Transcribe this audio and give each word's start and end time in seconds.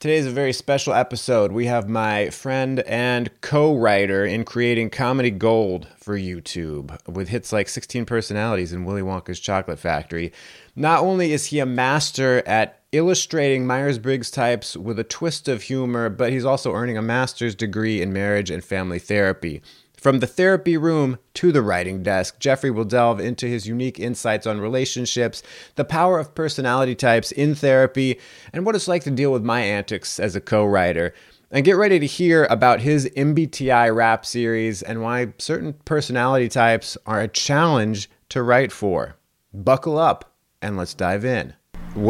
Today's 0.00 0.28
a 0.28 0.30
very 0.30 0.52
special 0.52 0.94
episode. 0.94 1.50
We 1.50 1.66
have 1.66 1.88
my 1.88 2.30
friend 2.30 2.78
and 2.86 3.28
co 3.40 3.76
writer 3.76 4.24
in 4.24 4.44
creating 4.44 4.90
comedy 4.90 5.32
gold 5.32 5.88
for 5.96 6.16
YouTube 6.16 6.96
with 7.08 7.30
hits 7.30 7.52
like 7.52 7.68
16 7.68 8.06
Personalities 8.06 8.72
and 8.72 8.86
Willy 8.86 9.02
Wonka's 9.02 9.40
Chocolate 9.40 9.80
Factory. 9.80 10.32
Not 10.76 11.00
only 11.00 11.32
is 11.32 11.46
he 11.46 11.58
a 11.58 11.66
master 11.66 12.44
at 12.46 12.78
illustrating 12.92 13.66
Myers 13.66 13.98
Briggs 13.98 14.30
types 14.30 14.76
with 14.76 15.00
a 15.00 15.04
twist 15.04 15.48
of 15.48 15.62
humor, 15.62 16.08
but 16.08 16.30
he's 16.30 16.44
also 16.44 16.74
earning 16.74 16.96
a 16.96 17.02
master's 17.02 17.56
degree 17.56 18.00
in 18.00 18.12
marriage 18.12 18.52
and 18.52 18.64
family 18.64 19.00
therapy. 19.00 19.62
From 19.98 20.20
the 20.20 20.28
therapy 20.28 20.76
room 20.76 21.18
to 21.34 21.50
the 21.50 21.60
writing 21.60 22.04
desk, 22.04 22.38
Jeffrey 22.38 22.70
will 22.70 22.84
delve 22.84 23.18
into 23.18 23.46
his 23.46 23.66
unique 23.66 23.98
insights 23.98 24.46
on 24.46 24.60
relationships, 24.60 25.42
the 25.74 25.84
power 25.84 26.20
of 26.20 26.36
personality 26.36 26.94
types 26.94 27.32
in 27.32 27.56
therapy, 27.56 28.20
and 28.52 28.64
what 28.64 28.76
it's 28.76 28.86
like 28.86 29.02
to 29.04 29.10
deal 29.10 29.32
with 29.32 29.42
my 29.42 29.60
antics 29.60 30.20
as 30.20 30.36
a 30.36 30.40
co 30.40 30.64
writer. 30.64 31.12
And 31.50 31.64
get 31.64 31.76
ready 31.76 31.98
to 31.98 32.06
hear 32.06 32.44
about 32.44 32.80
his 32.80 33.10
MBTI 33.16 33.92
rap 33.92 34.24
series 34.24 34.82
and 34.82 35.02
why 35.02 35.32
certain 35.38 35.72
personality 35.84 36.48
types 36.48 36.96
are 37.04 37.20
a 37.20 37.26
challenge 37.26 38.08
to 38.28 38.42
write 38.42 38.70
for. 38.70 39.16
Buckle 39.52 39.98
up 39.98 40.32
and 40.62 40.76
let's 40.76 40.94
dive 40.94 41.24
in. 41.24 41.54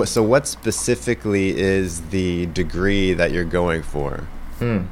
So, 0.04 0.22
what 0.22 0.46
specifically 0.46 1.58
is 1.58 2.02
the 2.10 2.46
degree 2.46 3.14
that 3.14 3.30
you're 3.30 3.44
going 3.44 3.82
for? 3.82 4.26
Hmm. 4.58 4.86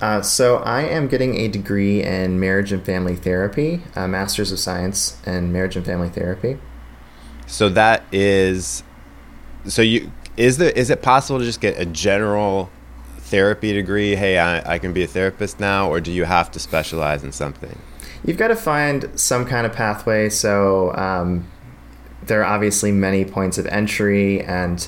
Uh, 0.00 0.22
so 0.22 0.56
I 0.58 0.82
am 0.82 1.08
getting 1.08 1.36
a 1.36 1.48
degree 1.48 2.02
in 2.02 2.40
marriage 2.40 2.72
and 2.72 2.84
family 2.84 3.16
therapy, 3.16 3.82
a 3.94 4.08
master's 4.08 4.50
of 4.50 4.58
science 4.58 5.20
in 5.26 5.52
marriage 5.52 5.76
and 5.76 5.84
family 5.84 6.08
therapy. 6.08 6.58
So 7.46 7.68
that 7.70 8.04
is, 8.12 8.82
so 9.66 9.82
you 9.82 10.10
is 10.36 10.56
there 10.56 10.70
is 10.70 10.88
it 10.88 11.02
possible 11.02 11.38
to 11.38 11.44
just 11.44 11.60
get 11.60 11.78
a 11.78 11.84
general 11.84 12.70
therapy 13.18 13.72
degree? 13.72 14.14
Hey, 14.14 14.38
I, 14.38 14.74
I 14.74 14.78
can 14.78 14.92
be 14.92 15.02
a 15.02 15.06
therapist 15.06 15.60
now, 15.60 15.90
or 15.90 16.00
do 16.00 16.10
you 16.10 16.24
have 16.24 16.50
to 16.52 16.58
specialize 16.58 17.22
in 17.22 17.32
something? 17.32 17.78
You've 18.24 18.38
got 18.38 18.48
to 18.48 18.56
find 18.56 19.10
some 19.18 19.44
kind 19.44 19.66
of 19.66 19.72
pathway. 19.72 20.28
So 20.30 20.94
um, 20.94 21.46
there 22.22 22.40
are 22.40 22.44
obviously 22.54 22.92
many 22.92 23.24
points 23.24 23.58
of 23.58 23.66
entry 23.66 24.42
and 24.42 24.86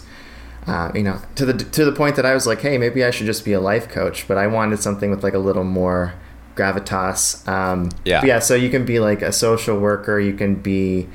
uh, 0.67 0.93
you 0.95 1.03
know, 1.03 1.21
to 1.35 1.45
the 1.45 1.53
to 1.55 1.85
the 1.85 1.93
point 1.93 2.17
that 2.17 2.27
I 2.27 2.35
was 2.35 2.47
like, 2.47 2.61
hey, 2.61 2.79
maybe 2.79 3.05
I 3.05 3.11
should 3.11 3.27
just 3.27 3.45
be 3.45 3.53
a 3.53 3.61
life 3.61 3.89
coach, 3.89 4.29
but 4.29 4.39
I 4.39 4.47
wanted 4.47 4.81
something 4.81 5.11
with 5.11 5.25
like 5.25 5.35
a 5.35 5.39
little 5.39 5.65
more 5.65 6.15
gravitas. 6.55 7.47
Um, 7.49 7.91
yeah, 8.05 8.25
yeah. 8.25 8.39
So 8.39 8.55
you 8.55 8.71
can 8.71 8.85
be 8.85 9.01
like 9.01 9.23
a 9.23 9.33
social 9.33 9.79
worker, 9.79 10.21
you 10.21 10.35
can 10.35 10.55
be 10.55 11.09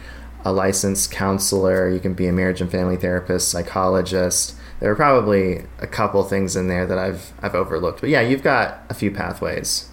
a 0.43 0.51
licensed 0.51 1.11
counselor, 1.11 1.89
you 1.89 1.99
can 1.99 2.13
be 2.13 2.27
a 2.27 2.33
marriage 2.33 2.61
and 2.61 2.69
family 2.69 2.97
therapist, 2.97 3.49
psychologist. 3.49 4.55
There 4.79 4.91
are 4.91 4.95
probably 4.95 5.65
a 5.79 5.87
couple 5.87 6.23
things 6.23 6.55
in 6.55 6.67
there 6.67 6.85
that 6.85 6.97
I've 6.97 7.31
I've 7.41 7.55
overlooked, 7.55 8.01
but 8.01 8.09
yeah, 8.09 8.21
you've 8.21 8.43
got 8.43 8.83
a 8.89 8.93
few 8.93 9.11
pathways. 9.11 9.89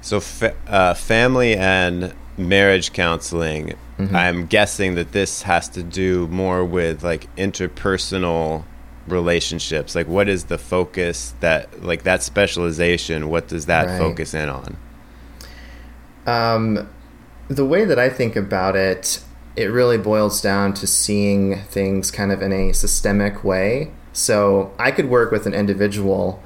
So, 0.00 0.20
fa- 0.20 0.54
uh, 0.68 0.94
family 0.94 1.56
and 1.56 2.14
marriage 2.36 2.92
counseling. 2.92 3.74
Mm-hmm. 3.98 4.14
I'm 4.14 4.46
guessing 4.46 4.94
that 4.94 5.10
this 5.10 5.42
has 5.42 5.68
to 5.70 5.82
do 5.82 6.28
more 6.28 6.64
with 6.64 7.02
like 7.02 7.34
interpersonal 7.36 8.64
relationships? 9.12 9.94
Like 9.94 10.06
what 10.06 10.28
is 10.28 10.44
the 10.44 10.58
focus 10.58 11.34
that 11.40 11.82
like 11.82 12.02
that 12.04 12.22
specialization 12.22 13.28
what 13.28 13.48
does 13.48 13.66
that 13.66 13.86
right. 13.86 13.98
focus 13.98 14.34
in 14.34 14.48
on? 14.48 14.76
Um 16.26 16.88
the 17.48 17.64
way 17.64 17.84
that 17.86 17.98
i 17.98 18.10
think 18.10 18.36
about 18.36 18.76
it 18.76 19.22
it 19.56 19.66
really 19.66 19.98
boils 19.98 20.40
down 20.40 20.72
to 20.74 20.86
seeing 20.86 21.58
things 21.62 22.10
kind 22.10 22.30
of 22.30 22.42
in 22.42 22.52
a 22.52 22.72
systemic 22.72 23.42
way. 23.42 23.90
So 24.12 24.72
i 24.78 24.90
could 24.90 25.08
work 25.08 25.30
with 25.30 25.46
an 25.46 25.54
individual 25.54 26.42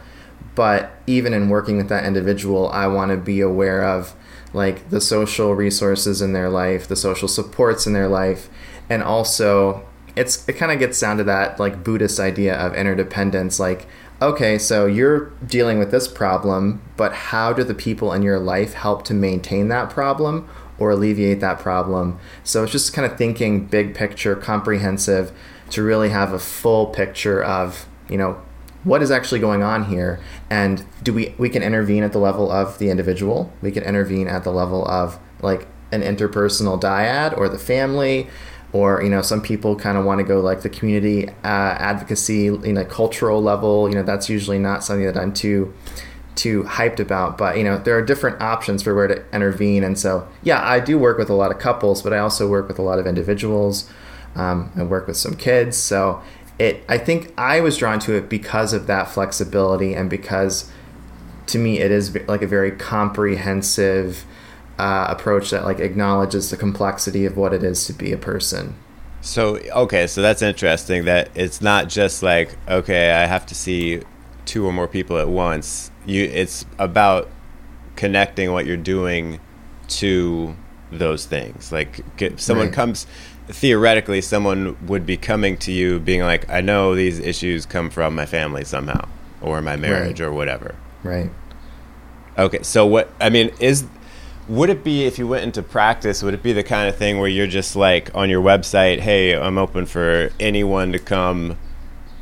but 0.55 0.93
even 1.07 1.33
in 1.33 1.49
working 1.49 1.77
with 1.77 1.89
that 1.89 2.05
individual 2.05 2.69
i 2.71 2.87
want 2.87 3.11
to 3.11 3.17
be 3.17 3.41
aware 3.41 3.85
of 3.85 4.15
like 4.53 4.91
the 4.91 5.01
social 5.01 5.55
resources 5.55 6.21
in 6.21 6.33
their 6.33 6.51
life 6.51 6.87
the 6.87 6.97
social 6.97 7.29
supports 7.29 7.87
in 7.87 7.93
their 7.93 8.09
life 8.09 8.49
and 8.91 9.03
also 9.03 9.83
it's 10.17 10.47
it 10.49 10.55
kind 10.55 10.73
of 10.73 10.79
gets 10.79 10.99
down 11.01 11.17
to 11.19 11.25
that 11.25 11.59
like 11.59 11.83
Buddhist 11.85 12.21
idea 12.21 12.55
of 12.55 12.75
interdependence. 12.75 13.59
Like, 13.59 13.87
okay, 14.21 14.59
so 14.59 14.87
you're 14.87 15.31
dealing 15.47 15.79
with 15.79 15.91
this 15.91 16.09
problem, 16.09 16.83
but 16.97 17.13
how 17.13 17.53
do 17.53 17.65
the 17.65 17.75
people 17.75 18.13
in 18.13 18.23
your 18.23 18.39
life 18.39 18.75
help 18.75 19.05
to 19.07 19.15
maintain 19.15 19.69
that 19.69 19.91
problem 19.91 20.49
or 20.79 20.91
alleviate 20.91 21.41
that 21.41 21.59
problem? 21.59 22.19
So 22.45 22.63
it's 22.63 22.73
just 22.73 22.93
kind 22.93 23.11
of 23.11 23.17
thinking 23.17 23.67
big 23.67 23.95
picture, 23.95 24.37
comprehensive, 24.37 25.33
to 25.71 25.83
really 25.83 26.11
have 26.11 26.33
a 26.33 26.39
full 26.39 26.87
picture 26.87 27.43
of 27.43 27.87
you 28.09 28.19
know 28.19 28.41
what 28.85 29.01
is 29.01 29.11
actually 29.11 29.41
going 29.41 29.63
on 29.63 29.85
here 29.85 30.21
and 30.51 30.85
do 31.03 31.13
we 31.13 31.35
we 31.39 31.49
can 31.49 31.63
intervene 31.63 32.03
at 32.03 32.13
the 32.13 32.19
level 32.19 32.51
of 32.51 32.79
the 32.79 32.91
individual 32.91 33.53
we 33.63 33.71
can 33.71 33.83
intervene 33.85 34.27
at 34.27 34.45
the 34.45 34.51
level 34.51 34.87
of 34.89 35.19
like 35.41 35.67
an 35.93 36.03
interpersonal 36.03 36.81
dyad 36.81 37.37
or 37.37 37.49
the 37.49 37.59
family 37.59 38.29
or 38.73 39.03
you 39.03 39.09
know 39.09 39.23
some 39.23 39.41
people 39.41 39.77
kind 39.77 39.99
of 39.99 40.05
want 40.05 40.19
to 40.19 40.25
go 40.25 40.41
like 40.41 40.63
the 40.63 40.69
community 40.69 41.29
uh, 41.29 41.33
advocacy 41.79 42.47
in 42.47 42.77
a 42.77 42.85
cultural 42.85 43.43
level 43.43 43.89
you 43.89 43.95
know 43.95 44.03
that's 44.03 44.29
usually 44.29 44.59
not 44.59 44.83
something 44.83 45.07
that 45.07 45.17
i'm 45.17 45.33
too 45.33 45.73
too 46.35 46.63
hyped 46.65 46.99
about 46.99 47.37
but 47.37 47.59
you 47.59 47.65
know 47.65 47.77
there 47.79 47.97
are 47.97 48.03
different 48.03 48.41
options 48.41 48.83
for 48.83 48.95
where 48.95 49.07
to 49.07 49.23
intervene 49.35 49.85
and 49.85 49.99
so 49.99 50.27
yeah 50.43 50.67
i 50.67 50.81
do 50.81 50.99
work 50.99 51.19
with 51.19 51.29
a 51.29 51.35
lot 51.35 51.51
of 51.51 51.59
couples 51.59 52.03
but 52.03 52.13
i 52.13 52.19
also 52.19 52.49
work 52.49 52.69
with 52.69 52.79
a 52.79 52.83
lot 52.83 52.99
of 52.99 53.07
individuals 53.07 53.89
um, 54.35 54.73
i 54.77 54.83
work 54.83 55.07
with 55.07 55.17
some 55.17 55.37
kids 55.37 55.77
so 55.77 56.23
it 56.59 56.83
i 56.89 56.97
think 56.97 57.33
i 57.37 57.61
was 57.61 57.77
drawn 57.77 57.99
to 57.99 58.15
it 58.15 58.31
because 58.31 58.73
of 58.73 58.87
that 58.87 59.09
flexibility 59.09 59.93
and 59.93 60.09
because 60.09 60.71
to 61.47 61.59
me 61.59 61.81
it 61.81 61.91
is 61.91 62.17
like 62.27 62.41
a 62.41 62.47
very 62.47 62.71
comprehensive 62.71 64.25
uh, 64.79 65.07
approach 65.09 65.51
that 65.51 65.65
like 65.65 65.81
acknowledges 65.81 66.51
the 66.51 66.57
complexity 66.57 67.25
of 67.25 67.37
what 67.37 67.53
it 67.53 67.63
is 67.63 67.87
to 67.87 67.93
be 67.93 68.13
a 68.13 68.19
person. 68.19 68.75
So 69.21 69.57
okay, 69.57 70.07
so 70.07 70.21
that's 70.21 70.43
interesting. 70.43 71.05
That 71.05 71.31
it's 71.35 71.61
not 71.61 71.89
just 71.89 72.23
like 72.23 72.57
okay, 72.69 73.13
I 73.13 73.27
have 73.27 73.47
to 73.47 73.55
see 73.55 74.03
two 74.45 74.67
or 74.67 74.73
more 74.73 74.89
people 74.89 75.19
at 75.19 75.29
once. 75.29 75.91
You, 76.05 76.25
it's 76.25 76.67
about 76.79 77.29
connecting 77.95 78.53
what 78.53 78.67
you're 78.67 78.77
doing 78.77 79.39
to 79.89 80.57
those 80.91 81.27
things. 81.27 81.71
Like 81.71 82.01
someone 82.37 82.67
right. 82.67 82.75
comes 82.75 83.07
theoretically, 83.47 84.21
someone 84.21 84.77
would 84.87 85.07
be 85.07 85.17
coming 85.17 85.57
to 85.59 85.73
you, 85.73 86.01
being 86.01 86.23
like, 86.23 86.49
"I 86.51 86.61
know 86.61 86.95
these 86.95 87.19
issues 87.19 87.67
come 87.67 87.91
from 87.91 88.15
my 88.15 88.27
family 88.27 88.65
somehow, 88.65 89.09
or 89.41 89.63
my 89.63 89.77
marriage, 89.77 90.21
right. 90.21 90.27
or 90.27 90.33
whatever." 90.33 90.75
Right. 91.05 91.31
Okay, 92.39 92.63
so 92.63 92.87
what 92.87 93.13
I 93.21 93.31
mean 93.31 93.53
is 93.61 93.85
would 94.49 94.71
it 94.71 94.83
be 94.83 95.05
if 95.05 95.19
you 95.19 95.27
went 95.27 95.45
into 95.45 95.63
practice 95.63 96.23
would 96.23 96.35
it 96.35 96.43
be 96.43 96.53
the 96.53 96.65
kind 96.65 96.89
of 96.89 96.97
thing 96.97 97.19
where 97.19 97.29
you're 97.29 97.47
just 97.47 97.77
like 97.77 98.11
on 98.15 98.29
your 98.29 98.43
website 98.43 98.99
hey 98.99 99.37
i'm 99.37 99.57
open 99.57 99.87
for 99.87 100.31
anyone 100.41 100.93
to 100.93 100.99
come 100.99 101.57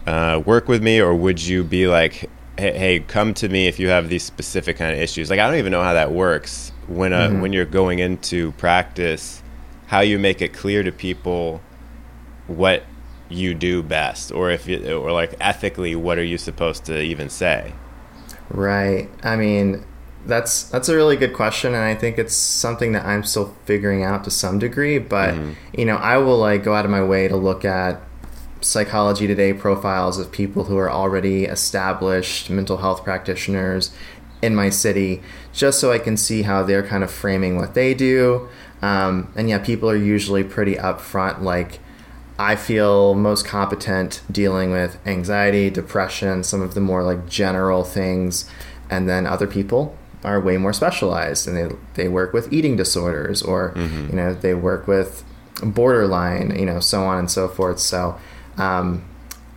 uh, 0.07 0.43
work 0.45 0.69
with 0.69 0.83
me 0.83 1.01
or 1.01 1.15
would 1.15 1.41
you 1.41 1.63
be 1.63 1.87
like 1.87 2.29
hey, 2.61 2.79
hey, 2.79 3.01
come 3.01 3.33
to 3.35 3.49
me 3.49 3.67
if 3.67 3.79
you 3.79 3.89
have 3.89 4.09
these 4.09 4.23
specific 4.23 4.77
kind 4.77 4.93
of 4.93 5.01
issues? 5.01 5.31
Like 5.31 5.41
i 5.41 5.47
don't 5.49 5.59
even 5.59 5.73
know 5.73 5.83
how 5.83 5.95
that 5.95 6.13
works. 6.13 6.73
When 6.87 7.13
uh, 7.13 7.29
mm-hmm. 7.29 7.41
when 7.41 7.53
you're 7.53 7.65
going 7.65 7.99
into 7.99 8.53
practice 8.53 9.43
how 9.87 10.01
you 10.01 10.19
make 10.19 10.41
it 10.41 10.53
clear 10.53 10.83
to 10.85 10.93
people 10.93 11.61
what 12.47 12.85
you 13.29 13.55
do 13.55 13.83
best 13.83 14.31
or 14.31 14.51
if 14.51 14.67
you, 14.67 14.93
or 14.93 15.13
like 15.13 15.35
ethically 15.41 15.97
what 15.97 16.19
are 16.19 16.25
you 16.25 16.39
supposed 16.39 16.85
to 16.87 17.01
even 17.01 17.29
say? 17.29 17.73
Right. 18.51 19.09
I 19.23 19.37
mean 19.37 19.85
that's 20.27 20.65
that's 20.65 20.89
a 20.89 20.95
really 20.95 21.17
good 21.17 21.33
question, 21.33 21.75
and 21.75 21.83
I 21.83 21.95
think 21.95 22.19
it's 22.19 22.35
something 22.35 22.93
that 22.93 23.05
I'm 23.07 23.25
still 23.25 23.57
figuring 23.65 24.03
out 24.03 24.25
to 24.25 24.31
some 24.31 24.59
degree. 24.59 24.99
But 24.99 25.35
mm-hmm. 25.35 25.53
you 25.79 25.85
know, 25.85 25.97
I 25.97 26.19
will 26.19 26.39
like 26.39 26.63
go 26.63 26.75
out 26.75 26.85
of 26.85 26.91
my 26.91 27.03
way 27.03 27.29
to 27.29 27.37
look 27.37 27.65
at 27.65 28.01
psychology 28.61 29.27
today 29.27 29.55
profiles 29.55 30.19
of 30.19 30.31
people 30.31 30.65
who 30.65 30.77
are 30.77 30.91
already 30.91 31.45
established 31.45 32.51
mental 32.51 32.79
health 32.79 33.03
practitioners 33.03 33.93
in 34.43 34.55
my 34.55 34.69
city, 34.69 35.23
just 35.53 35.81
so 35.81 35.93
I 35.93 35.99
can 35.99 36.17
see 36.17 36.43
how 36.43 36.63
they're 36.63 36.87
kind 36.87 37.03
of 37.03 37.11
framing 37.11 37.57
what 37.57 37.75
they 37.75 37.95
do. 37.95 38.49
Um, 38.83 39.33
and 39.37 39.49
yeah, 39.49 39.59
people 39.59 39.91
are 39.91 39.97
usually 39.97 40.45
pretty 40.45 40.75
upfront, 40.77 41.43
like. 41.43 41.81
I 42.39 42.57
feel 42.57 43.15
most 43.15 43.45
competent 43.45 44.23
dealing 44.33 44.71
with 44.71 44.99
anxiety, 45.07 45.69
depression, 45.69 46.43
some 46.43 46.63
of 46.63 46.73
the 46.73 46.81
more 46.81 47.03
like 47.03 47.29
general 47.29 47.85
things, 47.85 48.49
and 48.89 49.07
then 49.07 49.27
other 49.27 49.47
people 49.47 49.95
are 50.23 50.41
way 50.41 50.57
more 50.57 50.73
specialized 50.73 51.49
and 51.49 51.57
they 51.57 51.77
they 51.95 52.09
work 52.09 52.33
with 52.33 52.53
eating 52.53 52.77
disorders 52.77 53.43
or 53.43 53.73
mm-hmm. 53.75 54.09
you 54.11 54.17
know 54.17 54.35
they 54.35 54.55
work 54.55 54.87
with 54.87 55.25
borderline 55.63 56.57
you 56.59 56.67
know 56.67 56.81
so 56.81 57.05
on 57.05 57.19
and 57.19 57.31
so 57.31 57.49
forth 57.49 57.79
so 57.79 58.19
um, 58.57 59.05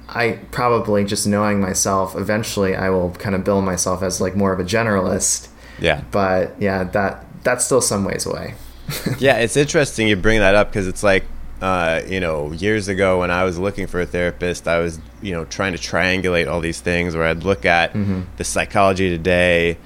I 0.08 0.40
probably 0.52 1.04
just 1.04 1.28
knowing 1.28 1.60
myself 1.60 2.16
eventually 2.16 2.76
I 2.76 2.90
will 2.90 3.12
kind 3.12 3.36
of 3.36 3.44
build 3.44 3.66
myself 3.66 4.02
as 4.02 4.22
like 4.22 4.36
more 4.36 4.54
of 4.54 4.60
a 4.60 4.64
generalist 4.64 5.50
yeah 5.80 6.04
but 6.12 6.56
yeah 6.62 6.84
that 6.86 7.26
that's 7.44 7.66
still 7.66 7.82
some 7.82 8.06
ways 8.06 8.26
away 8.26 8.56
yeah 9.20 9.38
it's 9.38 9.58
interesting 9.58 10.08
you 10.08 10.16
bring 10.16 10.40
that 10.40 10.56
up 10.56 10.70
because 10.70 10.88
it's 10.88 11.04
like 11.04 11.26
uh, 11.62 12.02
you 12.10 12.20
know, 12.20 12.52
years 12.52 12.90
ago 12.90 13.22
when 13.22 13.32
I 13.32 13.46
was 13.46 13.58
looking 13.58 13.88
for 13.88 14.02
a 14.02 14.06
therapist, 14.06 14.68
I 14.68 14.80
was, 14.80 15.00
you 15.22 15.32
know, 15.32 15.46
trying 15.46 15.72
to 15.72 15.80
triangulate 15.80 16.52
all 16.52 16.60
these 16.60 16.82
things 16.82 17.16
where 17.16 17.24
I'd 17.24 17.46
look 17.46 17.64
at 17.64 17.94
Mm-hmm. 17.94 18.24
the 18.36 18.44
psychology 18.44 19.10
today 19.10 19.78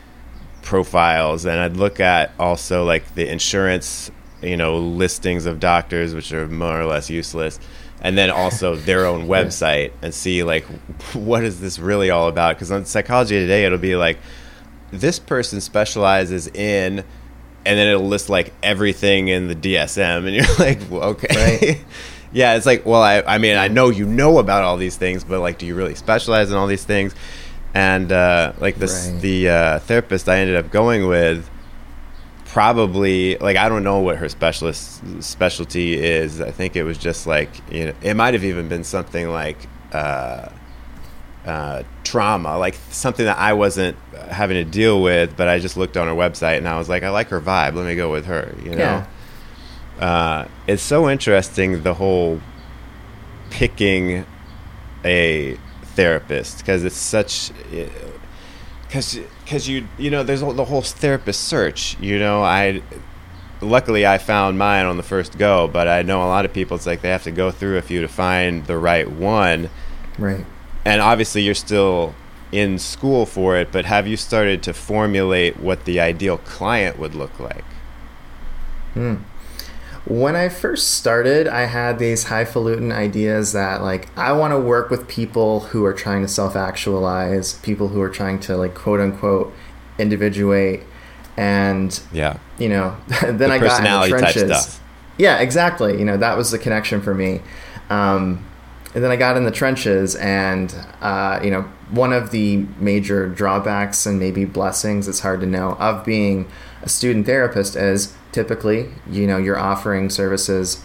profiles 0.67 1.45
and 1.45 1.57
I'd 1.57 1.77
look 1.77 2.01
at 2.01 2.33
also 2.37 2.83
like 2.83 3.15
the 3.15 3.25
insurance, 3.25 4.11
you 4.41 4.57
know, 4.57 4.77
listings 4.77 5.45
of 5.45 5.61
doctors, 5.61 6.13
which 6.13 6.33
are 6.33 6.45
more 6.49 6.79
or 6.79 6.85
less 6.85 7.09
useless. 7.09 7.57
And 8.01 8.17
then 8.17 8.29
also 8.29 8.75
their 8.89 9.05
own 9.05 9.27
website 9.27 9.93
and 10.01 10.13
see 10.13 10.43
like 10.43 10.65
what 11.13 11.45
is 11.45 11.61
this 11.61 11.79
really 11.79 12.09
all 12.11 12.27
about? 12.27 12.57
Because 12.57 12.69
on 12.69 12.83
Psychology 12.83 13.39
Today, 13.39 13.63
it'll 13.63 13.77
be 13.77 13.95
like 13.95 14.19
this 14.91 15.19
person 15.19 15.61
specializes 15.61 16.47
in, 16.47 16.99
and 16.99 17.79
then 17.79 17.87
it'll 17.87 18.07
list 18.07 18.29
like 18.29 18.53
everything 18.61 19.29
in 19.29 19.47
the 19.47 19.55
DSM, 19.55 20.27
and 20.27 20.35
you're 20.35 20.55
like, 20.59 20.79
well, 20.89 21.09
okay. 21.11 21.59
Right. 21.59 21.85
yeah, 22.33 22.55
it's 22.55 22.65
like, 22.65 22.85
well, 22.85 23.01
I, 23.01 23.21
I 23.21 23.37
mean, 23.37 23.55
I 23.55 23.69
know 23.69 23.89
you 23.89 24.05
know 24.05 24.37
about 24.37 24.63
all 24.63 24.75
these 24.75 24.97
things, 24.97 25.23
but 25.23 25.39
like, 25.39 25.59
do 25.59 25.65
you 25.65 25.75
really 25.75 25.95
specialize 25.95 26.51
in 26.51 26.57
all 26.57 26.67
these 26.67 26.83
things? 26.83 27.15
And 27.77 28.11
uh, 28.11 28.53
like 28.59 28.75
this, 28.77 29.09
Right. 29.11 29.21
the 29.21 29.49
uh, 29.49 29.79
therapist 29.79 30.27
I 30.27 30.39
ended 30.39 30.55
up 30.55 30.71
going 30.71 31.05
with, 31.07 31.47
probably 32.45 33.37
like 33.37 33.55
I 33.57 33.69
don't 33.69 33.83
know 33.83 33.99
what 33.99 34.17
her 34.17 34.29
specialist 34.29 35.01
specialty 35.23 35.93
is. 36.01 36.41
I 36.41 36.49
think 36.51 36.75
it 36.75 36.83
was 36.83 36.97
just 36.97 37.27
like 37.27 37.49
you 37.71 37.85
know, 37.87 37.93
it 38.01 38.15
might 38.15 38.33
have 38.33 38.43
even 38.43 38.67
been 38.67 38.83
something 38.83 39.29
like. 39.29 39.57
Uh, 39.93 40.49
uh, 41.45 41.81
trauma, 42.03 42.57
like 42.57 42.75
something 42.89 43.23
that 43.25 43.37
I 43.37 43.53
wasn't 43.53 43.95
having 44.29 44.55
to 44.57 44.69
deal 44.69 45.01
with, 45.01 45.37
but 45.37 45.47
I 45.47 45.59
just 45.59 45.77
looked 45.77 45.95
on 45.95 46.05
her 46.07 46.13
website 46.13 46.57
and 46.57 46.67
I 46.67 46.77
was 46.77 46.89
like, 46.89 47.03
I 47.03 47.09
like 47.09 47.29
her 47.29 47.39
vibe. 47.39 47.73
Let 47.75 47.85
me 47.85 47.95
go 47.95 48.11
with 48.11 48.25
her. 48.25 48.53
You 48.65 48.71
know, 48.71 49.05
Yeah. 49.97 50.05
uh, 50.05 50.47
it's 50.67 50.83
so 50.83 51.09
interesting 51.09 51.83
the 51.83 51.93
whole 51.93 52.41
picking 53.49 54.25
a 55.05 55.57
therapist 55.97 56.59
because 56.59 56.85
it's 56.85 56.95
such 56.95 57.51
eh, 57.73 57.89
because 58.87 59.19
because 59.43 59.67
you 59.67 59.87
you 59.97 60.09
know 60.09 60.23
there's 60.23 60.41
the 60.41 60.65
whole 60.65 60.81
therapist 60.81 61.41
search. 61.43 61.97
You 61.99 62.17
know, 62.19 62.43
I 62.43 62.81
luckily 63.61 64.05
I 64.07 64.17
found 64.17 64.57
mine 64.57 64.85
on 64.85 64.97
the 64.97 65.03
first 65.03 65.37
go, 65.37 65.67
but 65.67 65.87
I 65.87 66.03
know 66.03 66.19
a 66.23 66.29
lot 66.35 66.45
of 66.45 66.53
people. 66.53 66.77
It's 66.77 66.85
like 66.85 67.01
they 67.01 67.09
have 67.09 67.23
to 67.23 67.31
go 67.31 67.51
through 67.51 67.77
a 67.77 67.81
few 67.81 68.01
to 68.01 68.07
find 68.07 68.65
the 68.65 68.77
right 68.77 69.09
one 69.11 69.69
Right. 70.17 70.45
and 70.83 70.99
obviously 71.01 71.43
you're 71.43 71.53
still 71.69 72.15
in 72.51 72.79
school 72.79 73.25
for 73.25 73.55
it 73.57 73.71
but 73.71 73.85
have 73.85 74.07
you 74.07 74.17
started 74.17 74.63
to 74.63 74.73
formulate 74.73 75.59
what 75.59 75.85
the 75.85 75.99
ideal 75.99 76.37
client 76.39 76.97
would 76.97 77.13
look 77.13 77.39
like 77.39 77.65
hmm. 78.95 79.15
When 80.09 80.35
I 80.35 80.49
first 80.49 80.95
started, 80.95 81.47
I 81.47 81.65
had 81.65 81.99
these 81.99 82.25
highfalutin 82.25 82.91
ideas 82.91 83.51
that 83.53 83.81
like 83.81 84.07
I 84.17 84.31
want 84.31 84.53
to 84.53 84.59
work 84.59 84.89
with 84.89 85.07
people 85.07 85.61
who 85.61 85.83
are 85.83 85.93
trying 85.93 86.21
to 86.21 86.27
self-actualize, 86.27 87.55
people 87.55 87.89
who 87.89 88.01
are 88.01 88.09
trying 88.09 88.39
to 88.41 88.55
like 88.55 88.73
quote 88.73 89.01
unquote 89.01 89.53
individuate 89.99 90.83
and 91.35 91.99
yeah 92.11 92.37
you 92.57 92.69
know, 92.69 92.95
then 93.21 93.37
the 93.37 93.51
I 93.51 93.59
got 93.59 93.85
in 93.85 94.11
the 94.11 94.17
trenches. 94.17 94.79
Yeah, 95.17 95.39
exactly. 95.39 95.97
You 95.97 96.05
know, 96.05 96.17
that 96.17 96.37
was 96.37 96.51
the 96.51 96.59
connection 96.59 97.01
for 97.01 97.13
me. 97.13 97.41
Um, 97.89 98.45
and 98.93 99.03
then 99.03 99.11
I 99.11 99.15
got 99.15 99.37
in 99.37 99.43
the 99.43 99.51
trenches, 99.51 100.15
and 100.15 100.73
uh, 101.01 101.39
you 101.43 101.51
know, 101.51 101.63
one 101.91 102.13
of 102.13 102.31
the 102.31 102.65
major 102.79 103.27
drawbacks 103.27 104.05
and 104.05 104.19
maybe 104.19 104.45
blessings, 104.45 105.07
it's 105.07 105.19
hard 105.19 105.41
to 105.41 105.45
know, 105.45 105.73
of 105.73 106.03
being 106.05 106.49
a 106.87 106.89
student 106.89 107.25
therapist 107.25 107.75
is 107.75 108.13
typically, 108.31 108.87
you 109.11 109.27
know, 109.27 109.37
you're 109.37 109.59
offering 109.59 110.09
services 110.09 110.81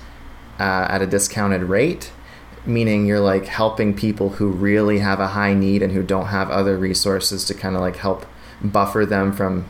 uh, 0.59 0.87
at 0.91 1.01
a 1.01 1.07
discounted 1.07 1.63
rate, 1.63 2.11
meaning 2.67 3.07
you're 3.07 3.21
like 3.21 3.47
helping 3.47 3.95
people 3.95 4.31
who 4.31 4.49
really 4.49 4.99
have 4.99 5.21
a 5.21 5.29
high 5.29 5.55
need 5.55 5.81
and 5.81 5.93
who 5.93 6.03
don't 6.03 6.27
have 6.27 6.51
other 6.51 6.77
resources 6.77 7.45
to 7.45 7.55
kind 7.55 7.77
of 7.77 7.81
like 7.81 7.95
help 7.95 8.27
buffer 8.61 9.07
them 9.07 9.33
from, 9.33 9.65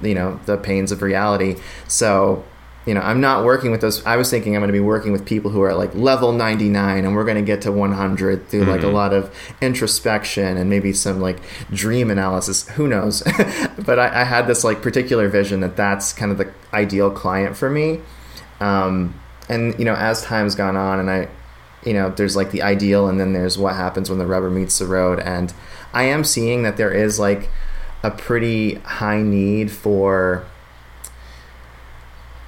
you 0.00 0.14
know, 0.14 0.40
the 0.46 0.56
pains 0.56 0.90
of 0.90 1.02
reality. 1.02 1.56
So 1.86 2.42
you 2.86 2.92
know, 2.92 3.00
I'm 3.00 3.20
not 3.20 3.44
working 3.44 3.70
with 3.70 3.80
those. 3.80 4.04
I 4.04 4.16
was 4.16 4.28
thinking 4.28 4.54
I'm 4.54 4.60
going 4.60 4.68
to 4.68 4.72
be 4.72 4.80
working 4.80 5.12
with 5.12 5.24
people 5.24 5.50
who 5.50 5.62
are 5.62 5.74
like 5.74 5.94
level 5.94 6.32
99 6.32 7.04
and 7.04 7.14
we're 7.14 7.24
going 7.24 7.36
to 7.36 7.42
get 7.42 7.62
to 7.62 7.72
100 7.72 8.48
through 8.48 8.64
like 8.64 8.82
a 8.82 8.88
lot 8.88 9.14
of 9.14 9.34
introspection 9.62 10.58
and 10.58 10.68
maybe 10.68 10.92
some 10.92 11.20
like 11.20 11.38
dream 11.72 12.10
analysis. 12.10 12.68
Who 12.70 12.86
knows? 12.86 13.22
but 13.78 13.98
I, 13.98 14.20
I 14.20 14.24
had 14.24 14.46
this 14.46 14.64
like 14.64 14.82
particular 14.82 15.28
vision 15.28 15.60
that 15.60 15.76
that's 15.76 16.12
kind 16.12 16.30
of 16.30 16.36
the 16.36 16.52
ideal 16.74 17.10
client 17.10 17.56
for 17.56 17.70
me. 17.70 18.00
Um, 18.60 19.18
and, 19.48 19.78
you 19.78 19.86
know, 19.86 19.94
as 19.94 20.22
time's 20.22 20.54
gone 20.54 20.76
on 20.76 21.00
and 21.00 21.10
I, 21.10 21.28
you 21.84 21.94
know, 21.94 22.10
there's 22.10 22.36
like 22.36 22.50
the 22.50 22.62
ideal 22.62 23.08
and 23.08 23.18
then 23.18 23.32
there's 23.32 23.56
what 23.56 23.76
happens 23.76 24.10
when 24.10 24.18
the 24.18 24.26
rubber 24.26 24.50
meets 24.50 24.78
the 24.78 24.86
road. 24.86 25.20
And 25.20 25.54
I 25.94 26.04
am 26.04 26.22
seeing 26.22 26.64
that 26.64 26.76
there 26.76 26.92
is 26.92 27.18
like 27.18 27.48
a 28.02 28.10
pretty 28.10 28.74
high 28.74 29.22
need 29.22 29.70
for 29.72 30.44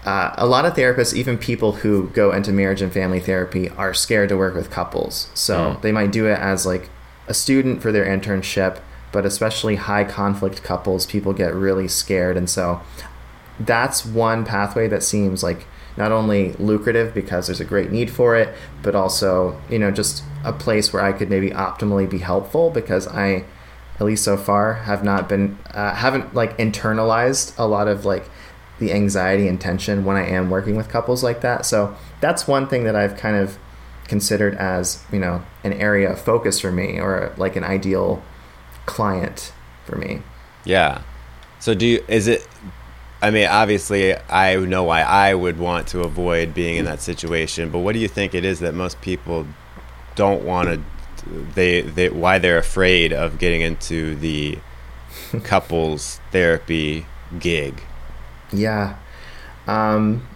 uh, 0.07 0.33
a 0.39 0.47
lot 0.47 0.65
of 0.65 0.73
therapists, 0.75 1.13
even 1.13 1.37
people 1.37 1.73
who 1.73 2.09
go 2.15 2.31
into 2.33 2.53
marriage 2.53 2.81
and 2.81 2.93
family 2.93 3.21
therapy, 3.21 3.69
are 3.71 3.93
scared 3.93 4.29
to 4.31 4.37
work 4.37 4.55
with 4.55 4.71
couples. 4.71 5.29
So 5.35 5.55
Mm. 5.59 5.83
they 5.83 5.93
might 5.93 6.13
do 6.13 6.27
it 6.27 6.39
as 6.39 6.65
like 6.65 6.89
a 7.29 7.35
student 7.35 7.83
for 7.83 7.91
their 7.93 8.05
internship, 8.07 8.79
but 9.13 9.27
especially 9.27 9.77
high 9.77 10.05
conflict 10.05 10.63
couples, 10.63 11.07
people 11.07 11.33
get 11.33 11.53
really 11.55 11.89
scared. 11.89 12.37
And 12.37 12.49
so 12.49 12.81
that's 13.59 14.05
one 14.07 14.45
pathway 14.45 14.87
that 14.89 15.03
seems 15.03 15.43
like 15.43 15.67
not 15.97 16.13
only 16.13 16.53
lucrative 16.59 17.15
because 17.15 17.47
there's 17.47 17.61
a 17.61 17.65
great 17.65 17.91
need 17.91 18.11
for 18.11 18.37
it, 18.37 18.55
but 18.83 18.95
also, 18.95 19.59
you 19.71 19.79
know, 19.79 19.91
just 19.91 20.23
a 20.45 20.53
place 20.53 20.93
where 20.93 21.03
I 21.03 21.13
could 21.13 21.31
maybe 21.31 21.51
optimally 21.51 22.09
be 22.09 22.19
helpful 22.19 22.71
because 22.71 23.09
I, 23.09 23.45
at 23.99 24.03
least 24.05 24.23
so 24.23 24.37
far, 24.37 24.75
have 24.75 25.03
not 25.03 25.27
been, 25.29 25.59
uh, 25.73 25.95
haven't 25.95 26.35
like 26.35 26.57
internalized 26.59 27.55
a 27.59 27.67
lot 27.67 27.89
of 27.89 28.05
like 28.05 28.29
the 28.79 28.93
anxiety 28.93 29.49
and 29.49 29.61
tension 29.61 30.05
when 30.05 30.17
I 30.17 30.27
am 30.27 30.51
working 30.51 30.77
with 30.77 30.89
couples 30.89 31.23
like 31.25 31.41
that. 31.41 31.65
So 31.65 31.97
that's 32.21 32.47
one 32.47 32.69
thing 32.69 32.85
that 32.85 32.95
I've 32.97 33.17
kind 33.17 33.37
of 33.37 33.59
considered 34.07 34.55
as, 34.57 35.05
you 35.11 35.19
know, 35.19 35.43
an 35.65 35.73
area 35.73 36.13
of 36.13 36.21
focus 36.21 36.61
for 36.61 36.71
me 36.71 37.01
or 37.01 37.33
like 37.37 37.57
an 37.57 37.65
ideal 37.65 38.23
client 38.87 39.53
for 39.85 39.97
me. 39.97 40.23
yeah 40.65 41.03
so 41.61 41.75
do 41.75 41.87
you 41.87 42.05
is 42.09 42.27
it 42.27 42.47
i 43.23 43.31
mean 43.31 43.47
obviously 43.47 44.15
i 44.29 44.57
know 44.57 44.85
why 44.85 45.03
i 45.03 45.35
would 45.35 45.59
want 45.59 45.87
to 45.87 46.01
avoid 46.01 46.55
being 46.55 46.77
in 46.77 46.85
that 46.85 47.01
situation 47.01 47.71
but 47.71 47.79
what 47.81 47.93
do 47.93 47.99
you 47.99 48.09
think 48.09 48.35
it 48.35 48.45
is 48.45 48.61
that 48.61 48.75
most 48.75 49.01
people 49.01 49.47
don't 50.15 50.45
want 50.45 50.69
to 50.69 50.81
they, 51.55 51.81
they 51.81 52.09
why 52.09 52.39
they're 52.39 52.59
afraid 52.59 53.13
of 53.13 53.39
getting 53.39 53.61
into 53.61 54.15
the 54.17 54.59
couples 55.43 56.21
therapy 56.31 57.07
gig 57.39 57.83
Yeah. 58.53 58.97
Um, 59.67 60.27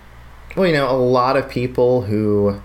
well, 0.56 0.66
you 0.66 0.72
know, 0.72 0.90
a 0.90 0.96
lot 0.96 1.36
of 1.36 1.48
people 1.48 2.02
who 2.02 2.60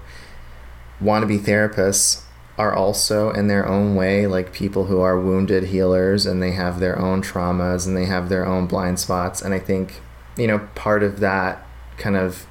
want 0.99 1.23
to 1.23 1.27
be 1.27 1.37
therapists 1.37 2.23
are 2.57 2.73
also, 2.73 3.31
in 3.31 3.47
their 3.47 3.67
own 3.67 3.95
way, 3.95 4.27
like 4.27 4.53
people 4.53 4.85
who 4.85 5.01
are 5.01 5.19
wounded 5.19 5.65
healers 5.65 6.25
and 6.25 6.41
they 6.41 6.51
have 6.51 6.79
their 6.79 6.97
own 6.97 7.21
traumas 7.21 7.85
and 7.85 7.97
they 7.97 8.05
have 8.05 8.29
their 8.29 8.45
own 8.45 8.65
blind 8.65 8.99
spots. 8.99 9.41
And 9.41 9.53
I 9.53 9.59
think, 9.59 10.01
you 10.37 10.47
know, 10.47 10.59
part 10.73 11.03
of 11.03 11.19
that 11.19 11.65
kind 11.97 12.15
of 12.15 12.47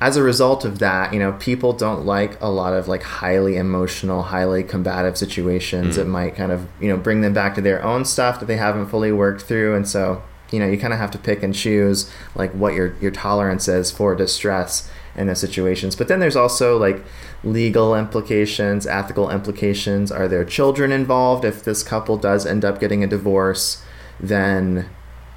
as 0.00 0.18
a 0.18 0.22
result 0.22 0.66
of 0.66 0.80
that, 0.80 1.14
you 1.14 1.18
know, 1.18 1.32
people 1.32 1.72
don't 1.72 2.04
like 2.04 2.38
a 2.42 2.50
lot 2.50 2.74
of 2.74 2.88
like 2.88 3.02
highly 3.02 3.56
emotional, 3.56 4.24
highly 4.24 4.62
combative 4.62 5.16
situations. 5.16 5.96
It 5.96 6.06
might 6.06 6.34
kind 6.34 6.52
of, 6.52 6.68
you 6.78 6.88
know, 6.88 6.98
bring 6.98 7.22
them 7.22 7.32
back 7.32 7.54
to 7.54 7.62
their 7.62 7.82
own 7.82 8.04
stuff 8.04 8.38
that 8.40 8.46
they 8.46 8.58
haven't 8.58 8.88
fully 8.88 9.12
worked 9.12 9.42
through. 9.42 9.74
And 9.74 9.88
so, 9.88 10.22
you 10.50 10.58
know, 10.58 10.66
you 10.66 10.78
kind 10.78 10.92
of 10.92 10.98
have 10.98 11.10
to 11.12 11.18
pick 11.18 11.42
and 11.42 11.54
choose 11.54 12.10
like 12.34 12.52
what 12.52 12.74
your 12.74 12.94
your 13.00 13.10
tolerance 13.10 13.66
is 13.68 13.90
for 13.90 14.14
distress 14.14 14.88
in 15.16 15.26
those 15.28 15.40
situations. 15.40 15.94
But 15.96 16.08
then 16.08 16.20
there's 16.20 16.36
also 16.36 16.76
like 16.78 17.04
legal 17.42 17.94
implications, 17.94 18.86
ethical 18.86 19.30
implications. 19.30 20.10
Are 20.12 20.28
there 20.28 20.44
children 20.44 20.92
involved? 20.92 21.44
If 21.44 21.64
this 21.64 21.82
couple 21.82 22.16
does 22.16 22.46
end 22.46 22.64
up 22.64 22.80
getting 22.80 23.04
a 23.04 23.06
divorce, 23.06 23.82
then, 24.20 24.88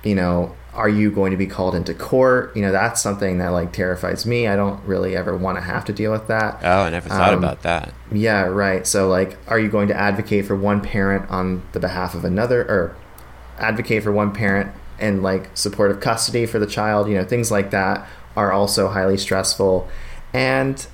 you 0.03 0.15
know, 0.15 0.55
are 0.73 0.89
you 0.89 1.09
going 1.11 1.31
to 1.31 1.37
be 1.37 1.47
called 1.47 1.73
into 1.75 1.93
court? 1.93 2.55
You 2.55 2.61
know, 2.61 2.71
that's 2.71 3.01
something 3.01 3.39
that 3.39 3.49
like 3.49 3.71
terrifies 3.73 4.25
me. 4.25 4.47
I 4.47 4.55
don't 4.55 4.83
really 4.85 5.15
ever 5.15 5.35
want 5.35 5.57
to 5.57 5.63
have 5.63 5.85
to 5.85 5.93
deal 5.93 6.11
with 6.11 6.27
that. 6.27 6.59
oh 6.63 6.81
i 6.83 6.89
never 6.91 7.09
thought 7.09 7.33
Um, 7.33 7.39
about 7.39 7.63
that 7.63 7.93
Yeah, 8.11 8.43
right. 8.43 8.85
So, 8.85 9.07
like, 9.09 9.37
are 9.47 9.59
you 9.59 9.69
going 9.69 9.87
to 9.89 9.95
advocate 9.95 10.45
for 10.45 10.55
one 10.55 10.81
parent 10.81 11.29
on 11.31 11.63
the 11.71 11.79
behalf 11.79 12.13
of 12.15 12.23
another, 12.25 12.61
or 12.63 12.95
advocate 13.59 14.03
for 14.03 14.11
one 14.11 14.31
parent 14.33 14.71
and 14.99 15.21
like 15.23 15.49
supportive 15.55 15.99
custody 15.99 16.45
for 16.45 16.59
the 16.59 16.67
child? 16.67 17.07
You 17.09 17.15
know, 17.15 17.23
things 17.23 17.51
like 17.51 17.71
that 17.71 18.07
are 18.35 18.51
also 18.51 18.89
highly 18.89 19.17
stressful. 19.17 19.87
And 20.33 20.85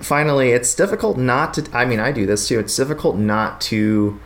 finally, 0.00 0.50
it's 0.50 0.74
difficult 0.74 1.16
not 1.18 1.54
to. 1.54 1.68
I 1.72 1.84
mean, 1.84 2.00
I 2.00 2.12
do 2.12 2.26
this 2.26 2.48
too. 2.48 2.58
It's 2.58 2.74
difficult 2.76 3.16
not 3.16 3.60
to 3.62 4.18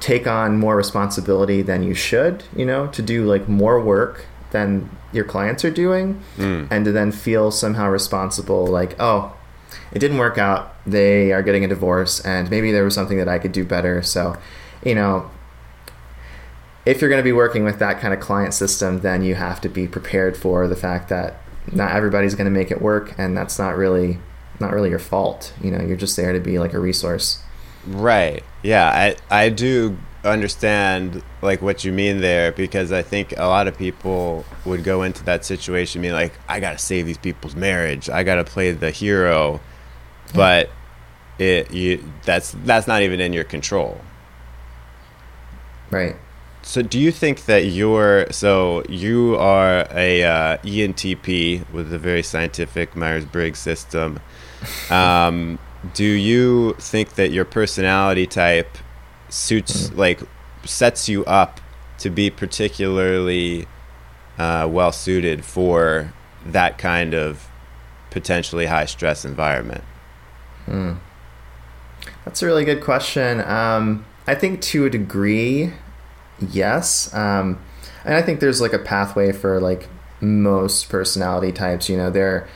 take 0.00 0.26
on 0.26 0.56
more 0.58 0.76
responsibility 0.76 1.60
than 1.62 1.82
you 1.82 1.94
should. 1.94 2.44
You 2.56 2.64
know, 2.66 2.86
to 2.88 3.02
do 3.02 3.24
like 3.26 3.48
more 3.48 3.80
work 3.80 4.26
than 4.50 4.88
your 5.12 5.24
clients 5.24 5.64
are 5.64 5.70
doing, 5.70 6.20
Mm. 6.38 6.68
and 6.70 6.84
to 6.84 6.92
then 6.92 7.12
feel 7.12 7.50
somehow 7.50 7.88
responsible. 7.88 8.66
Like, 8.66 8.94
oh, 8.98 9.34
it 9.92 9.98
didn't 9.98 10.18
work 10.18 10.38
out. 10.38 10.74
They 10.86 11.32
are 11.32 11.42
getting 11.42 11.64
a 11.64 11.68
divorce, 11.68 12.20
and 12.20 12.50
maybe 12.50 12.72
there 12.72 12.84
was 12.84 12.94
something 12.94 13.18
that 13.18 13.28
I 13.28 13.38
could 13.38 13.52
do 13.52 13.64
better. 13.64 14.02
So, 14.02 14.36
you 14.84 14.94
know, 14.94 15.30
if 16.86 17.00
you're 17.00 17.10
going 17.10 17.20
to 17.20 17.24
be 17.24 17.32
working 17.32 17.64
with 17.64 17.78
that 17.78 18.00
kind 18.00 18.14
of 18.14 18.20
client 18.20 18.54
system, 18.54 19.00
then 19.00 19.22
you 19.22 19.34
have 19.34 19.60
to 19.62 19.68
be 19.68 19.86
prepared 19.86 20.36
for 20.36 20.66
the 20.66 20.76
fact 20.76 21.08
that 21.10 21.34
not 21.72 21.92
everybody's 21.92 22.34
going 22.34 22.46
to 22.46 22.50
make 22.50 22.70
it 22.70 22.80
work, 22.80 23.14
and 23.18 23.36
that's 23.36 23.58
not 23.58 23.76
really 23.76 24.18
not 24.60 24.72
really 24.72 24.90
your 24.90 24.98
fault. 24.98 25.52
You 25.62 25.70
know, 25.70 25.84
you're 25.84 25.96
just 25.96 26.16
there 26.16 26.32
to 26.32 26.40
be 26.40 26.58
like 26.58 26.72
a 26.72 26.78
resource. 26.78 27.42
Right. 27.86 28.42
Yeah, 28.62 28.88
I 28.88 29.16
I 29.44 29.48
do 29.50 29.98
understand 30.24 31.22
like 31.42 31.62
what 31.62 31.84
you 31.84 31.92
mean 31.92 32.20
there 32.20 32.52
because 32.52 32.90
I 32.90 33.02
think 33.02 33.32
a 33.36 33.46
lot 33.46 33.68
of 33.68 33.78
people 33.78 34.44
would 34.64 34.82
go 34.82 35.02
into 35.02 35.24
that 35.24 35.44
situation 35.44 36.02
being 36.02 36.12
like, 36.12 36.32
I 36.48 36.60
gotta 36.60 36.78
save 36.78 37.06
these 37.06 37.18
people's 37.18 37.54
marriage. 37.54 38.10
I 38.10 38.24
gotta 38.24 38.44
play 38.44 38.72
the 38.72 38.90
hero, 38.90 39.60
but 40.34 40.70
it 41.38 41.70
you 41.70 42.04
that's 42.24 42.54
that's 42.64 42.86
not 42.86 43.02
even 43.02 43.20
in 43.20 43.32
your 43.32 43.44
control. 43.44 44.00
Right. 45.90 46.16
So 46.62 46.82
do 46.82 46.98
you 46.98 47.10
think 47.12 47.46
that 47.46 47.66
you're 47.66 48.30
so 48.30 48.82
you 48.88 49.36
are 49.36 49.86
a 49.90 50.22
uh, 50.24 50.56
ENTP 50.58 51.70
with 51.72 51.92
a 51.92 51.98
very 51.98 52.22
scientific 52.22 52.94
Myers 52.96 53.24
Briggs 53.24 53.58
system? 53.58 54.20
Um, 54.90 55.60
do 55.94 56.04
you 56.04 56.74
think 56.80 57.14
that 57.14 57.30
your 57.30 57.44
personality 57.44 58.26
type 58.26 58.76
suits 59.28 59.92
like 59.92 60.20
sets 60.64 61.08
you 61.08 61.24
up 61.26 61.60
to 61.98 62.10
be 62.10 62.30
particularly 62.30 63.66
uh, 64.38 64.66
well 64.70 64.92
suited 64.92 65.44
for 65.44 66.12
that 66.44 66.78
kind 66.78 67.14
of 67.14 67.48
potentially 68.10 68.66
high 68.66 68.86
stress 68.86 69.24
environment? 69.24 69.84
Hmm. 70.66 70.94
That's 72.24 72.42
a 72.42 72.46
really 72.46 72.64
good 72.64 72.82
question. 72.82 73.40
Um, 73.40 74.04
I 74.26 74.34
think 74.34 74.60
to 74.62 74.84
a 74.84 74.90
degree, 74.90 75.72
yes. 76.40 77.12
Um, 77.14 77.60
and 78.04 78.14
I 78.14 78.22
think 78.22 78.40
there's 78.40 78.60
like 78.60 78.72
a 78.72 78.78
pathway 78.78 79.32
for 79.32 79.60
like 79.60 79.88
most 80.20 80.88
personality 80.88 81.52
types. 81.52 81.88
You 81.88 81.96
know, 81.96 82.10
there 82.10 82.48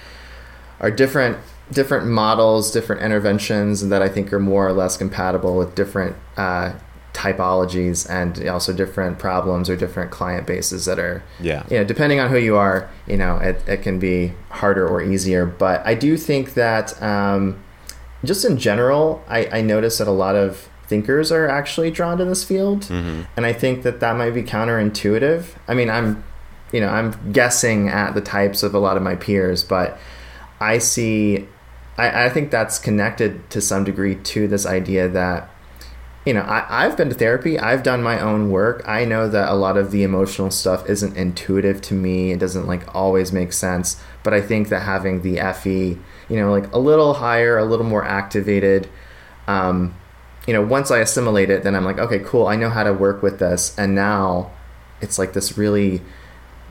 are 0.81 0.91
different 0.91 1.39
different 1.71 2.07
models, 2.07 2.71
different 2.71 3.03
interventions 3.03 3.89
that 3.89 4.03
I 4.03 4.09
think 4.09 4.33
are 4.33 4.41
more 4.41 4.67
or 4.67 4.73
less 4.73 4.97
compatible 4.97 5.57
with 5.57 5.75
different 5.75 6.17
uh, 6.37 6.75
typologies 7.13 8.09
and 8.09 8.49
also 8.49 8.73
different 8.73 9.19
problems 9.19 9.69
or 9.69 9.77
different 9.77 10.11
client 10.11 10.47
bases 10.47 10.87
that 10.87 10.99
are 10.99 11.23
yeah 11.41 11.63
you 11.71 11.77
know 11.77 11.85
depending 11.85 12.19
on 12.19 12.31
who 12.31 12.39
you 12.39 12.57
are 12.57 12.89
you 13.07 13.19
know 13.19 13.37
it, 13.37 13.63
it 13.69 13.83
can 13.83 13.99
be 13.99 14.33
harder 14.49 14.89
or 14.89 15.03
easier 15.03 15.45
but 15.45 15.85
i 15.87 15.95
do 15.95 16.17
think 16.17 16.55
that 16.55 17.01
um, 17.03 17.63
just 18.25 18.47
in 18.47 18.57
general 18.57 19.23
I, 19.29 19.47
I 19.59 19.61
notice 19.61 19.99
that 19.99 20.09
a 20.09 20.13
lot 20.13 20.37
of 20.37 20.69
thinkers 20.93 21.33
are 21.33 21.49
actually 21.49 21.91
drawn 21.91 22.19
to 22.19 22.25
this 22.27 22.45
field 22.45 22.83
mm-hmm. 22.83 23.23
and 23.35 23.47
i 23.47 23.53
think 23.53 23.83
that 23.83 24.01
that 24.01 24.15
might 24.15 24.33
be 24.33 24.43
counterintuitive 24.43 25.47
i 25.67 25.73
mean 25.73 25.89
i'm 25.89 26.23
you 26.71 26.81
know 26.81 26.89
i'm 26.89 27.33
guessing 27.33 27.89
at 27.89 28.13
the 28.13 28.21
types 28.21 28.63
of 28.63 28.75
a 28.75 28.79
lot 28.79 28.95
of 28.95 29.03
my 29.03 29.17
peers 29.17 29.65
but 29.65 29.99
i 30.61 30.77
see 30.77 31.49
I, 31.97 32.27
I 32.27 32.29
think 32.29 32.51
that's 32.51 32.79
connected 32.79 33.49
to 33.51 33.63
some 33.63 33.85
degree 33.85 34.17
to 34.17 34.47
this 34.47 34.67
idea 34.67 35.09
that 35.09 35.49
you 36.25 36.33
know, 36.33 36.43
I, 36.43 36.85
I've 36.85 36.97
been 36.97 37.09
to 37.09 37.17
therapy. 37.17 37.59
I've 37.59 37.83
done 37.83 38.03
my 38.03 38.21
own 38.21 38.51
work. 38.51 38.85
I 38.87 39.05
know 39.05 39.29
that 39.29 39.49
a 39.49 39.55
lot 39.55 39.77
of 39.77 39.91
the 39.91 40.05
emotional 40.05 40.53
stuff 40.53 40.89
isn't 40.89 41.17
intuitive 41.17 41.81
to 41.83 41.95
me. 41.95 42.31
It 42.31 42.39
doesn't 42.39 42.67
like 42.67 42.95
always 42.95 43.33
make 43.33 43.53
sense. 43.53 44.01
But 44.23 44.33
I 44.33 44.41
think 44.41 44.69
that 44.69 44.83
having 44.83 45.23
the 45.23 45.41
FE, 45.53 45.99
you 46.29 46.37
know, 46.37 46.53
like 46.53 46.73
a 46.73 46.79
little 46.79 47.15
higher, 47.15 47.59
a 47.59 47.65
little 47.65 47.85
more 47.85 48.05
activated, 48.05 48.89
um, 49.49 49.97
you 50.47 50.53
know, 50.53 50.63
once 50.63 50.91
I 50.91 50.99
assimilate 50.99 51.51
it, 51.51 51.63
then 51.63 51.75
I'm 51.75 51.85
like, 51.85 51.99
okay, 51.99 52.19
cool. 52.19 52.47
I 52.47 52.57
know 52.57 52.71
how 52.71 52.83
to 52.83 52.93
work 52.93 53.23
with 53.23 53.39
this. 53.39 53.77
And 53.79 53.95
now 53.95 54.51
it's 55.01 55.19
like 55.19 55.33
this 55.33 55.57
really 55.57 56.03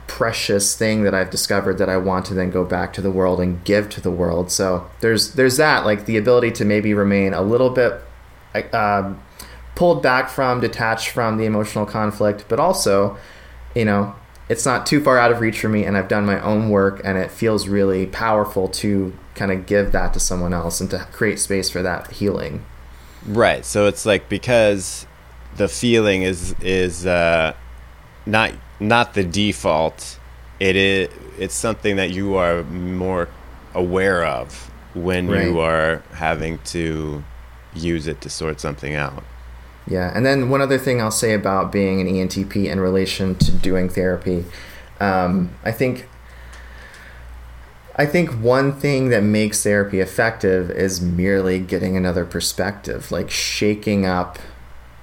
precious 0.06 0.76
thing 0.76 1.04
that 1.04 1.14
I've 1.14 1.30
discovered 1.30 1.78
that 1.78 1.88
I 1.88 1.96
want 1.96 2.26
to 2.26 2.34
then 2.34 2.50
go 2.50 2.64
back 2.64 2.92
to 2.94 3.00
the 3.00 3.10
world 3.10 3.40
and 3.40 3.64
give 3.64 3.88
to 3.90 4.00
the 4.00 4.10
world. 4.10 4.50
So 4.50 4.90
there's 5.00 5.34
there's 5.34 5.56
that 5.56 5.86
like 5.86 6.04
the 6.04 6.16
ability 6.18 6.50
to 6.52 6.64
maybe 6.64 6.92
remain 6.92 7.32
a 7.32 7.40
little 7.40 7.70
bit 7.70 8.00
uh, 8.54 9.14
pulled 9.74 10.02
back 10.02 10.28
from, 10.28 10.60
detached 10.60 11.08
from 11.08 11.38
the 11.38 11.44
emotional 11.44 11.86
conflict, 11.86 12.44
but 12.48 12.60
also, 12.60 13.16
you 13.74 13.84
know, 13.84 14.14
it's 14.48 14.66
not 14.66 14.84
too 14.84 15.02
far 15.02 15.18
out 15.18 15.32
of 15.32 15.40
reach 15.40 15.60
for 15.60 15.68
me, 15.68 15.84
and 15.84 15.96
I've 15.96 16.08
done 16.08 16.26
my 16.26 16.40
own 16.42 16.68
work, 16.68 17.00
and 17.04 17.16
it 17.16 17.30
feels 17.30 17.68
really 17.68 18.06
powerful 18.06 18.68
to 18.68 19.16
kind 19.34 19.50
of 19.50 19.64
give 19.64 19.92
that 19.92 20.12
to 20.12 20.20
someone 20.20 20.52
else 20.52 20.80
and 20.80 20.90
to 20.90 20.98
create 21.10 21.38
space 21.38 21.70
for 21.70 21.80
that 21.82 22.10
healing. 22.10 22.64
Right. 23.26 23.64
So 23.64 23.86
it's 23.86 24.04
like 24.04 24.28
because 24.28 25.06
the 25.56 25.68
feeling 25.68 26.22
is 26.22 26.54
is 26.60 27.06
uh, 27.06 27.54
not 28.26 28.52
not 28.80 29.14
the 29.14 29.24
default. 29.24 30.18
It 30.60 30.76
is 30.76 31.08
it's 31.38 31.54
something 31.54 31.96
that 31.96 32.10
you 32.10 32.36
are 32.36 32.62
more 32.64 33.28
aware 33.74 34.24
of 34.24 34.70
when 34.94 35.28
right. 35.28 35.46
you 35.46 35.60
are 35.60 36.02
having 36.12 36.58
to 36.58 37.24
use 37.74 38.06
it 38.06 38.20
to 38.20 38.30
sort 38.30 38.60
something 38.60 38.94
out. 38.94 39.24
Yeah, 39.86 40.12
and 40.14 40.24
then 40.24 40.48
one 40.48 40.60
other 40.60 40.78
thing 40.78 41.00
I'll 41.00 41.10
say 41.10 41.34
about 41.34 41.72
being 41.72 42.00
an 42.00 42.06
ENTP 42.06 42.66
in 42.66 42.78
relation 42.78 43.34
to 43.36 43.50
doing 43.50 43.88
therapy, 43.88 44.44
um, 45.00 45.50
I 45.64 45.72
think 45.72 46.06
I 48.02 48.06
think 48.06 48.30
one 48.30 48.72
thing 48.72 49.10
that 49.10 49.22
makes 49.22 49.62
therapy 49.62 50.00
effective 50.00 50.72
is 50.72 51.00
merely 51.00 51.60
getting 51.60 51.96
another 51.96 52.24
perspective, 52.24 53.12
like 53.12 53.30
shaking 53.30 54.04
up 54.04 54.40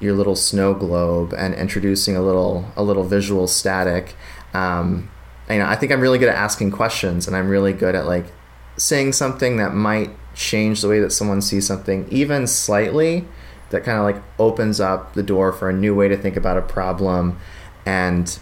your 0.02 0.12
little 0.12 0.36
snow 0.36 0.74
globe 0.74 1.34
and 1.38 1.54
introducing 1.54 2.18
a 2.18 2.22
little 2.22 2.70
a 2.76 2.84
little 2.84 3.06
visual 3.06 3.48
static. 3.48 4.16
Um, 4.54 5.10
you 5.50 5.60
know, 5.60 5.66
I 5.66 5.78
think 5.78 5.94
I'm 5.94 6.02
really 6.02 6.18
good 6.18 6.28
at 6.28 6.36
asking 6.36 6.72
questions, 6.72 7.26
and 7.26 7.38
I'm 7.38 7.48
really 7.48 7.72
good 7.72 7.96
at 7.96 8.06
like 8.06 8.26
saying 8.76 9.14
something 9.14 9.56
that 9.56 9.74
might 9.74 10.10
change 10.36 10.82
the 10.82 10.90
way 10.90 11.00
that 11.00 11.14
someone 11.14 11.42
sees 11.42 11.66
something, 11.66 12.06
even 12.12 12.48
slightly. 12.48 13.24
That 13.70 13.86
kind 13.86 13.98
of 13.98 14.04
like 14.04 14.22
opens 14.38 14.82
up 14.82 15.14
the 15.14 15.24
door 15.24 15.54
for 15.54 15.70
a 15.70 15.74
new 15.74 15.96
way 15.96 16.10
to 16.10 16.18
think 16.18 16.36
about 16.36 16.58
a 16.58 16.62
problem, 16.62 17.40
and 17.86 18.38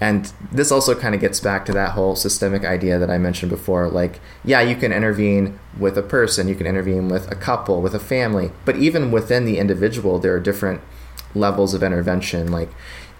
and 0.00 0.32
this 0.52 0.70
also 0.70 0.94
kind 0.94 1.14
of 1.14 1.20
gets 1.20 1.40
back 1.40 1.64
to 1.66 1.72
that 1.72 1.92
whole 1.92 2.14
systemic 2.14 2.64
idea 2.64 2.98
that 2.98 3.10
I 3.10 3.18
mentioned 3.18 3.50
before. 3.50 3.88
Like, 3.88 4.20
yeah, 4.44 4.60
you 4.60 4.76
can 4.76 4.92
intervene 4.92 5.58
with 5.78 5.98
a 5.98 6.02
person, 6.02 6.48
you 6.48 6.54
can 6.54 6.66
intervene 6.66 7.08
with 7.08 7.30
a 7.30 7.34
couple, 7.34 7.82
with 7.82 7.94
a 7.94 8.00
family, 8.00 8.52
but 8.64 8.76
even 8.76 9.10
within 9.10 9.44
the 9.44 9.58
individual, 9.58 10.18
there 10.18 10.34
are 10.34 10.40
different 10.40 10.80
levels 11.34 11.74
of 11.74 11.82
intervention. 11.82 12.52
Like, 12.52 12.70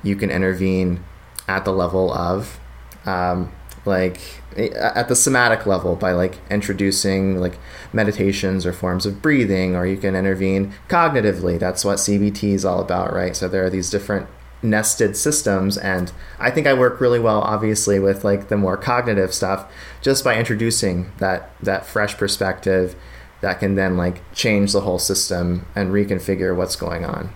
you 0.02 0.14
can 0.14 0.30
intervene 0.30 1.02
at 1.48 1.64
the 1.64 1.72
level 1.72 2.12
of, 2.12 2.60
um, 3.06 3.52
like, 3.84 4.20
at 4.56 5.08
the 5.08 5.16
somatic 5.16 5.66
level 5.66 5.94
by 5.94 6.12
like 6.12 6.36
introducing 6.50 7.38
like 7.38 7.58
meditations 7.92 8.66
or 8.66 8.72
forms 8.72 9.06
of 9.06 9.22
breathing, 9.22 9.76
or 9.76 9.86
you 9.86 9.96
can 9.96 10.16
intervene 10.16 10.74
cognitively. 10.88 11.58
That's 11.58 11.84
what 11.84 11.98
CBT 11.98 12.54
is 12.54 12.64
all 12.64 12.80
about, 12.80 13.12
right? 13.12 13.36
So 13.36 13.48
there 13.48 13.64
are 13.64 13.70
these 13.70 13.90
different 13.90 14.26
nested 14.60 15.16
systems 15.16 15.78
and 15.78 16.10
i 16.40 16.50
think 16.50 16.66
i 16.66 16.74
work 16.74 17.00
really 17.00 17.20
well 17.20 17.40
obviously 17.42 18.00
with 18.00 18.24
like 18.24 18.48
the 18.48 18.56
more 18.56 18.76
cognitive 18.76 19.32
stuff 19.32 19.70
just 20.02 20.24
by 20.24 20.36
introducing 20.36 21.12
that 21.18 21.50
that 21.62 21.86
fresh 21.86 22.16
perspective 22.16 22.96
that 23.40 23.60
can 23.60 23.74
then 23.74 23.96
like 23.96 24.20
change 24.34 24.72
the 24.72 24.80
whole 24.80 24.98
system 24.98 25.66
and 25.74 25.90
reconfigure 25.90 26.56
what's 26.56 26.76
going 26.76 27.04
on. 27.04 27.30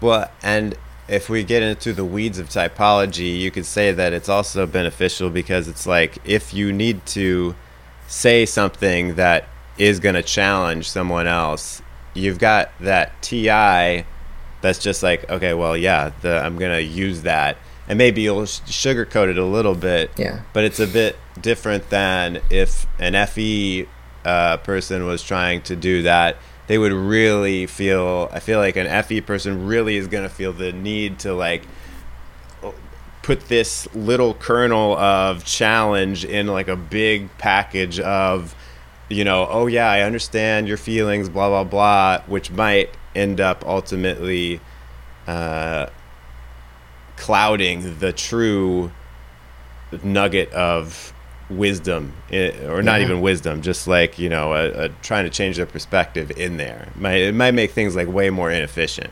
Well 0.00 0.30
and 0.42 0.76
if 1.08 1.28
we 1.28 1.44
get 1.44 1.62
into 1.62 1.92
the 1.92 2.04
weeds 2.04 2.38
of 2.38 2.48
typology 2.48 3.38
you 3.38 3.50
could 3.50 3.66
say 3.66 3.92
that 3.92 4.12
it's 4.12 4.28
also 4.28 4.66
beneficial 4.66 5.30
because 5.30 5.68
it's 5.68 5.86
like 5.86 6.18
if 6.24 6.52
you 6.52 6.72
need 6.72 7.04
to 7.06 7.54
say 8.08 8.44
something 8.44 9.14
that 9.14 9.46
is 9.78 10.00
going 10.00 10.14
to 10.14 10.22
challenge 10.22 10.88
someone 10.88 11.26
else 11.26 11.80
you've 12.14 12.38
got 12.38 12.70
that 12.80 13.20
ti 13.22 14.04
that's 14.60 14.78
just 14.78 15.02
like 15.02 15.28
okay 15.30 15.54
well 15.54 15.76
yeah 15.76 16.10
the, 16.22 16.42
i'm 16.44 16.58
gonna 16.58 16.80
use 16.80 17.22
that. 17.22 17.56
And 17.88 17.98
maybe 17.98 18.22
you'll 18.22 18.42
sugarcoat 18.42 19.28
it 19.28 19.38
a 19.38 19.44
little 19.44 19.76
bit 19.76 20.10
yeah. 20.16 20.40
but 20.52 20.64
it's 20.64 20.80
a 20.80 20.88
bit 20.88 21.16
different 21.40 21.88
than 21.88 22.40
if 22.50 22.84
an 22.98 23.14
fe 23.28 23.86
uh, 24.24 24.56
person 24.56 25.06
was 25.06 25.22
trying 25.22 25.62
to 25.62 25.76
do 25.76 26.02
that 26.02 26.36
they 26.66 26.78
would 26.78 26.92
really 26.92 27.66
feel 27.66 28.28
i 28.32 28.40
feel 28.40 28.58
like 28.58 28.76
an 28.76 29.04
fe 29.04 29.20
person 29.20 29.66
really 29.66 29.96
is 29.96 30.08
gonna 30.08 30.28
feel 30.28 30.52
the 30.52 30.72
need 30.72 31.20
to 31.20 31.32
like 31.32 31.62
put 33.22 33.48
this 33.48 33.92
little 33.92 34.34
kernel 34.34 34.96
of 34.96 35.44
challenge 35.44 36.24
in 36.24 36.46
like 36.46 36.68
a 36.68 36.76
big 36.76 37.28
package 37.38 37.98
of 37.98 38.54
you 39.08 39.24
know 39.24 39.46
oh 39.50 39.66
yeah 39.66 39.90
i 39.90 40.02
understand 40.02 40.68
your 40.68 40.76
feelings 40.76 41.28
blah 41.28 41.48
blah 41.48 41.64
blah 41.64 42.20
which 42.26 42.50
might 42.52 42.88
end 43.16 43.40
up 43.40 43.64
ultimately 43.66 44.60
uh, 45.26 45.86
clouding 47.16 47.98
the 47.98 48.12
true 48.12 48.90
nugget 50.02 50.52
of 50.52 51.12
wisdom 51.48 52.12
eh, 52.30 52.50
or 52.68 52.82
not 52.82 53.00
Yeah. 53.00 53.06
even 53.06 53.20
wisdom 53.20 53.62
just 53.62 53.86
like 53.86 54.18
you 54.18 54.28
know 54.28 54.52
a, 54.52 54.84
a 54.84 54.88
trying 55.02 55.24
to 55.24 55.30
change 55.30 55.56
their 55.56 55.66
perspective 55.66 56.30
in 56.32 56.56
there 56.56 56.88
it 56.94 57.00
might, 57.00 57.14
it 57.16 57.34
might 57.34 57.52
make 57.52 57.70
things 57.70 57.94
like 57.94 58.08
way 58.08 58.30
more 58.30 58.50
inefficient 58.50 59.10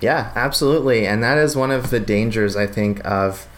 Yeah, 0.00 0.30
absolutely. 0.36 1.04
And 1.08 1.20
that 1.24 1.38
is 1.38 1.56
one 1.56 1.72
of 1.72 1.90
the 1.90 1.98
dangers, 1.98 2.54
I 2.54 2.68
think, 2.68 3.04
of 3.04 3.48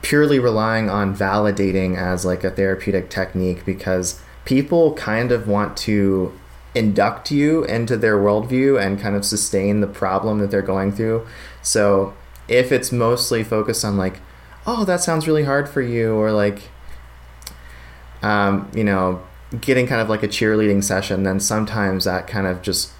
purely 0.00 0.38
relying 0.38 0.88
on 0.88 1.12
validating 1.16 1.96
as 1.96 2.24
like 2.24 2.44
a 2.44 2.50
therapeutic 2.52 3.10
technique 3.10 3.64
because 3.66 4.20
people 4.44 4.94
kind 4.94 5.32
of 5.32 5.48
want 5.48 5.76
to 5.78 6.32
induct 6.76 7.30
you 7.30 7.64
into 7.64 7.96
their 7.96 8.16
worldview 8.18 8.80
and 8.80 9.00
kind 9.00 9.16
of 9.16 9.24
sustain 9.24 9.80
the 9.80 9.86
problem 9.86 10.38
that 10.38 10.50
they're 10.50 10.62
going 10.62 10.92
through. 10.92 11.26
So 11.62 12.12
if 12.48 12.70
it's 12.70 12.92
mostly 12.92 13.42
focused 13.42 13.84
on 13.84 13.96
like, 13.96 14.20
oh, 14.66 14.84
that 14.84 15.00
sounds 15.02 15.26
really 15.26 15.44
hard 15.44 15.68
for 15.68 15.80
you, 15.80 16.14
or 16.14 16.30
like, 16.32 16.62
um, 18.22 18.70
you 18.74 18.84
know, 18.84 19.22
getting 19.60 19.86
kind 19.86 20.00
of 20.00 20.08
like 20.08 20.22
a 20.22 20.28
cheerleading 20.28 20.82
session, 20.84 21.22
then 21.22 21.40
sometimes 21.40 22.04
that 22.04 22.26
kind 22.26 22.46
of 22.46 22.62
just 22.62 22.90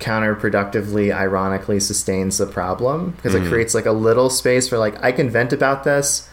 counterproductively 0.00 1.14
ironically 1.14 1.80
sustains 1.80 2.36
the 2.38 2.46
problem 2.46 3.10
because 3.12 3.34
Mhm. 3.34 3.44
it 3.46 3.48
creates 3.48 3.74
like 3.74 3.86
a 3.86 3.92
little 3.92 4.28
space 4.28 4.68
for 4.68 4.76
like 4.76 5.02
I 5.02 5.10
can 5.12 5.30
vent 5.30 5.52
about 5.54 5.84
this 5.84 6.28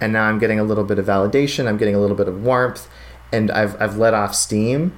and 0.00 0.12
now 0.12 0.24
I'm 0.24 0.38
getting 0.38 0.60
a 0.60 0.62
little 0.64 0.84
bit 0.84 0.98
of 0.98 1.06
validation, 1.06 1.66
I'm 1.66 1.78
getting 1.78 1.94
a 1.94 1.98
little 2.00 2.16
bit 2.16 2.28
of 2.28 2.42
warmth 2.42 2.86
and 3.32 3.50
I've 3.50 3.80
I've 3.80 3.96
let 3.96 4.12
off 4.12 4.34
steam 4.34 4.92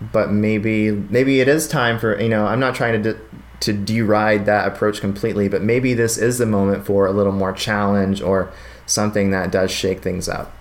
but 0.00 0.30
maybe 0.30 0.90
maybe 0.90 1.40
it 1.40 1.48
is 1.48 1.66
time 1.68 1.98
for 1.98 2.20
you 2.20 2.28
know 2.28 2.46
I'm 2.46 2.60
not 2.60 2.74
trying 2.74 3.02
to 3.02 3.12
de- 3.12 3.20
to 3.60 3.72
deride 3.72 4.44
that 4.46 4.68
approach 4.68 5.00
completely 5.00 5.48
but 5.48 5.62
maybe 5.62 5.94
this 5.94 6.18
is 6.18 6.38
the 6.38 6.46
moment 6.46 6.84
for 6.84 7.06
a 7.06 7.12
little 7.12 7.32
more 7.32 7.52
challenge 7.52 8.20
or 8.20 8.52
something 8.86 9.30
that 9.30 9.50
does 9.50 9.70
shake 9.70 10.00
things 10.00 10.28
up. 10.28 10.56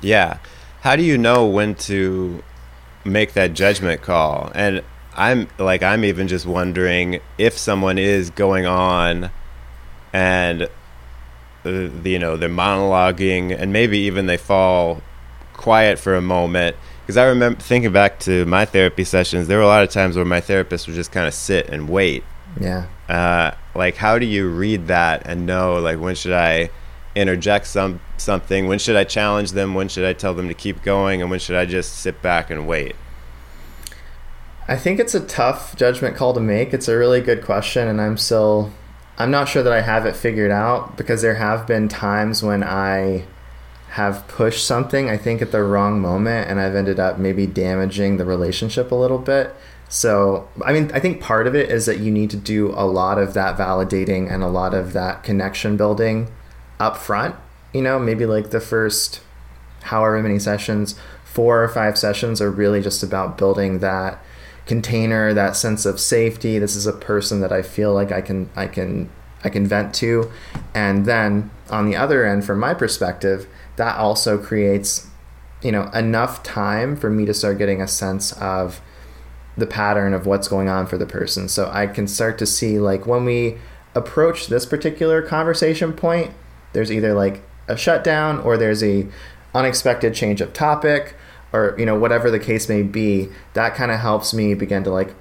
Yeah. 0.00 0.38
How 0.82 0.96
do 0.96 1.02
you 1.02 1.18
know 1.18 1.46
when 1.46 1.74
to 1.76 2.42
make 3.04 3.34
that 3.34 3.52
judgment 3.52 4.02
call? 4.02 4.50
And 4.54 4.82
I'm 5.14 5.48
like 5.58 5.82
I'm 5.82 6.04
even 6.04 6.28
just 6.28 6.46
wondering 6.46 7.20
if 7.36 7.58
someone 7.58 7.98
is 7.98 8.30
going 8.30 8.66
on 8.66 9.30
and 10.12 10.68
uh, 11.64 11.70
you 12.04 12.18
know 12.18 12.36
they're 12.36 12.48
monologuing 12.48 13.54
and 13.56 13.72
maybe 13.72 13.98
even 13.98 14.26
they 14.26 14.36
fall 14.36 15.02
quiet 15.52 15.98
for 15.98 16.14
a 16.14 16.22
moment 16.22 16.76
because 17.10 17.16
I 17.16 17.26
remember 17.26 17.58
thinking 17.60 17.90
back 17.90 18.20
to 18.20 18.46
my 18.46 18.64
therapy 18.64 19.02
sessions 19.02 19.48
there 19.48 19.58
were 19.58 19.64
a 19.64 19.66
lot 19.66 19.82
of 19.82 19.90
times 19.90 20.14
where 20.14 20.24
my 20.24 20.40
therapist 20.40 20.86
would 20.86 20.94
just 20.94 21.10
kind 21.10 21.26
of 21.26 21.34
sit 21.34 21.68
and 21.68 21.88
wait. 21.88 22.22
Yeah. 22.60 22.86
uh, 23.08 23.56
like 23.74 23.96
how 23.96 24.20
do 24.20 24.26
you 24.26 24.48
read 24.48 24.86
that 24.86 25.22
and 25.26 25.44
know 25.44 25.80
like 25.80 25.98
when 25.98 26.14
should 26.14 26.32
I 26.32 26.70
interject 27.16 27.66
some 27.66 27.98
something? 28.16 28.68
When 28.68 28.78
should 28.78 28.94
I 28.94 29.02
challenge 29.02 29.50
them? 29.50 29.74
When 29.74 29.88
should 29.88 30.04
I 30.04 30.12
tell 30.12 30.34
them 30.34 30.46
to 30.46 30.54
keep 30.54 30.84
going? 30.84 31.20
And 31.20 31.32
when 31.32 31.40
should 31.40 31.56
I 31.56 31.66
just 31.66 31.94
sit 31.94 32.22
back 32.22 32.48
and 32.48 32.68
wait? 32.68 32.94
I 34.68 34.76
think 34.76 35.00
it's 35.00 35.16
a 35.16 35.26
tough 35.26 35.74
judgment 35.74 36.14
call 36.14 36.32
to 36.34 36.40
make. 36.40 36.72
It's 36.72 36.86
a 36.86 36.96
really 36.96 37.20
good 37.20 37.42
question, 37.42 37.88
and 37.88 38.00
I'm 38.00 38.16
still, 38.16 38.72
I'm 39.18 39.32
not 39.32 39.48
sure 39.48 39.64
that 39.64 39.72
I 39.72 39.80
have 39.80 40.06
it 40.06 40.14
figured 40.14 40.52
out 40.52 40.96
because 40.96 41.22
there 41.22 41.34
have 41.34 41.66
been 41.66 41.88
times 41.88 42.40
when 42.40 42.62
I 42.62 43.24
have 43.90 44.26
pushed 44.28 44.64
something, 44.64 45.10
I 45.10 45.16
think, 45.16 45.42
at 45.42 45.50
the 45.50 45.62
wrong 45.64 46.00
moment, 46.00 46.48
and 46.48 46.60
I've 46.60 46.76
ended 46.76 47.00
up 47.00 47.18
maybe 47.18 47.46
damaging 47.46 48.18
the 48.18 48.24
relationship 48.24 48.92
a 48.92 48.94
little 48.94 49.18
bit. 49.18 49.54
So, 49.88 50.48
I 50.64 50.72
mean, 50.72 50.92
I 50.94 51.00
think 51.00 51.20
part 51.20 51.48
of 51.48 51.56
it 51.56 51.70
is 51.70 51.86
that 51.86 51.98
you 51.98 52.12
need 52.12 52.30
to 52.30 52.36
do 52.36 52.70
a 52.70 52.86
lot 52.86 53.18
of 53.18 53.34
that 53.34 53.58
validating 53.58 54.32
and 54.32 54.44
a 54.44 54.48
lot 54.48 54.74
of 54.74 54.92
that 54.92 55.24
connection 55.24 55.76
building 55.76 56.30
up 56.78 56.96
front. 56.96 57.34
You 57.74 57.82
know, 57.82 57.98
maybe 57.98 58.26
like 58.26 58.50
the 58.50 58.60
first 58.60 59.20
however 59.82 60.22
many 60.22 60.38
sessions, 60.38 60.94
four 61.24 61.64
or 61.64 61.68
five 61.68 61.98
sessions 61.98 62.40
are 62.40 62.50
really 62.50 62.80
just 62.80 63.02
about 63.02 63.36
building 63.36 63.80
that 63.80 64.22
container, 64.66 65.34
that 65.34 65.56
sense 65.56 65.84
of 65.84 65.98
safety. 65.98 66.60
This 66.60 66.76
is 66.76 66.86
a 66.86 66.92
person 66.92 67.40
that 67.40 67.50
I 67.50 67.62
feel 67.62 67.92
like 67.92 68.12
I 68.12 68.20
can 68.20 68.50
I 68.54 68.68
can 68.68 69.10
I 69.42 69.48
can 69.48 69.66
vent 69.66 69.94
to. 69.96 70.30
And 70.74 71.06
then 71.06 71.50
on 71.70 71.86
the 71.86 71.96
other 71.96 72.24
end, 72.24 72.44
from 72.44 72.60
my 72.60 72.74
perspective, 72.74 73.48
that 73.80 73.96
also 73.96 74.36
creates, 74.36 75.06
you 75.62 75.72
know, 75.72 75.88
enough 75.94 76.42
time 76.42 76.94
for 76.96 77.08
me 77.08 77.24
to 77.24 77.32
start 77.32 77.56
getting 77.56 77.80
a 77.80 77.88
sense 77.88 78.32
of 78.32 78.82
the 79.56 79.66
pattern 79.66 80.12
of 80.12 80.26
what's 80.26 80.48
going 80.48 80.68
on 80.68 80.86
for 80.86 80.98
the 80.98 81.06
person. 81.06 81.48
So 81.48 81.70
I 81.72 81.86
can 81.86 82.06
start 82.06 82.36
to 82.40 82.46
see 82.46 82.78
like 82.78 83.06
when 83.06 83.24
we 83.24 83.56
approach 83.94 84.48
this 84.48 84.66
particular 84.66 85.22
conversation 85.22 85.94
point, 85.94 86.30
there's 86.74 86.92
either 86.92 87.14
like 87.14 87.40
a 87.68 87.76
shutdown 87.78 88.38
or 88.40 88.58
there's 88.58 88.82
a 88.82 89.06
unexpected 89.54 90.12
change 90.12 90.42
of 90.42 90.52
topic 90.52 91.14
or 91.50 91.74
you 91.78 91.86
know 91.86 91.98
whatever 91.98 92.30
the 92.30 92.38
case 92.38 92.68
may 92.68 92.82
be 92.82 93.30
that 93.54 93.74
kind 93.74 93.90
of 93.90 93.98
helps 93.98 94.34
me 94.34 94.52
begin 94.52 94.84
to 94.84 94.90
like 94.90 95.14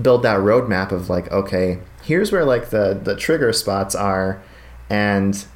build 0.00 0.22
that 0.22 0.38
roadmap 0.40 0.90
of 0.92 1.08
like 1.08 1.30
okay 1.30 1.78
here's 2.02 2.32
where 2.32 2.44
like 2.44 2.70
the 2.70 2.98
the 3.04 3.14
trigger 3.14 3.52
spots 3.52 3.94
are 3.94 4.42
and 4.88 5.46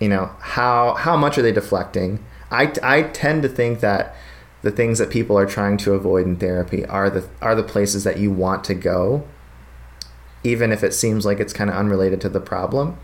you 0.00 0.08
know 0.08 0.30
how 0.40 0.94
how 0.94 1.16
much 1.16 1.38
are 1.38 1.42
they 1.42 1.52
deflecting? 1.52 2.18
I 2.50 2.72
i 2.82 3.02
tend 3.02 3.42
to 3.42 3.48
think 3.48 3.80
that 3.80 4.14
the 4.62 4.70
things 4.70 4.98
that 4.98 5.10
people 5.10 5.36
are 5.38 5.46
trying 5.46 5.76
to 5.78 5.92
avoid 5.94 6.26
in 6.26 6.36
therapy 6.36 6.84
are 6.86 7.10
the 7.10 7.28
are 7.42 7.54
the 7.54 7.62
places 7.62 8.04
that 8.04 8.18
you 8.18 8.30
want 8.30 8.64
to 8.64 8.74
go 8.74 9.24
even 10.42 10.72
if 10.72 10.84
it 10.84 10.92
seems 10.92 11.24
like 11.24 11.40
it's 11.40 11.52
kind 11.54 11.70
of 11.70 11.76
unrelated 11.76 12.20
to 12.20 12.28
the 12.28 12.40
problem. 12.40 12.98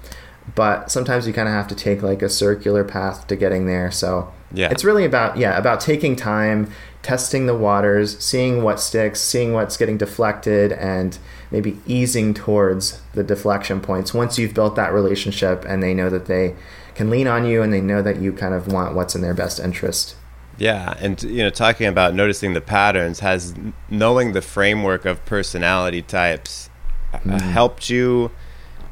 But 0.55 0.90
sometimes 0.90 1.26
you 1.26 1.33
kind 1.33 1.48
of 1.48 1.55
have 1.55 1.68
to 1.68 1.74
take 1.74 2.03
like 2.03 2.20
a 2.22 2.29
circular 2.29 2.85
path 2.85 3.26
to 3.29 3.37
getting 3.37 3.66
there. 3.66 3.90
So 3.90 4.31
Yeah. 4.53 4.68
it's 4.70 4.85
really 4.85 5.05
about 5.05 5.37
yeah 5.38 5.57
about 5.57 5.81
taking 5.81 6.16
time 6.16 6.70
testing 7.03 7.47
the 7.47 7.57
waters 7.57 8.19
seeing 8.23 8.63
what 8.63 8.79
sticks 8.79 9.21
seeing 9.21 9.53
what's 9.53 9.77
getting 9.77 9.97
deflected 9.97 10.73
and 10.73 11.19
maybe 11.51 11.79
easing 11.87 12.35
towards 12.35 13.01
the 13.15 13.23
deflection 13.23 13.81
points. 13.81 14.15
Once 14.15 14.39
you've 14.39 14.55
built 14.55 14.77
that 14.77 14.93
relationship 14.93 15.65
and 15.67 15.83
they 15.83 15.95
know 15.95 16.11
that 16.11 16.27
they 16.27 16.55
can 16.95 17.11
lean 17.11 17.27
on 17.27 17.45
you 17.45 17.63
and 17.63 17.73
they 17.73 17.81
know 17.81 18.03
that 18.03 18.21
you 18.21 18.33
kind 18.33 18.55
of 18.55 18.71
want 18.71 18.95
what's 18.95 19.15
in 19.15 19.23
their 19.23 19.35
best 19.35 19.59
interest. 19.59 20.15
Yeah, 20.59 20.95
and 21.01 21.21
you 21.23 21.43
know, 21.43 21.49
talking 21.49 21.87
about 21.87 22.15
noticing 22.15 22.53
the 22.53 22.61
patterns 22.61 23.21
has 23.21 23.55
knowing 23.89 24.33
the 24.33 24.43
framework 24.43 25.07
of 25.07 25.25
personality 25.25 26.03
types 26.03 26.69
uh, 27.15 27.41
helped 27.41 27.89
you 27.89 28.31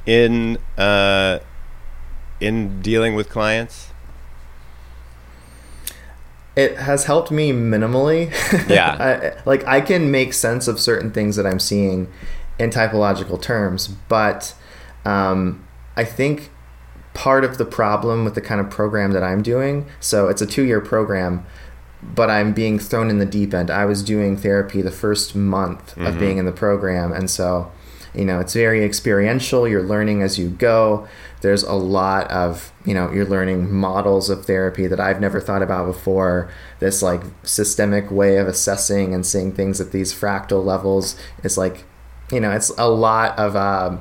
in 0.07 0.57
uh, 0.79 1.40
in 2.40 2.81
dealing 2.81 3.14
with 3.14 3.29
clients. 3.29 3.92
It 6.59 6.77
has 6.77 7.05
helped 7.05 7.31
me 7.31 7.53
minimally. 7.53 8.21
Yeah. 8.68 8.90
I, 9.38 9.49
like 9.49 9.62
I 9.66 9.81
can 9.81 10.11
make 10.11 10.33
sense 10.35 10.66
of 10.68 10.79
certain 10.81 11.11
things 11.12 11.37
that 11.37 11.47
I'm 11.47 11.61
seeing 11.61 12.09
in 12.59 12.71
typological 12.71 13.40
terms, 13.40 13.88
but 14.09 14.55
um, 15.05 15.64
I 15.97 16.05
think 16.05 16.51
part 17.14 17.44
of 17.44 17.59
the 17.59 17.64
problem 17.64 18.25
with 18.25 18.35
the 18.35 18.40
kind 18.40 18.61
of 18.61 18.68
program 18.71 19.12
that 19.12 19.23
I'm 19.23 19.42
doing, 19.42 19.87
so 20.01 20.29
it's 20.29 20.42
a 20.42 20.47
two 20.47 20.64
year 20.64 20.81
program, 20.81 21.44
but 22.03 22.29
I'm 22.31 22.53
being 22.53 22.79
thrown 22.79 23.11
in 23.11 23.18
the 23.18 23.27
deep 23.27 23.55
end. 23.55 23.71
I 23.71 23.85
was 23.85 24.03
doing 24.03 24.37
therapy 24.37 24.83
the 24.83 24.90
first 24.90 25.35
month 25.35 25.97
of 25.99 26.14
Mhm. 26.14 26.18
being 26.21 26.38
in 26.38 26.44
the 26.47 26.53
program, 26.53 27.12
and 27.12 27.29
so 27.31 27.71
you 28.14 28.25
know 28.25 28.40
it's 28.40 28.55
very 28.55 28.85
experiential. 28.85 29.66
You're 29.68 29.83
learning 29.94 30.23
as 30.23 30.38
you 30.38 30.49
go. 30.51 31.07
There's 31.40 31.62
a 31.62 31.74
lot 31.74 32.31
of 32.31 32.72
you 32.85 32.94
know 32.94 33.11
you're 33.12 33.24
learning 33.27 33.72
models 33.74 34.29
of 34.31 34.44
therapy 34.46 34.87
that 34.87 34.98
I've 35.01 35.20
never 35.20 35.40
thought 35.40 35.62
about 35.62 35.87
before. 35.87 36.51
This 36.81 37.03
like 37.03 37.22
systemic 37.42 38.11
way 38.11 38.37
of 38.38 38.48
assessing 38.48 39.14
and 39.14 39.24
seeing 39.24 39.53
things 39.53 39.81
at 39.81 39.92
these 39.92 40.12
fractal 40.12 40.64
levels 40.64 41.16
is 41.44 41.57
like 41.59 41.85
you 42.33 42.40
know 42.40 42.51
it's 42.53 42.70
a 42.79 42.88
lot 42.88 43.38
of. 43.38 43.55
Um, 43.57 44.01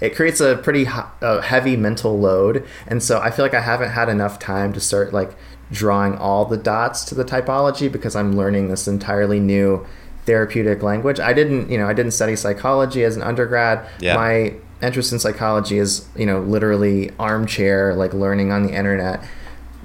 it 0.00 0.14
creates 0.16 0.40
a 0.40 0.56
pretty 0.56 0.82
h- 0.82 0.88
uh, 1.22 1.40
heavy 1.40 1.76
mental 1.76 2.18
load 2.18 2.66
and 2.88 3.00
so 3.00 3.20
i 3.20 3.30
feel 3.30 3.44
like 3.44 3.54
i 3.54 3.60
haven't 3.60 3.90
had 3.90 4.08
enough 4.08 4.40
time 4.40 4.72
to 4.72 4.80
start 4.80 5.12
like 5.14 5.34
drawing 5.70 6.16
all 6.18 6.44
the 6.44 6.56
dots 6.56 7.04
to 7.04 7.14
the 7.14 7.24
typology 7.24 7.90
because 7.90 8.16
i'm 8.16 8.36
learning 8.36 8.68
this 8.68 8.88
entirely 8.88 9.38
new 9.38 9.86
therapeutic 10.26 10.82
language 10.82 11.20
i 11.20 11.32
didn't 11.32 11.70
you 11.70 11.78
know 11.78 11.86
i 11.88 11.92
didn't 11.92 12.10
study 12.10 12.34
psychology 12.34 13.04
as 13.04 13.16
an 13.16 13.22
undergrad 13.22 13.86
Yeah. 14.00 14.16
my 14.16 14.54
interest 14.84 15.12
in 15.12 15.18
psychology 15.18 15.78
is 15.78 16.08
you 16.16 16.26
know 16.26 16.40
literally 16.40 17.10
armchair 17.18 17.94
like 17.94 18.12
learning 18.12 18.52
on 18.52 18.62
the 18.62 18.72
internet 18.72 19.22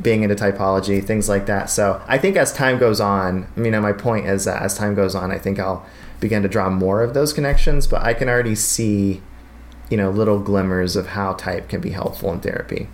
being 0.01 0.23
into 0.23 0.35
typology 0.35 1.03
things 1.03 1.27
like 1.27 1.45
that 1.45 1.69
so 1.69 2.01
i 2.07 2.17
think 2.17 2.35
as 2.35 2.53
time 2.53 2.77
goes 2.77 2.99
on 2.99 3.47
you 3.57 3.71
know 3.71 3.81
my 3.81 3.93
point 3.93 4.25
is 4.25 4.45
that 4.45 4.61
as 4.61 4.77
time 4.77 4.95
goes 4.95 5.15
on 5.15 5.31
i 5.31 5.37
think 5.37 5.59
i'll 5.59 5.85
begin 6.19 6.41
to 6.41 6.49
draw 6.49 6.69
more 6.69 7.01
of 7.01 7.13
those 7.13 7.33
connections 7.33 7.87
but 7.87 8.01
i 8.01 8.13
can 8.13 8.29
already 8.29 8.55
see 8.55 9.21
you 9.89 9.97
know 9.97 10.09
little 10.09 10.39
glimmers 10.39 10.95
of 10.95 11.07
how 11.07 11.33
type 11.33 11.67
can 11.67 11.81
be 11.81 11.89
helpful 11.89 12.31
in 12.31 12.39
therapy 12.39 12.87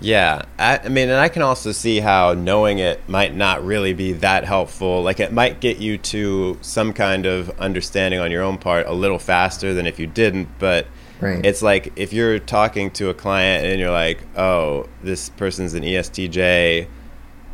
Yeah, 0.00 0.46
I, 0.58 0.78
I, 0.78 0.88
mean, 0.88 1.10
and 1.10 1.18
I 1.18 1.28
can 1.28 1.42
also 1.42 1.72
see 1.72 2.00
how 2.00 2.32
knowing 2.32 2.78
it 2.78 3.06
might 3.06 3.34
not 3.34 3.62
really 3.62 3.92
be 3.92 4.12
that 4.14 4.44
helpful. 4.44 5.02
Like, 5.02 5.20
it 5.20 5.30
might 5.30 5.60
get 5.60 5.76
you 5.76 5.98
to 5.98 6.58
some 6.62 6.94
kind 6.94 7.26
of 7.26 7.50
understanding 7.60 8.18
on 8.18 8.30
your 8.30 8.42
own 8.42 8.56
part 8.56 8.86
a 8.86 8.94
little 8.94 9.18
faster 9.18 9.74
than 9.74 9.86
if 9.86 9.98
you 9.98 10.06
didn't. 10.06 10.48
But 10.58 10.86
right. 11.20 11.44
it's 11.44 11.62
like 11.62 11.92
if 11.96 12.12
you're 12.12 12.38
talking 12.38 12.90
to 12.92 13.08
a 13.08 13.14
client 13.14 13.66
and 13.66 13.80
you're 13.80 13.90
like, 13.90 14.18
"Oh, 14.36 14.88
this 15.02 15.28
person's 15.30 15.74
an 15.74 15.82
ESTJ," 15.82 16.86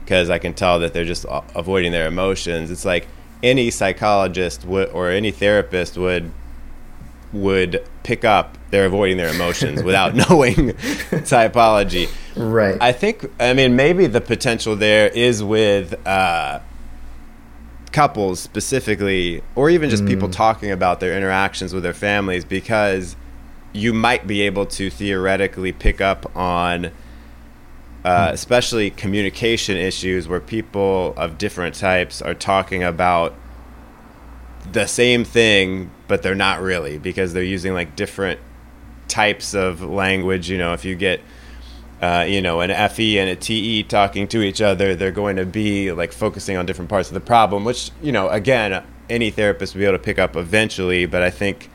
because 0.04 0.30
I 0.30 0.38
can 0.38 0.54
tell 0.54 0.80
that 0.80 0.92
they're 0.92 1.04
just 1.04 1.26
avoiding 1.54 1.92
their 1.92 2.06
emotions. 2.06 2.70
It's 2.70 2.84
like 2.84 3.08
any 3.42 3.70
psychologist 3.70 4.64
would 4.64 4.88
or 4.90 5.10
any 5.10 5.30
therapist 5.30 5.96
would 5.96 6.30
would 7.32 7.84
pick 8.02 8.24
up 8.24 8.56
they're 8.70 8.86
avoiding 8.86 9.16
their 9.16 9.28
emotions 9.28 9.82
without 9.84 10.14
knowing 10.14 10.54
typology. 11.24 12.10
Right. 12.36 12.76
I 12.80 12.92
think. 12.92 13.30
I 13.40 13.52
mean, 13.54 13.76
maybe 13.76 14.06
the 14.06 14.20
potential 14.20 14.76
there 14.76 15.08
is 15.08 15.42
with 15.42 15.94
uh, 16.06 16.60
couples 17.92 18.40
specifically, 18.40 19.42
or 19.54 19.70
even 19.70 19.90
just 19.90 20.04
mm. 20.04 20.08
people 20.08 20.28
talking 20.28 20.70
about 20.70 21.00
their 21.00 21.16
interactions 21.16 21.72
with 21.72 21.82
their 21.82 21.94
families, 21.94 22.44
because 22.44 23.16
you 23.76 23.92
might 23.92 24.26
be 24.26 24.42
able 24.42 24.66
to 24.66 24.90
theoretically 24.90 25.72
pick 25.72 26.00
up 26.00 26.34
on. 26.36 26.90
Uh, 28.04 28.28
mm. 28.28 28.32
especially 28.34 28.88
communication 28.88 29.76
issues 29.76 30.28
where 30.28 30.38
people 30.38 31.12
of 31.16 31.38
different 31.38 31.74
types 31.74 32.22
are 32.22 32.34
talking 32.34 32.84
about 32.84 33.34
the 34.70 34.86
same 34.86 35.24
thing, 35.24 35.90
but 36.06 36.22
they're 36.22 36.36
not 36.36 36.60
really 36.60 36.98
because 36.98 37.32
they're 37.32 37.42
using 37.42 37.74
like 37.74 37.96
different 37.96 38.38
types 39.08 39.54
of 39.54 39.82
language. 39.82 40.48
You 40.48 40.56
know, 40.56 40.72
if 40.72 40.84
you 40.84 40.94
get 40.94 41.20
uh, 42.00 42.26
you 42.28 42.42
know, 42.42 42.60
an 42.60 42.70
FE 42.90 43.18
and 43.18 43.30
a 43.30 43.36
TE 43.36 43.82
talking 43.84 44.28
to 44.28 44.42
each 44.42 44.60
other, 44.60 44.94
they're 44.94 45.10
going 45.10 45.36
to 45.36 45.46
be 45.46 45.92
like 45.92 46.12
focusing 46.12 46.56
on 46.56 46.66
different 46.66 46.90
parts 46.90 47.08
of 47.08 47.14
the 47.14 47.20
problem, 47.20 47.64
which, 47.64 47.90
you 48.02 48.12
know, 48.12 48.28
again, 48.28 48.84
any 49.08 49.30
therapist 49.30 49.74
will 49.74 49.80
be 49.80 49.84
able 49.86 49.96
to 49.96 50.04
pick 50.04 50.18
up 50.18 50.36
eventually. 50.36 51.06
But 51.06 51.22
I 51.22 51.30
think 51.30 51.70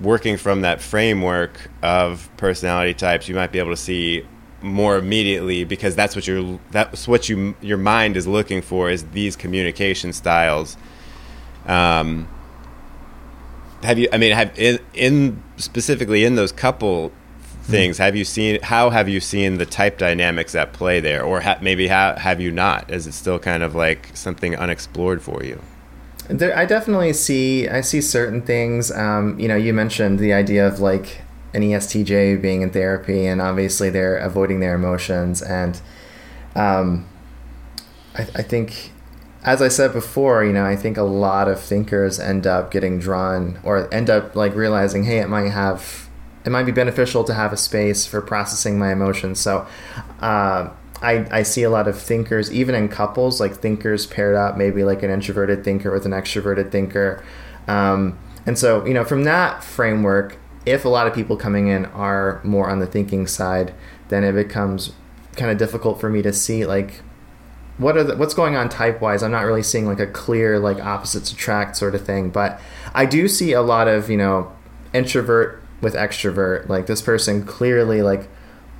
working 0.00 0.36
from 0.36 0.62
that 0.62 0.80
framework 0.80 1.70
of 1.82 2.28
personality 2.36 2.94
types, 2.94 3.28
you 3.28 3.34
might 3.34 3.52
be 3.52 3.58
able 3.58 3.70
to 3.70 3.76
see 3.76 4.26
more 4.60 4.96
immediately 4.96 5.64
because 5.64 5.96
that's 5.96 6.14
what 6.14 6.26
you're 6.26 6.60
that's 6.70 7.08
what 7.08 7.28
you 7.28 7.56
your 7.60 7.78
mind 7.78 8.16
is 8.16 8.28
looking 8.28 8.62
for 8.62 8.90
is 8.90 9.04
these 9.08 9.34
communication 9.34 10.12
styles 10.12 10.76
um, 11.66 12.28
have 13.82 13.98
you? 13.98 14.08
I 14.12 14.18
mean, 14.18 14.32
have 14.32 14.56
in, 14.58 14.78
in 14.94 15.42
specifically 15.56 16.24
in 16.24 16.34
those 16.36 16.52
couple 16.52 17.12
things, 17.62 17.98
have 17.98 18.16
you 18.16 18.24
seen 18.24 18.60
how 18.62 18.90
have 18.90 19.08
you 19.08 19.20
seen 19.20 19.58
the 19.58 19.66
type 19.66 19.98
dynamics 19.98 20.54
at 20.54 20.72
play 20.72 21.00
there, 21.00 21.24
or 21.24 21.40
ha- 21.40 21.58
maybe 21.60 21.88
how 21.88 22.16
have 22.16 22.40
you 22.40 22.50
not? 22.50 22.90
Is 22.90 23.06
it 23.06 23.12
still 23.12 23.38
kind 23.38 23.62
of 23.62 23.74
like 23.74 24.10
something 24.14 24.56
unexplored 24.56 25.22
for 25.22 25.42
you? 25.42 25.60
There, 26.28 26.56
I 26.56 26.64
definitely 26.64 27.12
see. 27.12 27.68
I 27.68 27.80
see 27.80 28.00
certain 28.00 28.42
things. 28.42 28.90
Um, 28.90 29.38
you 29.38 29.48
know, 29.48 29.56
you 29.56 29.72
mentioned 29.72 30.18
the 30.18 30.32
idea 30.32 30.66
of 30.66 30.80
like 30.80 31.22
an 31.54 31.62
ESTJ 31.62 32.40
being 32.40 32.62
in 32.62 32.70
therapy, 32.70 33.26
and 33.26 33.40
obviously 33.40 33.90
they're 33.90 34.16
avoiding 34.16 34.60
their 34.60 34.74
emotions, 34.74 35.42
and 35.42 35.80
um, 36.54 37.06
I, 38.14 38.22
I 38.36 38.42
think 38.42 38.92
as 39.44 39.60
I 39.60 39.68
said 39.68 39.92
before, 39.92 40.44
you 40.44 40.52
know, 40.52 40.64
I 40.64 40.76
think 40.76 40.96
a 40.96 41.02
lot 41.02 41.48
of 41.48 41.60
thinkers 41.60 42.20
end 42.20 42.46
up 42.46 42.70
getting 42.70 42.98
drawn 42.98 43.58
or 43.64 43.92
end 43.92 44.08
up 44.08 44.36
like 44.36 44.54
realizing, 44.54 45.04
hey, 45.04 45.18
it 45.18 45.28
might 45.28 45.50
have, 45.50 46.08
it 46.44 46.50
might 46.50 46.62
be 46.64 46.72
beneficial 46.72 47.24
to 47.24 47.34
have 47.34 47.52
a 47.52 47.56
space 47.56 48.06
for 48.06 48.20
processing 48.20 48.78
my 48.78 48.92
emotions. 48.92 49.40
So, 49.40 49.66
uh, 50.20 50.70
I, 51.02 51.26
I 51.30 51.42
see 51.42 51.62
a 51.62 51.70
lot 51.70 51.88
of 51.88 52.00
thinkers, 52.00 52.52
even 52.52 52.74
in 52.74 52.88
couples, 52.88 53.40
like 53.40 53.56
thinkers 53.56 54.06
paired 54.06 54.36
up, 54.36 54.56
maybe 54.56 54.84
like 54.84 55.02
an 55.02 55.10
introverted 55.10 55.64
thinker 55.64 55.90
with 55.90 56.06
an 56.06 56.12
extroverted 56.12 56.70
thinker. 56.70 57.22
Um, 57.68 58.18
and 58.46 58.58
so, 58.58 58.84
you 58.86 58.94
know, 58.94 59.04
from 59.04 59.24
that 59.24 59.62
framework, 59.64 60.38
if 60.64 60.84
a 60.84 60.88
lot 60.88 61.06
of 61.06 61.14
people 61.14 61.36
coming 61.36 61.68
in 61.68 61.86
are 61.86 62.40
more 62.44 62.70
on 62.70 62.78
the 62.78 62.86
thinking 62.86 63.26
side, 63.26 63.74
then 64.08 64.24
it 64.24 64.32
becomes 64.32 64.92
kind 65.36 65.50
of 65.50 65.58
difficult 65.58 66.00
for 66.00 66.10
me 66.10 66.22
to 66.22 66.32
see 66.32 66.66
like 66.66 67.02
what 67.78 67.96
are 67.96 68.04
the, 68.04 68.16
what's 68.16 68.34
going 68.34 68.54
on 68.54 68.68
type 68.68 69.00
wise 69.00 69.22
i'm 69.22 69.30
not 69.30 69.46
really 69.46 69.62
seeing 69.62 69.86
like 69.86 69.98
a 69.98 70.06
clear 70.06 70.58
like 70.58 70.78
opposites 70.84 71.32
attract 71.32 71.74
sort 71.74 71.94
of 71.94 72.04
thing 72.04 72.28
but 72.28 72.60
i 72.94 73.06
do 73.06 73.26
see 73.26 73.52
a 73.52 73.62
lot 73.62 73.88
of 73.88 74.10
you 74.10 74.16
know 74.16 74.52
introvert 74.92 75.62
with 75.80 75.94
extrovert 75.94 76.68
like 76.68 76.86
this 76.86 77.00
person 77.00 77.44
clearly 77.46 78.02
like 78.02 78.28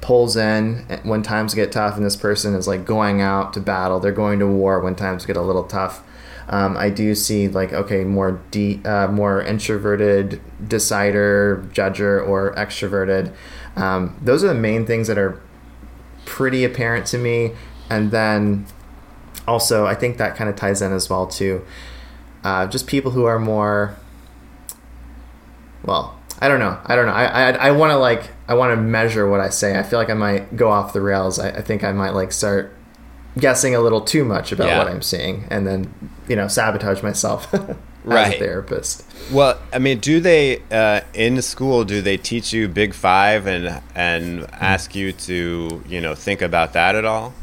pulls 0.02 0.36
in 0.36 0.84
when 1.04 1.22
times 1.22 1.54
get 1.54 1.72
tough 1.72 1.96
and 1.96 2.04
this 2.04 2.16
person 2.16 2.54
is 2.54 2.68
like 2.68 2.84
going 2.84 3.22
out 3.22 3.54
to 3.54 3.60
battle. 3.60 3.98
They're 3.98 4.12
going 4.12 4.38
to 4.40 4.46
war 4.46 4.80
when 4.80 4.94
times 4.94 5.24
get 5.24 5.38
a 5.38 5.42
little 5.42 5.64
tough. 5.64 6.02
Um, 6.48 6.76
i 6.76 6.90
do 6.90 7.14
see 7.14 7.46
like 7.46 7.72
okay 7.72 8.02
more 8.02 8.42
de- 8.50 8.82
uh, 8.84 9.06
more 9.06 9.40
introverted 9.40 10.40
decider 10.66 11.64
judger 11.72 12.26
or 12.26 12.52
extroverted. 12.56 13.32
Um, 13.76 14.18
those 14.20 14.44
are 14.44 14.48
the 14.48 14.54
main 14.54 14.84
things 14.84 15.06
that 15.06 15.16
are 15.16 15.40
pretty 16.24 16.64
apparent 16.64 17.06
to 17.06 17.18
me. 17.18 17.52
And 17.88 18.10
then 18.10 18.66
also, 19.46 19.86
I 19.86 19.94
think 19.94 20.18
that 20.18 20.36
kind 20.36 20.48
of 20.48 20.56
ties 20.56 20.82
in 20.82 20.92
as 20.92 21.08
well 21.10 21.26
to 21.28 21.64
uh, 22.44 22.66
just 22.66 22.86
people 22.86 23.12
who 23.12 23.24
are 23.24 23.38
more. 23.38 23.96
Well, 25.84 26.18
I 26.42 26.48
don't 26.48 26.58
know. 26.58 26.76
I 26.84 26.96
don't 26.96 27.06
know. 27.06 27.12
I 27.12 27.50
I, 27.50 27.50
I 27.50 27.70
want 27.70 27.92
to 27.92 27.98
like 27.98 28.28
I 28.48 28.54
want 28.54 28.72
to 28.72 28.76
measure 28.76 29.30
what 29.30 29.38
I 29.38 29.48
say. 29.48 29.78
I 29.78 29.84
feel 29.84 30.00
like 30.00 30.10
I 30.10 30.14
might 30.14 30.56
go 30.56 30.72
off 30.72 30.92
the 30.92 31.00
rails. 31.00 31.38
I, 31.38 31.50
I 31.50 31.60
think 31.62 31.84
I 31.84 31.92
might 31.92 32.10
like 32.10 32.32
start 32.32 32.74
guessing 33.38 33.76
a 33.76 33.80
little 33.80 34.00
too 34.00 34.24
much 34.24 34.50
about 34.50 34.66
yeah. 34.66 34.78
what 34.78 34.88
I'm 34.88 35.02
seeing, 35.02 35.44
and 35.50 35.68
then 35.68 36.10
you 36.26 36.34
know 36.34 36.48
sabotage 36.48 37.00
myself 37.00 37.54
as 37.54 37.76
right. 38.02 38.34
a 38.34 38.38
therapist. 38.40 39.04
Well, 39.32 39.56
I 39.72 39.78
mean, 39.78 40.00
do 40.00 40.18
they 40.18 40.60
uh, 40.72 41.02
in 41.14 41.40
school? 41.42 41.84
Do 41.84 42.02
they 42.02 42.16
teach 42.16 42.52
you 42.52 42.66
Big 42.66 42.92
Five 42.92 43.46
and 43.46 43.80
and 43.94 44.44
ask 44.54 44.96
you 44.96 45.12
to 45.12 45.84
you 45.86 46.00
know 46.00 46.16
think 46.16 46.42
about 46.42 46.72
that 46.72 46.96
at 46.96 47.04
all? 47.04 47.34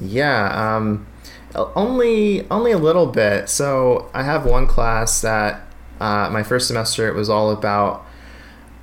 Yeah. 0.00 0.76
Um, 0.76 1.06
only 1.54 2.50
only 2.50 2.72
a 2.72 2.78
little 2.78 3.06
bit. 3.06 3.48
So 3.48 4.10
I 4.12 4.24
have 4.24 4.44
one 4.44 4.66
class 4.66 5.20
that 5.20 5.68
uh, 6.00 6.28
my 6.30 6.42
first 6.42 6.66
semester 6.66 7.06
it 7.06 7.14
was 7.14 7.30
all 7.30 7.52
about 7.52 8.03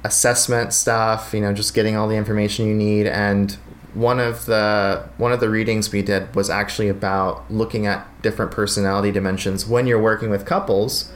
assessment 0.03 0.73
stuff. 0.73 1.33
You 1.33 1.41
know, 1.41 1.53
just 1.53 1.73
getting 1.73 1.95
all 1.95 2.07
the 2.07 2.15
information 2.15 2.67
you 2.67 2.75
need. 2.75 3.07
And 3.07 3.51
one 3.93 4.19
of 4.19 4.45
the 4.45 5.09
one 5.17 5.31
of 5.31 5.39
the 5.39 5.49
readings 5.49 5.91
we 5.91 6.01
did 6.01 6.33
was 6.35 6.49
actually 6.49 6.89
about 6.89 7.49
looking 7.51 7.85
at 7.85 8.07
different 8.21 8.51
personality 8.51 9.11
dimensions 9.11 9.65
when 9.65 9.87
you're 9.87 10.01
working 10.01 10.29
with 10.29 10.45
couples, 10.45 11.11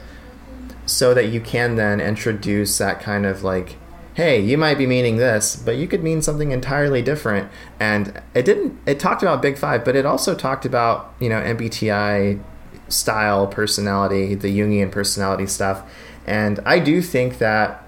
so 0.84 1.14
that 1.14 1.26
you 1.26 1.40
can 1.40 1.76
then 1.76 2.00
introduce 2.00 2.78
that 2.78 3.00
kind 3.00 3.26
of 3.26 3.42
like 3.42 3.76
hey, 4.16 4.40
you 4.40 4.56
might 4.56 4.78
be 4.78 4.86
meaning 4.86 5.18
this, 5.18 5.56
but 5.56 5.76
you 5.76 5.86
could 5.86 6.02
mean 6.02 6.22
something 6.22 6.50
entirely 6.50 7.02
different. 7.02 7.50
And 7.78 8.22
it 8.34 8.46
didn't, 8.46 8.78
it 8.86 8.98
talked 8.98 9.22
about 9.22 9.42
Big 9.42 9.58
Five, 9.58 9.84
but 9.84 9.94
it 9.94 10.06
also 10.06 10.34
talked 10.34 10.64
about, 10.64 11.12
you 11.20 11.28
know, 11.28 11.38
MBTI 11.42 12.42
style 12.88 13.46
personality, 13.46 14.34
the 14.34 14.48
Jungian 14.48 14.90
personality 14.90 15.46
stuff. 15.46 15.82
And 16.26 16.60
I 16.64 16.78
do 16.78 17.02
think 17.02 17.36
that, 17.38 17.85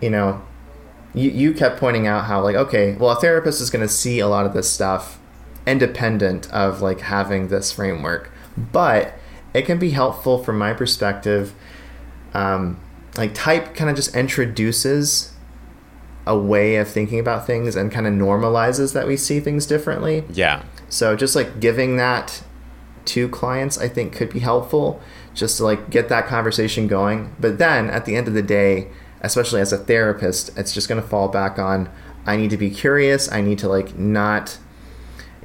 you 0.00 0.10
know, 0.10 0.42
you, 1.14 1.30
you 1.30 1.52
kept 1.52 1.78
pointing 1.78 2.06
out 2.06 2.24
how, 2.24 2.42
like, 2.42 2.56
okay, 2.56 2.94
well, 2.94 3.10
a 3.10 3.20
therapist 3.20 3.60
is 3.60 3.70
going 3.70 3.86
to 3.86 3.92
see 3.92 4.18
a 4.18 4.28
lot 4.28 4.46
of 4.46 4.52
this 4.52 4.70
stuff 4.70 5.18
independent 5.66 6.50
of 6.50 6.80
like 6.80 7.00
having 7.00 7.48
this 7.48 7.72
framework, 7.72 8.30
but 8.56 9.14
it 9.54 9.62
can 9.62 9.78
be 9.78 9.90
helpful 9.90 10.42
from 10.42 10.58
my 10.58 10.72
perspective. 10.72 11.54
Um, 12.34 12.80
like 13.16 13.34
type 13.34 13.74
kind 13.74 13.90
of 13.90 13.96
just 13.96 14.14
introduces 14.14 15.32
a 16.26 16.38
way 16.38 16.76
of 16.76 16.88
thinking 16.88 17.18
about 17.18 17.46
things 17.46 17.74
and 17.74 17.90
kind 17.90 18.06
of 18.06 18.12
normalizes 18.12 18.92
that 18.92 19.06
we 19.06 19.16
see 19.16 19.40
things 19.40 19.66
differently. 19.66 20.24
Yeah. 20.30 20.62
So 20.88 21.16
just 21.16 21.34
like 21.34 21.60
giving 21.60 21.96
that 21.96 22.42
to 23.06 23.28
clients 23.30 23.78
I 23.78 23.88
think 23.88 24.12
could 24.12 24.30
be 24.30 24.40
helpful 24.40 25.00
just 25.34 25.56
to 25.56 25.64
like 25.64 25.88
get 25.90 26.08
that 26.10 26.26
conversation 26.26 26.86
going. 26.86 27.34
But 27.40 27.58
then 27.58 27.88
at 27.88 28.04
the 28.04 28.16
end 28.16 28.28
of 28.28 28.34
the 28.34 28.42
day, 28.42 28.88
especially 29.20 29.60
as 29.60 29.72
a 29.72 29.78
therapist, 29.78 30.56
it's 30.56 30.72
just 30.72 30.88
going 30.88 31.00
to 31.00 31.06
fall 31.06 31.28
back 31.28 31.58
on 31.58 31.88
I 32.26 32.36
need 32.36 32.50
to 32.50 32.56
be 32.56 32.70
curious, 32.70 33.30
I 33.30 33.40
need 33.40 33.58
to 33.60 33.68
like 33.68 33.98
not 33.98 34.58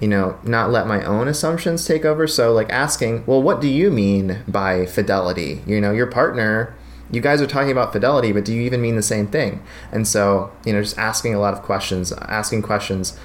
you 0.02 0.08
know, 0.08 0.38
not 0.44 0.70
let 0.70 0.86
my 0.86 1.02
own 1.06 1.30
assumptions 1.30 1.86
take 1.86 2.04
over. 2.04 2.28
So 2.28 2.52
like 2.52 2.70
asking, 2.70 3.26
well, 3.26 3.42
what 3.42 3.62
do 3.62 3.70
you 3.70 3.90
mean 3.90 4.44
by 4.48 4.86
fidelity? 4.86 5.62
You 5.66 5.80
know, 5.80 5.92
your 5.92 6.08
partner 6.08 6.76
you 7.14 7.22
guys 7.22 7.42
are 7.42 7.48
talking 7.48 7.72
about 7.72 7.94
fidelity, 7.94 8.32
but 8.32 8.44
do 8.44 8.54
you 8.54 8.62
even 8.64 8.82
mean 8.82 8.96
the 8.96 9.04
same 9.04 9.28
thing? 9.28 9.62
And 9.92 10.08
so, 10.08 10.52
you 10.66 10.74
know, 10.74 10.82
just 10.82 10.98
asking 10.98 11.36
a 11.36 11.40
lot 11.40 11.54
of 11.54 11.62
questions, 11.62 12.12
asking 12.12 12.64
questions 12.64 13.18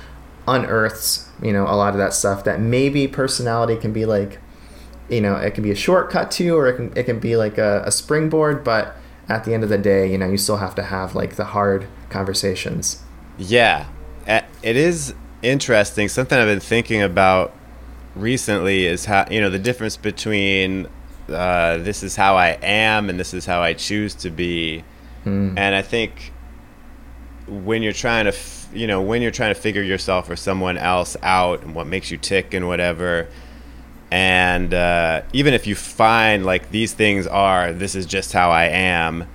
unearths, 0.47 1.29
you 1.43 1.53
know, 1.53 1.65
a 1.65 1.73
lot 1.73 1.95
of 1.95 1.99
that 1.99 2.13
stuff 2.13 2.45
that 2.45 2.61
maybe 2.61 3.09
personality 3.09 3.77
can 3.77 3.93
be 3.93 4.05
like, 4.05 4.39
you 5.09 5.23
know, 5.23 5.37
it 5.37 5.55
can 5.55 5.63
be 5.63 5.71
a 5.71 5.75
shortcut 5.75 6.31
to, 6.33 6.51
or 6.51 6.69
it 6.69 6.77
can, 6.77 6.93
it 6.97 7.05
can 7.05 7.19
be 7.19 7.37
like 7.37 7.57
a, 7.57 7.83
a 7.87 7.91
springboard, 7.91 8.63
but 8.63 8.95
at 9.29 9.45
the 9.45 9.55
end 9.55 9.63
of 9.63 9.69
the 9.69 9.79
day, 9.79 10.11
you 10.11 10.19
know, 10.19 10.29
you 10.29 10.39
still 10.39 10.57
have 10.57 10.75
to 10.77 10.83
have 10.83 11.15
like 11.15 11.37
the 11.37 11.45
hard 11.45 11.87
conversations. 12.11 13.03
Yeah. 13.37 13.87
It 14.27 14.77
is 14.77 15.15
interesting. 15.43 16.09
Something 16.09 16.39
I've 16.39 16.47
been 16.47 16.61
thinking 16.61 17.03
about 17.03 17.55
recently 18.15 18.87
is 18.87 19.05
how 19.05 19.27
you 19.31 19.41
know 19.41 19.49
the 19.49 19.59
difference 19.59 19.97
between 19.97 20.89
uh, 21.29 21.79
this 21.79 22.03
is 22.03 22.17
how 22.17 22.37
I 22.37 22.59
am 22.63 23.09
and 23.09 23.19
this 23.19 23.35
is 23.35 23.47
how 23.47 23.63
I 23.63 23.75
choose 23.75 24.15
to 24.17 24.31
be. 24.31 24.85
Hmm. 25.25 25.57
And 25.57 25.75
I 25.75 25.83
think 25.83 26.33
when 27.47 27.83
you're 27.83 27.93
trying 27.93 28.25
to, 28.25 28.31
f- 28.33 28.69
you 28.73 28.87
know, 28.87 29.03
when 29.03 29.23
you're 29.23 29.31
trying 29.31 29.55
to 29.55 29.61
figure 29.61 29.83
yourself 29.83 30.29
or 30.29 30.37
someone 30.37 30.77
else 30.77 31.17
out 31.23 31.63
and 31.63 31.75
what 31.75 31.87
makes 31.87 32.11
you 32.11 32.19
tick 32.19 32.55
and 32.55 32.67
whatever, 32.67 33.29
and 34.11 34.73
uh, 34.73 35.23
even 35.33 35.55
if 35.55 35.67
you 35.67 35.75
find 35.75 36.47
like 36.47 36.71
these 36.71 36.93
things 36.95 37.27
are, 37.27 37.73
this 37.73 37.95
is 37.95 38.07
just 38.07 38.33
how 38.33 38.51
I 38.51 38.65
am, 38.65 39.27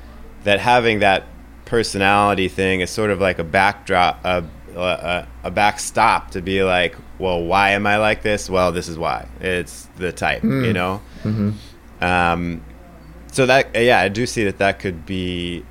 that 0.43 0.59
having 0.59 0.99
that 0.99 1.23
personality 1.65 2.47
thing 2.47 2.81
is 2.81 2.89
sort 2.89 3.09
of 3.09 3.19
like 3.21 3.39
a 3.39 3.43
backdrop, 3.43 4.23
a, 4.25 4.43
a, 4.75 5.27
a 5.43 5.51
backstop 5.51 6.31
to 6.31 6.41
be 6.41 6.63
like, 6.63 6.95
well, 7.19 7.43
why 7.43 7.71
am 7.71 7.85
I 7.85 7.97
like 7.97 8.23
this? 8.23 8.49
Well, 8.49 8.71
this 8.71 8.87
is 8.87 8.97
why. 8.97 9.27
It's 9.39 9.87
the 9.97 10.11
type, 10.11 10.43
you 10.65 10.73
know. 10.73 11.01
Um, 12.01 12.63
so 13.31 13.45
that 13.45 13.69
yeah, 13.75 13.99
I 13.99 14.09
do 14.09 14.25
see 14.25 14.43
that 14.43 14.57
that 14.57 14.79
could 14.79 15.05
be 15.05 15.63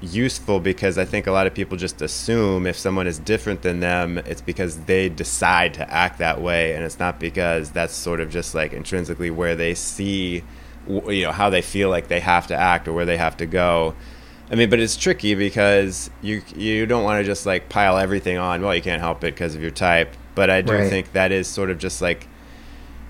useful 0.00 0.60
because 0.60 0.98
I 0.98 1.04
think 1.04 1.26
a 1.26 1.32
lot 1.32 1.46
of 1.46 1.54
people 1.54 1.76
just 1.76 2.02
assume 2.02 2.66
if 2.66 2.76
someone 2.76 3.06
is 3.06 3.18
different 3.18 3.62
than 3.62 3.80
them, 3.80 4.18
it's 4.18 4.40
because 4.42 4.80
they 4.80 5.08
decide 5.08 5.74
to 5.74 5.90
act 5.92 6.18
that 6.18 6.40
way, 6.40 6.74
and 6.74 6.84
it's 6.84 6.98
not 6.98 7.18
because 7.18 7.70
that's 7.70 7.94
sort 7.94 8.20
of 8.20 8.30
just 8.30 8.54
like 8.54 8.72
intrinsically 8.72 9.30
where 9.30 9.56
they 9.56 9.74
see, 9.74 10.42
you 10.88 11.22
know, 11.22 11.32
how 11.32 11.50
they 11.50 11.62
feel 11.62 11.88
like 11.90 12.08
they 12.08 12.20
have 12.20 12.46
to 12.48 12.54
act 12.56 12.86
or 12.88 12.92
where 12.92 13.06
they 13.06 13.16
have 13.16 13.36
to 13.38 13.46
go. 13.46 13.94
I 14.50 14.54
mean, 14.54 14.70
but 14.70 14.78
it's 14.78 14.96
tricky 14.96 15.34
because 15.34 16.08
you 16.22 16.42
you 16.54 16.86
don't 16.86 17.02
want 17.02 17.20
to 17.20 17.24
just 17.24 17.46
like 17.46 17.68
pile 17.68 17.96
everything 17.98 18.36
on. 18.38 18.62
Well, 18.62 18.74
you 18.74 18.82
can't 18.82 19.00
help 19.00 19.24
it 19.24 19.34
because 19.34 19.54
of 19.54 19.62
your 19.62 19.72
type, 19.72 20.14
but 20.34 20.50
I 20.50 20.60
do 20.62 20.74
Right. 20.74 20.88
think 20.88 21.12
that 21.12 21.32
is 21.32 21.48
sort 21.48 21.70
of 21.70 21.78
just 21.78 22.00
like 22.00 22.28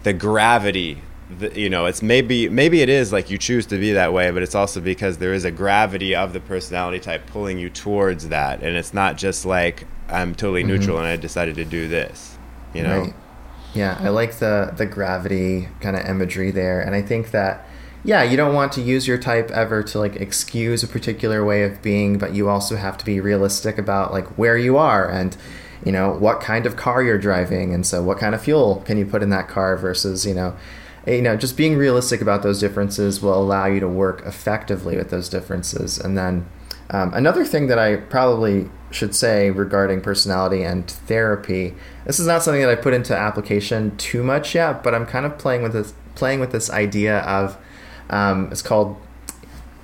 the 0.02 0.12
gravity 0.12 1.02
the, 1.38 1.58
you 1.58 1.68
know 1.68 1.86
it's 1.86 2.02
maybe 2.02 2.48
maybe 2.48 2.82
it 2.82 2.88
is 2.88 3.12
like 3.12 3.30
you 3.30 3.38
choose 3.38 3.66
to 3.66 3.78
be 3.78 3.92
that 3.92 4.12
way 4.12 4.30
but 4.30 4.42
it's 4.42 4.54
also 4.54 4.80
because 4.80 5.18
there 5.18 5.34
is 5.34 5.44
a 5.44 5.50
gravity 5.50 6.14
of 6.14 6.32
the 6.32 6.40
personality 6.40 7.00
type 7.00 7.26
pulling 7.26 7.58
you 7.58 7.68
towards 7.68 8.28
that 8.28 8.62
and 8.62 8.76
it's 8.76 8.94
not 8.94 9.16
just 9.16 9.44
like 9.44 9.86
i'm 10.08 10.34
totally 10.34 10.62
mm-hmm. 10.62 10.70
neutral 10.70 10.98
and 10.98 11.06
i 11.06 11.16
decided 11.16 11.56
to 11.56 11.64
do 11.64 11.88
this 11.88 12.38
you 12.72 12.82
know 12.82 13.00
Right. 13.00 13.14
Yeah, 13.76 13.98
I 14.00 14.08
like 14.08 14.38
the 14.38 14.72
the 14.74 14.86
gravity 14.86 15.68
kind 15.80 15.96
of 15.96 16.06
imagery 16.06 16.50
there, 16.50 16.80
and 16.80 16.94
I 16.94 17.02
think 17.02 17.30
that 17.32 17.66
yeah, 18.04 18.22
you 18.22 18.36
don't 18.36 18.54
want 18.54 18.72
to 18.72 18.80
use 18.80 19.06
your 19.06 19.18
type 19.18 19.50
ever 19.50 19.82
to 19.82 19.98
like 19.98 20.16
excuse 20.16 20.82
a 20.82 20.88
particular 20.88 21.44
way 21.44 21.62
of 21.62 21.82
being, 21.82 22.16
but 22.18 22.32
you 22.32 22.48
also 22.48 22.76
have 22.76 22.96
to 22.98 23.04
be 23.04 23.20
realistic 23.20 23.76
about 23.76 24.12
like 24.12 24.26
where 24.38 24.56
you 24.56 24.78
are 24.78 25.10
and 25.10 25.36
you 25.84 25.92
know 25.92 26.12
what 26.12 26.40
kind 26.40 26.64
of 26.64 26.76
car 26.76 27.02
you're 27.02 27.18
driving, 27.18 27.74
and 27.74 27.86
so 27.86 28.02
what 28.02 28.18
kind 28.18 28.34
of 28.34 28.40
fuel 28.40 28.82
can 28.86 28.96
you 28.96 29.04
put 29.04 29.22
in 29.22 29.28
that 29.30 29.46
car 29.46 29.76
versus 29.76 30.24
you 30.24 30.34
know. 30.34 30.56
You 31.06 31.22
know, 31.22 31.36
just 31.36 31.56
being 31.56 31.76
realistic 31.76 32.20
about 32.20 32.42
those 32.42 32.58
differences 32.58 33.22
will 33.22 33.40
allow 33.40 33.66
you 33.66 33.80
to 33.80 33.88
work 33.88 34.22
effectively 34.26 34.96
with 34.96 35.10
those 35.10 35.28
differences. 35.28 35.98
And 35.98 36.18
then 36.18 36.46
um, 36.90 37.12
another 37.14 37.44
thing 37.44 37.66
that 37.68 37.78
I 37.78 37.96
probably 37.96 38.68
should 38.90 39.14
say 39.14 39.50
regarding 39.50 40.00
personality 40.00 40.62
and 40.62 40.88
therapy, 40.88 41.74
this 42.04 42.18
is 42.18 42.26
not 42.26 42.42
something 42.42 42.62
that 42.62 42.70
I 42.70 42.76
put 42.76 42.94
into 42.94 43.16
application 43.16 43.96
too 43.96 44.22
much 44.22 44.54
yet, 44.54 44.82
but 44.82 44.94
I'm 44.94 45.06
kind 45.06 45.26
of 45.26 45.38
playing 45.38 45.62
with 45.62 45.72
this 45.72 45.94
playing 46.14 46.40
with 46.40 46.50
this 46.50 46.70
idea 46.70 47.18
of 47.18 47.58
um, 48.08 48.48
it's 48.50 48.62
called 48.62 48.96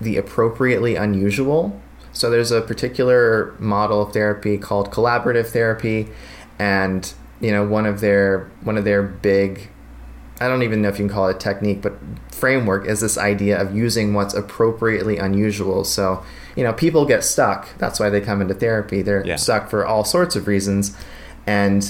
the 0.00 0.16
appropriately 0.16 0.96
unusual. 0.96 1.78
So 2.12 2.30
there's 2.30 2.50
a 2.50 2.61
particular 2.61 3.54
model 3.58 4.02
of 4.02 4.12
therapy 4.12 4.56
called 4.58 4.90
collaborative 4.90 5.48
therapy, 5.48 6.08
and 6.58 7.12
you 7.40 7.50
know 7.50 7.66
one 7.66 7.87
of 7.87 8.00
their 8.00 8.50
one 8.62 8.78
of 8.78 8.85
their 8.85 9.02
big 9.02 9.68
I 10.42 10.48
don't 10.48 10.62
even 10.62 10.83
know 10.83 10.88
if 10.88 10.98
you 10.98 11.07
can 11.07 11.14
call 11.14 11.28
it 11.28 11.37
a 11.37 11.38
technique, 11.38 11.81
but 11.83 11.94
framework 12.31 12.87
is 12.87 13.00
this 13.00 13.16
idea 13.16 13.61
of 13.61 13.74
using 13.74 14.14
what's 14.14 14.35
appropriately 14.35 15.16
unusual. 15.18 15.85
So, 15.85 16.22
you 16.57 16.64
know, 16.64 16.72
people 16.72 17.05
get 17.05 17.22
stuck. 17.22 17.68
That's 17.78 18.00
why 18.00 18.11
they 18.11 18.20
come 18.20 18.42
into 18.42 18.55
therapy. 18.55 19.02
They're 19.02 19.24
Yeah. 19.24 19.37
stuck 19.37 19.70
for 19.70 19.87
all 19.87 20.05
sorts 20.05 20.35
of 20.37 20.46
reasons. 20.48 20.96
And 21.46 21.88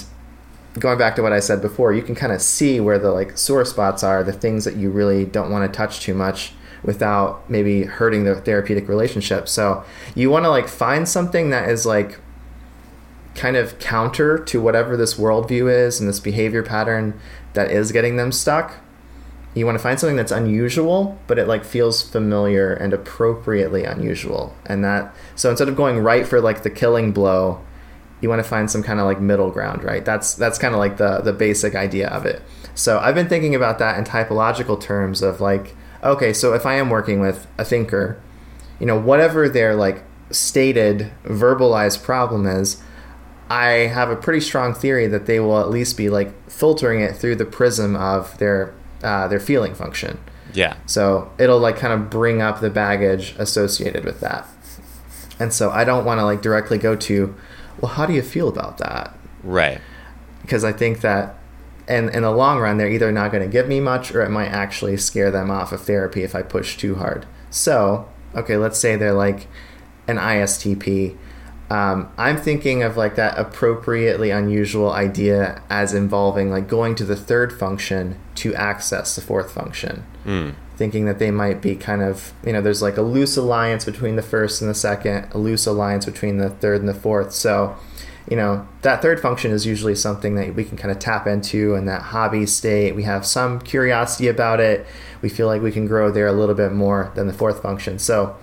going 0.79 0.97
back 0.97 1.15
to 1.15 1.21
what 1.23 1.33
I 1.33 1.39
said 1.39 1.61
before, 1.61 1.93
you 1.93 2.01
can 2.01 2.15
kind 2.15 2.31
of 2.31 2.41
see 2.41 2.79
where 2.79 2.99
the 2.99 3.11
like 3.11 3.37
sore 3.37 3.65
spots 3.65 4.03
are, 4.03 4.23
the 4.23 4.31
things 4.33 4.65
that 4.65 4.75
you 4.75 4.89
really 4.91 5.25
don't 5.25 5.49
want 5.51 5.71
to 5.71 5.75
touch 5.75 5.99
too 6.01 6.13
much 6.13 6.53
without 6.83 7.49
maybe 7.49 7.83
hurting 7.83 8.23
the 8.25 8.35
therapeutic 8.35 8.87
relationship. 8.89 9.47
So, 9.47 9.83
you 10.15 10.29
want 10.29 10.45
to 10.45 10.49
like 10.49 10.67
find 10.67 11.07
something 11.07 11.49
that 11.49 11.69
is 11.69 11.85
like 11.85 12.19
kind 13.35 13.55
of 13.55 13.79
counter 13.79 14.37
to 14.37 14.61
whatever 14.61 14.95
this 14.95 15.15
worldview 15.15 15.71
is 15.71 15.99
and 15.99 16.07
this 16.07 16.19
behavior 16.19 16.63
pattern 16.63 17.19
that 17.53 17.71
is 17.71 17.91
getting 17.91 18.15
them 18.17 18.31
stuck. 18.31 18.77
You 19.55 19.65
want 19.65 19.77
to 19.77 19.83
find 19.83 19.99
something 19.99 20.15
that's 20.15 20.31
unusual, 20.31 21.19
but 21.27 21.37
it 21.37 21.47
like 21.47 21.63
feels 21.63 22.01
familiar 22.01 22.73
and 22.73 22.91
appropriately 22.93 23.83
unusual. 23.83 24.55
And 24.65 24.83
that 24.83 25.13
so 25.35 25.49
instead 25.49 25.69
of 25.69 25.75
going 25.75 25.99
right 25.99 26.27
for 26.27 26.41
like 26.41 26.63
the 26.63 26.69
killing 26.69 27.11
blow, 27.11 27.61
you 28.21 28.29
want 28.29 28.41
to 28.41 28.47
find 28.47 28.71
some 28.71 28.81
kind 28.81 28.99
of 28.99 29.05
like 29.05 29.19
middle 29.19 29.51
ground, 29.51 29.83
right? 29.83 30.03
That's 30.03 30.33
that's 30.33 30.57
kind 30.57 30.73
of 30.73 30.79
like 30.79 30.97
the 30.97 31.19
the 31.19 31.33
basic 31.33 31.75
idea 31.75 32.07
of 32.09 32.25
it. 32.25 32.41
So 32.73 32.97
I've 32.99 33.15
been 33.15 33.29
thinking 33.29 33.53
about 33.53 33.77
that 33.79 33.97
in 33.97 34.05
typological 34.05 34.79
terms 34.79 35.21
of 35.21 35.39
like, 35.39 35.75
okay, 36.03 36.33
so 36.33 36.53
if 36.53 36.65
I 36.65 36.75
am 36.75 36.89
working 36.89 37.19
with 37.19 37.45
a 37.57 37.65
thinker, 37.65 38.19
you 38.79 38.87
know, 38.87 38.99
whatever 38.99 39.47
their 39.47 39.75
like 39.75 40.03
stated 40.31 41.11
verbalized 41.25 42.01
problem 42.01 42.47
is, 42.47 42.81
I 43.49 43.87
have 43.87 44.09
a 44.09 44.15
pretty 44.15 44.39
strong 44.39 44.73
theory 44.73 45.07
that 45.07 45.25
they 45.25 45.39
will 45.39 45.59
at 45.59 45.69
least 45.69 45.97
be 45.97 46.09
like 46.09 46.49
filtering 46.49 47.01
it 47.01 47.15
through 47.15 47.35
the 47.35 47.45
prism 47.45 47.95
of 47.95 48.37
their 48.37 48.73
uh, 49.03 49.27
their 49.27 49.39
feeling 49.39 49.75
function. 49.75 50.19
yeah 50.53 50.77
So 50.85 51.31
it'll 51.37 51.59
like 51.59 51.77
kind 51.77 51.93
of 51.93 52.09
bring 52.09 52.41
up 52.41 52.61
the 52.61 52.69
baggage 52.69 53.35
associated 53.37 54.05
with 54.05 54.21
that. 54.21 54.47
And 55.39 55.53
so 55.53 55.71
I 55.71 55.83
don't 55.83 56.05
want 56.05 56.19
to 56.19 56.25
like 56.25 56.41
directly 56.41 56.77
go 56.77 56.95
to, 56.95 57.35
well, 57.81 57.91
how 57.91 58.05
do 58.05 58.13
you 58.13 58.21
feel 58.21 58.47
about 58.47 58.77
that? 58.77 59.17
right 59.43 59.81
Because 60.41 60.63
I 60.63 60.71
think 60.71 61.01
that 61.01 61.37
in, 61.87 62.09
in 62.09 62.21
the 62.21 62.31
long 62.31 62.59
run, 62.59 62.77
they're 62.77 62.89
either 62.89 63.11
not 63.11 63.31
going 63.31 63.43
to 63.43 63.49
give 63.49 63.67
me 63.67 63.79
much 63.81 64.13
or 64.13 64.21
it 64.21 64.29
might 64.29 64.47
actually 64.47 64.95
scare 64.95 65.31
them 65.31 65.51
off 65.51 65.73
of 65.73 65.81
therapy 65.81 66.23
if 66.23 66.33
I 66.33 66.41
push 66.41 66.77
too 66.77 66.95
hard. 66.95 67.25
So, 67.49 68.07
okay, 68.33 68.55
let's 68.55 68.79
say 68.79 68.95
they're 68.95 69.11
like 69.11 69.47
an 70.07 70.17
ISTP. 70.17 71.17
Um, 71.69 72.11
I'm 72.17 72.37
thinking 72.37 72.83
of 72.83 72.97
like 72.97 73.15
that 73.15 73.37
appropriately 73.37 74.29
unusual 74.29 74.91
idea 74.91 75.61
as 75.69 75.93
involving 75.93 76.51
like 76.51 76.67
going 76.67 76.93
to 76.95 77.05
the 77.05 77.15
third 77.15 77.51
function 77.57 78.19
to 78.35 78.53
access 78.55 79.15
the 79.15 79.21
fourth 79.21 79.51
function. 79.51 80.03
Thinking 80.75 81.05
that 81.05 81.19
they 81.19 81.31
might 81.31 81.61
be 81.61 81.75
kind 81.75 82.01
of, 82.01 82.33
you 82.45 82.51
know, 82.51 82.61
there's 82.61 82.81
like 82.81 82.97
a 82.97 83.01
loose 83.01 83.37
alliance 83.37 83.85
between 83.85 84.15
the 84.15 84.21
first 84.21 84.61
and 84.61 84.69
the 84.69 84.75
second, 84.75 85.27
a 85.31 85.37
loose 85.37 85.65
alliance 85.65 86.05
between 86.05 86.37
the 86.37 86.49
third 86.49 86.79
and 86.79 86.89
the 86.89 86.93
fourth. 86.93 87.31
So, 87.31 87.75
you 88.29 88.35
know, 88.35 88.67
that 88.81 89.01
third 89.01 89.19
function 89.19 89.51
is 89.51 89.65
usually 89.65 89.95
something 89.95 90.35
that 90.35 90.55
we 90.55 90.63
can 90.63 90.77
kind 90.77 90.91
of 90.91 90.99
tap 90.99 91.27
into 91.27 91.75
in 91.75 91.85
that 91.85 92.01
hobby 92.01 92.45
state. 92.45 92.95
We 92.95 93.03
have 93.03 93.25
some 93.25 93.59
curiosity 93.59 94.27
about 94.27 94.59
it. 94.59 94.85
We 95.21 95.29
feel 95.29 95.47
like 95.47 95.61
we 95.61 95.71
can 95.71 95.87
grow 95.87 96.11
there 96.11 96.27
a 96.27 96.33
little 96.33 96.55
bit 96.55 96.71
more 96.71 97.11
than 97.15 97.27
the 97.27 97.33
fourth 97.33 97.61
function. 97.61 97.99
So, 97.99 98.35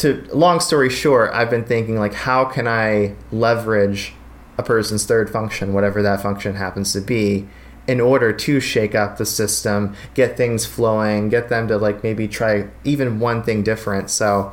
to 0.00 0.26
long 0.32 0.60
story 0.60 0.90
short, 0.90 1.30
I've 1.32 1.50
been 1.50 1.64
thinking 1.64 1.98
like, 1.98 2.14
how 2.14 2.44
can 2.44 2.66
I 2.66 3.14
leverage 3.30 4.14
a 4.58 4.62
person's 4.62 5.06
third 5.06 5.30
function, 5.30 5.72
whatever 5.72 6.02
that 6.02 6.22
function 6.22 6.54
happens 6.56 6.92
to 6.92 7.00
be, 7.00 7.48
in 7.86 8.00
order 8.00 8.32
to 8.32 8.60
shake 8.60 8.94
up 8.94 9.18
the 9.18 9.26
system, 9.26 9.94
get 10.14 10.36
things 10.36 10.66
flowing, 10.66 11.28
get 11.28 11.48
them 11.48 11.66
to 11.68 11.76
like 11.76 12.02
maybe 12.02 12.28
try 12.28 12.68
even 12.84 13.18
one 13.20 13.42
thing 13.42 13.62
different. 13.62 14.10
So, 14.10 14.52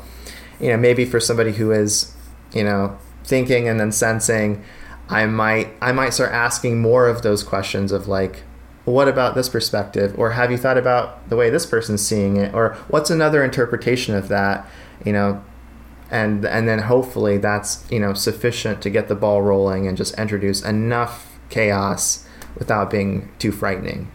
you 0.59 0.69
know, 0.69 0.77
maybe 0.77 1.05
for 1.05 1.19
somebody 1.19 1.53
who 1.53 1.71
is, 1.71 2.15
you 2.53 2.63
know, 2.63 2.97
thinking 3.23 3.67
and 3.67 3.79
then 3.79 3.91
sensing, 3.91 4.63
I 5.09 5.25
might 5.25 5.69
I 5.81 5.91
might 5.91 6.13
start 6.13 6.31
asking 6.31 6.81
more 6.81 7.07
of 7.07 7.21
those 7.21 7.43
questions 7.43 7.91
of 7.91 8.07
like, 8.07 8.43
what 8.85 9.07
about 9.07 9.35
this 9.35 9.49
perspective? 9.49 10.17
Or 10.17 10.31
have 10.31 10.49
you 10.49 10.57
thought 10.57 10.77
about 10.77 11.29
the 11.29 11.35
way 11.35 11.49
this 11.49 11.65
person's 11.65 12.05
seeing 12.05 12.37
it? 12.37 12.53
Or 12.53 12.75
what's 12.87 13.09
another 13.09 13.43
interpretation 13.43 14.15
of 14.15 14.29
that? 14.29 14.65
You 15.05 15.13
know, 15.13 15.43
and 16.09 16.45
and 16.45 16.67
then 16.67 16.79
hopefully 16.79 17.37
that's 17.37 17.85
you 17.91 17.99
know 17.99 18.13
sufficient 18.13 18.81
to 18.81 18.89
get 18.89 19.07
the 19.07 19.15
ball 19.15 19.41
rolling 19.41 19.87
and 19.87 19.97
just 19.97 20.17
introduce 20.17 20.61
enough 20.63 21.37
chaos 21.49 22.27
without 22.57 22.89
being 22.89 23.31
too 23.39 23.51
frightening. 23.51 24.11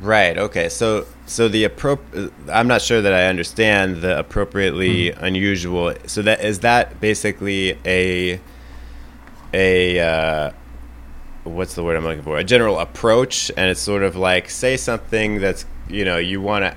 Right. 0.00 0.38
Okay. 0.38 0.68
So 0.68 1.06
so 1.26 1.48
the 1.48 1.68
appro- 1.68 2.32
I'm 2.50 2.66
not 2.66 2.80
sure 2.80 3.02
that 3.02 3.12
I 3.12 3.26
understand 3.26 3.96
the 3.96 4.18
appropriately 4.18 5.10
unusual. 5.12 5.94
So 6.06 6.22
that 6.22 6.42
is 6.42 6.60
that 6.60 7.00
basically 7.00 7.78
a 7.84 8.40
a 9.52 10.00
uh, 10.00 10.52
what's 11.44 11.74
the 11.74 11.84
word 11.84 11.96
I'm 11.96 12.04
looking 12.04 12.22
for? 12.22 12.38
A 12.38 12.44
general 12.44 12.78
approach, 12.78 13.50
and 13.56 13.70
it's 13.70 13.80
sort 13.80 14.02
of 14.02 14.16
like 14.16 14.48
say 14.48 14.76
something 14.76 15.40
that's 15.40 15.66
you 15.88 16.04
know 16.04 16.16
you 16.16 16.40
want 16.40 16.64
to 16.64 16.76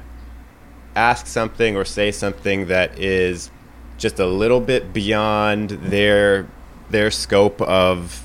ask 0.95 1.27
something 1.27 1.75
or 1.75 1.85
say 1.85 2.11
something 2.11 2.67
that 2.67 2.99
is 2.99 3.51
just 3.97 4.19
a 4.19 4.25
little 4.25 4.59
bit 4.59 4.93
beyond 4.93 5.69
their 5.69 6.47
their 6.89 7.09
scope 7.09 7.61
of 7.61 8.19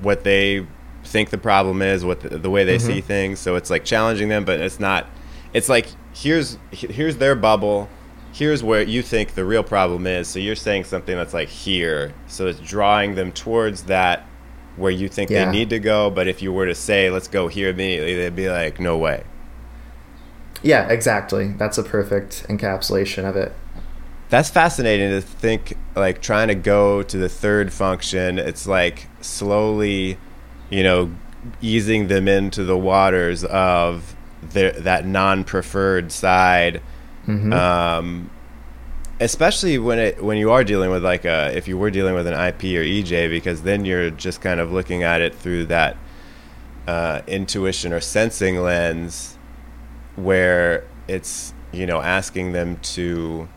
what 0.00 0.24
they 0.24 0.66
think 1.04 1.30
the 1.30 1.38
problem 1.38 1.82
is, 1.82 2.04
what 2.04 2.20
the, 2.20 2.38
the 2.38 2.50
way 2.50 2.64
they 2.64 2.76
mm-hmm. 2.76 2.86
see 2.86 3.00
things. 3.00 3.38
So 3.38 3.56
it's 3.56 3.70
like 3.70 3.84
challenging 3.84 4.28
them, 4.28 4.44
but 4.44 4.60
it's 4.60 4.80
not. 4.80 5.06
It's 5.52 5.68
like 5.68 5.86
here's 6.12 6.58
here's 6.70 7.16
their 7.18 7.34
bubble. 7.34 7.88
Here's 8.32 8.64
where 8.64 8.82
you 8.82 9.00
think 9.02 9.34
the 9.34 9.44
real 9.44 9.62
problem 9.62 10.08
is. 10.08 10.26
So 10.26 10.40
you're 10.40 10.56
saying 10.56 10.84
something 10.84 11.14
that's 11.14 11.34
like 11.34 11.48
here. 11.48 12.12
So 12.26 12.48
it's 12.48 12.58
drawing 12.58 13.14
them 13.14 13.30
towards 13.30 13.84
that 13.84 14.26
where 14.76 14.90
you 14.90 15.08
think 15.08 15.30
yeah. 15.30 15.44
they 15.44 15.52
need 15.52 15.70
to 15.70 15.78
go. 15.78 16.10
But 16.10 16.26
if 16.26 16.42
you 16.42 16.52
were 16.52 16.66
to 16.66 16.74
say, 16.74 17.10
let's 17.10 17.28
go 17.28 17.46
here 17.46 17.68
immediately, 17.68 18.16
they'd 18.16 18.34
be 18.34 18.50
like, 18.50 18.80
no 18.80 18.98
way. 18.98 19.22
Yeah, 20.64 20.88
exactly. 20.88 21.52
That's 21.52 21.78
a 21.78 21.84
perfect 21.84 22.46
encapsulation 22.48 23.24
of 23.24 23.36
it. 23.36 23.52
That's 24.30 24.50
fascinating 24.50 25.10
to 25.10 25.20
think, 25.20 25.76
like 25.94 26.20
trying 26.20 26.48
to 26.48 26.56
go 26.56 27.02
to 27.04 27.16
the 27.16 27.28
third 27.28 27.72
function. 27.72 28.38
It's 28.38 28.66
like 28.66 29.06
slowly 29.20 30.18
you 30.70 30.82
know, 30.82 31.14
easing 31.60 32.08
them 32.08 32.26
into 32.26 32.64
the 32.64 32.76
waters 32.76 33.44
of 33.44 34.16
the, 34.52 34.74
that 34.78 35.06
non-preferred 35.06 36.10
side. 36.10 36.82
Mm-hmm. 37.26 37.52
Um, 37.52 38.30
especially 39.20 39.78
when 39.78 39.98
it 39.98 40.22
when 40.22 40.36
you 40.36 40.50
are 40.50 40.64
dealing 40.64 40.90
with 40.90 41.04
like 41.04 41.24
a 41.24 41.56
if 41.56 41.68
you 41.68 41.78
were 41.78 41.90
dealing 41.90 42.14
with 42.14 42.26
an 42.26 42.34
IP 42.34 42.64
or 42.64 42.84
EJ, 42.84 43.30
because 43.30 43.62
then 43.62 43.84
you're 43.84 44.10
just 44.10 44.40
kind 44.40 44.60
of 44.60 44.72
looking 44.72 45.02
at 45.02 45.20
it 45.20 45.34
through 45.34 45.66
that 45.66 45.96
uh, 46.86 47.22
intuition 47.26 47.92
or 47.92 48.00
sensing 48.00 48.60
lens, 48.60 49.38
where 50.16 50.84
it's 51.08 51.52
you 51.72 51.86
know 51.86 52.00
asking 52.00 52.52
them 52.52 52.78
to 52.80 53.48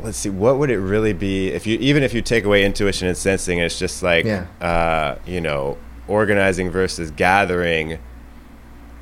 let's 0.00 0.18
see 0.18 0.30
what 0.30 0.58
would 0.58 0.70
it 0.70 0.78
really 0.78 1.12
be 1.12 1.48
if 1.48 1.66
you 1.66 1.78
even 1.78 2.02
if 2.02 2.12
you 2.12 2.20
take 2.20 2.44
away 2.44 2.64
intuition 2.64 3.08
and 3.08 3.16
sensing 3.16 3.58
it's 3.58 3.78
just 3.78 4.02
like 4.02 4.24
yeah. 4.24 4.46
uh, 4.60 5.16
you 5.26 5.40
know 5.40 5.78
organizing 6.08 6.70
versus 6.70 7.10
gathering 7.12 7.98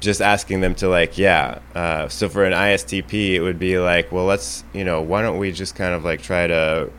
just 0.00 0.20
asking 0.20 0.60
them 0.60 0.74
to 0.74 0.88
like 0.88 1.16
yeah 1.16 1.58
uh, 1.74 2.08
so 2.08 2.28
for 2.28 2.44
an 2.44 2.52
istp 2.52 3.12
it 3.12 3.40
would 3.40 3.58
be 3.58 3.78
like 3.78 4.12
well 4.12 4.26
let's 4.26 4.64
you 4.72 4.84
know 4.84 5.00
why 5.00 5.22
don't 5.22 5.38
we 5.38 5.50
just 5.52 5.74
kind 5.74 5.94
of 5.94 6.04
like 6.04 6.20
try 6.22 6.46
to 6.46 6.90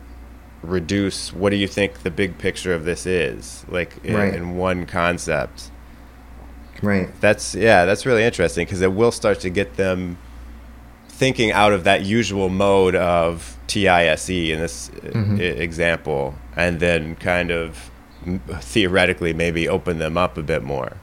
reduce 0.62 1.32
what 1.32 1.50
do 1.50 1.56
you 1.56 1.66
think 1.66 2.02
the 2.02 2.10
big 2.10 2.38
picture 2.38 2.72
of 2.72 2.84
this 2.84 3.04
is 3.06 3.64
like 3.68 4.04
in, 4.04 4.14
right. 4.14 4.34
in 4.34 4.56
one 4.56 4.86
concept 4.86 5.71
right 6.82 7.08
that's 7.20 7.54
yeah 7.54 7.84
that's 7.84 8.04
really 8.04 8.22
interesting 8.22 8.66
because 8.66 8.82
it 8.82 8.92
will 8.92 9.12
start 9.12 9.40
to 9.40 9.48
get 9.48 9.76
them 9.76 10.18
thinking 11.22 11.52
out 11.52 11.72
of 11.72 11.84
that 11.84 12.02
usual 12.02 12.48
mode 12.48 12.96
of 12.96 13.56
TISE 13.68 14.50
in 14.50 14.58
this 14.58 14.88
mm-hmm. 14.88 15.40
example, 15.40 16.34
and 16.56 16.80
then 16.80 17.14
kind 17.14 17.52
of 17.52 17.92
theoretically 18.60 19.32
maybe 19.32 19.68
open 19.68 19.98
them 19.98 20.18
up 20.18 20.36
a 20.36 20.42
bit 20.42 20.64
more. 20.64 20.96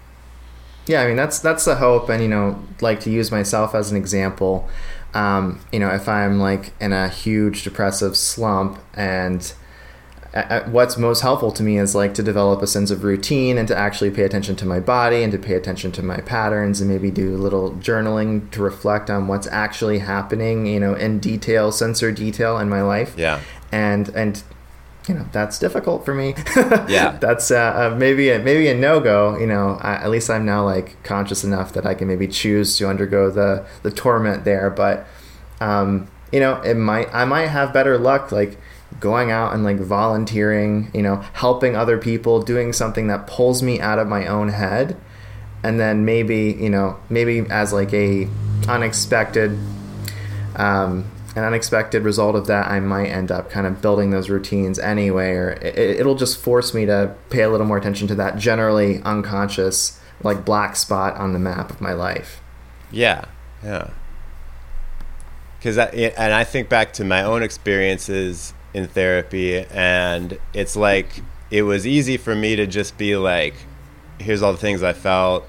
Yeah, 0.88 1.04
I 1.04 1.08
mean 1.08 1.16
that's 1.16 1.40
that's 1.40 1.64
the 1.64 1.76
hope, 1.76 2.10
and 2.10 2.22
you 2.22 2.28
know, 2.28 2.62
like 2.82 3.00
to 3.02 3.10
use 3.10 3.32
myself 3.32 3.74
as 3.74 3.92
an 3.92 3.98
example. 3.98 4.68
Um, 5.14 5.62
you 5.72 5.80
know, 5.80 5.90
if 5.90 6.10
I'm 6.10 6.38
like 6.38 6.74
in 6.82 6.92
a 6.92 7.08
huge 7.08 7.64
depressive 7.64 8.18
slump 8.18 8.80
and 8.94 9.54
what's 10.68 10.96
most 10.96 11.22
helpful 11.22 11.52
to 11.52 11.64
me 11.64 11.80
is 11.80 11.96
like 11.96 12.14
to 12.14 12.22
develop 12.22 12.62
a 12.62 12.68
sense 12.68 12.92
of 12.92 13.04
routine 13.04 13.58
and 13.58 13.68
to 13.68 13.76
actually 13.76 14.12
pay 14.12 14.24
attention 14.24 14.56
to 14.56 14.66
my 14.66 14.80
body 14.80 15.24
and 15.24 15.32
to 15.32 15.40
pay 15.40 15.56
attention 15.56 15.92
to 15.92 16.04
my 16.04 16.18
patterns 16.18 16.80
and 16.80 16.90
maybe 16.90 17.10
do 17.10 17.36
a 17.36 17.38
little 17.38 17.72
journaling 17.74 18.50
to 18.52 18.62
reflect 18.62 19.10
on 19.10 19.28
what's 19.28 19.48
actually 19.48 20.00
happening 20.00 20.68
you 20.68 20.80
know 20.80 20.94
in 20.94 21.20
detail 21.20 21.72
sensor 21.72 22.12
detail 22.12 22.60
in 22.60 22.70
my 22.70 22.82
life. 22.82 23.16
Yeah. 23.18 23.42
And 23.72 24.10
and 24.10 24.44
you 25.08 25.16
know 25.16 25.26
that's 25.32 25.58
difficult 25.58 26.06
for 26.06 26.14
me. 26.14 26.36
Yeah. 26.88 27.18
That's 27.20 27.50
uh, 27.50 27.92
uh, 27.92 27.96
maybe 27.98 28.30
a, 28.30 28.40
maybe 28.40 28.68
a 28.68 28.76
no-go 28.76 29.38
you 29.38 29.48
know. 29.48 29.80
I, 29.82 29.94
at 29.96 30.10
least 30.12 30.30
i'm 30.30 30.46
now 30.46 30.64
like 30.64 31.02
conscious 31.04 31.44
enough 31.44 31.74
that 31.74 31.86
i 31.88 31.96
can 31.96 32.08
maybe 32.08 32.28
choose 32.28 32.78
to 32.78 32.88
undergo 32.88 33.32
the 33.32 33.66
the 33.82 33.90
torment 33.92 34.46
there. 34.46 34.70
But 34.70 35.08
um 35.60 36.08
you 36.32 36.40
know 36.40 36.62
it 36.62 36.76
might 36.76 37.14
i 37.14 37.26
might 37.26 37.48
have 37.48 37.74
better 37.74 37.98
luck 37.98 38.32
like 38.32 38.60
going 39.00 39.32
out 39.32 39.54
and 39.54 39.64
like 39.64 39.78
volunteering, 39.78 40.92
you 40.94 41.02
know, 41.02 41.18
helping 41.34 41.76
other 41.76 41.98
people, 41.98 42.42
doing 42.42 42.74
something 42.74 43.08
that 43.08 43.28
pulls 43.28 43.62
me 43.62 43.80
out 43.80 44.00
of 44.00 44.08
my 44.08 44.28
own 44.28 44.50
head. 44.50 44.98
And 45.64 45.80
then 45.80 46.06
maybe, 46.06 46.58
you 46.60 46.70
know, 46.70 46.98
maybe 47.10 47.46
as 47.50 47.74
like 47.74 47.94
a 47.94 48.28
unexpected 48.68 49.58
um, 50.56 51.10
an 51.36 51.44
unexpected 51.44 52.04
result 52.04 52.36
of 52.36 52.48
that, 52.48 52.70
I 52.70 52.80
might 52.80 53.08
end 53.08 53.32
up 53.32 53.50
kind 53.50 53.68
of 53.68 53.82
building 53.82 54.10
those 54.12 54.30
routines 54.30 54.80
anyway, 54.80 55.32
or 55.32 55.52
it, 55.62 56.06
will 56.06 56.16
just 56.16 56.40
force 56.40 56.74
me 56.74 56.86
to 56.86 57.16
pay 57.30 57.44
a 57.44 57.50
little 57.50 57.66
more 57.66 57.78
attention 57.78 58.08
to 58.10 58.16
that 58.16 58.38
generally 58.38 59.02
unconscious, 59.04 60.00
like 60.24 60.44
black 60.44 60.76
spot 60.76 61.16
on 61.16 61.34
the 61.34 61.40
map 61.40 61.70
of 61.70 61.82
my 61.82 61.94
life. 61.94 62.42
Yeah, 62.92 63.26
yeah. 63.64 63.92
Because 65.58 65.78
and 65.78 66.34
I 66.34 66.44
think 66.44 66.70
back 66.70 66.94
to 66.94 67.04
my 67.04 67.22
own 67.22 67.44
experiences 67.44 68.54
in 68.74 68.88
therapy 68.88 69.58
and 69.58 70.38
it's 70.54 70.76
like 70.76 71.22
it 71.52 71.64
was 71.64 71.88
easy 71.88 72.18
for 72.18 72.36
me 72.36 72.56
to 72.56 72.68
just 72.68 72.98
be 72.98 73.16
like 73.16 73.56
here's 74.20 74.42
all 74.42 74.52
the 74.52 74.58
things 74.58 74.84
i 74.84 74.94
felt 74.94 75.48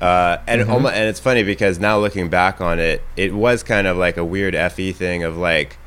uh, 0.00 0.42
and 0.48 0.62
mm-hmm. 0.62 0.72
almost, 0.72 0.94
and 0.94 1.08
it's 1.08 1.20
funny 1.20 1.44
because 1.44 1.78
now 1.78 1.96
looking 1.96 2.28
back 2.28 2.60
on 2.60 2.80
it 2.80 3.02
it 3.16 3.32
was 3.32 3.62
kind 3.62 3.86
of 3.86 3.96
like 3.96 4.16
a 4.16 4.24
weird 4.24 4.54
fe 4.72 4.90
thing 4.90 5.22
of 5.22 5.36
like 5.36 5.78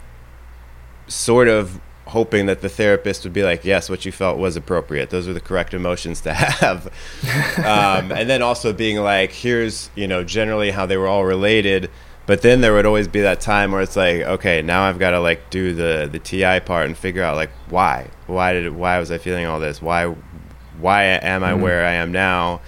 sort 1.07 1.47
of 1.47 1.81
hoping 2.07 2.45
that 2.45 2.61
the 2.61 2.69
therapist 2.69 3.23
would 3.23 3.33
be 3.33 3.43
like 3.43 3.65
yes 3.65 3.89
what 3.89 4.05
you 4.05 4.11
felt 4.11 4.37
was 4.37 4.55
appropriate. 4.55 5.09
Those 5.09 5.27
are 5.27 5.33
the 5.33 5.41
correct 5.41 5.73
emotions 5.73 6.21
to 6.21 6.33
have. 6.33 6.91
Um, 7.57 8.11
and 8.11 8.29
then 8.29 8.41
also 8.41 8.73
being 8.73 8.97
like 8.97 9.31
here's 9.31 9.89
you 9.95 10.07
know 10.07 10.23
generally 10.23 10.71
how 10.71 10.85
they 10.85 10.97
were 10.97 11.07
all 11.07 11.25
related 11.25 11.89
but 12.25 12.41
then 12.41 12.61
there 12.61 12.73
would 12.73 12.85
always 12.85 13.07
be 13.07 13.21
that 13.21 13.39
time 13.39 13.71
where 13.71 13.81
it's 13.81 13.95
like, 13.95 14.21
okay, 14.21 14.61
now 14.61 14.83
I've 14.83 14.99
got 14.99 15.11
to 15.11 15.19
like 15.19 15.49
do 15.49 15.73
the 15.73 16.09
the 16.11 16.19
TI 16.19 16.59
part 16.59 16.87
and 16.87 16.97
figure 16.97 17.23
out 17.23 17.35
like 17.35 17.51
why, 17.69 18.09
why 18.27 18.53
did 18.53 18.73
why 18.75 18.99
was 18.99 19.11
I 19.11 19.17
feeling 19.17 19.45
all 19.45 19.59
this? 19.59 19.81
Why, 19.81 20.15
why 20.79 21.03
am 21.03 21.43
I 21.43 21.51
mm-hmm. 21.51 21.61
where 21.61 21.85
I 21.85 21.93
am 21.93 22.11
now, 22.11 22.61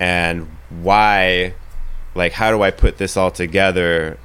and 0.00 0.48
why, 0.70 1.54
like, 2.14 2.32
how 2.32 2.50
do 2.50 2.62
I 2.62 2.70
put 2.70 2.98
this 2.98 3.16
all 3.16 3.30
together 3.30 4.18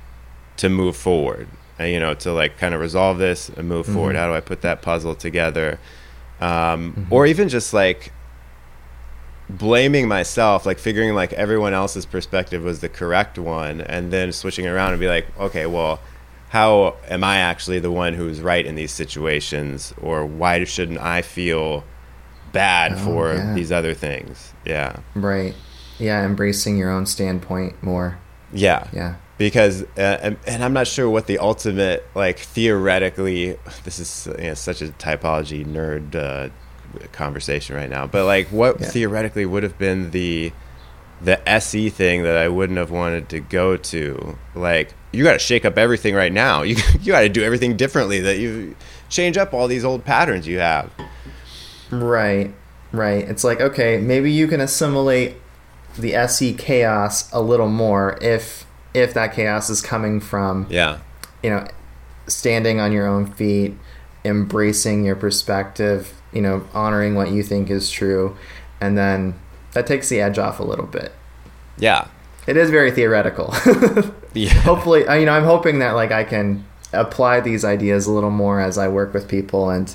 to 0.58 0.70
move 0.70 0.96
forward? 0.96 1.48
And, 1.78 1.92
you 1.92 2.00
know, 2.00 2.14
to 2.16 2.34
like 2.34 2.58
kind 2.58 2.74
of 2.74 2.82
resolve 2.82 3.20
this 3.20 3.50
and 3.50 3.70
move 3.70 3.86
mm-hmm. 3.86 3.96
forward. 3.96 4.16
How 4.16 4.28
do 4.28 4.34
I 4.34 4.42
put 4.42 4.62
that 4.62 4.82
puzzle 4.82 5.16
together? 5.16 5.80
Um, 6.42 6.94
mm-hmm. 6.94 7.14
Or 7.14 7.26
even 7.26 7.48
just 7.50 7.74
like 7.74 8.12
blaming 9.50 10.08
myself, 10.08 10.66
like 10.66 10.80
figuring 10.80 11.16
like 11.16 11.34
everyone 11.34 11.74
else's 11.74 12.06
perspective 12.06 12.64
was 12.64 12.82
the 12.82 12.90
correct 12.90 13.38
one, 13.40 13.82
and 13.82 14.14
then 14.14 14.32
switching 14.32 14.68
around 14.68 14.92
and 14.92 15.00
be 15.00 15.08
like, 15.08 15.28
okay, 15.40 15.66
well, 15.66 16.00
how 16.50 16.96
am 17.08 17.24
I 17.24 17.38
actually 17.38 17.80
the 17.80 17.92
one 17.92 18.14
who's 18.14 18.42
right 18.42 18.66
in 18.66 18.76
these 18.76 18.92
situations, 18.92 19.94
or 20.02 20.26
why 20.26 20.64
shouldn't 20.64 21.00
I 21.00 21.22
feel 21.22 21.84
bad 22.52 22.94
oh, 22.94 22.98
for 22.98 23.34
yeah. 23.34 23.54
these 23.54 23.72
other 23.72 23.94
things? 23.94 24.54
Yeah. 24.66 24.98
Right. 25.16 25.56
Yeah, 26.00 26.26
embracing 26.26 26.78
your 26.78 26.90
own 26.90 27.06
standpoint 27.06 27.82
more. 27.84 28.18
Yeah. 28.54 28.88
Yeah. 28.94 29.16
Because, 29.38 29.84
uh, 29.98 30.36
and, 30.46 30.64
I'm 30.64 30.74
not 30.74 30.88
sure 30.88 31.10
what 31.10 31.28
the 31.28 31.38
ultimate, 31.38 32.06
like, 32.14 32.40
theoretically, 32.40 33.58
this 33.86 34.00
is 34.00 34.28
you 34.38 34.48
know, 34.48 34.54
such 34.54 34.82
a 34.82 34.88
typology 34.88 35.66
nerd 35.66 36.16
uh, 36.16 36.50
conversation 37.12 37.76
right 37.76 37.90
now. 37.90 38.08
But 38.08 38.26
like, 38.26 38.48
what 38.48 38.80
yeah. 38.80 38.88
theoretically 38.88 39.46
would 39.46 39.64
have 39.64 39.78
been 39.78 40.12
the 40.12 40.52
the 41.22 41.48
SE 41.50 41.90
thing 41.90 42.24
that 42.24 42.38
I 42.38 42.48
wouldn't 42.48 42.78
have 42.78 42.92
wanted 42.92 43.30
to 43.30 43.40
go 43.40 43.78
to? 43.78 44.38
Like, 44.56 44.94
you 45.12 45.24
got 45.24 45.34
to 45.34 45.40
shake 45.40 45.66
up 45.66 45.78
everything 45.78 46.16
right 46.16 46.32
now. 46.32 46.62
You 46.70 46.76
you 47.02 47.12
got 47.12 47.22
to 47.22 47.30
do 47.30 47.44
everything 47.44 47.78
differently. 47.78 48.20
That 48.20 48.38
you 48.38 48.76
change 49.10 49.38
up 49.38 49.54
all 49.54 49.68
these 49.68 49.84
old 49.84 50.06
patterns 50.06 50.48
you 50.48 50.60
have. 50.60 50.92
Right, 51.92 52.54
right. 52.92 53.28
It's 53.28 53.44
like 53.44 53.60
okay, 53.60 53.98
maybe 53.98 54.32
you 54.32 54.48
can 54.48 54.62
assimilate 54.62 55.36
the 55.98 56.14
SE 56.16 56.54
chaos 56.54 57.32
a 57.34 57.42
little 57.42 57.68
more 57.68 58.18
if 58.22 58.66
if 58.94 59.14
that 59.14 59.34
chaos 59.34 59.70
is 59.70 59.82
coming 59.82 60.20
from 60.20 60.68
yeah, 60.70 61.00
you 61.44 61.50
know, 61.50 61.66
standing 62.28 62.80
on 62.80 62.92
your 62.92 63.08
own 63.08 63.26
feet, 63.26 63.76
embracing 64.24 65.06
your 65.06 65.16
perspective, 65.16 66.19
you 66.34 66.42
know, 66.42 66.66
honoring 66.74 67.16
what 67.16 67.32
you 67.32 67.44
think 67.44 67.70
is 67.70 67.90
true, 67.90 68.38
and 68.82 68.98
then 68.98 69.40
that 69.74 69.88
takes 69.88 70.10
the 70.10 70.22
edge 70.22 70.38
off 70.38 70.60
a 70.60 70.64
little 70.64 70.86
bit. 70.86 71.14
Yeah, 71.78 72.08
it 72.48 72.58
is 72.58 72.70
very 72.70 72.92
theoretical. 72.92 73.54
yeah. 74.34 74.50
Hopefully, 74.62 75.02
you 75.02 75.26
know, 75.26 75.34
I'm 75.34 75.44
hoping 75.44 75.80
that 75.80 75.92
like 75.92 76.12
I 76.12 76.24
can 76.24 76.66
apply 76.94 77.40
these 77.40 77.64
ideas 77.64 78.08
a 78.08 78.12
little 78.12 78.32
more 78.32 78.60
as 78.60 78.78
I 78.78 78.88
work 78.88 79.14
with 79.14 79.28
people 79.28 79.70
and 79.70 79.94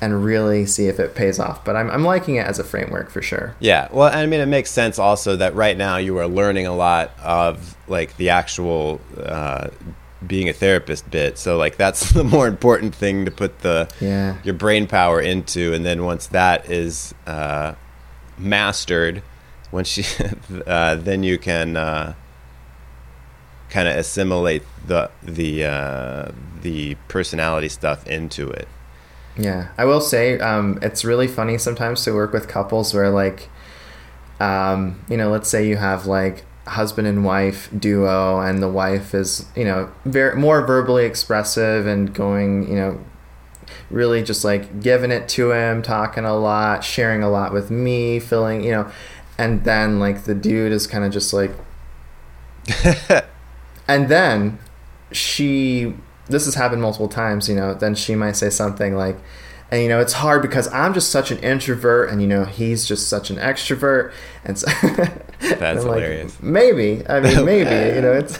and 0.00 0.24
really 0.24 0.64
see 0.64 0.86
if 0.86 0.98
it 0.98 1.14
pays 1.14 1.38
off. 1.38 1.62
But 1.64 1.76
I'm, 1.76 1.90
I'm 1.90 2.04
liking 2.04 2.36
it 2.36 2.46
as 2.46 2.58
a 2.58 2.64
framework 2.64 3.10
for 3.10 3.20
sure. 3.20 3.54
Yeah. 3.60 3.88
Well, 3.92 4.10
I 4.10 4.24
mean, 4.26 4.40
it 4.40 4.46
makes 4.46 4.70
sense 4.70 4.98
also 4.98 5.36
that 5.36 5.54
right 5.54 5.76
now 5.76 5.98
you 5.98 6.16
are 6.18 6.26
learning 6.26 6.66
a 6.66 6.74
lot 6.74 7.12
of 7.22 7.76
like 7.86 8.16
the 8.16 8.30
actual 8.30 9.00
uh, 9.18 9.68
being 10.26 10.48
a 10.48 10.52
therapist 10.52 11.10
bit. 11.10 11.38
So 11.38 11.56
like 11.56 11.76
that's 11.76 12.10
the 12.12 12.24
more 12.24 12.46
important 12.46 12.94
thing 12.94 13.24
to 13.24 13.30
put 13.30 13.60
the 13.60 13.88
Yeah. 14.00 14.36
your 14.44 14.54
brain 14.54 14.86
power 14.86 15.20
into, 15.20 15.72
and 15.72 15.84
then 15.84 16.04
once 16.04 16.26
that 16.28 16.70
is 16.70 17.14
uh, 17.26 17.74
mastered, 18.38 19.22
once 19.72 19.96
you 19.96 20.04
uh, 20.66 20.96
then 20.96 21.22
you 21.22 21.38
can 21.38 21.76
uh, 21.76 22.14
kind 23.70 23.88
of 23.88 23.96
assimilate 23.96 24.62
the 24.86 25.10
the 25.22 25.64
uh, 25.64 26.30
the 26.62 26.96
personality 27.08 27.68
stuff 27.68 28.06
into 28.06 28.50
it. 28.50 28.68
Yeah, 29.36 29.68
I 29.78 29.84
will 29.84 30.00
say 30.00 30.38
um, 30.40 30.78
it's 30.82 31.04
really 31.04 31.28
funny 31.28 31.56
sometimes 31.56 32.04
to 32.04 32.12
work 32.12 32.32
with 32.32 32.48
couples 32.48 32.92
where 32.92 33.08
like, 33.10 33.48
um, 34.40 35.02
you 35.08 35.16
know, 35.16 35.30
let's 35.30 35.48
say 35.48 35.66
you 35.66 35.76
have 35.76 36.04
like 36.06 36.44
husband 36.66 37.06
and 37.08 37.24
wife 37.24 37.68
duo, 37.76 38.40
and 38.40 38.62
the 38.62 38.68
wife 38.68 39.14
is 39.14 39.46
you 39.56 39.64
know 39.64 39.90
very 40.04 40.36
more 40.36 40.64
verbally 40.64 41.04
expressive 41.04 41.86
and 41.86 42.14
going 42.14 42.68
you 42.68 42.76
know 42.76 43.04
really 43.90 44.22
just 44.22 44.44
like 44.44 44.80
giving 44.80 45.10
it 45.10 45.28
to 45.28 45.52
him, 45.52 45.82
talking 45.82 46.24
a 46.24 46.36
lot, 46.36 46.84
sharing 46.84 47.22
a 47.22 47.30
lot 47.30 47.52
with 47.52 47.70
me, 47.70 48.20
feeling 48.20 48.62
you 48.62 48.70
know, 48.70 48.90
and 49.38 49.64
then 49.64 49.98
like 49.98 50.24
the 50.24 50.34
dude 50.34 50.72
is 50.72 50.86
kind 50.86 51.04
of 51.04 51.12
just 51.12 51.32
like, 51.32 51.50
and 53.88 54.08
then 54.08 54.58
she 55.12 55.94
this 56.28 56.44
has 56.44 56.54
happened 56.54 56.80
multiple 56.80 57.08
times 57.08 57.48
you 57.48 57.56
know 57.56 57.74
then 57.74 57.92
she 57.92 58.14
might 58.14 58.36
say 58.36 58.48
something 58.48 58.94
like 58.94 59.16
and 59.72 59.82
you 59.82 59.88
know 59.88 59.98
it's 59.98 60.12
hard 60.12 60.40
because 60.40 60.72
i'm 60.72 60.94
just 60.94 61.10
such 61.10 61.32
an 61.32 61.38
introvert 61.38 62.08
and 62.08 62.22
you 62.22 62.28
know 62.28 62.44
he's 62.44 62.86
just 62.86 63.08
such 63.08 63.30
an 63.30 63.36
extrovert. 63.36 64.12
And 64.44 64.58
so 64.58 64.68
That's 65.40 65.84
like, 65.84 66.02
hilarious. 66.02 66.42
maybe 66.42 67.02
i 67.08 67.20
mean 67.20 67.44
maybe 67.44 67.96
you 67.96 68.02
know 68.02 68.12
it's 68.12 68.38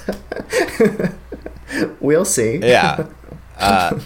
we'll 2.00 2.24
see 2.24 2.58
yeah. 2.58 3.06
Uh, 3.60 4.00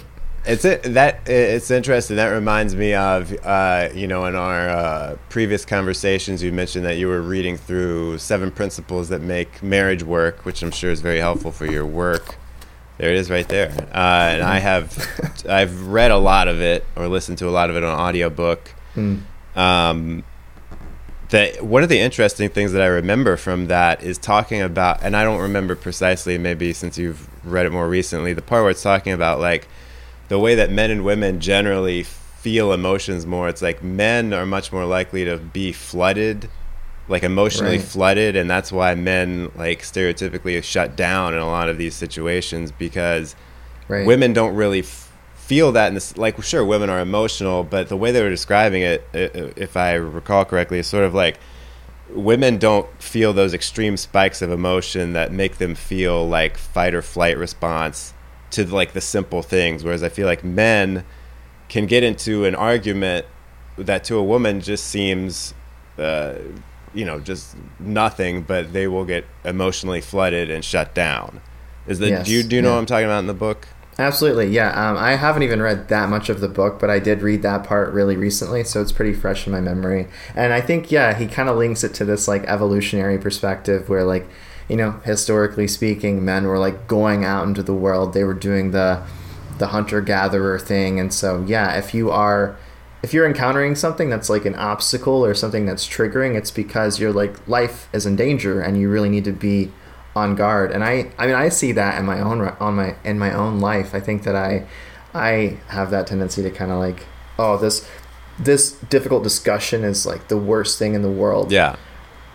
it's 0.45 0.65
it, 0.65 0.83
that 0.83 1.27
it's 1.27 1.71
interesting. 1.71 2.17
That 2.17 2.27
reminds 2.27 2.75
me 2.75 2.93
of 2.93 3.33
uh, 3.43 3.89
you 3.93 4.07
know 4.07 4.25
in 4.25 4.35
our 4.35 4.69
uh, 4.69 5.17
previous 5.29 5.65
conversations 5.65 6.43
you 6.43 6.51
mentioned 6.51 6.85
that 6.85 6.97
you 6.97 7.07
were 7.07 7.21
reading 7.21 7.57
through 7.57 8.19
seven 8.19 8.51
principles 8.51 9.09
that 9.09 9.21
make 9.21 9.63
marriage 9.63 10.03
work, 10.03 10.45
which 10.45 10.61
I'm 10.61 10.71
sure 10.71 10.91
is 10.91 11.01
very 11.01 11.19
helpful 11.19 11.51
for 11.51 11.65
your 11.65 11.85
work. 11.85 12.37
There 12.97 13.09
it 13.09 13.17
is, 13.17 13.29
right 13.29 13.47
there. 13.47 13.71
Uh, 13.93 14.33
and 14.33 14.43
I 14.43 14.59
have 14.59 15.43
I've 15.49 15.87
read 15.87 16.11
a 16.11 16.17
lot 16.17 16.47
of 16.47 16.61
it 16.61 16.85
or 16.95 17.07
listened 17.07 17.39
to 17.39 17.49
a 17.49 17.51
lot 17.51 17.69
of 17.69 17.75
it 17.75 17.83
on 17.83 17.97
audiobook. 17.97 18.69
Hmm. 18.93 19.17
Um, 19.55 20.23
that 21.29 21.63
one 21.63 21.83
of 21.83 21.89
the 21.89 21.99
interesting 21.99 22.49
things 22.49 22.71
that 22.73 22.81
I 22.81 22.87
remember 22.87 23.37
from 23.37 23.67
that 23.67 24.03
is 24.03 24.17
talking 24.17 24.61
about, 24.61 25.01
and 25.01 25.15
I 25.15 25.23
don't 25.23 25.41
remember 25.41 25.75
precisely, 25.75 26.37
maybe 26.37 26.71
since 26.73 26.97
you've 26.97 27.27
read 27.45 27.65
it 27.65 27.71
more 27.71 27.87
recently, 27.89 28.33
the 28.33 28.41
part 28.41 28.63
where 28.63 28.71
it's 28.71 28.83
talking 28.83 29.13
about 29.13 29.39
like 29.39 29.67
the 30.27 30.39
way 30.39 30.55
that 30.55 30.71
men 30.71 30.91
and 30.91 31.03
women 31.03 31.39
generally 31.39 32.03
feel 32.03 32.71
emotions 32.73 33.25
more. 33.25 33.49
It's 33.49 33.61
like 33.61 33.83
men 33.83 34.33
are 34.33 34.45
much 34.45 34.71
more 34.71 34.85
likely 34.85 35.25
to 35.25 35.37
be 35.37 35.71
flooded, 35.71 36.49
like 37.07 37.23
emotionally 37.23 37.77
Right. 37.77 37.85
flooded, 37.85 38.35
and 38.35 38.49
that's 38.49 38.71
why 38.71 38.93
men 38.95 39.51
like 39.55 39.81
stereotypically 39.81 40.63
shut 40.63 40.95
down 40.95 41.33
in 41.33 41.39
a 41.39 41.47
lot 41.47 41.69
of 41.69 41.77
these 41.77 41.95
situations 41.95 42.71
because 42.71 43.35
right 43.87 44.05
women 44.05 44.33
don't 44.33 44.55
really 44.55 44.81
feel 45.45 45.71
that 45.71 45.87
in 45.89 45.93
this 45.93 46.17
like 46.17 46.41
sure 46.43 46.65
women 46.65 46.89
are 46.89 46.99
emotional 46.99 47.63
but 47.63 47.87
the 47.87 47.97
way 47.97 48.11
they 48.11 48.21
were 48.21 48.29
describing 48.29 48.81
it 48.81 49.07
if 49.13 49.77
i 49.77 49.93
recall 49.93 50.43
correctly 50.43 50.79
is 50.79 50.87
sort 50.87 51.03
of 51.03 51.13
like 51.13 51.37
women 52.09 52.57
don't 52.57 52.87
feel 53.01 53.33
those 53.33 53.53
extreme 53.53 53.97
spikes 53.97 54.41
of 54.41 54.51
emotion 54.51 55.13
that 55.13 55.31
make 55.31 55.57
them 55.57 55.75
feel 55.75 56.27
like 56.27 56.57
fight 56.57 56.93
or 56.93 57.01
flight 57.01 57.37
response 57.37 58.13
to 58.51 58.65
like 58.65 58.93
the 58.93 59.01
simple 59.01 59.41
things. 59.41 59.83
Whereas 59.83 60.03
i 60.03 60.09
feel 60.09 60.27
like 60.27 60.43
men 60.43 61.03
can 61.67 61.85
get 61.85 62.03
into 62.03 62.45
an 62.45 62.55
argument 62.55 63.25
that 63.77 64.03
to 64.05 64.15
a 64.15 64.23
woman 64.23 64.61
just 64.61 64.85
seems 64.85 65.53
uh, 65.97 66.35
you 66.93 67.05
know 67.05 67.19
just 67.19 67.55
nothing 67.79 68.41
but 68.41 68.71
they 68.71 68.87
will 68.87 69.05
get 69.05 69.25
emotionally 69.43 70.01
flooded 70.01 70.49
and 70.49 70.63
shut 70.63 70.93
down. 70.93 71.41
Is 71.87 71.99
that 71.99 72.09
Yes, 72.09 72.25
do 72.25 72.31
you 72.33 72.43
do 72.43 72.55
you 72.55 72.61
know 72.61 72.69
yeah. 72.69 72.73
what 72.75 72.79
i'm 72.79 72.85
talking 72.85 73.05
about 73.05 73.19
in 73.19 73.27
the 73.27 73.33
book 73.33 73.67
Absolutely, 73.97 74.47
yeah. 74.47 74.71
Um, 74.71 74.97
I 74.97 75.15
haven't 75.15 75.43
even 75.43 75.61
read 75.61 75.87
that 75.87 76.09
much 76.09 76.27
of 76.27 76.41
the 76.41 76.49
book, 76.49 76.79
but 76.79 76.89
I 76.89 76.99
did 76.99 77.21
read 77.21 77.43
that 77.43 77.63
part 77.63 77.93
really 77.93 78.17
recently, 78.17 78.63
so 78.65 78.81
it's 78.81 78.91
pretty 78.91 79.13
fresh 79.13 79.47
in 79.47 79.53
my 79.53 79.61
memory. 79.61 80.07
And 80.35 80.51
I 80.51 80.59
think, 80.59 80.91
yeah, 80.91 81.13
he 81.13 81.27
kind 81.27 81.47
of 81.47 81.55
links 81.55 81.81
it 81.83 81.93
to 81.95 82.05
this 82.05 82.27
like 82.27 82.43
evolutionary 82.43 83.17
perspective, 83.17 83.87
where 83.87 84.03
like, 84.03 84.27
you 84.67 84.75
know, 84.75 84.91
historically 85.05 85.67
speaking, 85.69 86.25
men 86.25 86.45
were 86.45 86.59
like 86.59 86.87
going 86.87 87.23
out 87.23 87.47
into 87.47 87.63
the 87.63 87.73
world. 87.73 88.13
They 88.13 88.25
were 88.25 88.33
doing 88.33 88.71
the 88.71 89.01
the 89.59 89.67
hunter 89.67 90.01
gatherer 90.01 90.59
thing, 90.59 90.99
and 90.99 91.13
so 91.13 91.45
yeah, 91.47 91.77
if 91.77 91.93
you 91.93 92.11
are 92.11 92.57
if 93.01 93.13
you're 93.13 93.25
encountering 93.27 93.75
something 93.75 94.09
that's 94.09 94.29
like 94.29 94.43
an 94.45 94.55
obstacle 94.55 95.23
or 95.23 95.33
something 95.33 95.65
that's 95.65 95.87
triggering, 95.87 96.35
it's 96.35 96.51
because 96.51 96.99
your 96.99 97.13
like 97.13 97.47
life 97.47 97.87
is 97.93 98.05
in 98.05 98.17
danger, 98.17 98.59
and 98.59 98.77
you 98.77 98.89
really 98.89 99.09
need 99.09 99.23
to 99.23 99.31
be 99.31 99.71
on 100.15 100.35
guard. 100.35 100.71
And 100.71 100.83
i 100.83 101.11
i 101.17 101.27
mean 101.27 101.35
i 101.35 101.49
see 101.49 101.71
that 101.73 101.99
in 101.99 102.05
my 102.05 102.21
own 102.21 102.41
on 102.59 102.75
my 102.75 102.95
in 103.03 103.19
my 103.19 103.33
own 103.33 103.59
life. 103.59 103.93
I 103.93 103.99
think 103.99 104.23
that 104.23 104.35
i 104.35 104.65
i 105.13 105.57
have 105.67 105.91
that 105.91 106.07
tendency 106.07 106.41
to 106.41 106.51
kind 106.51 106.71
of 106.71 106.79
like 106.79 107.05
oh 107.37 107.57
this 107.57 107.87
this 108.39 108.71
difficult 108.89 109.23
discussion 109.23 109.83
is 109.83 110.05
like 110.05 110.27
the 110.27 110.37
worst 110.37 110.79
thing 110.79 110.93
in 110.93 111.01
the 111.01 111.11
world. 111.11 111.51
Yeah. 111.51 111.75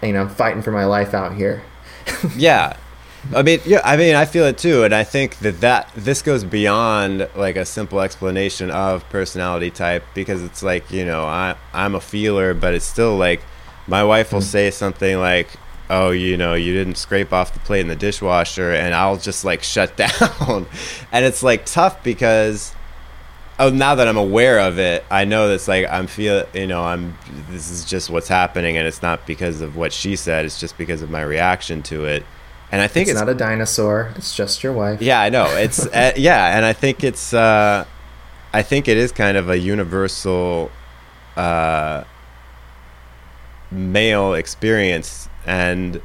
You 0.03 0.12
know 0.12 0.22
i'm 0.22 0.28
fighting 0.28 0.62
for 0.62 0.72
my 0.72 0.85
life 0.85 1.14
out 1.14 1.35
here. 1.35 1.62
Yeah. 2.37 2.76
I 3.35 3.43
mean 3.43 3.61
yeah 3.66 3.83
i 3.85 3.97
mean 3.97 4.14
i 4.14 4.24
feel 4.24 4.45
it 4.45 4.59
too. 4.59 4.85
And 4.85 4.95
i 4.95 5.05
think 5.05 5.39
that 5.39 5.61
that 5.61 5.91
this 5.95 6.22
goes 6.22 6.45
beyond 6.45 7.28
like 7.35 7.57
a 7.57 7.64
simple 7.64 8.01
explanation 8.01 8.70
of 8.70 9.09
personality 9.11 9.70
type 9.70 10.05
because 10.14 10.43
it's 10.43 10.62
like 10.62 10.91
you 10.91 11.05
know 11.05 11.24
i 11.24 11.55
i'm 11.74 11.95
a 11.95 12.01
feeler 12.01 12.55
but 12.55 12.72
it's 12.72 12.87
still 12.87 13.16
like 13.16 13.43
my 13.87 14.03
wife 14.05 14.33
will 14.33 14.41
mm. 14.41 14.45
say 14.45 14.70
something 14.70 15.18
like 15.18 15.49
oh 15.91 16.11
you 16.11 16.36
know 16.36 16.55
you 16.55 16.72
didn't 16.72 16.95
scrape 16.95 17.32
off 17.32 17.53
the 17.53 17.59
plate 17.61 17.80
in 17.80 17.88
the 17.88 17.97
dishwasher 17.97 18.70
and 18.70 18.95
i'll 18.95 19.16
just 19.16 19.45
like 19.45 19.62
shut 19.62 19.95
down. 19.97 20.66
And 21.12 21.24
it's 21.24 21.43
like 21.43 21.66
tough 21.66 22.03
because 22.03 22.72
oh 23.59 23.68
now 23.68 23.97
that 23.97 24.09
i'm 24.09 24.16
aware 24.16 24.61
of 24.61 24.78
it 24.78 25.05
i 25.11 25.24
know 25.24 25.49
that's 25.49 25.68
like 25.68 25.86
i'm 25.91 26.07
feel 26.07 26.47
you 26.55 26.66
know 26.66 26.82
i'm 26.82 27.18
this 27.51 27.70
is 27.70 27.84
just 27.84 28.09
what's 28.09 28.28
happening 28.28 28.78
and 28.78 28.86
it's 28.86 29.03
not 29.03 29.26
because 29.26 29.61
of 29.61 29.76
what 29.76 29.93
she 29.93 30.16
said 30.16 30.47
it's 30.47 30.59
just 30.59 30.78
because 30.78 31.03
of 31.03 31.11
my 31.11 31.20
reaction 31.20 31.82
to 31.82 32.07
it. 32.07 32.24
And 32.72 32.80
i 32.80 32.86
think 32.86 33.09
it's 33.09 33.18
it's, 33.18 33.20
not 33.20 33.28
a 33.28 33.34
dinosaur 33.34 34.12
it's 34.14 34.34
just 34.34 34.62
your 34.62 34.72
wife. 34.72 35.03
Yeah 35.03 35.20
i 35.20 35.28
know. 35.28 35.47
It's 35.57 35.84
uh, 35.86 36.12
yeah 36.16 36.57
and 36.57 36.64
i 36.64 36.72
think 36.72 37.03
it's 37.03 37.34
uh 37.34 37.84
i 38.53 38.62
think 38.62 38.86
it 38.86 38.97
is 38.97 39.11
kind 39.11 39.36
of 39.36 39.51
a 39.51 39.59
universal 39.59 40.70
uh 41.36 42.05
male 43.72 44.34
experience 44.34 45.28
and 45.47 46.01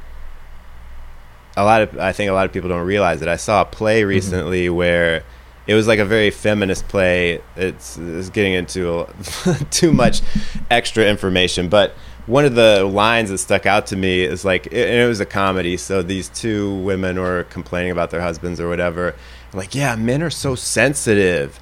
a 1.56 1.64
lot 1.64 1.82
of 1.82 1.98
I 1.98 2.12
think 2.12 2.30
a 2.30 2.34
lot 2.34 2.46
of 2.46 2.52
people 2.52 2.68
don't 2.68 2.86
realize 2.86 3.22
it. 3.22 3.28
I 3.28 3.36
saw 3.36 3.62
a 3.62 3.64
play 3.64 4.00
mm-hmm. 4.00 4.08
recently 4.08 4.68
where 4.68 5.24
it 5.66 5.74
was 5.74 5.86
like 5.86 5.98
a 5.98 6.04
very 6.04 6.30
feminist 6.30 6.86
play. 6.88 7.40
It's, 7.56 7.98
it's 7.98 8.30
getting 8.30 8.52
into 8.52 9.06
too 9.70 9.92
much 9.92 10.22
extra 10.70 11.04
information, 11.04 11.68
but 11.68 11.92
one 12.26 12.44
of 12.44 12.54
the 12.54 12.84
lines 12.84 13.30
that 13.30 13.38
stuck 13.38 13.66
out 13.66 13.86
to 13.88 13.96
me 13.96 14.22
is 14.22 14.44
like, 14.44 14.66
and 14.66 14.74
it 14.74 15.08
was 15.08 15.20
a 15.20 15.26
comedy. 15.26 15.76
So 15.76 16.02
these 16.02 16.28
two 16.28 16.74
women 16.76 17.18
were 17.18 17.44
complaining 17.50 17.92
about 17.92 18.10
their 18.10 18.20
husbands 18.20 18.60
or 18.60 18.68
whatever. 18.68 19.14
Like, 19.52 19.74
yeah, 19.74 19.96
men 19.96 20.22
are 20.22 20.30
so 20.30 20.54
sensitive, 20.54 21.58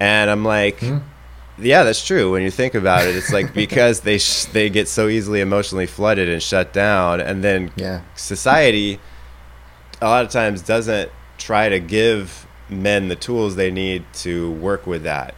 and 0.00 0.30
I'm 0.30 0.44
like. 0.44 0.80
Mm-hmm. 0.80 1.06
Yeah, 1.60 1.82
that's 1.84 2.04
true. 2.04 2.32
When 2.32 2.42
you 2.42 2.50
think 2.50 2.74
about 2.74 3.06
it, 3.06 3.16
it's 3.16 3.32
like 3.32 3.52
because 3.64 4.00
they 4.00 4.18
sh- 4.18 4.44
they 4.46 4.70
get 4.70 4.88
so 4.88 5.08
easily 5.08 5.40
emotionally 5.40 5.86
flooded 5.86 6.28
and 6.28 6.42
shut 6.42 6.72
down, 6.72 7.20
and 7.20 7.42
then 7.42 7.72
yeah 7.76 8.02
society 8.14 9.00
a 10.00 10.06
lot 10.06 10.24
of 10.24 10.30
times 10.30 10.62
doesn't 10.62 11.10
try 11.38 11.68
to 11.68 11.80
give 11.80 12.46
men 12.68 13.08
the 13.08 13.16
tools 13.16 13.56
they 13.56 13.70
need 13.70 14.04
to 14.12 14.52
work 14.52 14.86
with 14.86 15.02
that. 15.04 15.34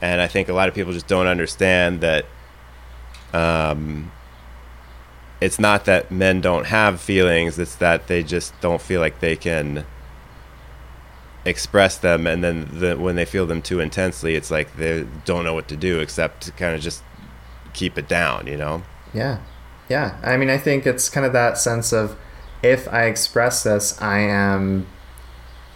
And 0.00 0.20
I 0.20 0.26
think 0.26 0.48
a 0.48 0.52
lot 0.52 0.68
of 0.68 0.74
people 0.74 0.92
just 0.92 1.06
don't 1.06 1.26
understand 1.26 2.00
that 2.00 2.26
um, 3.32 4.12
it's 5.40 5.58
not 5.58 5.86
that 5.86 6.10
men 6.10 6.40
don't 6.40 6.66
have 6.66 7.00
feelings, 7.00 7.58
it's 7.58 7.76
that 7.76 8.06
they 8.06 8.22
just 8.22 8.58
don't 8.60 8.82
feel 8.82 9.00
like 9.00 9.20
they 9.20 9.36
can 9.36 9.86
express 11.44 11.98
them 11.98 12.26
and 12.26 12.42
then 12.42 12.68
the, 12.72 12.96
when 12.96 13.16
they 13.16 13.24
feel 13.24 13.44
them 13.46 13.60
too 13.60 13.78
intensely 13.80 14.34
it's 14.34 14.50
like 14.50 14.76
they 14.76 15.06
don't 15.24 15.44
know 15.44 15.52
what 15.52 15.68
to 15.68 15.76
do 15.76 16.00
except 16.00 16.42
to 16.42 16.50
kind 16.52 16.74
of 16.74 16.80
just 16.80 17.02
keep 17.74 17.98
it 17.98 18.08
down 18.08 18.46
you 18.46 18.56
know 18.56 18.82
Yeah. 19.14 19.38
Yeah. 19.88 20.18
I 20.22 20.36
mean, 20.36 20.50
I 20.50 20.58
think 20.58 20.86
it's 20.86 21.08
kind 21.08 21.26
of 21.26 21.32
that 21.32 21.56
sense 21.58 21.92
of 21.92 22.16
if 22.62 22.88
I 22.92 23.04
express 23.04 23.62
this, 23.62 24.00
I 24.00 24.18
am 24.18 24.86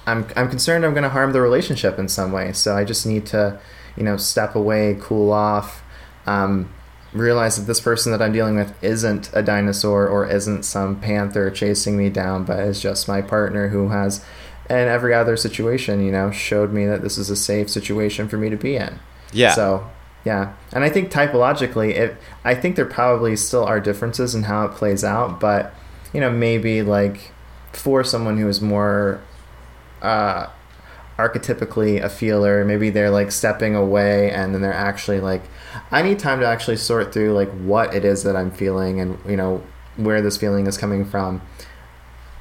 I'm 0.07 0.27
I'm 0.37 0.49
concerned 0.49 0.85
I'm 0.85 0.93
going 0.93 1.05
to 1.05 1.11
harm 1.11 1.33
the 1.33 1.41
relationship 1.41 1.99
in 1.99 2.09
some 2.09 2.33
way. 2.33 2.53
So 2.53 2.77
I 2.77 2.85
just 2.85 3.07
need 3.07 3.27
to, 3.27 3.61
you 3.97 4.03
know, 4.03 4.16
step 4.16 4.55
away, 4.55 4.97
cool 5.01 5.31
off, 5.33 5.83
um, 6.27 6.71
realize 7.12 7.57
that 7.57 7.66
this 7.66 7.81
person 7.81 8.12
that 8.12 8.23
I'm 8.23 8.33
dealing 8.33 8.57
with 8.57 8.73
isn't 8.83 9.31
a 9.35 9.43
dinosaur 9.43 10.07
or 10.09 10.27
isn't 10.27 10.64
some 10.64 11.01
panther 11.01 11.51
chasing 11.51 11.97
me 11.97 12.09
down, 12.11 12.45
but 12.45 12.59
is 12.61 12.81
just 12.81 13.09
my 13.09 13.21
partner 13.21 13.69
who 13.69 13.89
has 13.89 14.25
and 14.69 14.89
every 14.89 15.14
other 15.14 15.37
situation, 15.37 16.05
you 16.05 16.12
know, 16.12 16.31
showed 16.31 16.73
me 16.73 16.87
that 16.87 17.03
this 17.03 17.16
is 17.16 17.31
a 17.31 17.37
safe 17.37 17.71
situation 17.71 18.29
for 18.29 18.37
me 18.37 18.51
to 18.51 18.57
be 18.57 18.77
in. 18.77 18.99
Yeah. 19.33 19.55
So, 19.55 19.89
yeah. 20.25 20.55
And 20.73 20.85
I 20.85 20.91
think 20.91 21.11
typologically, 21.11 21.91
it, 21.95 22.16
I 22.45 22.55
think 22.55 22.77
there 22.77 22.85
probably 22.85 23.35
still 23.37 23.64
are 23.64 23.81
differences 23.81 24.35
in 24.35 24.45
how 24.45 24.66
it 24.66 24.73
plays 24.73 25.05
out, 25.05 25.41
but, 25.41 25.75
you 26.12 26.21
know, 26.21 26.31
maybe 26.31 26.83
like 26.83 27.33
for 27.73 28.05
someone 28.05 28.37
who 28.37 28.49
is 28.49 28.61
more 28.61 29.23
uh, 30.03 30.49
archetypically 31.19 32.03
a 32.03 32.09
feeler, 32.09 32.64
maybe 32.64 32.91
they're 32.91 33.11
like 33.11 33.33
stepping 33.33 33.75
away 33.75 34.31
and 34.31 34.55
then 34.55 34.61
they're 34.61 34.73
actually 34.73 35.21
like, 35.21 35.43
I 35.91 36.03
need 36.03 36.19
time 36.19 36.41
to 36.41 36.47
actually 36.47 36.77
sort 36.77 37.12
through 37.12 37.33
like 37.33 37.51
what 37.51 37.95
it 37.95 38.05
is 38.05 38.23
that 38.25 38.37
I'm 38.37 38.51
feeling 38.51 39.01
and, 39.01 39.19
you 39.27 39.37
know, 39.37 39.62
where 39.97 40.21
this 40.21 40.37
feeling 40.37 40.66
is 40.66 40.77
coming 40.77 41.05
from. 41.05 41.41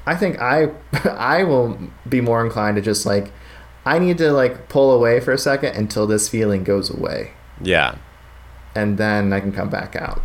I 0.08 0.16
think 0.16 0.40
I 0.40 0.70
I 1.04 1.44
will 1.44 1.78
be 2.08 2.22
more 2.22 2.44
inclined 2.44 2.76
to 2.76 2.82
just 2.82 3.04
like 3.04 3.30
I 3.84 3.98
need 3.98 4.18
to 4.18 4.32
like 4.32 4.68
pull 4.70 4.90
away 4.92 5.20
for 5.20 5.32
a 5.32 5.38
second 5.38 5.76
until 5.76 6.06
this 6.06 6.28
feeling 6.28 6.64
goes 6.64 6.88
away. 6.90 7.32
Yeah. 7.60 7.96
And 8.74 8.96
then 8.96 9.32
I 9.32 9.40
can 9.40 9.52
come 9.52 9.68
back 9.68 9.96
out. 9.96 10.22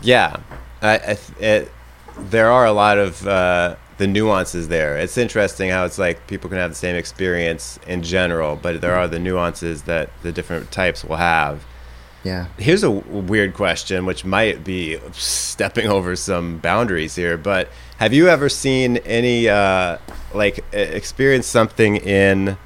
Yeah. 0.00 0.40
I, 0.80 0.98
I 0.98 1.18
it, 1.38 1.72
there 2.18 2.50
are 2.50 2.66
a 2.66 2.72
lot 2.72 2.98
of 2.98 3.26
uh, 3.26 3.76
the 3.98 4.06
nuances 4.08 4.66
there. 4.66 4.98
It's 4.98 5.16
interesting 5.16 5.70
how 5.70 5.84
it's 5.84 5.98
like 5.98 6.26
people 6.26 6.50
can 6.50 6.58
have 6.58 6.70
the 6.70 6.76
same 6.76 6.96
experience 6.96 7.78
in 7.86 8.02
general, 8.02 8.56
but 8.56 8.80
there 8.80 8.96
are 8.96 9.06
the 9.06 9.20
nuances 9.20 9.82
that 9.82 10.10
the 10.22 10.32
different 10.32 10.72
types 10.72 11.04
will 11.04 11.16
have. 11.16 11.64
Yeah. 12.24 12.46
Here's 12.56 12.84
a 12.84 12.90
weird 12.90 13.54
question, 13.54 14.06
which 14.06 14.24
might 14.24 14.62
be 14.62 14.98
stepping 15.12 15.88
over 15.88 16.14
some 16.14 16.58
boundaries 16.58 17.16
here, 17.16 17.36
but 17.36 17.68
have 17.98 18.12
you 18.12 18.28
ever 18.28 18.48
seen 18.48 18.98
any, 18.98 19.48
uh, 19.48 19.98
like, 20.32 20.64
experience 20.72 21.46
something 21.46 21.96
in 21.96 22.56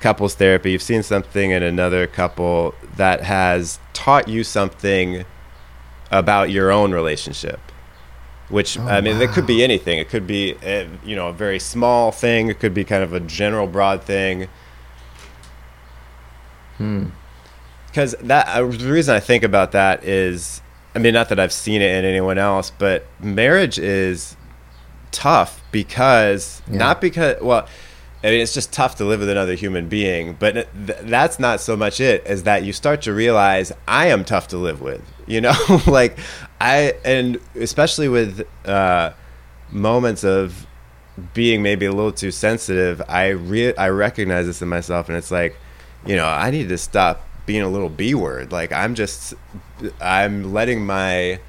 couples 0.00 0.36
therapy? 0.36 0.72
You've 0.72 0.82
seen 0.82 1.02
something 1.02 1.50
in 1.50 1.62
another 1.62 2.06
couple 2.06 2.74
that 2.96 3.22
has 3.22 3.80
taught 3.94 4.28
you 4.28 4.44
something 4.44 5.24
about 6.12 6.50
your 6.50 6.70
own 6.70 6.92
relationship? 6.92 7.60
Which, 8.48 8.78
oh, 8.78 8.86
I 8.86 9.00
mean, 9.00 9.16
wow. 9.18 9.24
it 9.24 9.30
could 9.30 9.46
be 9.46 9.62
anything. 9.62 9.98
It 9.98 10.08
could 10.08 10.26
be, 10.26 10.54
a, 10.62 10.88
you 11.04 11.16
know, 11.16 11.28
a 11.28 11.32
very 11.32 11.58
small 11.58 12.12
thing. 12.12 12.48
It 12.48 12.60
could 12.60 12.74
be 12.74 12.84
kind 12.84 13.02
of 13.02 13.12
a 13.12 13.20
general, 13.20 13.66
broad 13.66 14.04
thing. 14.04 14.48
Hmm 16.76 17.08
because 17.98 18.14
that 18.20 18.46
uh, 18.46 18.64
the 18.64 18.92
reason 18.92 19.16
I 19.16 19.18
think 19.18 19.42
about 19.42 19.72
that 19.72 20.04
is, 20.04 20.62
I 20.94 21.00
mean, 21.00 21.14
not 21.14 21.30
that 21.30 21.40
I've 21.40 21.52
seen 21.52 21.82
it 21.82 21.90
in 21.96 22.04
anyone 22.04 22.38
else, 22.38 22.70
but 22.70 23.04
marriage 23.18 23.76
is 23.76 24.36
tough 25.10 25.60
because 25.72 26.62
yeah. 26.70 26.78
not 26.78 27.00
because 27.00 27.42
well. 27.42 27.66
I 28.20 28.30
mean, 28.30 28.40
it's 28.40 28.52
just 28.52 28.72
tough 28.72 28.96
to 28.96 29.04
live 29.04 29.20
with 29.20 29.28
another 29.28 29.54
human 29.54 29.88
being, 29.88 30.34
but 30.40 30.52
th- 30.52 30.98
that's 31.02 31.38
not 31.38 31.60
so 31.60 31.76
much 31.76 32.00
it 32.00 32.26
as 32.26 32.42
that 32.42 32.64
you 32.64 32.72
start 32.72 33.02
to 33.02 33.14
realize 33.14 33.70
I 33.86 34.08
am 34.08 34.24
tough 34.24 34.48
to 34.48 34.58
live 34.58 34.80
with. 34.80 35.02
You 35.28 35.42
know, 35.42 35.54
like 35.86 36.18
I, 36.58 36.94
and 37.04 37.38
especially 37.54 38.08
with 38.08 38.48
uh, 38.64 39.12
moments 39.70 40.24
of 40.24 40.66
being 41.34 41.62
maybe 41.62 41.84
a 41.84 41.92
little 41.92 42.12
too 42.12 42.30
sensitive, 42.30 43.02
I 43.08 43.28
re- 43.28 43.76
I 43.76 43.90
recognize 43.90 44.46
this 44.46 44.62
in 44.62 44.68
myself, 44.68 45.10
and 45.10 45.18
it's 45.18 45.30
like, 45.30 45.54
you 46.06 46.16
know, 46.16 46.24
I 46.24 46.50
need 46.50 46.70
to 46.70 46.78
stop 46.78 47.27
being 47.48 47.62
a 47.62 47.68
little 47.68 47.88
b 47.88 48.14
word. 48.14 48.52
Like 48.52 48.72
I'm 48.72 48.94
just 48.94 49.32
I'm 50.02 50.52
letting 50.52 50.84
my 50.84 51.40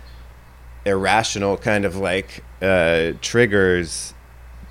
irrational 0.85 1.57
kind 1.57 1.83
of 1.83 1.97
like 1.97 2.41
uh, 2.61 3.11
triggers 3.21 4.13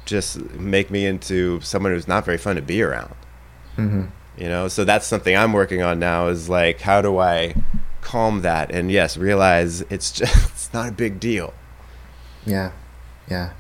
just 0.07 0.41
make 0.53 0.91
me 0.91 1.05
into 1.05 1.61
someone 1.61 1.93
who's 1.93 2.09
not 2.09 2.25
very 2.25 2.39
fun 2.39 2.57
to 2.57 2.63
be 2.63 2.81
around. 2.81 3.15
Mm-hmm. 3.77 4.07
You 4.39 4.49
know, 4.49 4.69
so 4.69 4.87
that's 4.87 5.07
something 5.07 5.37
I'm 5.37 5.53
working 5.53 5.83
on 5.83 5.99
now. 5.99 6.29
Is 6.29 6.49
like 6.49 6.81
how 6.81 7.03
do 7.03 7.19
I 7.19 7.55
calm 8.01 8.41
that 8.41 8.73
and 8.73 8.91
yes, 8.91 9.19
realize 9.19 9.83
it's 9.83 10.11
just 10.19 10.51
it's 10.51 10.73
not 10.73 10.89
a 10.89 10.93
big 10.93 11.21
deal. 11.21 11.53
Yeah, 12.47 12.73
yeah. 13.31 13.53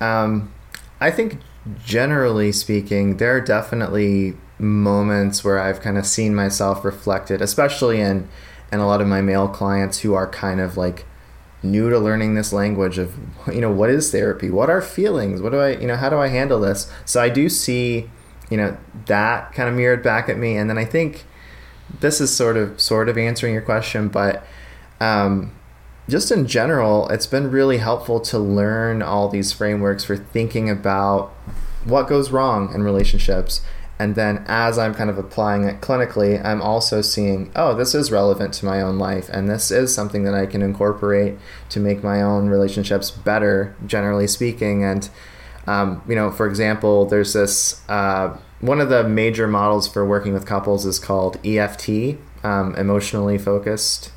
Um, 0.00 0.52
I 1.00 1.12
think 1.12 1.38
generally 1.84 2.50
speaking, 2.50 3.18
there 3.18 3.36
are 3.36 3.40
definitely 3.40 4.34
moments 4.64 5.44
where 5.44 5.58
I've 5.58 5.80
kind 5.80 5.98
of 5.98 6.06
seen 6.06 6.34
myself 6.34 6.84
reflected, 6.84 7.40
especially 7.40 8.00
in 8.00 8.28
in 8.72 8.80
a 8.80 8.86
lot 8.86 9.00
of 9.00 9.06
my 9.06 9.20
male 9.20 9.48
clients 9.48 10.00
who 10.00 10.14
are 10.14 10.26
kind 10.26 10.60
of 10.60 10.76
like 10.76 11.04
new 11.62 11.88
to 11.90 11.98
learning 11.98 12.34
this 12.34 12.52
language 12.52 12.98
of 12.98 13.14
you 13.52 13.60
know 13.60 13.70
what 13.70 13.90
is 13.90 14.10
therapy? 14.10 14.50
What 14.50 14.70
are 14.70 14.82
feelings? 14.82 15.40
What 15.40 15.52
do 15.52 15.58
i 15.58 15.70
you 15.76 15.86
know 15.86 15.96
how 15.96 16.10
do 16.10 16.18
i 16.18 16.28
handle 16.28 16.60
this? 16.60 16.90
So 17.04 17.20
i 17.20 17.28
do 17.28 17.48
see 17.48 18.10
you 18.50 18.56
know 18.56 18.76
that 19.06 19.52
kind 19.52 19.68
of 19.68 19.74
mirrored 19.74 20.02
back 20.02 20.28
at 20.28 20.38
me 20.38 20.56
and 20.56 20.68
then 20.68 20.78
i 20.78 20.84
think 20.84 21.24
this 22.00 22.20
is 22.20 22.34
sort 22.34 22.56
of 22.56 22.80
sort 22.80 23.08
of 23.08 23.16
answering 23.16 23.52
your 23.52 23.62
question 23.62 24.08
but 24.08 24.46
um, 25.00 25.52
just 26.08 26.30
in 26.30 26.46
general 26.46 27.08
it's 27.08 27.26
been 27.26 27.50
really 27.50 27.78
helpful 27.78 28.20
to 28.20 28.38
learn 28.38 29.02
all 29.02 29.28
these 29.28 29.52
frameworks 29.52 30.04
for 30.04 30.16
thinking 30.16 30.70
about 30.70 31.30
what 31.84 32.08
goes 32.08 32.30
wrong 32.30 32.72
in 32.74 32.82
relationships 32.82 33.60
and 33.98 34.16
then 34.16 34.44
as 34.48 34.78
I'm 34.78 34.94
kind 34.94 35.08
of 35.08 35.18
applying 35.18 35.64
it 35.64 35.80
clinically, 35.80 36.44
I'm 36.44 36.60
also 36.60 37.00
seeing, 37.00 37.52
oh, 37.54 37.74
this 37.74 37.94
is 37.94 38.10
relevant 38.10 38.52
to 38.54 38.64
my 38.64 38.80
own 38.80 38.98
life, 38.98 39.28
and 39.28 39.48
this 39.48 39.70
is 39.70 39.94
something 39.94 40.24
that 40.24 40.34
I 40.34 40.46
can 40.46 40.62
incorporate 40.62 41.36
to 41.70 41.80
make 41.80 42.02
my 42.02 42.20
own 42.20 42.48
relationships 42.48 43.10
better, 43.10 43.76
generally 43.86 44.26
speaking. 44.26 44.82
And, 44.82 45.08
um, 45.66 46.02
you 46.08 46.16
know, 46.16 46.32
for 46.32 46.46
example, 46.46 47.06
there's 47.06 47.34
this 47.34 47.88
uh, 47.88 48.36
one 48.60 48.80
of 48.80 48.88
the 48.88 49.04
major 49.04 49.46
models 49.46 49.86
for 49.86 50.04
working 50.06 50.32
with 50.32 50.46
couples 50.46 50.86
is 50.86 50.98
called 50.98 51.38
EFT, 51.46 52.18
um, 52.42 52.74
emotionally 52.76 53.38
focused 53.38 54.10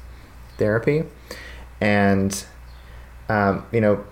therapy. 0.57 1.03
And, 1.79 2.45
um, 3.29 3.65
you 3.71 3.81
know, 3.81 4.05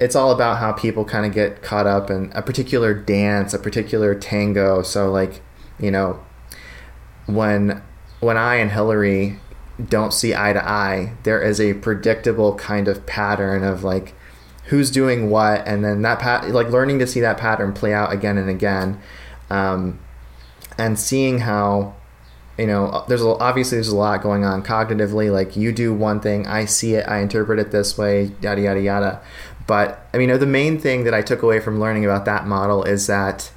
it's 0.00 0.16
all 0.16 0.32
about 0.32 0.58
how 0.58 0.72
people 0.72 1.04
kind 1.04 1.26
of 1.26 1.32
get 1.32 1.62
caught 1.62 1.86
up 1.86 2.10
in 2.10 2.32
a 2.34 2.40
particular 2.40 2.94
dance, 2.94 3.52
a 3.52 3.58
particular 3.58 4.14
tango. 4.14 4.82
So 4.82 5.10
like, 5.12 5.42
you 5.78 5.90
know, 5.90 6.24
when 7.26 7.82
when 8.20 8.36
I 8.36 8.56
and 8.56 8.70
Hillary 8.70 9.38
don't 9.88 10.12
see 10.12 10.34
eye 10.34 10.54
to 10.54 10.66
eye, 10.66 11.12
there 11.22 11.40
is 11.42 11.60
a 11.60 11.74
predictable 11.74 12.54
kind 12.56 12.88
of 12.88 13.04
pattern 13.06 13.62
of 13.62 13.84
like 13.84 14.14
who's 14.64 14.90
doing 14.90 15.30
what, 15.30 15.66
and 15.66 15.84
then 15.84 16.00
that 16.02 16.18
pat 16.18 16.48
like 16.48 16.70
learning 16.70 16.98
to 17.00 17.06
see 17.06 17.20
that 17.20 17.36
pattern 17.36 17.74
play 17.74 17.92
out 17.92 18.10
again 18.10 18.38
and 18.38 18.48
again, 18.48 19.00
um, 19.50 20.00
and 20.78 20.98
seeing 20.98 21.40
how 21.40 21.94
you 22.60 22.66
know 22.66 23.04
there's 23.08 23.22
a, 23.22 23.28
obviously 23.28 23.76
there's 23.76 23.88
a 23.88 23.96
lot 23.96 24.22
going 24.22 24.44
on 24.44 24.62
cognitively 24.62 25.32
like 25.32 25.56
you 25.56 25.72
do 25.72 25.94
one 25.94 26.20
thing 26.20 26.46
i 26.46 26.66
see 26.66 26.94
it 26.94 27.08
i 27.08 27.20
interpret 27.20 27.58
it 27.58 27.70
this 27.70 27.96
way 27.96 28.30
yada 28.42 28.60
yada 28.60 28.80
yada 28.80 29.22
but 29.70 30.04
I 30.12 30.18
mean, 30.18 30.36
the 30.36 30.46
main 30.46 30.80
thing 30.80 31.04
that 31.04 31.14
I 31.14 31.22
took 31.22 31.44
away 31.44 31.60
from 31.60 31.78
learning 31.78 32.04
about 32.04 32.24
that 32.24 32.44
model 32.44 32.82
is 32.82 33.06
that, 33.06 33.52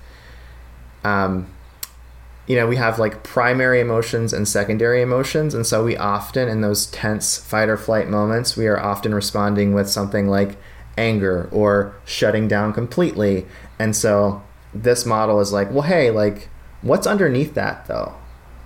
um, 1.03 1.47
you 2.45 2.55
know, 2.55 2.67
we 2.67 2.75
have 2.75 2.99
like 2.99 3.23
primary 3.23 3.79
emotions 3.79 4.31
and 4.31 4.47
secondary 4.47 5.01
emotions, 5.01 5.55
and 5.55 5.65
so 5.65 5.83
we 5.83 5.97
often, 5.97 6.47
in 6.47 6.61
those 6.61 6.85
tense 6.85 7.39
fight 7.39 7.67
or 7.67 7.77
flight 7.77 8.09
moments, 8.09 8.55
we 8.55 8.67
are 8.67 8.79
often 8.79 9.15
responding 9.15 9.73
with 9.73 9.89
something 9.89 10.27
like 10.27 10.55
anger 10.99 11.49
or 11.51 11.95
shutting 12.05 12.47
down 12.47 12.73
completely. 12.73 13.47
And 13.79 13.95
so 13.95 14.43
this 14.71 15.07
model 15.07 15.39
is 15.39 15.51
like, 15.51 15.71
well, 15.71 15.81
hey, 15.81 16.11
like, 16.11 16.47
what's 16.83 17.07
underneath 17.07 17.55
that 17.55 17.87
though? 17.87 18.13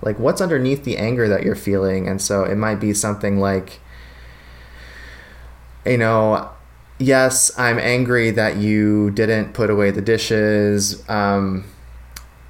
Like, 0.02 0.18
what's 0.18 0.42
underneath 0.42 0.84
the 0.84 0.98
anger 0.98 1.26
that 1.28 1.44
you're 1.44 1.54
feeling? 1.54 2.08
And 2.08 2.20
so 2.20 2.44
it 2.44 2.56
might 2.56 2.78
be 2.78 2.92
something 2.92 3.40
like, 3.40 3.80
you 5.86 5.96
know, 5.96 6.50
yes, 6.98 7.56
I'm 7.58 7.78
angry 7.78 8.30
that 8.32 8.56
you 8.56 9.10
didn't 9.10 9.52
put 9.52 9.70
away 9.70 9.90
the 9.90 10.02
dishes. 10.02 11.08
Um, 11.08 11.64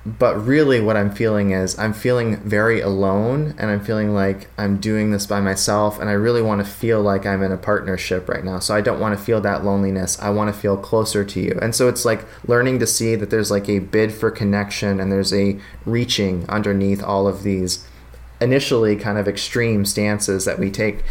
but 0.07 0.37
really, 0.47 0.81
what 0.81 0.97
I'm 0.97 1.11
feeling 1.11 1.51
is 1.51 1.79
I'm 1.79 1.93
feeling 1.93 2.37
very 2.37 2.81
alone 2.81 3.55
and 3.59 3.71
I'm 3.71 3.85
feeling 3.85 4.15
like 4.15 4.49
I'm 4.57 4.79
doing 4.79 5.11
this 5.11 5.27
by 5.27 5.41
myself. 5.41 6.01
And 6.01 6.09
I 6.09 6.15
really 6.15 6.41
want 6.41 6.65
to 6.65 6.71
feel 6.71 7.03
like 7.03 7.27
I'm 7.27 7.43
in 7.43 7.53
a 7.53 7.59
partnership 7.59 8.27
right 8.27 8.43
now. 8.43 8.59
So 8.59 8.75
I 8.75 8.81
don't 8.81 9.01
want 9.01 9.19
to 9.19 9.23
feel 9.23 9.41
that 9.43 9.65
loneliness. 9.65 10.19
I 10.19 10.31
want 10.31 10.55
to 10.55 10.59
feel 10.59 10.79
closer 10.79 11.25
to 11.25 11.41
you. 11.41 11.59
And 11.61 11.75
so 11.75 11.89
it's 11.89 12.07
like 12.07 12.25
learning 12.49 12.79
to 12.79 12.87
see 12.87 13.17
that 13.17 13.29
there's 13.29 13.51
like 13.51 13.69
a 13.69 13.81
bid 13.81 14.13
for 14.15 14.31
connection 14.31 14.99
and 14.99 15.13
there's 15.13 15.35
a 15.35 15.61
reaching 15.85 16.49
underneath 16.49 17.03
all 17.03 17.29
of 17.29 17.43
these 17.43 17.87
initially 18.41 18.97
kind 18.97 19.19
of 19.19 19.29
extreme 19.29 19.85
stances 19.85 20.45
that 20.45 20.59
we 20.59 20.71
take 20.71 21.03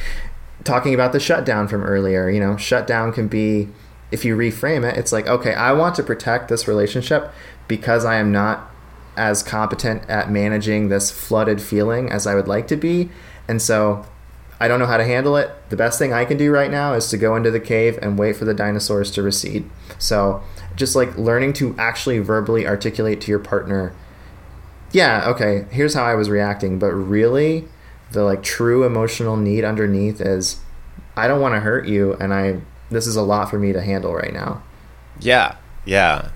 talking 0.67 0.93
about 0.93 1.13
the 1.13 1.19
shutdown 1.19 1.67
from 1.67 1.83
earlier, 1.83 2.29
you 2.29 2.39
know, 2.39 2.57
shutdown 2.57 3.11
can 3.11 3.27
be 3.27 3.69
if 4.11 4.23
you 4.23 4.37
reframe 4.37 4.89
it, 4.89 4.97
it's 4.97 5.11
like, 5.11 5.27
okay, 5.27 5.53
I 5.53 5.73
want 5.73 5.95
to 5.95 6.03
protect 6.03 6.47
this 6.47 6.67
relationship 6.67 7.31
because 7.67 8.05
I 8.05 8.17
am 8.17 8.31
not 8.31 8.69
as 9.17 9.43
competent 9.43 10.07
at 10.09 10.31
managing 10.31 10.89
this 10.89 11.11
flooded 11.11 11.61
feeling 11.61 12.09
as 12.09 12.27
I 12.27 12.35
would 12.35 12.47
like 12.47 12.67
to 12.67 12.75
be. 12.75 13.09
And 13.47 13.61
so 13.61 14.05
I 14.59 14.67
don't 14.67 14.79
know 14.79 14.85
how 14.85 14.97
to 14.97 15.03
handle 15.03 15.35
it. 15.35 15.51
The 15.69 15.75
best 15.75 15.99
thing 15.99 16.13
I 16.13 16.25
can 16.25 16.37
do 16.37 16.51
right 16.51 16.71
now 16.71 16.93
is 16.93 17.09
to 17.09 17.17
go 17.17 17.35
into 17.35 17.51
the 17.51 17.59
cave 17.59 17.99
and 18.01 18.17
wait 18.17 18.35
for 18.35 18.45
the 18.45 18.53
dinosaurs 18.53 19.11
to 19.11 19.21
recede. 19.21 19.69
So, 19.99 20.43
just 20.75 20.95
like 20.95 21.17
learning 21.17 21.53
to 21.53 21.75
actually 21.77 22.19
verbally 22.19 22.67
articulate 22.67 23.19
to 23.21 23.31
your 23.31 23.39
partner, 23.39 23.93
yeah, 24.91 25.27
okay, 25.29 25.65
here's 25.71 25.93
how 25.93 26.03
I 26.03 26.15
was 26.15 26.29
reacting, 26.29 26.79
but 26.79 26.91
really 26.91 27.67
the 28.11 28.23
like 28.23 28.43
true 28.43 28.83
emotional 28.85 29.35
need 29.37 29.63
underneath 29.63 30.21
is 30.21 30.59
I 31.15 31.27
don't 31.27 31.41
want 31.41 31.55
to 31.55 31.59
hurt 31.59 31.87
you 31.87 32.13
and 32.19 32.33
I 32.33 32.61
this 32.89 33.05
is 33.07 33.15
a 33.15 33.21
lot 33.21 33.49
for 33.49 33.59
me 33.59 33.73
to 33.73 33.81
handle 33.81 34.13
right 34.13 34.31
now. 34.33 34.63
Yeah. 35.19 35.55
Yeah. 35.85 36.29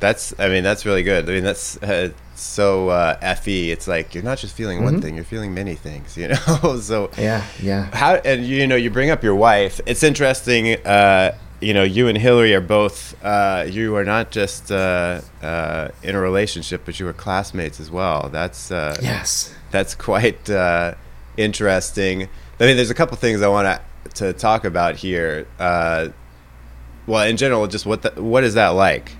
That's 0.00 0.34
I 0.38 0.48
mean 0.48 0.62
that's 0.64 0.84
really 0.84 1.02
good. 1.02 1.28
I 1.28 1.32
mean 1.32 1.44
that's 1.44 1.80
uh, 1.82 2.10
so 2.34 2.88
uh, 2.90 3.34
fe. 3.36 3.70
It's 3.70 3.88
like 3.88 4.14
you're 4.14 4.24
not 4.24 4.38
just 4.38 4.54
feeling 4.54 4.84
one 4.84 4.96
Mhm. 4.98 5.02
thing; 5.02 5.14
you're 5.14 5.24
feeling 5.24 5.54
many 5.54 5.74
things. 5.74 6.16
You 6.18 6.28
know. 6.62 6.78
so 6.80 7.10
Yeah, 7.16 7.42
yeah. 7.62 7.88
how 7.94 8.16
and 8.16 8.44
you 8.44 8.66
know 8.66 8.76
you 8.76 8.90
bring 8.90 9.08
up 9.10 9.22
your 9.24 9.34
wife. 9.34 9.80
It's 9.86 10.02
interesting. 10.02 10.74
Uh, 10.84 11.34
you 11.62 11.72
know, 11.72 11.82
you 11.84 12.08
and 12.08 12.18
Hillary 12.18 12.54
are 12.54 12.60
both. 12.60 13.16
Uh, 13.24 13.64
you 13.66 13.96
are 13.96 14.04
not 14.04 14.30
just 14.30 14.70
uh, 14.70 15.22
uh, 15.42 15.88
in 16.02 16.14
a 16.14 16.20
relationship, 16.20 16.82
but 16.84 17.00
you 17.00 17.08
are 17.08 17.14
classmates 17.14 17.80
as 17.80 17.90
well. 17.90 18.28
That's 18.30 18.70
uh, 18.70 18.98
Yes. 19.00 19.54
That's 19.76 19.94
quite 19.94 20.48
uh, 20.48 20.94
interesting. 21.36 22.28
I 22.58 22.64
mean, 22.64 22.76
there's 22.76 22.90
a 22.90 22.94
couple 22.94 23.16
things 23.16 23.42
I 23.42 23.48
want 23.48 23.66
to 23.66 23.80
to 24.14 24.32
talk 24.32 24.64
about 24.64 24.96
here. 24.96 25.46
Uh, 25.58 26.08
well, 27.06 27.26
in 27.28 27.36
general, 27.36 27.66
just 27.66 27.84
what 27.84 28.02
the, 28.02 28.22
what 28.22 28.42
is 28.44 28.54
that 28.54 28.70
like? 28.70 29.12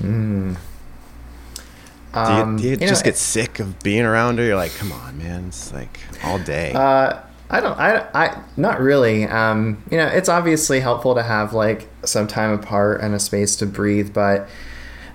Mm. 0.00 0.56
Do 2.12 2.20
you, 2.20 2.26
Um, 2.26 2.56
do 2.58 2.64
you 2.64 2.70
you 2.72 2.76
know, 2.76 2.86
just 2.86 3.04
get 3.04 3.16
sick 3.16 3.58
of 3.58 3.82
being 3.82 4.04
around 4.04 4.38
her? 4.38 4.44
You're 4.44 4.56
like, 4.56 4.74
come 4.74 4.92
on, 4.92 5.16
man, 5.16 5.46
it's 5.48 5.72
like 5.72 5.98
all 6.22 6.38
day. 6.38 6.72
Uh, 6.74 7.20
I 7.48 7.60
don't. 7.60 7.78
I. 7.78 8.06
I. 8.14 8.42
Not 8.58 8.80
really. 8.80 9.24
Um, 9.24 9.82
you 9.90 9.96
know, 9.96 10.06
it's 10.06 10.28
obviously 10.28 10.80
helpful 10.80 11.14
to 11.14 11.22
have 11.22 11.54
like 11.54 11.88
some 12.04 12.26
time 12.26 12.52
apart 12.52 13.00
and 13.00 13.14
a 13.14 13.18
space 13.18 13.56
to 13.56 13.66
breathe. 13.66 14.12
But 14.12 14.48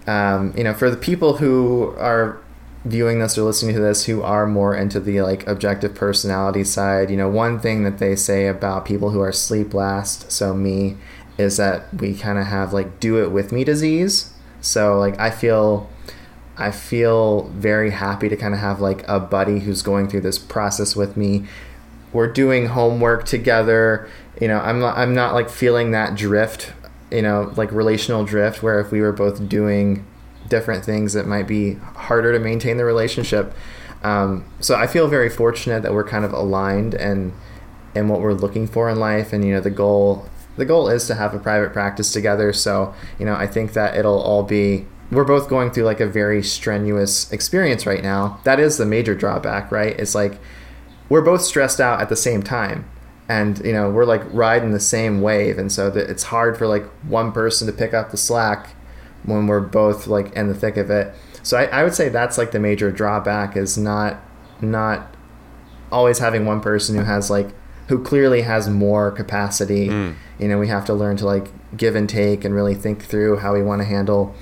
um, 0.08 0.54
you 0.58 0.64
know, 0.64 0.74
for 0.74 0.90
the 0.90 0.98
people 0.98 1.38
who 1.38 1.94
are 2.00 2.40
viewing 2.86 3.20
this 3.20 3.38
or 3.38 3.44
listening 3.44 3.76
to 3.76 3.82
this 3.82 4.06
who 4.06 4.22
are 4.22 4.46
more 4.46 4.76
into 4.76 5.00
the 5.00 5.22
like 5.22 5.46
objective 5.48 5.96
personality 5.96 6.64
side, 6.64 7.10
you 7.10 7.18
know, 7.18 7.30
one 7.30 7.60
thing 7.60 7.84
that 7.84 7.98
they 7.98 8.16
say 8.16 8.48
about 8.48 8.86
people 8.86 9.10
who 9.12 9.20
are 9.20 9.32
sleep 9.32 9.74
last, 9.74 10.32
so 10.32 10.54
me, 10.54 10.98
is 11.38 11.58
that 11.58 11.94
we 11.94 12.14
kind 12.14 12.38
of 12.38 12.48
have 12.48 12.74
like 12.74 13.00
do 13.00 13.24
it 13.24 13.32
with 13.32 13.52
me 13.52 13.64
disease. 13.64 14.34
So 14.62 14.98
like 14.98 15.20
I 15.20 15.30
feel 15.30 15.90
I 16.58 16.72
feel 16.72 17.50
very 17.50 17.92
happy 17.92 18.30
to 18.30 18.36
kind 18.36 18.54
of 18.54 18.60
have 18.60 18.80
like 18.80 19.08
a 19.08 19.20
buddy 19.20 19.60
who's 19.60 19.82
going 19.82 20.08
through 20.08 20.22
this 20.22 20.40
process 20.40 20.96
with 20.96 21.16
me. 21.16 21.46
We're 22.12 22.32
doing 22.32 22.68
homework 22.68 23.26
together. 23.26 24.10
You 24.42 24.48
know, 24.48 24.60
I'm 24.60 24.80
not 24.80 24.98
I'm 24.98 25.14
not 25.14 25.34
like 25.34 25.50
feeling 25.50 25.92
that 25.92 26.16
drift, 26.16 26.74
you 27.12 27.22
know, 27.22 27.54
like 27.56 27.72
relational 27.72 28.24
drift 28.24 28.64
where 28.64 28.80
if 28.80 28.92
we 28.92 29.02
were 29.02 29.12
both 29.12 29.48
doing 29.48 30.06
different 30.50 30.86
things 30.86 31.16
it 31.16 31.26
might 31.26 31.48
be 31.48 31.76
harder 31.96 32.32
to 32.34 32.40
maintain 32.40 32.78
the 32.78 32.86
relationship. 32.86 33.54
Um, 34.04 34.46
so 34.60 34.76
I 34.76 34.88
feel 34.88 35.08
very 35.08 35.30
fortunate 35.30 35.82
that 35.84 35.94
we're 35.94 36.08
kind 36.08 36.26
of 36.26 36.34
aligned 36.34 36.94
and 36.94 37.34
and 37.96 38.10
what 38.10 38.22
we're 38.22 38.34
looking 38.34 38.68
for 38.68 38.90
in 38.90 39.00
life. 39.00 39.34
And 39.34 39.44
you 39.44 39.54
know 39.54 39.62
the 39.62 39.70
goal 39.72 40.30
the 40.56 40.66
goal 40.66 40.90
is 40.90 41.08
to 41.08 41.16
have 41.16 41.34
a 41.34 41.40
private 41.40 41.74
practice 41.74 42.12
together. 42.12 42.54
So 42.54 42.94
you 43.20 43.26
know 43.26 43.36
i 43.36 43.48
think 43.48 43.74
that 43.74 43.96
it'll 43.96 44.22
all 44.22 44.44
be 44.44 44.86
we're 45.10 45.24
both 45.24 45.48
going 45.50 45.72
through 45.72 45.86
like 45.86 46.02
a 46.02 46.06
very 46.08 46.44
strenuous 46.44 47.32
experience 47.32 47.86
right 47.86 48.04
now. 48.04 48.40
That 48.44 48.60
is 48.60 48.78
the 48.78 48.86
major 48.86 49.16
drawback 49.16 49.72
right? 49.72 49.98
It's 50.00 50.16
like 50.16 50.40
we're 51.10 51.22
both 51.22 51.42
stressed 51.42 51.80
out 51.80 52.02
at 52.02 52.10
the 52.10 52.16
same 52.16 52.44
time. 52.44 52.90
And 53.30 53.60
you 53.66 53.74
know 53.74 53.90
we're 53.90 54.06
like 54.06 54.24
riding 54.32 54.72
the 54.72 54.80
same 54.80 55.22
wave. 55.22 55.58
And 55.58 55.72
so 55.72 55.90
that 55.90 56.10
it's 56.10 56.24
hard 56.24 56.58
for 56.58 56.68
like 56.68 56.86
one 57.04 57.32
person 57.32 57.68
to 57.68 57.74
pick 57.74 57.94
up 57.94 58.12
the 58.12 58.18
slack 58.18 58.76
when 59.28 59.46
we're 59.46 59.60
both 59.60 60.08
like 60.08 60.34
in 60.34 60.48
the 60.48 60.56
thick 60.56 60.78
of 60.78 60.90
it. 60.90 61.14
So 61.44 61.58
I, 61.58 61.66
I 61.66 61.84
would 61.84 61.94
say 61.94 62.10
that's 62.10 62.38
like 62.38 62.52
the 62.52 62.60
major 62.60 62.92
drawback 62.92 63.56
is 63.56 63.78
not 63.78 64.20
not 64.60 65.16
always 65.92 66.18
having 66.18 66.46
one 66.46 66.62
person 66.62 66.96
who 66.96 67.04
has 67.04 67.30
like 67.30 67.50
who 67.90 68.04
clearly 68.04 68.42
has 68.42 68.68
more 68.68 69.12
capacity. 69.12 69.90
Mm. 69.90 70.16
you 70.40 70.48
know 70.48 70.58
we 70.58 70.68
have 70.70 70.86
to 70.86 70.94
learn 70.94 71.18
to 71.18 71.26
like 71.26 71.52
give 71.76 71.96
and 71.96 72.10
take 72.10 72.44
and 72.44 72.56
really 72.56 72.76
think 72.76 73.04
through 73.04 73.38
how 73.38 73.54
we 73.54 73.62
want 73.62 73.82
to 73.82 73.86
handle 73.86 74.34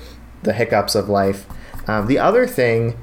the 0.44 0.54
hiccups 0.54 0.96
of 0.96 1.10
life. 1.10 1.46
Um, 1.88 2.08
the 2.08 2.20
other 2.20 2.48
thing 2.48 2.98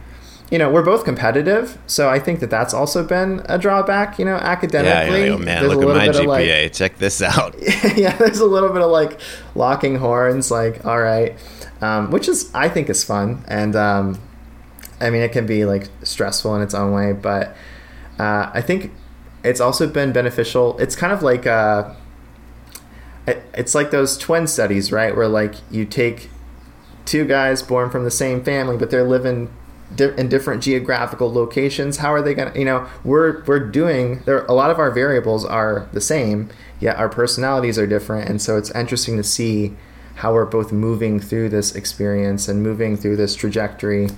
you 0.53 0.59
know 0.59 0.71
we're 0.71 0.85
both 0.85 1.05
competitive 1.05 1.79
so 1.87 2.11
i 2.11 2.19
think 2.19 2.41
that 2.41 2.51
that's 2.51 2.75
also 2.75 3.03
been 3.03 3.41
a 3.47 3.59
drawback 3.59 4.19
you 4.19 4.25
know 4.25 4.37
yeah, 4.37 4.51
academically 4.51 5.23
you're 5.25 5.31
like, 5.31 5.41
oh 5.41 5.45
man, 5.45 5.69
look 5.69 5.83
at 5.83 5.89
my 5.89 6.07
of, 6.07 6.27
like- 6.27 6.45
GPA. 6.45 6.73
Check 6.73 6.99
this 6.99 7.23
out. 7.23 7.55
yeah, 7.97 8.17
there's 8.17 8.41
a 8.41 8.47
little 8.47 8.71
bit 8.71 8.83
of 8.83 8.91
like 8.91 9.21
locking 9.55 9.97
horns, 9.97 10.51
like, 10.51 10.85
all 10.85 11.01
right, 11.01 11.37
um, 11.81 12.11
which 12.11 12.29
is, 12.29 12.53
I 12.55 12.69
think, 12.69 12.89
is 12.89 13.05
fun. 13.05 13.45
And 13.49 13.77
um, 13.77 14.21
I 15.01 15.11
mean, 15.11 15.23
it 15.23 15.33
can 15.33 15.47
be 15.47 15.65
like 15.65 15.89
stressful 16.03 16.55
in 16.57 16.63
its 16.63 16.75
own 16.75 16.93
way, 16.93 17.13
but 17.13 17.57
uh, 18.19 18.51
I 18.53 18.61
think 18.61 18.93
it's 19.45 19.61
also 19.61 19.87
been 19.87 20.13
beneficial. 20.13 20.79
It's 20.79 20.97
kind 20.97 21.13
of 21.13 21.23
like, 21.23 21.47
uh, 21.47 21.95
it, 23.27 23.43
it's 23.55 23.75
like 23.75 23.91
those 23.91 24.17
twin 24.17 24.47
studies, 24.47 24.93
right? 24.93 25.15
Where 25.15 25.29
like 25.29 25.55
you 25.71 25.85
take 25.85 26.31
two 27.05 27.25
guys 27.25 27.63
born 27.63 27.91
from 27.91 28.05
the 28.05 28.11
same 28.11 28.45
family, 28.45 28.77
but 28.77 28.91
they're 28.91 29.05
living 29.05 29.51
di- 29.97 30.15
in 30.17 30.29
different 30.29 30.63
geographical 30.63 31.33
locations. 31.33 31.99
How 31.99 32.13
are 32.13 32.23
they 32.23 32.35
gonna? 32.35 32.53
You 32.59 32.65
know, 32.65 32.87
we're 33.05 33.43
we're 33.45 33.61
doing 33.71 34.23
there. 34.25 34.45
A 34.47 34.53
lot 34.53 34.71
of 34.71 34.79
our 34.79 34.91
variables 34.91 35.45
are 35.45 35.89
the 35.93 36.01
same, 36.01 36.51
yet 36.81 36.97
our 36.97 37.09
personalities 37.09 37.79
are 37.79 37.87
different, 37.87 38.29
and 38.29 38.41
so 38.41 38.57
it's 38.57 38.71
interesting 38.73 39.17
to 39.17 39.25
see 39.25 39.77
how 40.17 40.35
we're 40.35 40.45
both 40.45 40.73
moving 40.73 41.19
through 41.21 41.49
this 41.49 41.75
experience 41.75 42.49
and 42.49 42.63
moving 42.63 42.97
through 42.97 43.17
this 43.17 43.35
trajectory. 43.35 44.09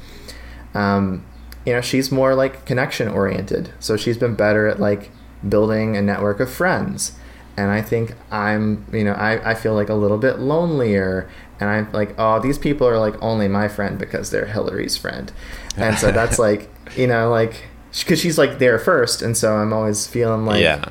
Um, 0.75 1.25
you 1.64 1.72
know, 1.72 1.81
she's 1.81 2.11
more 2.11 2.35
like 2.35 2.66
connection 2.66 3.09
oriented, 3.09 3.72
so 3.79 3.97
she's 3.97 4.18
been 4.18 4.35
better 4.35 4.66
at 4.66 4.81
like 4.81 5.11
building 5.49 5.97
a 5.97 6.03
network 6.03 6.41
of 6.41 6.51
friends. 6.51 7.12
And 7.57 7.70
I 7.70 7.83
think 7.83 8.14
I'm, 8.33 8.85
you 8.93 9.05
know, 9.05 9.12
I, 9.12 9.53
I 9.53 9.55
feel 9.55 9.75
like 9.75 9.89
a 9.89 9.95
little 9.95 10.18
bit 10.18 10.41
lonelier. 10.41 11.31
And 11.61 11.71
I'm 11.71 11.93
like, 11.93 12.15
oh, 12.19 12.41
these 12.41 12.59
people 12.59 12.87
are 12.87 12.99
like 12.99 13.21
only 13.23 13.49
my 13.49 13.69
friend 13.69 13.99
because 13.99 14.31
they're 14.31 14.47
Hillary's 14.47 14.97
friend. 14.97 15.33
And 15.77 15.97
so 15.99 16.11
that's 16.13 16.39
like, 16.49 16.69
you 16.97 17.07
know, 17.07 17.31
like, 17.31 17.69
because 17.99 18.21
she's 18.21 18.39
like 18.39 18.59
there 18.59 18.79
first. 18.79 19.23
And 19.23 19.37
so 19.37 19.57
I'm 19.57 19.73
always 19.73 20.07
feeling 20.07 20.45
like, 20.47 20.63
yeah. 20.63 20.89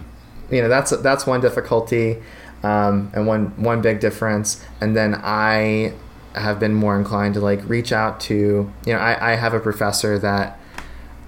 you 0.49 0.61
know 0.61 0.69
that's 0.69 0.91
that's 1.01 1.25
one 1.25 1.41
difficulty 1.41 2.21
um, 2.63 3.11
and 3.13 3.27
one 3.27 3.47
one 3.61 3.81
big 3.81 3.99
difference 3.99 4.63
and 4.81 4.95
then 4.95 5.15
i 5.23 5.93
have 6.35 6.59
been 6.59 6.73
more 6.73 6.97
inclined 6.97 7.35
to 7.35 7.39
like 7.39 7.67
reach 7.67 7.91
out 7.91 8.19
to 8.19 8.71
you 8.85 8.93
know 8.93 8.99
i, 8.99 9.33
I 9.33 9.35
have 9.35 9.53
a 9.53 9.59
professor 9.59 10.17
that 10.19 10.59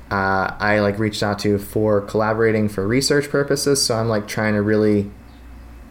uh, 0.09 0.55
i 0.59 0.79
like 0.79 0.97
reached 0.97 1.21
out 1.21 1.39
to 1.39 1.57
for 1.59 2.01
collaborating 2.01 2.69
for 2.69 2.87
research 2.87 3.29
purposes 3.29 3.85
so 3.85 3.95
i'm 3.95 4.07
like 4.07 4.27
trying 4.27 4.53
to 4.53 4.61
really 4.61 5.11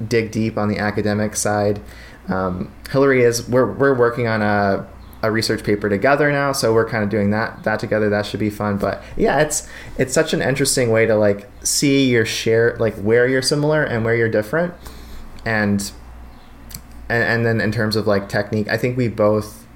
dig 0.06 0.30
deep 0.30 0.58
on 0.58 0.68
the 0.68 0.78
academic 0.78 1.36
side 1.36 1.80
um, 2.28 2.72
hillary 2.90 3.22
is 3.22 3.48
we're, 3.48 3.70
we're 3.72 3.94
working 3.94 4.26
on 4.26 4.42
a 4.42 4.86
a 5.24 5.30
research 5.30 5.64
paper 5.64 5.88
together 5.88 6.30
now 6.30 6.52
so 6.52 6.74
we're 6.74 6.88
kind 6.88 7.02
of 7.02 7.08
doing 7.08 7.30
that 7.30 7.62
that 7.64 7.80
together 7.80 8.10
that 8.10 8.26
should 8.26 8.40
be 8.40 8.50
fun 8.50 8.76
but 8.76 9.02
yeah 9.16 9.40
it's 9.40 9.66
it's 9.96 10.12
such 10.12 10.34
an 10.34 10.42
interesting 10.42 10.90
way 10.90 11.06
to 11.06 11.14
like 11.14 11.48
see 11.62 12.10
your 12.10 12.26
share 12.26 12.76
like 12.78 12.94
where 12.96 13.26
you're 13.26 13.40
similar 13.40 13.82
and 13.82 14.04
where 14.04 14.14
you're 14.14 14.28
different 14.28 14.74
and 15.46 15.92
and, 17.08 17.22
and 17.22 17.46
then 17.46 17.58
in 17.58 17.72
terms 17.72 17.96
of 17.96 18.06
like 18.06 18.28
technique 18.28 18.68
i 18.68 18.76
think 18.76 18.98
we 18.98 19.08
both 19.08 19.66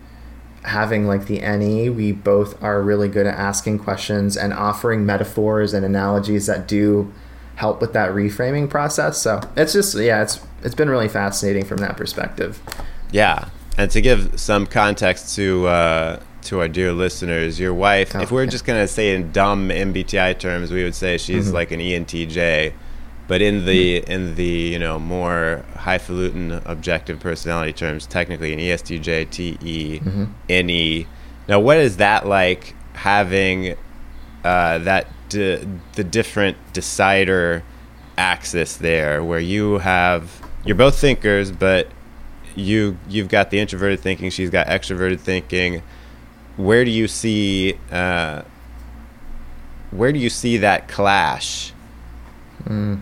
having 0.65 1.07
like 1.07 1.27
the 1.27 1.41
ne 1.41 1.89
we 1.89 2.13
both 2.13 2.63
are 2.63 2.83
really 2.83 3.09
good 3.09 3.27
at 3.27 3.35
asking 3.35 3.79
questions 3.79 4.37
and 4.37 4.53
offering 4.53 5.07
metaphors 5.07 5.73
and 5.73 5.83
analogies 5.83 6.45
that 6.45 6.69
do 6.69 7.11
help 7.59 7.81
with 7.81 7.93
that 7.93 8.11
reframing 8.13 8.69
process 8.71 9.19
so 9.19 9.41
it's 9.57 9.73
just 9.73 9.95
yeah 9.99 10.23
it's 10.23 10.41
it's 10.63 10.75
been 10.75 10.89
really 10.89 11.09
fascinating 11.09 11.65
from 11.65 11.79
that 11.79 11.97
perspective 11.97 12.61
Yeah, 13.11 13.49
and 13.77 13.91
to 13.93 14.01
give 14.01 14.39
some 14.39 14.67
context 14.67 15.35
to 15.37 15.67
uh, 15.67 16.21
to 16.43 16.61
our 16.61 16.69
dear 16.69 16.93
listeners, 16.93 17.59
your 17.59 17.75
wife, 17.75 18.11
Oh, 18.15 18.21
if 18.21 18.31
we're 18.31 18.45
yeah. 18.45 18.51
just 18.57 18.65
gonna 18.65 18.87
say 18.89 19.15
in 19.15 19.33
dumb 19.33 19.71
MBTI 19.71 20.39
terms, 20.39 20.71
we 20.71 20.83
would 20.85 20.95
say 20.95 21.19
she's 21.19 21.49
Mhm. 21.51 21.53
like 21.59 21.71
an 21.73 21.81
E 21.81 21.95
ENTJ, 21.95 22.73
but 23.27 23.41
in 23.43 23.65
the 23.67 23.99
in 24.15 24.35
the 24.37 24.45
you 24.75 24.79
know 24.79 24.99
more 24.99 25.65
highfalutin 25.77 26.61
objective 26.65 27.19
personality 27.21 27.73
terms, 27.73 28.07
technically 28.07 28.53
an 28.53 28.61
E 28.61 28.69
ESTJ, 28.71 29.25
TE, 29.31 30.01
Mhm. 30.01 30.29
NE. 30.49 31.07
Now, 31.49 31.59
what 31.61 31.79
is 31.79 31.97
that 31.97 32.27
like 32.27 32.75
having 32.95 33.75
uh, 34.45 34.79
that 34.79 35.07
d- 35.29 35.67
the 35.95 36.05
different 36.05 36.57
decider 36.73 37.63
axis 38.17 38.77
there, 38.77 39.23
where 39.23 39.39
you 39.41 39.79
have 39.79 40.41
you're 40.65 40.77
both 40.77 40.99
thinkers, 40.99 41.51
but 41.53 41.89
you 42.57 42.99
you've 43.09 43.29
got 43.29 43.51
the 43.51 43.59
introverted 43.61 44.01
thinking, 44.01 44.31
she's 44.31 44.51
got 44.51 44.67
extroverted 44.67 45.21
thinking. 45.21 45.83
Where 46.57 46.85
do 46.85 46.91
you 46.91 47.07
see 47.09 47.79
uh, 47.93 48.43
where 49.91 50.13
do 50.13 50.19
you 50.19 50.31
see 50.31 50.57
that 50.59 50.89
clash 50.89 51.73
Mm. 52.65 53.01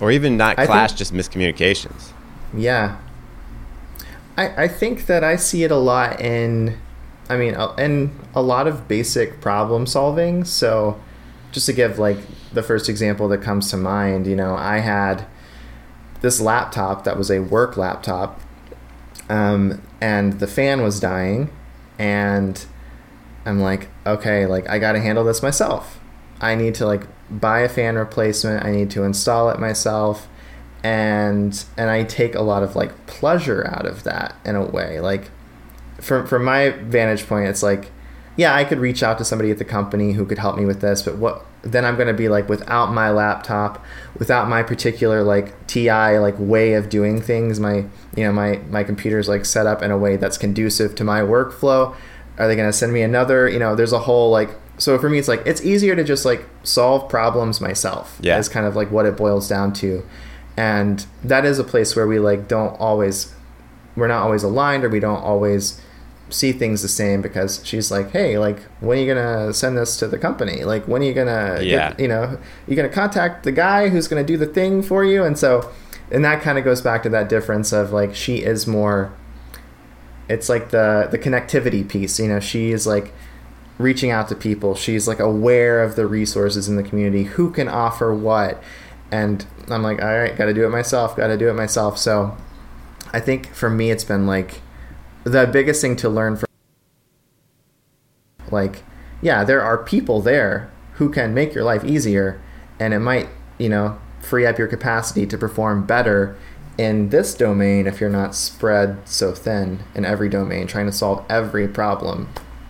Or 0.00 0.10
even 0.10 0.36
not 0.36 0.56
clash, 0.56 0.90
think- 0.92 0.98
just 0.98 1.12
miscommunications. 1.14 2.08
Yeah. 2.56 2.96
I, 4.36 4.64
I 4.64 4.68
think 4.68 5.06
that 5.06 5.22
I 5.22 5.36
see 5.36 5.62
it 5.62 5.70
a 5.70 5.76
lot 5.76 6.20
in, 6.20 6.78
I 7.32 7.36
mean, 7.38 7.54
and 7.54 8.18
a 8.34 8.42
lot 8.42 8.66
of 8.66 8.86
basic 8.88 9.40
problem 9.40 9.86
solving. 9.86 10.44
So, 10.44 11.00
just 11.50 11.66
to 11.66 11.72
give 11.72 11.98
like 11.98 12.18
the 12.52 12.62
first 12.62 12.88
example 12.88 13.28
that 13.28 13.42
comes 13.42 13.70
to 13.70 13.76
mind, 13.76 14.26
you 14.26 14.36
know, 14.36 14.54
I 14.54 14.78
had 14.78 15.26
this 16.20 16.40
laptop 16.40 17.04
that 17.04 17.16
was 17.16 17.30
a 17.30 17.40
work 17.40 17.76
laptop, 17.76 18.40
um, 19.28 19.82
and 20.00 20.40
the 20.40 20.46
fan 20.46 20.82
was 20.82 21.00
dying, 21.00 21.50
and 21.98 22.64
I'm 23.46 23.60
like, 23.60 23.88
okay, 24.06 24.46
like 24.46 24.68
I 24.68 24.78
got 24.78 24.92
to 24.92 25.00
handle 25.00 25.24
this 25.24 25.42
myself. 25.42 25.98
I 26.40 26.54
need 26.54 26.74
to 26.76 26.86
like 26.86 27.02
buy 27.30 27.60
a 27.60 27.68
fan 27.68 27.96
replacement. 27.96 28.64
I 28.64 28.70
need 28.72 28.90
to 28.90 29.04
install 29.04 29.48
it 29.50 29.58
myself 29.58 30.28
and 30.84 31.64
and 31.76 31.90
I 31.90 32.02
take 32.04 32.34
a 32.34 32.42
lot 32.42 32.62
of 32.62 32.74
like 32.74 33.06
pleasure 33.06 33.66
out 33.66 33.86
of 33.86 34.02
that 34.04 34.34
in 34.44 34.56
a 34.56 34.64
way. 34.64 35.00
Like 35.00 35.30
from 36.02 36.26
from 36.26 36.44
my 36.44 36.70
vantage 36.70 37.26
point, 37.26 37.48
it's 37.48 37.62
like, 37.62 37.90
yeah, 38.36 38.54
I 38.54 38.64
could 38.64 38.78
reach 38.78 39.02
out 39.02 39.18
to 39.18 39.24
somebody 39.24 39.50
at 39.50 39.58
the 39.58 39.64
company 39.64 40.12
who 40.12 40.26
could 40.26 40.38
help 40.38 40.56
me 40.56 40.64
with 40.64 40.80
this, 40.80 41.02
but 41.02 41.16
what 41.16 41.44
then 41.62 41.84
I'm 41.84 41.96
gonna 41.96 42.12
be 42.12 42.28
like 42.28 42.48
without 42.48 42.92
my 42.92 43.10
laptop, 43.10 43.82
without 44.18 44.48
my 44.48 44.62
particular 44.62 45.22
like 45.22 45.66
TI 45.66 46.18
like 46.18 46.34
way 46.38 46.74
of 46.74 46.88
doing 46.88 47.20
things, 47.20 47.60
my 47.60 47.86
you 48.16 48.24
know 48.24 48.32
my 48.32 48.56
my 48.68 48.84
computer's 48.84 49.28
like 49.28 49.44
set 49.44 49.66
up 49.66 49.82
in 49.82 49.90
a 49.90 49.98
way 49.98 50.16
that's 50.16 50.36
conducive 50.36 50.94
to 50.96 51.04
my 51.04 51.20
workflow. 51.20 51.94
Are 52.38 52.48
they 52.48 52.56
gonna 52.56 52.72
send 52.72 52.92
me 52.92 53.02
another? 53.02 53.48
You 53.48 53.58
know, 53.58 53.76
there's 53.76 53.92
a 53.92 54.00
whole 54.00 54.30
like 54.30 54.50
so 54.78 54.98
for 54.98 55.08
me 55.08 55.18
it's 55.18 55.28
like 55.28 55.42
it's 55.46 55.62
easier 55.62 55.94
to 55.94 56.02
just 56.02 56.24
like 56.24 56.44
solve 56.64 57.08
problems 57.08 57.60
myself. 57.60 58.18
Yeah. 58.20 58.38
Is 58.38 58.48
kind 58.48 58.66
of 58.66 58.74
like 58.74 58.90
what 58.90 59.06
it 59.06 59.16
boils 59.16 59.48
down 59.48 59.72
to 59.74 60.04
and 60.56 61.06
that 61.24 61.44
is 61.44 61.58
a 61.58 61.64
place 61.64 61.96
where 61.96 62.06
we 62.06 62.18
like 62.18 62.48
don't 62.48 62.78
always 62.78 63.34
we're 63.96 64.08
not 64.08 64.22
always 64.22 64.42
aligned 64.42 64.84
or 64.84 64.88
we 64.88 65.00
don't 65.00 65.22
always 65.22 65.80
see 66.32 66.52
things 66.52 66.82
the 66.82 66.88
same 66.88 67.20
because 67.22 67.60
she's 67.64 67.90
like 67.90 68.10
hey 68.10 68.38
like 68.38 68.58
when 68.80 68.98
are 68.98 69.00
you 69.02 69.14
gonna 69.14 69.52
send 69.52 69.76
this 69.76 69.96
to 69.98 70.06
the 70.08 70.18
company? 70.18 70.64
Like 70.64 70.88
when 70.88 71.02
are 71.02 71.04
you 71.04 71.14
gonna 71.14 71.58
Yeah. 71.62 71.90
get, 71.90 72.00
you 72.00 72.08
know 72.08 72.38
you 72.66 72.74
gonna 72.76 72.88
contact 72.88 73.44
the 73.44 73.52
guy 73.52 73.88
who's 73.88 74.08
gonna 74.08 74.24
do 74.24 74.36
the 74.36 74.46
thing 74.46 74.82
for 74.82 75.04
you? 75.04 75.22
And 75.24 75.38
so 75.38 75.70
and 76.10 76.24
that 76.24 76.42
kind 76.42 76.58
of 76.58 76.64
goes 76.64 76.80
back 76.82 77.02
to 77.04 77.08
that 77.10 77.28
difference 77.28 77.72
of 77.72 77.92
like 77.92 78.14
she 78.14 78.36
is 78.38 78.66
more 78.66 79.12
it's 80.28 80.48
like 80.48 80.70
the 80.70 81.08
the 81.10 81.18
connectivity 81.18 81.86
piece 81.86 82.18
you 82.18 82.28
know 82.28 82.40
she 82.40 82.70
is 82.72 82.86
like 82.86 83.12
reaching 83.78 84.10
out 84.10 84.28
to 84.28 84.34
people. 84.36 84.74
She's 84.74 85.08
like 85.08 85.18
aware 85.18 85.82
of 85.82 85.96
the 85.96 86.06
resources 86.06 86.68
in 86.68 86.76
the 86.76 86.82
community. 86.82 87.24
Who 87.24 87.50
can 87.50 87.68
offer 87.68 88.14
what? 88.14 88.62
And 89.10 89.44
i'm 89.68 89.82
like 89.82 90.00
all 90.02 90.08
right 90.18 90.34
gotta 90.36 90.52
do 90.54 90.64
it 90.64 90.70
myself 90.70 91.16
gotta 91.16 91.36
do 91.36 91.48
it 91.48 91.54
myself. 91.54 91.98
So 91.98 92.36
i 93.12 93.20
think 93.20 93.52
for 93.54 93.68
me 93.68 93.90
it's 93.90 94.04
been 94.04 94.26
like 94.26 94.60
the 95.24 95.46
biggest 95.46 95.80
thing 95.80 95.96
to 95.96 96.08
learn 96.08 96.36
from 96.36 96.46
like 98.50 98.82
yeah 99.20 99.44
there 99.44 99.62
are 99.62 99.78
people 99.78 100.20
there 100.20 100.70
who 100.94 101.10
can 101.10 101.32
make 101.32 101.54
your 101.54 101.64
life 101.64 101.84
easier 101.84 102.40
and 102.78 102.92
it 102.92 102.98
might 102.98 103.28
you 103.58 103.68
know 103.68 103.98
free 104.20 104.46
up 104.46 104.58
your 104.58 104.68
capacity 104.68 105.26
to 105.26 105.36
perform 105.36 105.84
better 105.84 106.36
in 106.78 107.10
this 107.10 107.34
domain 107.34 107.86
if 107.86 108.00
you're 108.00 108.10
not 108.10 108.34
spread 108.34 108.96
so 109.06 109.32
thin 109.32 109.80
in 109.94 110.04
every 110.04 110.28
domain 110.28 110.66
trying 110.66 110.86
to 110.86 110.92
solve 110.92 111.24
every 111.28 111.68
problem 111.68 112.28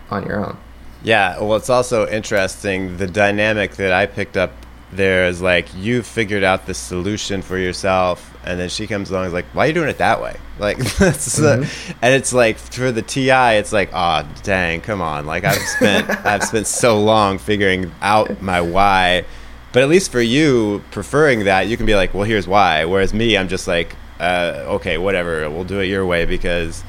on 0.09 0.25
your 0.25 0.45
own. 0.45 0.57
Yeah, 1.03 1.39
well, 1.39 1.55
it's 1.55 1.69
also 1.69 2.07
interesting 2.07 2.97
the 2.97 3.07
dynamic 3.07 3.75
that 3.75 3.91
I 3.91 4.05
picked 4.05 4.37
up 4.37 4.51
there 4.95 5.27
is 5.27 5.41
like 5.41 5.67
you 5.75 6.01
figured 6.03 6.43
out 6.43 6.65
the 6.65 6.73
solution 6.73 7.41
for 7.41 7.57
yourself, 7.57 8.35
and 8.43 8.59
then 8.59 8.69
she 8.69 8.87
comes 8.87 9.09
along 9.09 9.23
and 9.23 9.27
is 9.27 9.33
like, 9.33 9.45
"Why 9.53 9.65
are 9.65 9.67
you 9.67 9.73
doing 9.73 9.89
it 9.89 9.97
that 9.97 10.21
way?" 10.21 10.37
Like, 10.59 10.77
that's 10.97 11.37
the, 11.37 11.69
and 12.01 12.13
it's 12.13 12.33
like 12.33 12.57
for 12.57 12.91
the 12.91 13.01
TI, 13.01 13.57
it's 13.57 13.73
like, 13.73 13.89
"Oh, 13.93 14.27
dang, 14.43 14.81
come 14.81 15.01
on!" 15.01 15.25
Like 15.25 15.43
I've 15.43 15.61
spent 15.61 16.09
I've 16.25 16.43
spent 16.43 16.67
so 16.67 17.01
long 17.01 17.37
figuring 17.37 17.91
out 18.01 18.41
my 18.41 18.61
why, 18.61 19.25
but 19.71 19.83
at 19.83 19.89
least 19.89 20.11
for 20.11 20.21
you 20.21 20.83
preferring 20.91 21.45
that, 21.45 21.67
you 21.67 21.77
can 21.77 21.85
be 21.85 21.95
like, 21.95 22.13
"Well, 22.13 22.23
here's 22.23 22.47
why." 22.47 22.85
Whereas 22.85 23.13
me, 23.13 23.37
I'm 23.37 23.47
just 23.47 23.67
like, 23.67 23.95
uh, 24.19 24.63
"Okay, 24.75 24.97
whatever, 24.97 25.49
we'll 25.49 25.65
do 25.65 25.79
it 25.79 25.85
your 25.85 26.05
way," 26.05 26.25
because. 26.25 26.83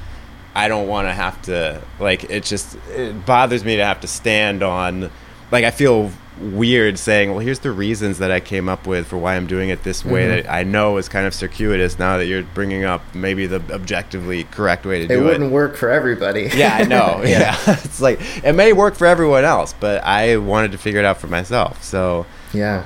I 0.57 0.69
don't 0.69 0.87
want 0.87 1.09
to 1.09 1.13
have 1.13 1.43
to 1.43 1.83
like 1.99 2.31
it 2.31 2.45
just 2.45 2.77
it 2.91 3.27
bothers 3.27 3.65
me 3.65 3.75
to 3.75 3.85
have 3.85 4.03
to 4.03 4.07
stand 4.07 4.63
on 4.63 5.11
like 5.51 5.65
I 5.65 5.73
feel 5.73 6.13
weird 6.41 6.99
saying 6.99 7.31
well 7.31 7.39
here's 7.39 7.61
the 7.61 7.71
reasons 7.71 8.19
that 8.19 8.31
I 8.33 8.41
came 8.41 8.69
up 8.69 8.87
with 8.89 9.07
for 9.07 9.17
why 9.17 9.37
I'm 9.37 9.47
doing 9.47 9.69
it 9.69 9.85
this 9.85 10.05
way 10.05 10.25
Mhm. 10.25 10.43
that 10.43 10.53
I 10.53 10.65
know 10.65 10.97
is 10.97 11.09
kind 11.09 11.27
of 11.29 11.35
circuitous 11.35 11.97
now 11.99 12.19
that 12.19 12.27
you're 12.27 12.43
bringing 12.43 12.83
up 12.85 13.03
maybe 13.15 13.47
the 13.47 13.63
objectively 13.71 14.43
correct 14.51 14.85
way 14.85 14.99
to 14.99 15.05
it 15.05 15.09
do 15.09 15.15
it. 15.15 15.19
It 15.19 15.23
wouldn't 15.25 15.53
work 15.53 15.77
for 15.77 15.91
everybody 15.91 16.51
Yeah, 16.55 16.75
I 16.75 16.83
know. 16.85 17.21
yeah. 17.25 17.57
it's 17.67 18.01
like 18.01 18.21
it 18.45 18.55
may 18.55 18.73
work 18.73 18.97
for 18.97 19.07
everyone 19.07 19.45
else, 19.45 19.75
but 19.79 20.03
I 20.03 20.37
wanted 20.39 20.73
to 20.73 20.79
figure 20.79 20.99
it 20.99 21.07
out 21.07 21.19
for 21.21 21.29
myself. 21.29 21.83
So, 21.85 22.27
yeah 22.53 22.83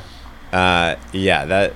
uh, 0.52 0.96
yeah, 1.12 1.44
that 1.46 1.72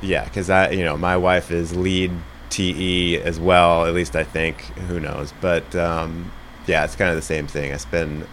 yeah, 0.00 0.26
cuz 0.28 0.50
I, 0.50 0.70
you 0.70 0.84
know, 0.84 0.96
my 0.96 1.16
wife 1.16 1.50
is 1.50 1.74
lead 1.76 2.10
TE 2.50 3.18
as 3.22 3.38
well, 3.40 3.86
at 3.86 3.94
least 3.94 4.16
I 4.16 4.24
think, 4.24 4.62
who 4.88 4.98
knows. 5.00 5.32
But 5.40 5.74
um, 5.76 6.32
yeah, 6.66 6.84
it's 6.84 6.96
kind 6.96 7.08
of 7.10 7.16
the 7.16 7.22
same 7.22 7.46
thing. 7.46 7.72
I 7.72 7.76
spend 7.76 8.26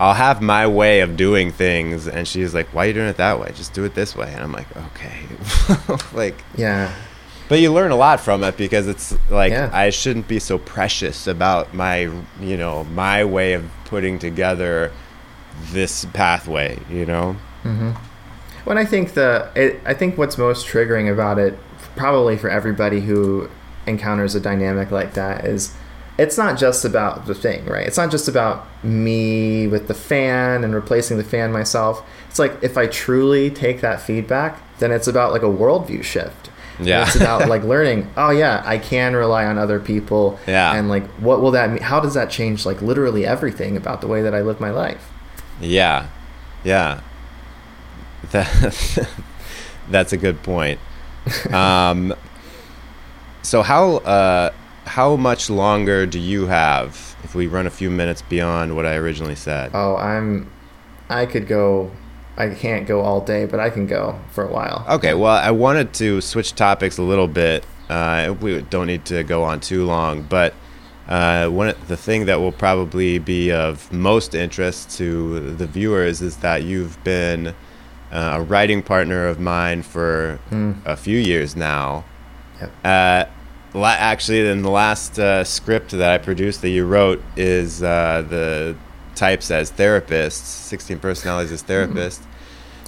I'll 0.00 0.14
have 0.14 0.42
my 0.42 0.66
way 0.66 1.00
of 1.00 1.16
doing 1.16 1.52
things 1.52 2.08
and 2.08 2.26
she's 2.26 2.54
like, 2.54 2.74
"Why 2.74 2.84
are 2.84 2.88
you 2.88 2.94
doing 2.94 3.08
it 3.08 3.18
that 3.18 3.38
way? 3.38 3.52
Just 3.54 3.74
do 3.74 3.84
it 3.84 3.94
this 3.94 4.16
way." 4.16 4.32
And 4.32 4.42
I'm 4.42 4.52
like, 4.52 4.66
"Okay." 4.76 5.20
like 6.12 6.42
yeah 6.56 6.92
but 7.50 7.58
you 7.58 7.72
learn 7.72 7.90
a 7.90 7.96
lot 7.96 8.20
from 8.20 8.44
it 8.44 8.56
because 8.56 8.86
it's 8.86 9.12
like 9.28 9.50
Yeah. 9.50 9.70
I 9.72 9.90
shouldn't 9.90 10.28
be 10.28 10.38
so 10.38 10.56
precious 10.56 11.26
about 11.26 11.74
my, 11.74 12.08
you 12.40 12.56
know, 12.56 12.84
my 12.84 13.24
way 13.24 13.54
of 13.54 13.68
putting 13.86 14.20
together 14.20 14.92
this 15.72 16.04
pathway, 16.04 16.78
you 16.88 17.04
know? 17.04 17.34
Mm-hmm. 17.64 17.90
When 18.62 18.78
I 18.78 18.84
think 18.84 19.14
the, 19.14 19.50
it, 19.56 19.80
I 19.84 19.94
think 19.94 20.16
what's 20.16 20.38
most 20.38 20.68
triggering 20.68 21.12
about 21.12 21.40
it, 21.40 21.58
probably 21.96 22.36
for 22.36 22.48
everybody 22.48 23.00
who 23.00 23.50
encounters 23.84 24.36
a 24.36 24.40
dynamic 24.40 24.92
like 24.92 25.14
that, 25.14 25.44
is 25.44 25.74
it's 26.20 26.36
not 26.36 26.58
just 26.58 26.84
about 26.84 27.24
the 27.24 27.34
thing, 27.34 27.64
right? 27.64 27.86
It's 27.86 27.96
not 27.96 28.10
just 28.10 28.28
about 28.28 28.66
me 28.84 29.66
with 29.66 29.88
the 29.88 29.94
fan 29.94 30.62
and 30.64 30.74
replacing 30.74 31.16
the 31.16 31.24
fan 31.24 31.50
myself. 31.50 32.06
It's 32.28 32.38
like 32.38 32.62
if 32.62 32.76
I 32.76 32.88
truly 32.88 33.48
take 33.48 33.80
that 33.80 34.02
feedback, 34.02 34.60
then 34.80 34.92
it's 34.92 35.08
about 35.08 35.32
like 35.32 35.42
a 35.42 35.46
worldview 35.46 36.04
shift. 36.04 36.50
Yeah. 36.78 37.06
it's 37.06 37.16
about 37.16 37.48
like 37.48 37.64
learning. 37.74 38.10
Oh 38.18 38.28
yeah, 38.28 38.62
I 38.66 38.76
can 38.76 39.16
rely 39.16 39.46
on 39.46 39.56
other 39.56 39.80
people. 39.80 40.38
Yeah. 40.46 40.74
and 40.74 40.90
like 40.90 41.06
what 41.12 41.40
will 41.40 41.52
that 41.52 41.70
mean? 41.70 41.80
How 41.80 42.00
does 42.00 42.12
that 42.12 42.28
change 42.28 42.66
like 42.66 42.82
literally 42.82 43.24
everything 43.24 43.78
about 43.78 44.02
the 44.02 44.06
way 44.06 44.20
that 44.20 44.34
I 44.34 44.42
live 44.42 44.60
my 44.60 44.70
life? 44.70 45.10
Yeah. 45.58 46.08
Yeah. 46.64 47.00
That, 48.32 49.08
that's 49.88 50.12
a 50.12 50.18
good 50.18 50.42
point. 50.42 50.80
Um, 51.52 52.14
so 53.42 53.62
how 53.62 53.96
uh, 53.98 54.52
how 54.96 55.16
much 55.16 55.48
longer 55.50 56.04
do 56.06 56.18
you 56.18 56.46
have 56.46 57.16
if 57.24 57.34
we 57.34 57.46
run 57.46 57.66
a 57.66 57.70
few 57.70 57.90
minutes 57.90 58.22
beyond 58.22 58.74
what 58.76 58.84
I 58.86 58.94
originally 58.96 59.36
said? 59.36 59.70
Oh, 59.74 59.96
I'm. 59.96 60.50
I 61.08 61.26
could 61.26 61.46
go. 61.46 61.90
I 62.36 62.48
can't 62.54 62.86
go 62.86 63.00
all 63.00 63.20
day, 63.20 63.44
but 63.46 63.60
I 63.60 63.70
can 63.70 63.86
go 63.86 64.18
for 64.32 64.44
a 64.44 64.50
while. 64.50 64.84
Okay, 64.88 65.14
well, 65.14 65.36
I 65.36 65.50
wanted 65.50 65.92
to 65.94 66.20
switch 66.20 66.54
topics 66.54 66.96
a 66.98 67.02
little 67.02 67.28
bit. 67.28 67.64
Uh, 67.88 68.34
we 68.40 68.62
don't 68.62 68.86
need 68.86 69.04
to 69.06 69.22
go 69.24 69.42
on 69.44 69.60
too 69.60 69.84
long, 69.84 70.22
but 70.22 70.54
uh, 71.08 71.48
one 71.48 71.74
the 71.88 71.96
thing 71.96 72.26
that 72.26 72.38
will 72.40 72.52
probably 72.52 73.18
be 73.18 73.52
of 73.52 73.92
most 73.92 74.34
interest 74.34 74.96
to 74.98 75.50
the 75.56 75.66
viewers 75.66 76.22
is 76.22 76.36
that 76.38 76.62
you've 76.62 77.02
been 77.04 77.48
uh, 78.12 78.38
a 78.38 78.42
writing 78.42 78.82
partner 78.82 79.26
of 79.26 79.38
mine 79.38 79.82
for 79.82 80.38
Hmm. 80.48 80.72
a 80.84 80.96
few 80.96 81.18
years 81.18 81.54
now. 81.56 82.04
Yep. 82.60 82.70
La- 83.74 83.90
actually, 83.90 84.48
in 84.48 84.62
the 84.62 84.70
last 84.70 85.18
uh, 85.18 85.44
script 85.44 85.90
that 85.92 86.10
I 86.10 86.18
produced 86.18 86.62
that 86.62 86.70
you 86.70 86.84
wrote 86.86 87.22
is 87.36 87.82
uh, 87.82 88.24
the 88.28 88.76
types 89.14 89.50
as 89.50 89.70
therapists, 89.70 90.32
16 90.32 90.98
personalities 90.98 91.52
as 91.52 91.62
therapists, 91.62 92.24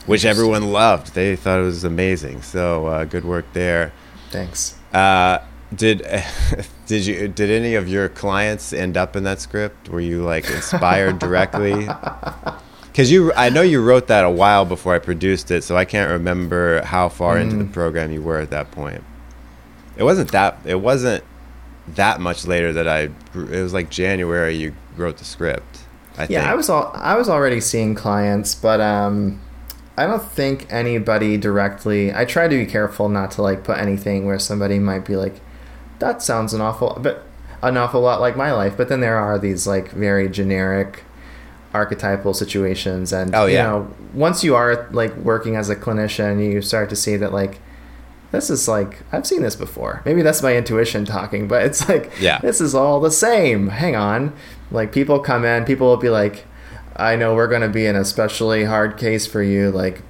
which 0.06 0.24
everyone 0.24 0.72
loved. 0.72 1.14
They 1.14 1.36
thought 1.36 1.60
it 1.60 1.64
was 1.64 1.84
amazing. 1.84 2.42
So 2.42 2.86
uh, 2.86 3.04
good 3.04 3.24
work 3.24 3.46
there. 3.52 3.92
Thanks. 4.30 4.76
Uh, 4.92 5.38
did 5.74 6.06
did 6.86 7.06
you 7.06 7.28
did 7.28 7.50
any 7.50 7.74
of 7.74 7.88
your 7.88 8.08
clients 8.08 8.72
end 8.72 8.96
up 8.96 9.16
in 9.16 9.24
that 9.24 9.40
script? 9.40 9.88
Were 9.88 10.00
you 10.00 10.22
like 10.24 10.50
inspired 10.50 11.18
directly? 11.18 11.88
Because 12.92 13.10
you, 13.10 13.32
I 13.32 13.48
know 13.48 13.62
you 13.62 13.82
wrote 13.82 14.08
that 14.08 14.22
a 14.22 14.30
while 14.30 14.66
before 14.66 14.94
I 14.94 14.98
produced 14.98 15.50
it, 15.50 15.64
so 15.64 15.78
I 15.78 15.86
can't 15.86 16.10
remember 16.10 16.82
how 16.82 17.08
far 17.08 17.38
into 17.38 17.56
the 17.56 17.64
program 17.64 18.12
you 18.12 18.20
were 18.20 18.38
at 18.38 18.50
that 18.50 18.70
point. 18.70 19.02
It 19.96 20.04
wasn't 20.04 20.32
that. 20.32 20.58
It 20.64 20.80
wasn't 20.80 21.24
that 21.88 22.20
much 22.20 22.46
later 22.46 22.72
that 22.72 22.88
I. 22.88 23.10
It 23.34 23.62
was 23.62 23.72
like 23.72 23.90
January. 23.90 24.54
You 24.56 24.74
wrote 24.96 25.18
the 25.18 25.24
script. 25.24 25.80
I 26.16 26.22
Yeah, 26.22 26.26
think. 26.26 26.44
I 26.44 26.54
was 26.54 26.68
all. 26.68 26.92
I 26.94 27.16
was 27.16 27.28
already 27.28 27.60
seeing 27.60 27.94
clients, 27.94 28.54
but 28.54 28.80
um, 28.80 29.40
I 29.96 30.06
don't 30.06 30.22
think 30.22 30.66
anybody 30.70 31.36
directly. 31.36 32.12
I 32.12 32.24
try 32.24 32.48
to 32.48 32.56
be 32.56 32.66
careful 32.66 33.08
not 33.08 33.30
to 33.32 33.42
like 33.42 33.64
put 33.64 33.78
anything 33.78 34.26
where 34.26 34.38
somebody 34.38 34.78
might 34.78 35.04
be 35.04 35.16
like, 35.16 35.40
"That 35.98 36.22
sounds 36.22 36.52
an 36.52 36.60
awful," 36.60 36.98
but 37.00 37.24
an 37.62 37.76
awful 37.76 38.00
lot 38.00 38.20
like 38.20 38.36
my 38.36 38.52
life. 38.52 38.76
But 38.76 38.88
then 38.88 39.00
there 39.00 39.16
are 39.16 39.38
these 39.38 39.66
like 39.66 39.90
very 39.92 40.28
generic 40.28 41.04
archetypal 41.74 42.34
situations 42.34 43.14
and 43.14 43.34
Oh, 43.34 43.46
you 43.46 43.56
know 43.56 43.90
once 44.12 44.44
you 44.44 44.54
are 44.54 44.86
like 44.90 45.16
working 45.16 45.56
as 45.56 45.70
a 45.70 45.74
clinician 45.74 46.44
you 46.44 46.60
start 46.60 46.90
to 46.90 46.96
see 46.96 47.16
that 47.16 47.32
like 47.32 47.60
this 48.32 48.50
is 48.50 48.66
like 48.66 48.98
I've 49.12 49.26
seen 49.26 49.42
this 49.42 49.54
before. 49.56 50.02
Maybe 50.04 50.22
that's 50.22 50.42
my 50.42 50.56
intuition 50.56 51.04
talking, 51.04 51.46
but 51.48 51.62
it's 51.64 51.88
like 51.88 52.10
Yeah. 52.20 52.38
this 52.40 52.60
is 52.60 52.74
all 52.74 52.98
the 53.00 53.10
same. 53.10 53.68
Hang 53.68 53.94
on. 53.94 54.32
Like 54.70 54.90
people 54.92 55.20
come 55.20 55.44
in, 55.44 55.64
people 55.64 55.86
will 55.86 55.96
be 55.98 56.10
like, 56.10 56.44
I 56.96 57.14
know 57.16 57.34
we're 57.34 57.46
gonna 57.48 57.68
be 57.68 57.86
in 57.86 57.94
a 57.96 58.00
especially 58.00 58.64
hard 58.64 58.96
case 58.98 59.26
for 59.26 59.42
you, 59.42 59.70
like 59.70 60.02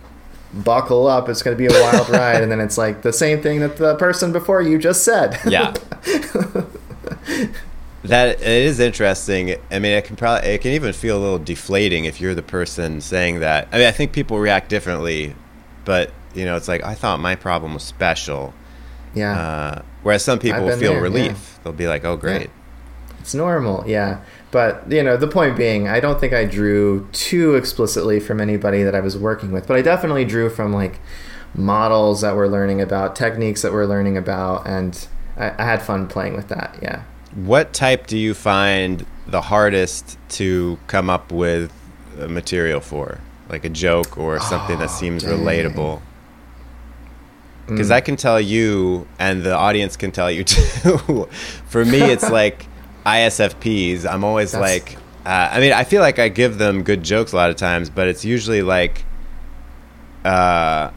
buckle 0.55 1.07
up, 1.07 1.29
it's 1.29 1.43
gonna 1.43 1.57
be 1.57 1.67
a 1.67 1.71
wild 1.73 2.09
ride, 2.11 2.43
and 2.43 2.51
then 2.51 2.61
it's 2.61 2.79
like 2.79 3.03
the 3.03 3.13
same 3.13 3.43
thing 3.43 3.61
that 3.61 3.77
the 3.77 3.95
person 3.97 4.33
before 4.33 4.63
you 4.63 4.79
just 4.79 5.03
said. 5.05 5.39
Yeah. 5.47 5.75
that 8.05 8.41
it 8.41 8.43
is 8.43 8.81
interesting. 8.81 9.57
I 9.71 9.79
mean, 9.79 9.93
it 9.93 10.05
can 10.05 10.17
probably 10.17 10.49
it 10.51 10.61
can 10.61 10.73
even 10.73 10.93
feel 10.93 11.17
a 11.19 11.21
little 11.21 11.39
deflating 11.39 12.05
if 12.05 12.21
you're 12.21 12.35
the 12.35 12.43
person 12.43 13.01
saying 13.01 13.41
that. 13.41 13.69
I 13.73 13.79
mean, 13.79 13.87
I 13.87 13.93
think 13.93 14.13
people 14.13 14.39
react 14.39 14.69
differently, 14.69 15.35
but 15.85 16.11
you 16.35 16.45
know, 16.45 16.57
it's 16.57 16.69
like 16.69 16.85
I 16.85 16.95
thought 16.95 17.21
my 17.21 17.35
problem 17.37 17.75
was 17.75 17.83
special. 17.83 18.55
yeah. 19.15 19.39
Uh, 19.39 19.83
whereas 20.03 20.25
some 20.25 20.39
people 20.39 20.65
will 20.65 20.77
feel 20.79 20.93
there, 20.95 21.03
relief. 21.03 21.59
They'll 21.63 21.73
be 21.73 21.87
like, 21.89 22.05
"Oh, 22.05 22.17
great." 22.17 22.51
It's 23.21 23.35
normal, 23.35 23.85
yeah. 23.87 24.21
But 24.51 24.91
you 24.91 25.03
know, 25.03 25.17
the 25.17 25.29
point 25.29 25.57
being, 25.57 25.87
I 25.89 26.01
don't 26.01 26.19
think 26.19 26.33
I 26.33 26.45
drew 26.45 27.09
too 27.13 27.55
explicitly 27.55 28.19
from 28.21 28.41
anybody 28.41 28.83
that 28.83 28.95
I 28.95 29.01
was 29.01 29.17
working 29.17 29.53
with, 29.53 29.67
but 29.69 29.77
I 29.77 29.83
definitely 29.83 30.25
drew 30.25 30.51
from 30.51 30.73
like 30.73 30.99
models 31.55 32.21
that 32.23 32.35
we're 32.35 32.49
learning 32.49 32.81
about, 32.81 33.15
techniques 33.15 33.63
that 33.63 33.73
we're 33.73 33.87
learning 33.87 34.17
about, 34.17 34.67
and 34.67 35.07
I, 35.37 35.51
I 35.51 35.65
had 35.65 35.83
fun 35.83 36.09
playing 36.09 36.35
with 36.35 36.49
that. 36.49 36.77
Yeah. 36.83 37.03
What 37.35 37.73
type 37.73 38.07
do 38.07 38.19
you 38.19 38.35
find 38.35 39.07
the 39.27 39.41
hardest 39.43 40.19
to 40.31 40.79
come 40.87 41.09
up 41.09 41.31
with 41.33 41.73
material 42.19 42.81
for? 42.81 43.19
Like 43.49 43.65
a 43.65 43.69
joke 43.69 44.17
or 44.19 44.41
something 44.41 44.79
that 44.79 44.89
Oh, 44.89 44.93
seems 44.93 45.23
dang. 45.23 45.39
relatable? 45.39 46.01
Because 47.73 47.89
Mm. 47.91 47.95
I 47.95 48.01
can 48.01 48.17
tell 48.17 48.41
you, 48.41 49.07
and 49.19 49.43
the 49.43 49.55
audience 49.55 49.97
can 49.97 50.11
tell 50.13 50.31
you 50.31 50.45
too. 50.55 51.29
for 51.67 51.85
me, 51.85 52.01
it's 52.01 52.29
like 52.41 52.67
ISFPs. 53.07 54.07
I'm 54.11 54.25
always 54.25 54.53
That's- 54.53 54.71
like, 54.81 54.97
uh, 55.27 55.51
I 55.53 55.61
mean, 55.61 55.73
I 55.73 55.85
feel 55.85 56.01
like 56.03 56.19
I 56.19 56.29
give 56.29 56.59
them 56.59 56.83
good 56.83 57.03
jokes 57.03 57.33
a 57.33 57.37
lot 57.37 57.51
of 57.51 57.57
times, 57.57 57.91
but 57.91 58.09
it's 58.09 58.25
usually 58.25 58.63
like 58.63 59.05
uh, 60.25 60.91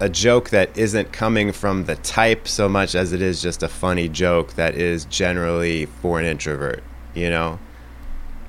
a 0.00 0.08
joke 0.08 0.50
that 0.50 0.76
isn't 0.76 1.12
coming 1.12 1.52
from 1.52 1.84
the 1.84 1.94
type 1.96 2.46
so 2.48 2.68
much 2.68 2.94
as 2.94 3.12
it 3.12 3.22
is 3.22 3.40
just 3.40 3.62
a 3.62 3.68
funny 3.68 4.08
joke 4.08 4.54
that 4.54 4.74
is 4.74 5.04
generally 5.06 5.86
for 5.86 6.18
an 6.20 6.26
introvert. 6.26 6.82
You 7.14 7.30
know? 7.30 7.58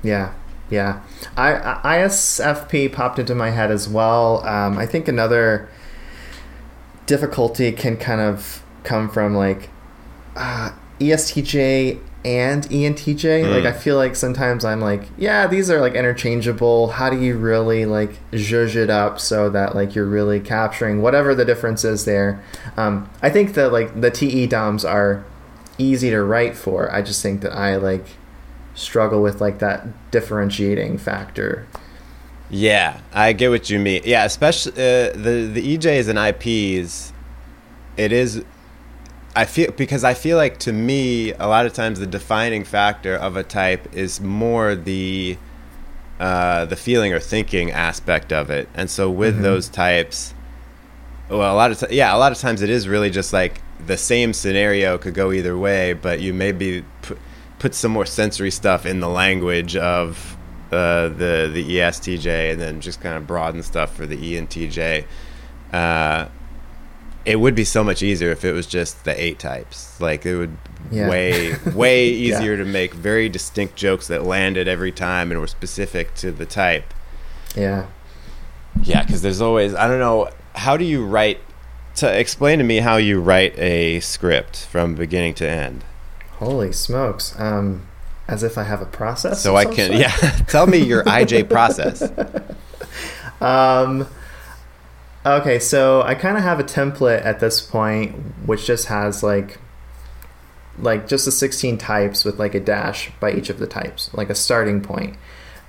Yeah, 0.02 0.32
yeah. 0.70 1.00
I, 1.36 1.52
ISFP 2.04 2.92
popped 2.92 3.18
into 3.18 3.34
my 3.34 3.50
head 3.50 3.70
as 3.70 3.88
well. 3.88 4.44
Um, 4.46 4.76
I 4.78 4.86
think 4.86 5.08
another 5.08 5.68
difficulty 7.06 7.72
can 7.72 7.96
kind 7.96 8.20
of 8.20 8.62
come 8.82 9.08
from 9.08 9.34
like 9.34 9.70
uh, 10.36 10.72
ESTJ 11.00 12.00
and 12.24 12.64
ENTJ. 12.64 13.44
Mm. 13.44 13.54
Like 13.54 13.64
I 13.64 13.72
feel 13.72 13.96
like 13.96 14.16
sometimes 14.16 14.64
I'm 14.64 14.80
like, 14.80 15.04
yeah, 15.16 15.46
these 15.46 15.70
are 15.70 15.80
like 15.80 15.94
interchangeable. 15.94 16.88
How 16.88 17.08
do 17.08 17.20
you 17.20 17.36
really 17.36 17.86
like 17.86 18.18
zhuzh 18.32 18.74
it 18.74 18.90
up 18.90 19.20
so 19.20 19.48
that 19.50 19.74
like 19.74 19.94
you're 19.94 20.06
really 20.06 20.40
capturing 20.40 21.00
whatever 21.00 21.34
the 21.34 21.44
difference 21.44 21.84
is 21.84 22.04
there? 22.04 22.42
Um, 22.76 23.08
I 23.22 23.30
think 23.30 23.54
that 23.54 23.72
like 23.72 24.00
the 24.00 24.10
TE 24.10 24.48
DOMs 24.48 24.84
are 24.84 25.24
easy 25.78 26.10
to 26.10 26.22
write 26.22 26.56
for. 26.56 26.92
I 26.92 27.02
just 27.02 27.22
think 27.22 27.42
that 27.42 27.52
I 27.52 27.76
like 27.76 28.06
struggle 28.74 29.22
with 29.22 29.40
like 29.40 29.60
that 29.60 30.10
differentiating 30.10 30.98
factor. 30.98 31.66
Yeah, 32.48 33.00
I 33.12 33.32
get 33.32 33.50
what 33.50 33.68
you 33.70 33.78
mean. 33.78 34.02
Yeah, 34.04 34.24
especially 34.24 34.72
uh, 34.72 35.12
the 35.12 35.50
the 35.52 35.76
EJs 35.76 36.08
and 36.08 36.18
IPs. 36.18 37.12
It 37.96 38.12
is. 38.12 38.44
I 39.34 39.44
feel 39.44 39.70
because 39.72 40.04
I 40.04 40.14
feel 40.14 40.36
like 40.36 40.58
to 40.60 40.72
me 40.72 41.32
a 41.32 41.46
lot 41.48 41.66
of 41.66 41.72
times 41.72 41.98
the 41.98 42.06
defining 42.06 42.64
factor 42.64 43.14
of 43.14 43.36
a 43.36 43.42
type 43.42 43.92
is 43.94 44.20
more 44.20 44.74
the 44.74 45.36
uh, 46.20 46.64
the 46.66 46.76
feeling 46.76 47.12
or 47.12 47.20
thinking 47.20 47.70
aspect 47.72 48.32
of 48.32 48.48
it, 48.48 48.68
and 48.74 48.88
so 48.90 49.10
with 49.10 49.38
Mhm. 49.38 49.42
those 49.42 49.68
types, 49.68 50.32
well, 51.28 51.52
a 51.52 51.56
lot 51.56 51.70
of 51.72 51.80
t- 51.80 51.96
yeah, 51.96 52.14
a 52.14 52.18
lot 52.18 52.32
of 52.32 52.38
times 52.38 52.62
it 52.62 52.70
is 52.70 52.86
really 52.88 53.10
just 53.10 53.32
like 53.32 53.60
the 53.84 53.96
same 53.98 54.32
scenario 54.32 54.96
could 54.96 55.12
go 55.14 55.32
either 55.32 55.58
way, 55.58 55.92
but 55.92 56.20
you 56.20 56.32
maybe 56.32 56.84
put 57.02 57.18
put 57.58 57.74
some 57.74 57.90
more 57.90 58.06
sensory 58.06 58.50
stuff 58.50 58.86
in 58.86 59.00
the 59.00 59.08
language 59.08 59.76
of 59.76 60.35
uh, 60.72 61.08
the 61.08 61.50
the 61.52 61.64
ESTJ, 61.78 62.52
and 62.52 62.60
then 62.60 62.80
just 62.80 63.00
kind 63.00 63.16
of 63.16 63.26
broaden 63.26 63.62
stuff 63.62 63.94
for 63.94 64.06
the 64.06 64.16
E 64.16 64.34
ENTJ. 64.34 65.04
Uh, 65.72 66.28
it 67.24 67.40
would 67.40 67.54
be 67.56 67.64
so 67.64 67.82
much 67.82 68.02
easier 68.02 68.30
if 68.30 68.44
it 68.44 68.52
was 68.52 68.66
just 68.66 69.04
the 69.04 69.20
eight 69.20 69.38
types. 69.38 70.00
Like 70.00 70.24
it 70.26 70.36
would 70.36 70.56
Yeah. 70.92 71.08
way 71.08 71.54
way 71.74 72.08
Yeah. 72.10 72.36
easier 72.38 72.56
to 72.56 72.64
make 72.64 72.94
very 72.94 73.28
distinct 73.28 73.74
jokes 73.76 74.06
that 74.06 74.24
landed 74.24 74.68
every 74.68 74.92
time 74.92 75.30
and 75.32 75.40
were 75.40 75.46
specific 75.48 76.14
to 76.16 76.30
the 76.30 76.46
type. 76.46 76.94
Yeah. 77.56 77.86
Yeah, 78.82 79.02
because 79.02 79.22
there's 79.22 79.40
always 79.40 79.74
I 79.74 79.88
don't 79.88 79.98
know 79.98 80.28
how 80.54 80.76
do 80.76 80.84
you 80.84 81.04
write. 81.04 81.40
To 81.96 82.06
explain 82.20 82.58
to 82.58 82.64
me 82.64 82.76
how 82.80 82.96
you 82.98 83.20
write 83.22 83.58
a 83.58 84.00
script 84.00 84.66
from 84.66 84.94
beginning 84.94 85.32
to 85.36 85.48
end, 85.48 85.82
Holy 86.32 86.70
smokes. 86.70 87.34
Um, 87.38 87.86
as 88.28 88.42
if 88.42 88.58
I 88.58 88.64
have 88.64 88.82
a 88.82 88.86
process. 88.86 89.42
so 89.42 89.56
I 89.56 89.64
can 89.64 89.90
sort? 89.90 90.00
yeah. 90.00 90.10
Tell 90.48 90.66
me 90.66 90.78
your 90.78 91.04
IJ 91.04 91.48
process. 91.50 92.02
Um, 93.40 94.08
okay, 95.24 95.58
so 95.58 96.02
I 96.02 96.14
kind 96.14 96.36
of 96.36 96.42
have 96.42 96.60
a 96.60 96.64
template 96.64 97.24
at 97.24 97.40
this 97.40 97.60
point, 97.60 98.14
which 98.46 98.66
just 98.66 98.86
has 98.86 99.22
like, 99.22 99.58
like 100.78 101.08
just 101.08 101.24
the 101.24 101.32
16 101.32 101.78
types 101.78 102.24
with 102.24 102.38
like 102.38 102.54
a 102.54 102.60
dash 102.60 103.10
by 103.20 103.32
each 103.32 103.50
of 103.50 103.58
the 103.58 103.66
types, 103.66 104.12
like 104.14 104.30
a 104.30 104.34
starting 104.34 104.80
point. 104.80 105.16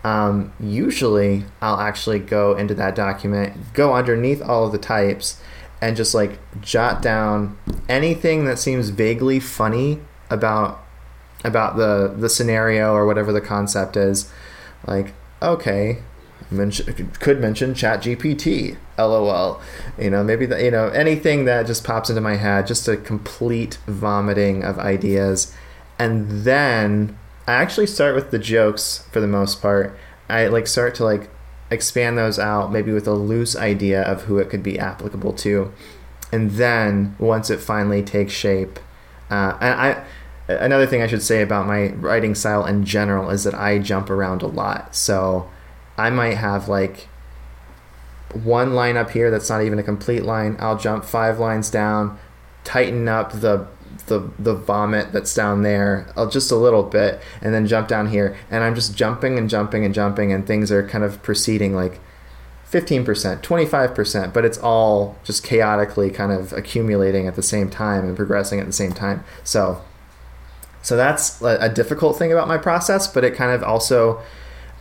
Um, 0.03 0.53
usually, 0.59 1.43
I'll 1.61 1.79
actually 1.79 2.19
go 2.19 2.55
into 2.55 2.73
that 2.75 2.95
document, 2.95 3.73
go 3.73 3.93
underneath 3.93 4.41
all 4.41 4.65
of 4.65 4.71
the 4.71 4.77
types, 4.77 5.41
and 5.81 5.95
just 5.95 6.15
like 6.15 6.39
jot 6.61 7.01
down 7.01 7.57
anything 7.89 8.45
that 8.45 8.57
seems 8.57 8.89
vaguely 8.89 9.39
funny 9.39 9.99
about 10.29 10.83
about 11.43 11.77
the 11.77 12.13
the 12.15 12.29
scenario 12.29 12.93
or 12.93 13.05
whatever 13.05 13.31
the 13.31 13.41
concept 13.41 13.95
is. 13.95 14.31
Like, 14.85 15.13
okay, 15.41 15.99
mention, 16.49 17.11
could 17.19 17.39
mention 17.39 17.73
chat 17.73 18.01
gpt 18.01 18.77
lol. 18.97 19.61
You 19.97 20.09
know 20.09 20.23
maybe 20.23 20.45
the, 20.45 20.63
you 20.63 20.71
know 20.71 20.89
anything 20.89 21.45
that 21.45 21.67
just 21.67 21.83
pops 21.83 22.09
into 22.09 22.21
my 22.21 22.35
head 22.35 22.67
just 22.67 22.87
a 22.87 22.97
complete 22.97 23.77
vomiting 23.87 24.63
of 24.63 24.79
ideas. 24.79 25.53
And 25.99 26.43
then 26.43 27.17
i 27.47 27.53
actually 27.53 27.87
start 27.87 28.13
with 28.13 28.31
the 28.31 28.39
jokes 28.39 29.07
for 29.11 29.19
the 29.19 29.27
most 29.27 29.61
part. 29.61 29.97
I 30.29 30.47
like 30.47 30.67
start 30.67 30.95
to 30.95 31.03
like 31.03 31.29
expand 31.69 32.17
those 32.17 32.39
out 32.39 32.71
maybe 32.71 32.91
with 32.91 33.07
a 33.07 33.13
loose 33.13 33.55
idea 33.55 34.01
of 34.01 34.23
who 34.23 34.37
it 34.37 34.49
could 34.49 34.63
be 34.63 34.79
applicable 34.79 35.33
to. 35.33 35.71
And 36.31 36.51
then 36.51 37.15
once 37.19 37.49
it 37.49 37.59
finally 37.59 38.03
takes 38.03 38.33
shape 38.33 38.79
uh, 39.29 39.57
and 39.59 39.73
i 39.79 40.05
another 40.47 40.85
thing 40.87 41.01
i 41.01 41.07
should 41.07 41.21
say 41.21 41.41
about 41.41 41.67
my 41.67 41.89
writing 41.93 42.33
style 42.33 42.65
in 42.65 42.85
general 42.85 43.29
is 43.29 43.43
that 43.43 43.53
i 43.53 43.77
jump 43.77 44.09
around 44.09 44.41
a 44.41 44.47
lot 44.47 44.95
so 44.95 45.49
I 45.97 46.09
might 46.09 46.35
have 46.35 46.69
like 46.69 47.07
one 48.33 48.73
line 48.73 48.97
up 48.97 49.11
here 49.11 49.31
that's 49.31 49.49
not 49.49 49.63
even 49.63 49.79
a 49.79 49.83
complete 49.83 50.23
line. 50.23 50.55
I'll 50.59 50.77
jump 50.77 51.03
five 51.03 51.39
lines 51.39 51.71
down, 51.71 52.19
tighten 52.63 53.07
up 53.07 53.31
the 53.31 53.67
the 54.05 54.29
the 54.37 54.53
vomit 54.53 55.11
that's 55.11 55.33
down 55.33 55.63
there 55.63 56.07
uh, 56.15 56.29
just 56.29 56.51
a 56.51 56.55
little 56.55 56.83
bit, 56.83 57.19
and 57.41 57.53
then 57.53 57.65
jump 57.65 57.87
down 57.87 58.09
here. 58.09 58.37
And 58.51 58.63
I'm 58.63 58.75
just 58.75 58.95
jumping 58.95 59.37
and 59.37 59.49
jumping 59.49 59.83
and 59.83 59.93
jumping, 59.93 60.31
and 60.31 60.45
things 60.45 60.71
are 60.71 60.87
kind 60.87 61.03
of 61.03 61.21
proceeding 61.23 61.73
like 61.73 61.99
15%, 62.71 63.05
25%, 63.41 64.33
but 64.33 64.43
it's 64.43 64.57
all 64.57 65.15
just 65.23 65.43
chaotically 65.43 66.09
kind 66.09 66.33
of 66.33 66.51
accumulating 66.51 67.25
at 67.25 67.35
the 67.35 67.41
same 67.41 67.69
time 67.69 68.03
and 68.05 68.15
progressing 68.15 68.59
at 68.59 68.65
the 68.65 68.73
same 68.73 68.91
time. 68.91 69.23
So 69.45 69.81
so 70.87 70.95
that's 70.95 71.41
a 71.41 71.67
difficult 71.67 72.17
thing 72.17 72.31
about 72.31 72.47
my 72.47 72.57
process, 72.57 73.07
but 73.07 73.25
it 73.25 73.35
kind 73.35 73.51
of 73.51 73.61
also 73.61 74.21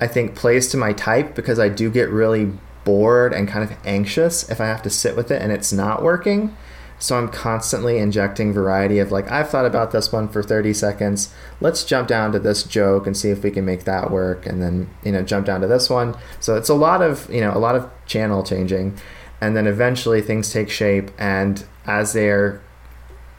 I 0.01 0.07
think 0.07 0.37
plays 0.37 0.69
to 0.69 0.77
my 0.77 0.93
type 0.93 1.35
because 1.35 1.59
I 1.59 1.69
do 1.69 1.91
get 1.91 2.09
really 2.11 2.53
bored 2.85 3.33
and 3.33 3.49
kind 3.49 3.69
of 3.69 3.77
anxious 3.85 4.49
if 4.49 4.61
I 4.61 4.67
have 4.67 4.83
to 4.83 4.91
sit 4.91 5.17
with 5.17 5.33
it 5.33 5.43
and 5.43 5.51
it's 5.51 5.73
not 5.73 6.05
working. 6.05 6.57
So 7.01 7.19
I'm 7.19 7.29
constantly 7.29 7.99
injecting 7.99 8.53
variety 8.53 9.01
of 9.01 9.11
like, 9.11 9.29
I've 9.33 9.51
thought 9.51 9.67
about 9.67 9.91
this 9.91 10.13
one 10.13 10.29
for 10.29 10.45
30 10.45 10.73
seconds. 10.75 11.35
Let's 11.61 11.83
jump 11.83 12.07
down 12.07 12.31
to 12.31 12.39
this 12.39 12.63
joke 12.63 13.09
and 13.09 13.17
see 13.17 13.31
if 13.31 13.43
we 13.43 13.51
can 13.51 13.65
make 13.65 13.83
that 13.83 14.13
work. 14.13 14.47
And 14.47 14.63
then, 14.63 14.89
you 15.03 15.11
know, 15.11 15.23
jump 15.23 15.45
down 15.45 15.61
to 15.63 15.67
this 15.67 15.91
one. 15.91 16.17
So 16.39 16.55
it's 16.55 16.69
a 16.69 16.75
lot 16.75 17.03
of, 17.03 17.29
you 17.35 17.41
know, 17.41 17.53
a 17.53 17.59
lot 17.59 17.75
of 17.75 17.91
channel 18.07 18.45
changing. 18.45 18.97
And 19.41 19.57
then 19.57 19.67
eventually 19.67 20.23
things 20.23 20.53
take 20.53 20.71
shape. 20.71 21.11
And 21.19 21.67
as 21.85 22.13
they're, 22.13 22.63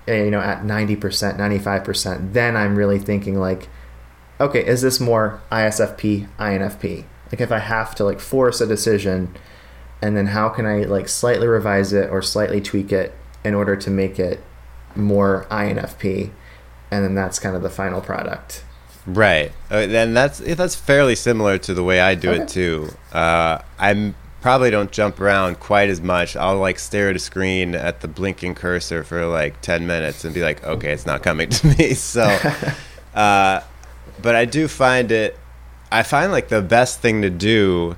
you 0.08 0.32
know, 0.32 0.40
at 0.40 0.64
90%, 0.64 0.98
95%, 1.38 2.34
then 2.34 2.56
I'm 2.56 2.76
really 2.76 3.00
thinking 3.00 3.40
like, 3.40 3.68
okay, 4.40 4.66
is 4.66 4.82
this 4.82 5.00
more 5.00 5.42
ISFP, 5.52 6.28
INFP? 6.38 7.06
Like 7.32 7.42
if 7.42 7.52
I 7.52 7.60
have 7.60 7.94
to 7.96 8.06
like 8.06 8.20
force 8.20 8.62
a 8.62 8.68
decision, 8.68 9.36
and 10.02 10.16
then 10.16 10.28
how 10.28 10.50
can 10.50 10.66
I 10.66 10.84
like 10.84 11.10
slightly 11.10 11.48
revise 11.48 11.92
it 11.92 12.10
or 12.10 12.22
slightly 12.22 12.62
tweak 12.62 12.92
it 12.92 13.14
in 13.44 13.54
order 13.54 13.76
to 13.76 13.90
make 13.90 14.20
it 14.20 14.42
more 14.96 15.46
INFP, 15.50 16.32
and 16.92 17.04
then 17.04 17.16
that's 17.16 17.40
kind 17.40 17.56
of 17.56 17.64
the 17.64 17.70
final 17.70 18.02
product. 18.02 18.64
Right, 19.06 19.52
uh, 19.72 19.76
and 19.76 20.16
that's 20.16 20.40
that's 20.40 20.76
fairly 20.76 21.16
similar 21.16 21.58
to 21.60 21.74
the 21.74 21.84
way 21.84 22.00
I 22.00 22.16
do 22.16 22.30
okay. 22.30 22.44
it 22.44 22.50
too. 22.50 22.90
Uh, 23.12 23.60
I'm 23.80 24.16
probably 24.42 24.70
don't 24.70 24.92
jump 24.92 25.20
around 25.20 25.60
quite 25.60 25.90
as 25.90 26.02
much. 26.02 26.36
I'll 26.36 26.58
like 26.58 26.80
stare 26.80 27.10
at 27.10 27.16
a 27.16 27.20
screen 27.20 27.76
at 27.76 28.02
the 28.02 28.08
blinking 28.08 28.56
cursor 28.56 29.04
for 29.04 29.26
like 29.26 29.62
ten 29.62 29.88
minutes 29.88 30.26
and 30.26 30.34
be 30.34 30.42
like, 30.42 30.64
okay, 30.64 30.92
it's 30.92 31.06
not 31.06 31.24
coming 31.24 31.50
to 31.50 31.68
me. 31.78 31.94
So, 31.94 32.24
uh, 33.16 33.62
but 34.22 34.36
I 34.36 34.46
do 34.46 34.68
find 34.68 35.12
it. 35.12 35.38
I 35.92 36.04
find 36.04 36.32
like 36.32 36.50
the 36.50 36.62
best 36.62 37.00
thing 37.00 37.22
to 37.22 37.30
do 37.30 37.96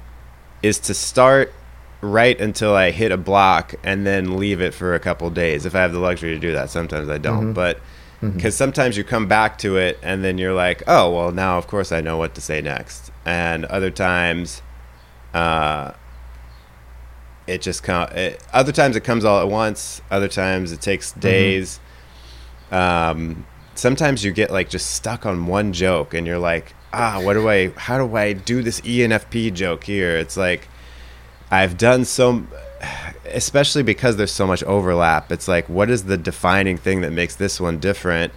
is 0.61 0.79
to 0.79 0.93
start 0.93 1.53
right 2.01 2.39
until 2.39 2.75
I 2.75 2.91
hit 2.91 3.11
a 3.11 3.17
block 3.17 3.75
and 3.83 4.05
then 4.05 4.37
leave 4.37 4.61
it 4.61 4.73
for 4.73 4.95
a 4.95 4.99
couple 4.99 5.29
days 5.29 5.65
if 5.65 5.75
I 5.75 5.81
have 5.81 5.91
the 5.91 5.99
luxury 5.99 6.31
to 6.31 6.39
do 6.39 6.53
that. 6.53 6.69
Sometimes 6.69 7.09
I 7.09 7.17
don't, 7.17 7.45
mm-hmm. 7.45 7.53
but 7.53 7.79
because 8.21 8.53
mm-hmm. 8.53 8.57
sometimes 8.57 8.97
you 8.97 9.03
come 9.03 9.27
back 9.27 9.57
to 9.59 9.77
it 9.77 9.97
and 10.01 10.23
then 10.23 10.37
you're 10.37 10.53
like, 10.53 10.83
oh 10.87 11.13
well, 11.13 11.31
now 11.31 11.57
of 11.57 11.67
course 11.67 11.91
I 11.91 12.01
know 12.01 12.17
what 12.17 12.35
to 12.35 12.41
say 12.41 12.61
next, 12.61 13.11
and 13.25 13.65
other 13.65 13.91
times, 13.91 14.61
uh, 15.33 15.91
it 17.49 17.61
just 17.61 17.83
come. 17.83 18.09
It, 18.09 18.41
other 18.53 18.71
times 18.71 18.95
it 18.95 19.03
comes 19.03 19.25
all 19.25 19.41
at 19.41 19.47
once. 19.49 20.01
Other 20.09 20.27
times 20.27 20.71
it 20.71 20.81
takes 20.81 21.11
mm-hmm. 21.11 21.19
days. 21.19 21.79
Mm-hmm. 22.71 22.75
Um, 22.75 23.45
sometimes 23.75 24.23
you 24.23 24.31
get 24.31 24.51
like 24.51 24.69
just 24.69 24.91
stuck 24.91 25.25
on 25.25 25.47
one 25.47 25.73
joke 25.73 26.13
and 26.13 26.27
you're 26.27 26.39
like, 26.39 26.73
ah, 26.93 27.21
what 27.21 27.33
do 27.33 27.49
I? 27.49 27.69
How 27.69 27.97
do 27.97 28.15
I 28.15 28.33
do 28.33 28.61
this 28.61 28.81
ENFP 28.81 29.53
joke 29.53 29.83
here? 29.83 30.17
It's 30.17 30.37
like 30.37 30.67
I've 31.51 31.77
done 31.77 32.05
so, 32.05 32.45
especially 33.25 33.83
because 33.83 34.17
there's 34.17 34.31
so 34.31 34.47
much 34.47 34.63
overlap. 34.63 35.31
It's 35.31 35.47
like, 35.47 35.67
what 35.67 35.89
is 35.89 36.05
the 36.05 36.17
defining 36.17 36.77
thing 36.77 37.01
that 37.01 37.11
makes 37.11 37.35
this 37.35 37.59
one 37.59 37.79
different? 37.79 38.33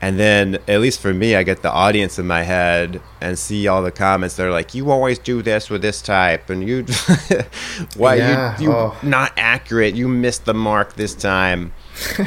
And 0.00 0.18
then, 0.18 0.58
at 0.68 0.80
least 0.80 1.00
for 1.00 1.12
me, 1.12 1.34
I 1.34 1.42
get 1.42 1.62
the 1.62 1.72
audience 1.72 2.20
in 2.20 2.26
my 2.26 2.42
head 2.42 3.00
and 3.20 3.36
see 3.36 3.66
all 3.66 3.82
the 3.82 3.90
comments. 3.90 4.36
They're 4.36 4.52
like, 4.52 4.72
"You 4.72 4.92
always 4.92 5.18
do 5.18 5.42
this 5.42 5.70
with 5.70 5.82
this 5.82 6.00
type, 6.00 6.50
and 6.50 6.66
you, 6.66 6.84
why 7.96 8.14
yeah, 8.14 8.56
you, 8.60 8.66
you 8.66 8.72
oh. 8.72 8.96
not 9.02 9.32
accurate? 9.36 9.96
You 9.96 10.06
missed 10.06 10.44
the 10.44 10.54
mark 10.54 10.94
this 10.94 11.14
time." 11.14 11.72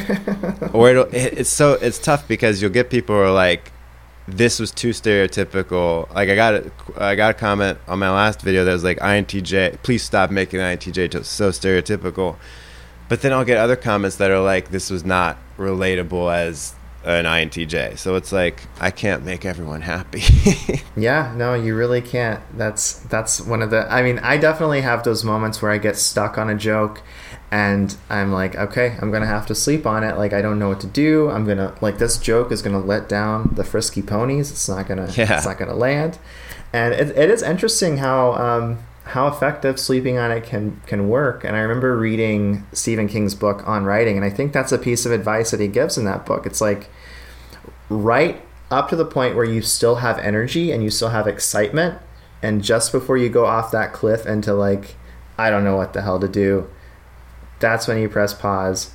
or 0.73 0.89
it'll, 0.89 1.05
it, 1.05 1.39
it's 1.39 1.49
so 1.49 1.73
it's 1.73 1.97
tough 1.97 2.27
because 2.27 2.61
you'll 2.61 2.71
get 2.71 2.89
people 2.89 3.15
who 3.15 3.21
are 3.21 3.31
like, 3.31 3.71
this 4.27 4.59
was 4.59 4.71
too 4.71 4.89
stereotypical. 4.89 6.13
Like 6.13 6.29
I 6.29 6.35
got 6.35 6.53
a, 6.55 6.71
I 6.97 7.15
got 7.15 7.31
a 7.31 7.33
comment 7.33 7.77
on 7.87 7.99
my 7.99 8.09
last 8.09 8.41
video 8.41 8.63
that 8.65 8.73
was 8.73 8.83
like 8.83 8.99
INTJ, 8.99 9.81
please 9.83 10.03
stop 10.03 10.31
making 10.31 10.59
INTJ 10.59 11.23
so 11.25 11.49
stereotypical. 11.49 12.37
But 13.09 13.21
then 13.21 13.33
I'll 13.33 13.45
get 13.45 13.57
other 13.57 13.75
comments 13.75 14.17
that 14.17 14.31
are 14.31 14.41
like 14.41 14.71
this 14.71 14.89
was 14.89 15.03
not 15.03 15.37
relatable 15.57 16.33
as 16.33 16.75
an 17.03 17.25
INTJ. 17.25 17.97
So 17.97 18.15
it's 18.15 18.31
like 18.31 18.63
I 18.79 18.91
can't 18.91 19.23
make 19.23 19.45
everyone 19.45 19.81
happy. 19.81 20.23
yeah, 20.95 21.33
no, 21.35 21.53
you 21.53 21.75
really 21.75 22.01
can't. 22.01 22.41
That's 22.57 22.93
that's 22.93 23.41
one 23.41 23.61
of 23.61 23.69
the 23.69 23.91
I 23.91 24.01
mean, 24.03 24.19
I 24.19 24.37
definitely 24.37 24.81
have 24.81 25.03
those 25.03 25.23
moments 25.23 25.61
where 25.61 25.71
I 25.71 25.77
get 25.77 25.97
stuck 25.97 26.37
on 26.37 26.49
a 26.49 26.55
joke 26.55 27.01
and 27.51 27.95
I'm 28.09 28.31
like, 28.31 28.55
okay, 28.55 28.97
I'm 29.01 29.11
gonna 29.11 29.25
have 29.25 29.45
to 29.47 29.55
sleep 29.55 29.85
on 29.85 30.03
it. 30.03 30.17
Like 30.17 30.33
I 30.33 30.41
don't 30.41 30.59
know 30.59 30.69
what 30.69 30.79
to 30.81 30.87
do. 30.87 31.29
I'm 31.29 31.45
gonna 31.45 31.75
like 31.81 31.97
this 31.97 32.17
joke 32.17 32.51
is 32.51 32.61
gonna 32.61 32.79
let 32.79 33.09
down 33.09 33.51
the 33.55 33.63
frisky 33.63 34.01
ponies. 34.01 34.51
It's 34.51 34.69
not 34.69 34.87
gonna 34.87 35.09
yeah. 35.15 35.37
it's 35.37 35.45
not 35.45 35.57
gonna 35.57 35.75
land. 35.75 36.19
And 36.73 36.93
it, 36.93 37.09
it 37.17 37.29
is 37.29 37.43
interesting 37.43 37.97
how 37.97 38.33
um, 38.33 38.79
how 39.03 39.27
effective 39.27 39.79
sleeping 39.79 40.17
on 40.17 40.31
it 40.31 40.43
can 40.43 40.81
can 40.85 41.09
work. 41.09 41.43
And 41.43 41.55
I 41.55 41.59
remember 41.59 41.97
reading 41.97 42.65
Stephen 42.71 43.07
King's 43.07 43.35
book 43.35 43.67
on 43.67 43.85
writing, 43.85 44.15
and 44.15 44.25
I 44.25 44.29
think 44.29 44.53
that's 44.53 44.71
a 44.71 44.77
piece 44.77 45.05
of 45.05 45.11
advice 45.11 45.51
that 45.51 45.59
he 45.59 45.67
gives 45.67 45.97
in 45.97 46.05
that 46.05 46.25
book. 46.25 46.45
It's 46.45 46.61
like 46.61 46.89
write 47.89 48.41
up 48.69 48.89
to 48.89 48.95
the 48.95 49.05
point 49.05 49.35
where 49.35 49.45
you 49.45 49.61
still 49.61 49.95
have 49.95 50.17
energy 50.19 50.71
and 50.71 50.83
you 50.83 50.89
still 50.89 51.09
have 51.09 51.27
excitement, 51.27 51.99
and 52.41 52.63
just 52.63 52.91
before 52.91 53.17
you 53.17 53.29
go 53.29 53.45
off 53.45 53.71
that 53.71 53.93
cliff 53.93 54.25
into 54.25 54.53
like 54.53 54.95
I 55.37 55.49
don't 55.49 55.63
know 55.63 55.75
what 55.75 55.93
the 55.93 56.01
hell 56.01 56.19
to 56.19 56.27
do 56.27 56.69
that's 57.61 57.87
when 57.87 57.97
you 57.99 58.09
press 58.09 58.33
pause 58.33 58.91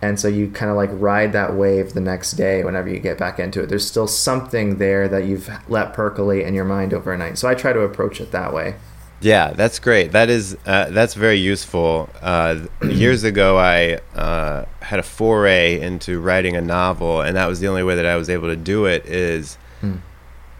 and 0.00 0.20
so 0.20 0.28
you 0.28 0.48
kind 0.48 0.70
of 0.70 0.76
like 0.76 0.90
ride 0.92 1.32
that 1.32 1.54
wave 1.54 1.94
the 1.94 2.00
next 2.00 2.32
day 2.32 2.62
whenever 2.62 2.88
you 2.88 3.00
get 3.00 3.18
back 3.18 3.40
into 3.40 3.60
it 3.60 3.68
there's 3.68 3.86
still 3.86 4.06
something 4.06 4.78
there 4.78 5.08
that 5.08 5.24
you've 5.24 5.50
let 5.68 5.92
percolate 5.92 6.46
in 6.46 6.54
your 6.54 6.64
mind 6.64 6.94
overnight 6.94 7.36
so 7.36 7.48
i 7.48 7.54
try 7.54 7.72
to 7.72 7.80
approach 7.80 8.20
it 8.20 8.30
that 8.30 8.54
way 8.54 8.76
yeah 9.20 9.52
that's 9.52 9.78
great 9.78 10.12
that 10.12 10.30
is 10.30 10.56
uh, 10.66 10.90
that's 10.90 11.14
very 11.14 11.38
useful 11.38 12.08
uh, 12.22 12.58
years 12.82 13.24
ago 13.24 13.58
i 13.58 13.94
uh, 14.18 14.64
had 14.80 14.98
a 14.98 15.02
foray 15.02 15.80
into 15.80 16.20
writing 16.20 16.56
a 16.56 16.60
novel 16.60 17.20
and 17.20 17.36
that 17.36 17.46
was 17.46 17.60
the 17.60 17.66
only 17.66 17.82
way 17.82 17.94
that 17.94 18.06
i 18.06 18.16
was 18.16 18.30
able 18.30 18.48
to 18.48 18.56
do 18.56 18.86
it 18.86 19.04
is 19.06 19.56
hmm. 19.80 19.96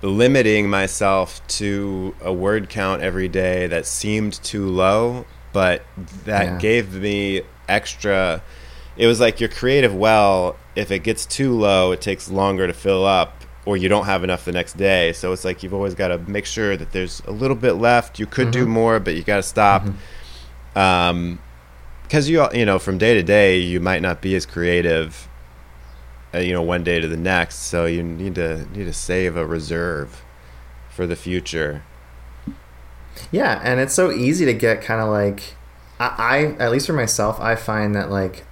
limiting 0.02 0.68
myself 0.68 1.46
to 1.48 2.14
a 2.22 2.32
word 2.32 2.68
count 2.68 3.02
every 3.02 3.28
day 3.28 3.66
that 3.66 3.86
seemed 3.86 4.34
too 4.42 4.68
low 4.68 5.24
but 5.52 5.82
that 6.24 6.44
yeah. 6.44 6.58
gave 6.58 6.94
me 6.94 7.42
extra. 7.68 8.42
It 8.96 9.06
was 9.06 9.20
like 9.20 9.40
your 9.40 9.48
creative 9.48 9.94
well. 9.94 10.56
If 10.76 10.90
it 10.90 11.00
gets 11.00 11.26
too 11.26 11.58
low, 11.58 11.92
it 11.92 12.00
takes 12.00 12.30
longer 12.30 12.66
to 12.66 12.72
fill 12.72 13.04
up, 13.04 13.39
or 13.70 13.76
you 13.76 13.88
don't 13.88 14.06
have 14.06 14.24
enough 14.24 14.44
the 14.44 14.52
next 14.52 14.76
day. 14.76 15.12
So 15.12 15.32
it's 15.32 15.44
like 15.44 15.62
you've 15.62 15.74
always 15.74 15.94
got 15.94 16.08
to 16.08 16.18
make 16.18 16.46
sure 16.46 16.76
that 16.76 16.92
there's 16.92 17.20
a 17.26 17.30
little 17.30 17.56
bit 17.56 17.74
left. 17.74 18.18
You 18.18 18.26
could 18.26 18.48
mm-hmm. 18.48 18.64
do 18.64 18.66
more, 18.66 18.98
but 19.00 19.14
you 19.14 19.22
got 19.22 19.36
to 19.36 19.42
stop. 19.42 19.82
Mm-hmm. 19.82 20.78
Um, 20.78 21.38
because 22.02 22.28
you 22.28 22.44
you 22.52 22.64
know 22.64 22.78
from 22.78 22.98
day 22.98 23.14
to 23.14 23.22
day 23.22 23.58
you 23.58 23.78
might 23.78 24.02
not 24.02 24.20
be 24.20 24.34
as 24.34 24.44
creative 24.44 25.28
uh, 26.34 26.38
you 26.38 26.52
know 26.52 26.62
one 26.62 26.82
day 26.82 27.00
to 27.00 27.06
the 27.06 27.16
next 27.16 27.56
so 27.56 27.86
you 27.86 28.02
need 28.02 28.34
to 28.34 28.66
need 28.76 28.84
to 28.84 28.92
save 28.92 29.36
a 29.36 29.46
reserve 29.46 30.22
for 30.88 31.06
the 31.06 31.14
future 31.14 31.84
yeah, 33.30 33.60
and 33.62 33.80
it's 33.80 33.94
so 33.94 34.10
easy 34.10 34.44
to 34.44 34.52
get 34.52 34.82
kind 34.82 35.00
of 35.00 35.08
like 35.08 35.54
I, 35.98 36.14
I 36.18 36.44
at 36.62 36.70
least 36.70 36.86
for 36.86 36.92
myself, 36.92 37.40
I 37.40 37.54
find 37.56 37.94
that 37.94 38.10
like 38.10 38.44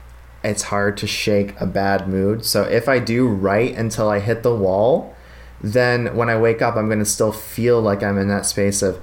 it's 0.43 0.64
hard 0.64 0.97
to 0.99 1.07
shake 1.07 1.61
a 1.61 1.66
bad 1.66 2.09
mood. 2.09 2.45
So 2.45 2.62
if 2.62 2.89
I 2.89 2.99
do 2.99 3.26
write 3.28 3.74
until 3.76 4.09
I 4.09 4.20
hit 4.20 4.43
the 4.43 4.55
wall, 4.55 5.14
then 5.61 6.14
when 6.14 6.28
I 6.28 6.39
wake 6.39 6.62
up, 6.62 6.76
I'm 6.76 6.86
going 6.86 7.01
to 7.01 7.05
still 7.05 7.32
feel 7.32 7.80
like 7.80 8.03
I'm 8.03 8.18
in 8.18 8.28
that 8.28 8.47
space 8.47 8.80
of, 8.82 9.01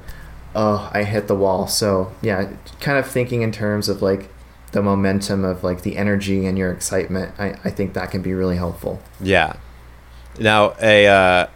oh, 0.55 0.89
I 0.93 1.03
hit 1.03 1.27
the 1.27 1.36
wall. 1.36 1.67
So 1.67 2.13
yeah, 2.21 2.51
kind 2.79 2.97
of 2.97 3.05
thinking 3.05 3.41
in 3.41 3.51
terms 3.51 3.89
of 3.89 4.01
like 4.01 4.29
the 4.71 4.81
momentum 4.81 5.43
of 5.43 5.63
like 5.63 5.81
the 5.81 5.97
energy 5.97 6.45
and 6.45 6.57
your 6.57 6.71
excitement. 6.71 7.33
I, 7.39 7.55
I 7.63 7.69
think 7.69 7.93
that 7.93 8.11
can 8.11 8.21
be 8.21 8.33
really 8.33 8.57
helpful. 8.57 9.01
Yeah. 9.19 9.57
Now 10.39 10.75
a 10.81 11.07
uh, 11.07 11.47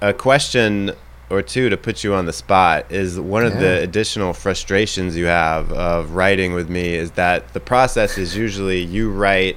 a 0.00 0.12
question 0.12 0.92
or 1.30 1.42
two 1.42 1.68
to 1.70 1.76
put 1.76 2.02
you 2.02 2.12
on 2.12 2.26
the 2.26 2.32
spot 2.32 2.90
is 2.90 3.18
one 3.18 3.44
of 3.44 3.58
the 3.58 3.80
additional 3.82 4.32
frustrations 4.32 5.16
you 5.16 5.26
have 5.26 5.72
of 5.72 6.10
writing 6.10 6.52
with 6.52 6.68
me 6.68 6.94
is 6.94 7.12
that 7.12 7.52
the 7.52 7.60
process 7.60 8.18
is 8.18 8.36
usually 8.36 8.80
you 8.80 9.10
write 9.10 9.56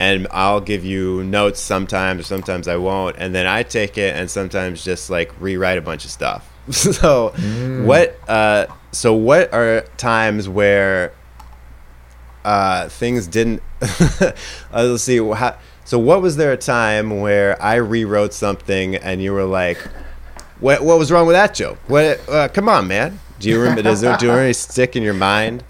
and 0.00 0.26
I'll 0.30 0.60
give 0.60 0.84
you 0.84 1.22
notes 1.22 1.60
sometimes 1.60 2.20
or 2.20 2.24
sometimes 2.24 2.66
I 2.66 2.76
won't 2.76 3.16
and 3.18 3.34
then 3.34 3.46
I 3.46 3.62
take 3.62 3.98
it 3.98 4.16
and 4.16 4.30
sometimes 4.30 4.82
just 4.82 5.10
like 5.10 5.38
rewrite 5.38 5.76
a 5.76 5.82
bunch 5.82 6.06
of 6.06 6.10
stuff. 6.10 6.50
so 6.70 7.30
mm. 7.36 7.84
what 7.84 8.16
uh 8.28 8.66
so 8.90 9.12
what 9.12 9.52
are 9.52 9.82
times 9.98 10.48
where 10.48 11.12
uh 12.44 12.88
things 12.88 13.26
didn't 13.26 13.62
uh, 13.82 14.32
let's 14.72 15.02
see 15.02 15.18
how, 15.18 15.58
so 15.84 15.98
what 15.98 16.22
was 16.22 16.36
there 16.36 16.52
a 16.52 16.56
time 16.56 17.20
where 17.20 17.60
I 17.60 17.74
rewrote 17.74 18.32
something 18.32 18.96
and 18.96 19.22
you 19.22 19.32
were 19.32 19.44
like 19.44 19.78
what 20.62 20.82
what 20.82 20.98
was 20.98 21.10
wrong 21.12 21.26
with 21.26 21.34
that 21.34 21.54
joke? 21.54 21.78
What? 21.88 22.26
Uh, 22.28 22.48
come 22.48 22.68
on, 22.68 22.88
man. 22.88 23.18
Do 23.40 23.48
you 23.48 23.60
remember? 23.60 23.82
does 23.82 24.02
it 24.02 24.18
do 24.18 24.30
it 24.30 24.34
really 24.36 24.52
stick 24.52 24.96
in 24.96 25.02
your 25.02 25.14
mind? 25.14 25.64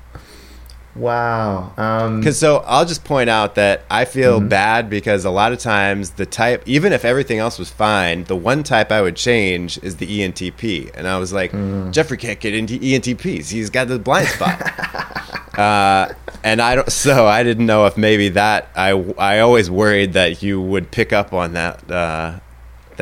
Wow. 0.95 1.72
Because 1.74 2.43
um, 2.43 2.59
so 2.59 2.62
I'll 2.66 2.84
just 2.84 3.03
point 3.03 3.30
out 3.30 3.55
that 3.55 3.82
I 3.90 4.05
feel 4.05 4.38
mm-hmm. 4.38 4.49
bad 4.49 4.90
because 4.90 5.24
a 5.24 5.30
lot 5.30 5.53
of 5.53 5.59
times 5.59 6.11
the 6.11 6.26
type, 6.26 6.62
even 6.66 6.93
if 6.93 7.05
everything 7.05 7.38
else 7.38 7.59
was 7.59 7.70
fine, 7.70 8.24
the 8.24 8.36
one 8.36 8.62
type 8.62 8.93
I 8.93 9.01
would 9.01 9.16
change 9.16 9.78
is 9.82 9.97
the 9.97 10.07
ENTP, 10.07 10.90
and 10.95 11.09
I 11.09 11.18
was 11.18 11.32
like, 11.32 11.53
mm. 11.53 11.90
Jeffrey 11.93 12.18
can't 12.18 12.38
get 12.40 12.55
into 12.55 12.78
ENTPs. 12.78 13.51
He's 13.51 13.70
got 13.70 13.88
the 13.88 13.99
blind 13.99 14.28
spot. 14.36 15.59
uh, 15.59 16.12
and 16.45 16.61
I 16.61 16.74
don't. 16.74 16.90
So 17.03 17.26
I 17.26 17.43
didn't 17.43 17.66
know 17.66 17.86
if 17.86 17.97
maybe 17.97 18.28
that 18.30 18.68
I 18.76 18.90
I 19.18 19.40
always 19.40 19.70
worried 19.70 20.12
that 20.12 20.43
you 20.43 20.61
would 20.61 20.90
pick 20.90 21.12
up 21.12 21.32
on 21.32 21.55
that 21.55 21.90
uh, 21.90 22.38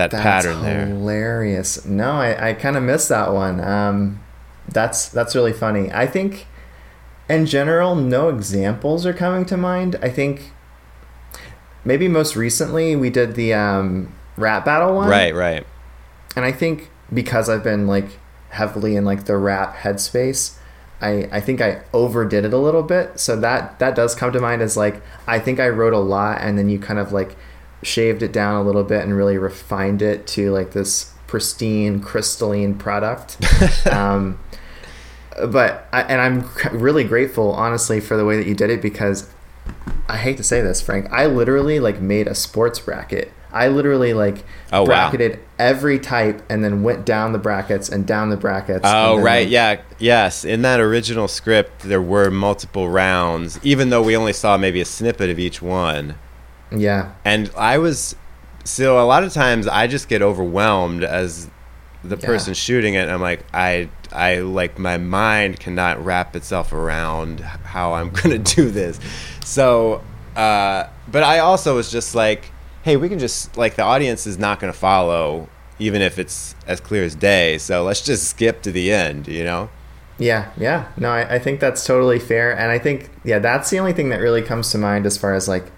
that 0.01 0.11
That's 0.11 0.23
pattern 0.23 0.63
there. 0.63 0.87
hilarious. 0.87 1.85
No, 1.85 2.13
I, 2.13 2.51
I 2.51 2.53
kind 2.55 2.77
of 2.77 2.83
missed 2.83 3.09
that 3.11 3.33
one. 3.33 3.61
Um, 3.61 4.21
that's 4.69 5.09
that's 5.09 5.35
really 5.35 5.53
funny. 5.53 5.91
I 5.93 6.07
think, 6.07 6.47
in 7.29 7.45
general, 7.47 7.95
no 7.95 8.29
examples 8.29 9.05
are 9.05 9.13
coming 9.13 9.45
to 9.47 9.57
mind. 9.57 9.97
I 10.03 10.09
think 10.09 10.53
maybe 11.85 12.09
most 12.09 12.37
recently 12.37 12.97
we 12.97 13.11
did 13.11 13.35
the 13.35 13.53
um, 13.55 14.13
rap 14.37 14.65
battle 14.65 14.95
one, 14.97 15.09
Right, 15.09 15.35
right. 15.35 15.67
and 16.37 16.45
I 16.45 16.53
think 16.53 16.91
because 17.13 17.49
I've 17.49 17.65
been 17.65 17.87
like 17.87 18.19
heavily 18.51 18.97
in 18.97 19.05
like 19.05 19.25
the 19.25 19.37
rap 19.37 19.77
headspace, 19.77 20.57
I 21.01 21.29
I 21.33 21.41
think 21.41 21.61
I 21.61 21.83
overdid 21.93 22.45
it 22.45 22.53
a 22.53 22.59
little 22.59 22.83
bit. 22.83 23.19
So 23.21 23.37
that 23.41 23.79
that 23.81 23.95
does 23.95 24.15
come 24.15 24.33
to 24.33 24.41
mind 24.41 24.63
as 24.63 24.77
like 24.77 25.03
I 25.27 25.39
think 25.39 25.61
I 25.61 25.69
wrote 25.69 25.93
a 25.93 25.99
lot 25.99 26.41
and 26.41 26.57
then 26.59 26.69
you 26.69 26.79
kind 26.79 26.99
of 26.99 27.13
like 27.13 27.37
shaved 27.83 28.23
it 28.23 28.33
down 28.33 28.57
a 28.57 28.63
little 28.63 28.85
bit 28.85 29.03
and 29.03 29.17
really 29.17 29.39
refined 29.39 30.03
it 30.03 30.27
to 30.29 30.51
like 30.53 30.73
this 30.73 31.13
pristine 31.27 32.01
crystalline 32.01 32.75
product. 32.77 33.37
um, 33.93 34.39
but 35.47 35.87
I, 35.93 36.03
and 36.03 36.21
I'm 36.21 36.79
really 36.79 37.05
grateful 37.05 37.53
honestly 37.53 38.01
for 38.01 38.17
the 38.17 38.25
way 38.25 38.37
that 38.37 38.47
you 38.47 38.55
did 38.55 38.71
it 38.71 38.83
because 38.83 39.31
I 40.09 40.17
hate 40.17 40.37
to 40.39 40.43
say 40.43 40.61
this, 40.61 40.83
Frank. 40.83 41.11
I 41.13 41.27
literally 41.27 41.81
like 41.81 42.01
made 42.01 42.27
a 42.27 42.35
sports 42.35 42.79
bracket. 42.81 43.33
I 43.53 43.69
literally 43.69 44.13
like 44.15 44.45
Oh, 44.73 44.81
wow. 44.83 44.87
bracketed 44.87 45.41
every 45.59 45.99
type 45.99 46.43
and 46.49 46.63
then 46.63 46.83
went 46.83 47.05
down 47.05 47.33
the 47.33 47.39
brackets 47.39 47.89
and 47.89 48.07
down 48.07 48.31
the 48.31 48.37
brackets. 48.37 48.83
Oh 48.85 49.19
right, 49.19 49.43
like, 49.45 49.51
yeah, 49.51 49.81
yes. 49.99 50.45
In 50.45 50.63
that 50.63 50.79
original 50.81 51.27
script, 51.29 51.81
there 51.83 52.03
were 52.03 52.31
multiple 52.31 52.89
rounds, 52.89 53.59
even 53.65 53.91
though 53.91 54.03
we 54.03 54.17
only 54.17 54.33
saw 54.33 54.57
maybe 54.57 54.81
a 54.81 54.85
snippet 54.85 55.31
of 55.31 55.39
each 55.39 55.61
one. 55.61 56.17
Yeah. 56.73 57.13
And 57.25 57.51
I 57.57 57.79
was 57.79 58.17
so 58.65 59.03
a 59.03 59.07
lot 59.07 59.25
of 59.25 59.33
times 59.33 59.67
I 59.67 59.87
just 59.87 60.09
get 60.09 60.23
overwhelmed 60.23 61.03
as 61.03 61.49
the 62.05 62.17
Yeah. 62.17 62.27
person 62.27 62.55
shooting 62.55 62.95
it. 62.95 63.09
I'm 63.09 63.21
like, 63.21 63.45
I, 63.53 63.89
I 64.13 64.39
like 64.41 64.79
my 64.79 64.97
mind 64.99 65.61
cannot 65.61 66.05
wrap 66.05 66.35
itself 66.37 66.73
around 66.73 67.41
how 67.41 67.95
I'm 67.95 68.11
gonna 68.23 68.39
do 68.39 68.71
this. 68.71 68.99
So, 69.45 70.03
uh, 70.37 70.85
but 71.11 71.23
I 71.23 71.41
also 71.41 71.77
was 71.77 71.91
just 71.91 72.15
like, 72.15 72.51
hey, 72.83 72.97
we 72.97 73.09
can 73.09 73.19
just 73.19 73.57
like 73.57 73.75
the 73.77 73.83
audience 73.83 74.27
is 74.27 74.39
not 74.39 74.61
gonna 74.61 74.73
follow, 74.73 75.49
even 75.79 76.01
if 76.03 76.19
it's 76.19 76.55
as 76.67 76.81
clear 76.81 77.05
as 77.05 77.15
day. 77.15 77.59
So 77.59 77.83
let's 77.85 78.01
just 78.03 78.29
skip 78.29 78.63
to 78.63 78.73
the 78.73 78.93
end, 78.93 79.27
you 79.29 79.45
know? 79.45 79.71
Yeah, 80.19 80.51
yeah. 80.59 80.89
No, 80.99 81.11
I, 81.11 81.37
I 81.37 81.39
think 81.39 81.61
that's 81.61 81.85
totally 81.87 82.19
fair. 82.19 82.53
And 82.57 82.71
I 82.71 82.79
think, 82.79 83.09
yeah, 83.25 83.39
that's 83.39 83.71
the 83.71 83.79
only 83.79 83.95
thing 83.95 84.11
that 84.11 84.21
really 84.21 84.43
comes 84.43 84.71
to 84.73 84.79
mind 84.79 85.07
as 85.07 85.17
far 85.17 85.33
as 85.35 85.49
like, 85.49 85.73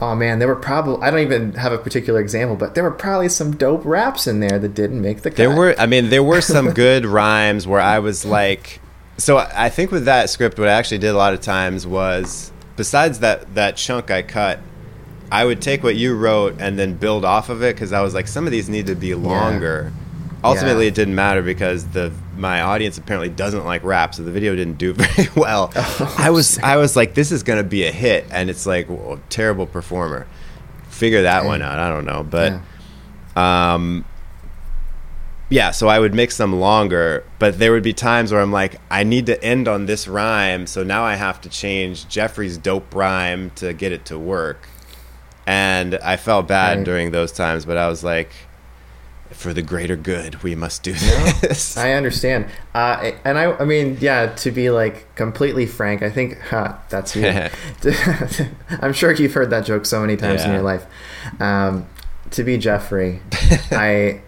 oh 0.00 0.14
man, 0.14 0.38
there 0.38 0.48
were 0.48 0.56
probably, 0.56 1.02
I 1.02 1.10
don't 1.10 1.20
even 1.20 1.52
have 1.54 1.72
a 1.72 1.78
particular 1.78 2.20
example, 2.20 2.56
but 2.56 2.74
there 2.74 2.84
were 2.84 2.90
probably 2.90 3.28
some 3.28 3.56
dope 3.56 3.84
raps 3.84 4.26
in 4.26 4.40
there 4.40 4.58
that 4.58 4.74
didn't 4.74 5.00
make 5.00 5.22
the 5.22 5.30
cut. 5.30 5.36
There 5.36 5.54
were, 5.54 5.74
I 5.78 5.86
mean, 5.86 6.10
there 6.10 6.22
were 6.22 6.40
some 6.40 6.70
good 6.74 7.04
rhymes 7.04 7.66
where 7.66 7.80
I 7.80 7.98
was 7.98 8.24
like, 8.24 8.80
so 9.16 9.38
I 9.38 9.68
think 9.68 9.90
with 9.90 10.04
that 10.04 10.30
script, 10.30 10.58
what 10.58 10.68
I 10.68 10.72
actually 10.72 10.98
did 10.98 11.08
a 11.08 11.16
lot 11.16 11.34
of 11.34 11.40
times 11.40 11.86
was, 11.86 12.52
besides 12.76 13.18
that 13.20 13.54
that 13.56 13.76
chunk 13.76 14.10
I 14.10 14.22
cut, 14.22 14.60
I 15.30 15.44
would 15.44 15.60
take 15.60 15.82
what 15.82 15.96
you 15.96 16.14
wrote 16.14 16.60
and 16.60 16.78
then 16.78 16.94
build 16.94 17.24
off 17.24 17.48
of 17.48 17.62
it 17.62 17.74
because 17.74 17.92
I 17.92 18.00
was 18.00 18.14
like, 18.14 18.28
some 18.28 18.46
of 18.46 18.52
these 18.52 18.68
need 18.68 18.86
to 18.86 18.94
be 18.94 19.14
longer. 19.14 19.92
Ultimately, 20.44 20.84
Yeah. 20.84 20.88
it 20.88 20.94
didn't 20.94 21.14
matter 21.16 21.42
because 21.42 21.86
the 21.88 22.12
my 22.36 22.60
audience 22.62 22.96
apparently 22.98 23.28
doesn't 23.28 23.64
like 23.64 23.82
rap, 23.82 24.14
so 24.14 24.22
the 24.22 24.30
video 24.30 24.54
didn't 24.54 24.78
do 24.78 24.92
very 24.94 25.28
well. 25.34 25.72
I 26.18 26.30
was 26.30 26.58
I 26.62 26.76
was 26.76 26.94
like, 26.96 27.14
this 27.14 27.32
is 27.32 27.42
gonna 27.42 27.64
be 27.64 27.84
a 27.86 27.92
hit, 27.92 28.24
and 28.30 28.48
it's 28.50 28.64
like, 28.66 28.88
well, 28.88 29.18
terrible 29.30 29.66
performer. 29.66 30.26
Figure 30.88 31.22
that 31.22 31.44
one 31.44 31.62
out. 31.62 31.78
I 31.78 31.88
don't 31.90 32.04
know, 32.04 32.22
but. 32.22 32.52
Yeah. 33.36 33.72
Um, 33.74 34.04
yeah, 35.50 35.70
so 35.70 35.88
I 35.88 35.98
would 35.98 36.12
mix 36.12 36.36
them 36.36 36.60
longer, 36.60 37.24
but 37.38 37.58
there 37.58 37.72
would 37.72 37.82
be 37.82 37.94
times 37.94 38.32
where 38.32 38.40
I'm 38.42 38.52
like, 38.52 38.78
I 38.90 39.02
need 39.02 39.24
to 39.26 39.42
end 39.42 39.66
on 39.66 39.86
this 39.86 40.06
rhyme, 40.06 40.66
so 40.66 40.82
now 40.82 41.04
I 41.04 41.14
have 41.14 41.40
to 41.42 41.48
change 41.48 42.06
Jeffrey's 42.08 42.58
dope 42.58 42.94
rhyme 42.94 43.50
to 43.56 43.72
get 43.72 43.90
it 43.92 44.04
to 44.06 44.18
work. 44.18 44.68
And 45.46 45.94
I 46.04 46.16
felt 46.18 46.48
bad 46.48 46.78
Right. 46.78 46.84
during 46.84 47.10
those 47.12 47.32
times, 47.32 47.64
but 47.64 47.78
I 47.78 47.88
was 47.88 48.04
like, 48.04 48.30
for 49.30 49.52
the 49.52 49.62
greater 49.62 49.96
good, 49.96 50.42
we 50.42 50.54
must 50.54 50.82
do 50.82 50.92
this. 50.92 51.76
I 51.76 51.92
understand. 51.92 52.46
Uh, 52.74 53.12
and 53.24 53.38
I, 53.38 53.52
I 53.56 53.64
mean, 53.64 53.98
yeah, 54.00 54.34
to 54.36 54.50
be 54.50 54.70
like 54.70 55.14
completely 55.14 55.66
frank, 55.66 56.02
I 56.02 56.10
think 56.10 56.40
huh, 56.40 56.76
that's 56.88 57.14
you. 57.14 57.26
I'm 58.82 58.92
sure 58.92 59.12
you've 59.12 59.34
heard 59.34 59.50
that 59.50 59.64
joke 59.64 59.86
so 59.86 60.00
many 60.00 60.16
times 60.16 60.44
in 60.44 60.52
your 60.52 60.62
life. 60.62 60.86
Um, 61.40 61.86
to 62.30 62.44
be 62.44 62.58
Jeffrey, 62.58 63.20
I 63.70 64.20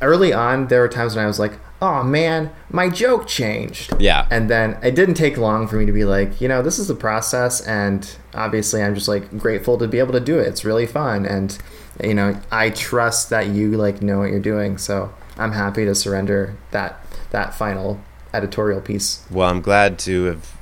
early 0.00 0.32
on 0.32 0.68
there 0.68 0.80
were 0.80 0.88
times 0.88 1.14
when 1.14 1.24
I 1.24 1.28
was 1.28 1.38
like, 1.38 1.52
"Oh 1.82 2.02
man, 2.02 2.50
my 2.70 2.88
joke 2.88 3.26
changed." 3.26 3.94
yeah. 3.98 4.26
And 4.30 4.48
then 4.48 4.78
it 4.82 4.94
didn't 4.94 5.14
take 5.14 5.36
long 5.36 5.68
for 5.68 5.76
me 5.76 5.86
to 5.86 5.92
be 5.92 6.04
like, 6.04 6.40
you 6.40 6.48
know, 6.48 6.62
this 6.62 6.78
is 6.78 6.88
the 6.88 6.94
process, 6.94 7.60
and 7.60 8.16
obviously 8.34 8.82
I'm 8.82 8.94
just 8.94 9.08
like 9.08 9.38
grateful 9.38 9.78
to 9.78 9.86
be 9.86 9.98
able 9.98 10.12
to 10.12 10.20
do 10.20 10.38
it. 10.38 10.46
It's 10.46 10.64
really 10.64 10.86
fun, 10.86 11.26
and 11.26 11.56
you 12.02 12.14
know, 12.14 12.40
I 12.50 12.70
trust 12.70 13.30
that 13.30 13.48
you 13.48 13.72
like 13.72 14.02
know 14.02 14.18
what 14.18 14.30
you're 14.30 14.40
doing. 14.40 14.78
So 14.78 15.12
I'm 15.36 15.52
happy 15.52 15.84
to 15.84 15.94
surrender 15.94 16.56
that 16.70 17.04
that 17.30 17.54
final 17.54 18.00
editorial 18.32 18.80
piece. 18.80 19.24
Well, 19.30 19.48
I'm 19.48 19.60
glad 19.60 19.98
to 20.00 20.24
have 20.24 20.58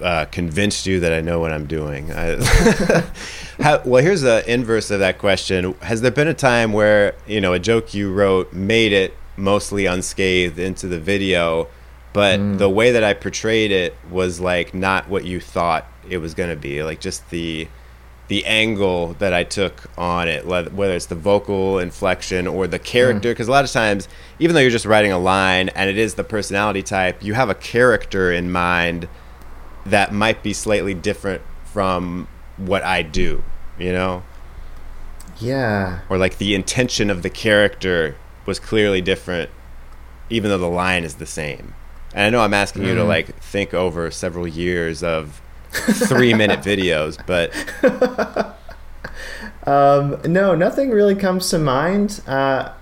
uh, 0.00 0.24
convinced 0.26 0.86
you 0.86 1.00
that 1.00 1.12
I 1.12 1.20
know 1.20 1.40
what 1.40 1.52
I'm 1.52 1.66
doing. 1.66 2.12
I, 2.12 2.36
How, 3.60 3.82
well, 3.84 4.02
here's 4.02 4.20
the 4.20 4.44
inverse 4.50 4.90
of 4.90 5.00
that 5.00 5.18
question. 5.18 5.74
Has 5.80 6.02
there 6.02 6.10
been 6.10 6.28
a 6.28 6.34
time 6.34 6.72
where 6.72 7.14
you 7.26 7.40
know 7.40 7.52
a 7.52 7.58
joke 7.58 7.94
you 7.94 8.12
wrote 8.12 8.52
made 8.52 8.92
it 8.92 9.14
mostly 9.36 9.86
unscathed 9.86 10.58
into 10.58 10.86
the 10.86 10.98
video, 11.00 11.68
but 12.12 12.58
the 12.58 12.70
way 12.70 12.92
that 12.92 13.04
I 13.04 13.14
portrayed 13.14 13.70
it 13.70 13.94
was 14.10 14.40
like 14.40 14.72
not 14.72 15.08
what 15.08 15.24
you 15.24 15.40
thought 15.40 15.86
it 16.08 16.18
was 16.18 16.34
going 16.34 16.50
to 16.50 16.56
be? 16.56 16.82
Like 16.82 17.00
just 17.00 17.28
the 17.30 17.68
the 18.28 18.44
angle 18.44 19.14
that 19.14 19.32
I 19.32 19.44
took 19.44 19.90
on 19.96 20.28
it, 20.28 20.46
whether 20.46 20.94
it's 20.94 21.06
the 21.06 21.14
vocal 21.14 21.78
inflection 21.78 22.46
or 22.46 22.66
the 22.66 22.78
character. 22.78 23.28
Mm. 23.28 23.32
Because 23.32 23.48
a 23.48 23.52
lot 23.52 23.64
of 23.64 23.70
times, 23.70 24.08
even 24.38 24.54
though 24.54 24.60
you're 24.60 24.70
just 24.70 24.86
writing 24.86 25.12
a 25.12 25.18
line 25.18 25.68
and 25.70 25.88
it 25.88 25.96
is 25.96 26.14
the 26.14 26.24
personality 26.24 26.82
type, 26.82 27.22
you 27.22 27.34
have 27.34 27.48
a 27.48 27.54
character 27.54 28.32
in 28.32 28.50
mind 28.50 29.08
that 29.84 30.12
might 30.12 30.42
be 30.42 30.52
slightly 30.52 30.94
different 30.94 31.42
from 31.64 32.26
what 32.56 32.82
I 32.82 33.02
do, 33.02 33.44
you 33.78 33.92
know? 33.92 34.24
Yeah, 35.38 36.00
Or 36.08 36.18
like 36.18 36.38
the 36.38 36.54
intention 36.54 37.10
of 37.10 37.22
the 37.22 37.30
character 37.30 38.16
was 38.46 38.58
clearly 38.58 39.02
different, 39.02 39.50
even 40.30 40.50
though 40.50 40.58
the 40.58 40.66
line 40.66 41.04
is 41.04 41.16
the 41.16 41.26
same. 41.26 41.74
And 42.14 42.24
I 42.24 42.30
know 42.30 42.40
I'm 42.40 42.54
asking 42.54 42.84
you 42.84 42.94
to 42.94 43.00
mm-hmm. 43.00 43.08
like 43.08 43.36
think 43.40 43.74
over 43.74 44.10
several 44.10 44.48
years 44.48 45.02
of 45.02 45.42
three 46.06 46.34
minute 46.34 46.60
videos, 46.60 47.18
but 47.26 47.52
Um, 49.66 50.20
no, 50.24 50.54
nothing 50.54 50.90
really 50.90 51.16
comes 51.16 51.50
to 51.50 51.58
mind. 51.58 52.22
Uh, 52.26 52.72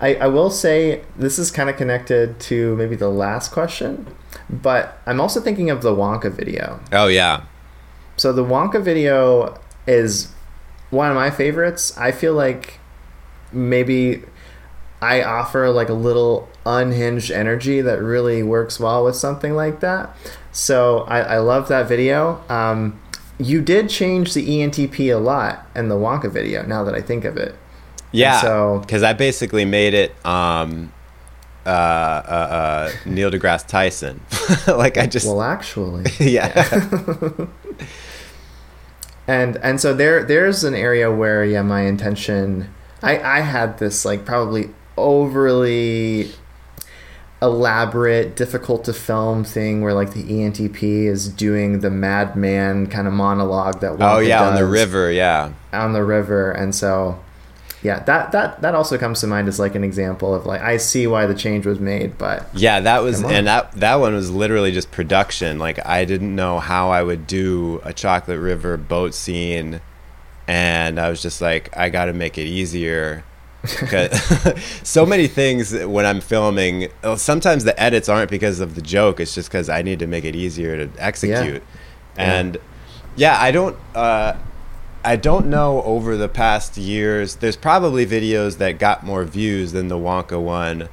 I, 0.00 0.14
I 0.14 0.26
will 0.28 0.50
say 0.50 1.02
this 1.16 1.38
is 1.38 1.50
kind 1.50 1.68
of 1.68 1.76
connected 1.76 2.38
to 2.40 2.76
maybe 2.76 2.94
the 2.94 3.08
last 3.08 3.50
question, 3.50 4.06
but 4.48 4.98
I'm 5.04 5.20
also 5.20 5.40
thinking 5.40 5.68
of 5.68 5.82
the 5.82 5.90
Wonka 5.90 6.32
video. 6.32 6.80
oh 6.92 7.08
yeah, 7.08 7.42
So 8.16 8.32
the 8.32 8.44
Wonka 8.44 8.80
video 8.82 9.58
is 9.86 10.32
one 10.90 11.10
of 11.10 11.16
my 11.16 11.30
favorites. 11.30 11.96
I 11.98 12.12
feel 12.12 12.34
like 12.34 12.78
maybe 13.50 14.22
I 15.00 15.22
offer 15.22 15.70
like 15.70 15.88
a 15.88 15.94
little 15.94 16.48
unhinged 16.64 17.32
energy 17.32 17.80
that 17.80 18.00
really 18.00 18.44
works 18.44 18.78
well 18.78 19.04
with 19.04 19.16
something 19.16 19.54
like 19.54 19.80
that. 19.80 20.16
So 20.52 21.00
I, 21.08 21.20
I 21.20 21.38
love 21.38 21.68
that 21.68 21.88
video. 21.88 22.42
Um, 22.48 23.00
you 23.38 23.60
did 23.60 23.88
change 23.88 24.34
the 24.34 24.46
ENTP 24.46 25.14
a 25.14 25.18
lot 25.18 25.66
in 25.74 25.88
the 25.88 25.96
Wonka 25.96 26.30
video. 26.30 26.64
Now 26.64 26.84
that 26.84 26.94
I 26.94 27.00
think 27.00 27.24
of 27.24 27.36
it, 27.36 27.56
yeah. 28.12 28.40
so- 28.40 28.78
because 28.80 29.02
I 29.02 29.14
basically 29.14 29.64
made 29.64 29.94
it 29.94 30.14
um, 30.24 30.92
uh, 31.64 31.68
uh, 31.68 31.72
uh, 31.72 32.92
Neil 33.06 33.30
deGrasse 33.30 33.66
Tyson. 33.66 34.20
like 34.66 34.98
I 34.98 35.06
just 35.06 35.26
well, 35.26 35.42
actually, 35.42 36.04
yeah. 36.20 37.46
and 39.26 39.56
and 39.56 39.80
so 39.80 39.94
there 39.94 40.24
there's 40.24 40.64
an 40.64 40.74
area 40.74 41.10
where 41.10 41.44
yeah 41.44 41.62
my 41.62 41.82
intention 41.82 42.68
i 43.02 43.18
i 43.20 43.40
had 43.40 43.78
this 43.78 44.04
like 44.04 44.24
probably 44.24 44.68
overly 44.96 46.28
elaborate 47.42 48.36
difficult 48.36 48.84
to 48.84 48.92
film 48.92 49.42
thing 49.42 49.82
where 49.82 49.92
like 49.92 50.14
the 50.14 50.22
entp 50.22 50.82
is 50.82 51.28
doing 51.28 51.80
the 51.80 51.90
madman 51.90 52.86
kind 52.86 53.08
of 53.08 53.12
monologue 53.12 53.80
that 53.80 53.90
oh 53.90 53.96
Wonka 53.96 54.28
yeah, 54.28 54.48
on 54.48 54.54
the 54.54 54.64
river, 54.64 55.10
yeah. 55.10 55.52
on 55.72 55.92
the 55.92 56.04
river 56.04 56.52
and 56.52 56.74
so 56.74 57.18
yeah, 57.82 57.98
that 58.04 58.30
that 58.30 58.60
that 58.62 58.74
also 58.76 58.96
comes 58.96 59.20
to 59.20 59.26
mind 59.26 59.48
as 59.48 59.58
like 59.58 59.74
an 59.74 59.82
example 59.82 60.34
of 60.34 60.46
like 60.46 60.60
I 60.60 60.76
see 60.76 61.08
why 61.08 61.26
the 61.26 61.34
change 61.34 61.66
was 61.66 61.80
made, 61.80 62.16
but 62.16 62.46
Yeah, 62.54 62.78
that 62.80 63.02
was 63.02 63.24
and 63.24 63.48
that 63.48 63.72
that 63.72 63.96
one 63.96 64.14
was 64.14 64.30
literally 64.30 64.70
just 64.70 64.92
production. 64.92 65.58
Like 65.58 65.84
I 65.84 66.04
didn't 66.04 66.34
know 66.34 66.60
how 66.60 66.90
I 66.90 67.02
would 67.02 67.26
do 67.26 67.80
a 67.82 67.92
Chocolate 67.92 68.38
River 68.38 68.76
boat 68.76 69.14
scene 69.14 69.80
and 70.46 71.00
I 71.00 71.10
was 71.10 71.20
just 71.22 71.40
like 71.40 71.76
I 71.76 71.88
got 71.88 72.04
to 72.04 72.12
make 72.12 72.38
it 72.38 72.46
easier. 72.46 73.24
'Cause- 73.64 74.54
so 74.82 75.06
many 75.06 75.26
things 75.28 75.72
when 75.72 76.04
I'm 76.04 76.20
filming, 76.20 76.88
uh, 77.04 77.16
sometimes 77.16 77.64
the 77.64 77.80
edits 77.80 78.08
aren't 78.08 78.30
because 78.30 78.60
of 78.60 78.74
the 78.74 78.82
joke, 78.82 79.20
it's 79.20 79.34
just 79.34 79.50
cuz 79.50 79.68
I 79.68 79.82
need 79.82 79.98
to 80.00 80.06
make 80.06 80.24
it 80.24 80.34
easier 80.34 80.86
to 80.86 80.90
execute. 81.02 81.62
Yeah. 82.16 82.22
And 82.38 82.58
yeah, 83.16 83.36
I 83.40 83.50
don't 83.52 83.76
uh 83.94 84.34
I 85.04 85.16
don't 85.16 85.46
know 85.46 85.82
over 85.82 86.16
the 86.16 86.28
past 86.28 86.76
years. 86.76 87.36
There's 87.36 87.56
probably 87.56 88.06
videos 88.06 88.58
that 88.58 88.78
got 88.78 89.04
more 89.04 89.24
views 89.24 89.72
than 89.72 89.88
the 89.88 89.96
Wonka 89.96 90.40
one, 90.40 90.88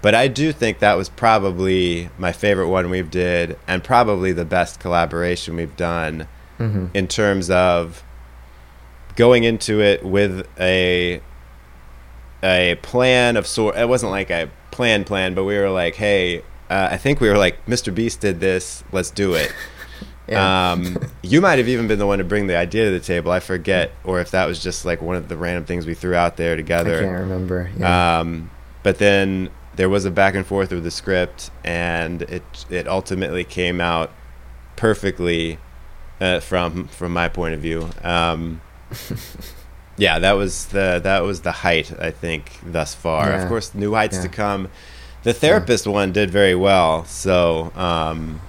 but 0.00 0.14
I 0.16 0.26
do 0.28 0.50
think 0.52 0.80
that 0.80 0.94
was 0.96 1.08
probably 1.08 2.08
my 2.18 2.32
favorite 2.32 2.68
one 2.68 2.90
we've 2.90 3.10
did, 3.10 3.56
and 3.68 3.84
probably 3.84 4.32
the 4.32 4.44
best 4.44 4.80
collaboration 4.80 5.54
we've 5.56 5.76
done 5.76 6.26
Mhm. 6.58 6.90
in 6.94 7.06
terms 7.08 7.50
of 7.50 8.02
going 9.16 9.44
into 9.44 9.80
it 9.80 10.04
with 10.04 10.46
a 10.58 11.20
a 12.42 12.76
plan 12.82 13.36
of 13.36 13.46
sort. 13.46 13.76
It 13.76 13.88
wasn't 13.88 14.12
like 14.12 14.30
a 14.30 14.50
plan 14.70 15.04
plan, 15.04 15.34
but 15.34 15.44
we 15.44 15.56
were 15.56 15.70
like, 15.70 15.94
hey, 15.94 16.42
uh, 16.70 16.88
I 16.90 16.96
think 16.96 17.20
we 17.20 17.28
were 17.28 17.38
like, 17.38 17.64
Mr. 17.66 17.94
Beast 17.94 18.20
did 18.20 18.40
this, 18.40 18.82
let's 18.92 19.10
do 19.10 19.34
it. 19.34 19.52
yeah. 20.28 20.72
Um, 20.72 20.98
you 21.22 21.40
might 21.40 21.58
have 21.58 21.68
even 21.68 21.86
been 21.86 21.98
the 21.98 22.06
one 22.06 22.18
to 22.18 22.24
bring 22.24 22.46
the 22.46 22.56
idea 22.56 22.86
to 22.86 22.90
the 22.90 23.00
table. 23.00 23.30
I 23.30 23.40
forget, 23.40 23.92
or 24.04 24.20
if 24.20 24.30
that 24.30 24.46
was 24.46 24.62
just 24.62 24.84
like 24.84 25.02
one 25.02 25.16
of 25.16 25.28
the 25.28 25.36
random 25.36 25.64
things 25.64 25.86
we 25.86 25.94
threw 25.94 26.14
out 26.14 26.36
there 26.36 26.56
together. 26.56 26.98
I 26.98 27.02
can't 27.02 27.20
remember. 27.20 27.70
Yeah. 27.76 28.20
Um, 28.20 28.50
but 28.82 28.98
then 28.98 29.50
there 29.76 29.88
was 29.88 30.04
a 30.04 30.10
back 30.10 30.34
and 30.34 30.46
forth 30.46 30.70
with 30.70 30.84
the 30.84 30.90
script, 30.90 31.50
and 31.64 32.22
it 32.22 32.42
it 32.70 32.88
ultimately 32.88 33.44
came 33.44 33.80
out 33.80 34.10
perfectly 34.76 35.58
uh, 36.20 36.40
from 36.40 36.88
from 36.88 37.12
my 37.12 37.28
point 37.28 37.54
of 37.54 37.60
view. 37.60 37.90
Um, 38.02 38.60
yeah, 40.02 40.18
that 40.18 40.32
was 40.32 40.66
the 40.66 41.00
that 41.08 41.20
was 41.22 41.38
the 41.42 41.52
height 41.64 41.88
I 42.08 42.10
think 42.10 42.42
thus 42.76 42.94
far. 42.94 43.24
Yeah. 43.30 43.42
Of 43.42 43.48
course, 43.48 43.74
new 43.74 43.92
heights 43.94 44.16
Yeah. 44.16 44.22
to 44.22 44.28
come. 44.42 44.68
The 45.22 45.32
therapist 45.32 45.86
one 45.86 46.10
did 46.12 46.28
very 46.30 46.56
well, 46.56 47.04
so 47.04 47.70
um, 47.76 48.40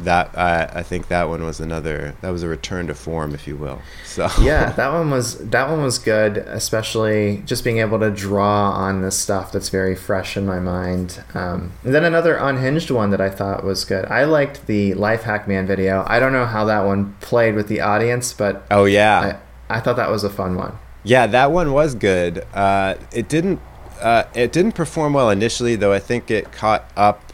that 0.00 0.26
I, 0.36 0.80
I 0.80 0.82
think 0.82 1.08
that 1.08 1.28
one 1.28 1.42
was 1.44 1.58
another 1.60 2.14
that 2.20 2.30
was 2.30 2.42
a 2.42 2.48
return 2.48 2.86
to 2.88 2.94
form, 2.94 3.34
if 3.34 3.46
you 3.48 3.56
will. 3.56 3.80
So 4.04 4.28
yeah, 4.40 4.72
that 4.78 4.92
one 4.92 5.10
was 5.10 5.38
that 5.38 5.70
one 5.70 5.82
was 5.82 5.98
good, 5.98 6.36
especially 6.36 7.42
just 7.46 7.64
being 7.64 7.78
able 7.78 7.98
to 7.98 8.10
draw 8.10 8.70
on 8.72 9.00
this 9.02 9.18
stuff 9.18 9.52
that's 9.52 9.70
very 9.70 9.96
fresh 9.96 10.36
in 10.36 10.46
my 10.46 10.58
mind. 10.60 11.22
Um, 11.34 11.72
and 11.84 11.94
then 11.94 12.04
another 12.04 12.36
unhinged 12.36 12.90
one 12.90 13.10
that 13.10 13.20
I 13.22 13.30
thought 13.30 13.64
was 13.64 13.84
good. 13.86 14.04
I 14.06 14.24
liked 14.24 14.66
the 14.66 14.92
Life 14.94 15.22
Hack 15.22 15.48
Man 15.48 15.66
video. 15.66 16.04
I 16.06 16.20
don't 16.20 16.32
know 16.32 16.46
how 16.46 16.64
that 16.66 16.84
one 16.84 17.14
played 17.20 17.54
with 17.54 17.68
the 17.68 17.80
audience, 17.80 18.34
but 18.34 18.64
oh 18.70 18.84
yeah, 18.84 19.20
I, 19.20 19.49
I 19.70 19.80
thought 19.80 19.96
that 19.96 20.10
was 20.10 20.24
a 20.24 20.30
fun 20.30 20.56
one. 20.56 20.76
Yeah, 21.04 21.26
that 21.28 21.50
one 21.52 21.72
was 21.72 21.94
good. 21.94 22.44
Uh, 22.52 22.96
it 23.12 23.28
didn't. 23.28 23.60
Uh, 24.00 24.24
it 24.34 24.52
didn't 24.52 24.72
perform 24.72 25.12
well 25.12 25.30
initially, 25.30 25.76
though. 25.76 25.92
I 25.92 25.98
think 25.98 26.30
it 26.30 26.52
caught 26.52 26.90
up 26.96 27.32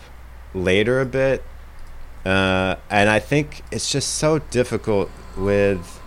later 0.54 1.00
a 1.00 1.06
bit, 1.06 1.42
uh, 2.24 2.76
and 2.90 3.08
I 3.08 3.18
think 3.18 3.62
it's 3.72 3.90
just 3.90 4.14
so 4.14 4.38
difficult 4.38 5.10
with 5.36 6.00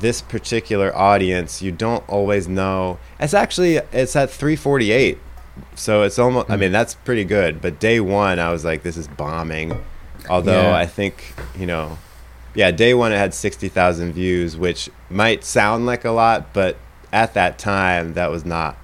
this 0.00 0.20
particular 0.22 0.94
audience. 0.96 1.60
You 1.62 1.72
don't 1.72 2.06
always 2.08 2.46
know. 2.48 2.98
It's 3.18 3.34
actually 3.34 3.76
it's 3.92 4.14
at 4.16 4.30
348, 4.30 5.18
so 5.74 6.02
it's 6.02 6.18
almost. 6.18 6.50
I 6.50 6.56
mean, 6.56 6.72
that's 6.72 6.94
pretty 6.94 7.24
good. 7.24 7.60
But 7.60 7.80
day 7.80 8.00
one, 8.00 8.38
I 8.38 8.50
was 8.52 8.64
like, 8.64 8.82
this 8.82 8.96
is 8.96 9.08
bombing. 9.08 9.82
Although 10.28 10.62
Yeah. 10.62 10.76
I 10.76 10.86
think 10.86 11.34
you 11.58 11.66
know 11.66 11.96
yeah, 12.58 12.72
day 12.72 12.92
one 12.92 13.12
it 13.12 13.18
had 13.18 13.32
sixty 13.34 13.68
thousand 13.68 14.14
views, 14.14 14.56
which 14.56 14.90
might 15.08 15.44
sound 15.44 15.86
like 15.86 16.04
a 16.04 16.10
lot, 16.10 16.52
but 16.52 16.76
at 17.12 17.34
that 17.34 17.56
time 17.56 18.14
that 18.14 18.32
was 18.32 18.44
not. 18.44 18.76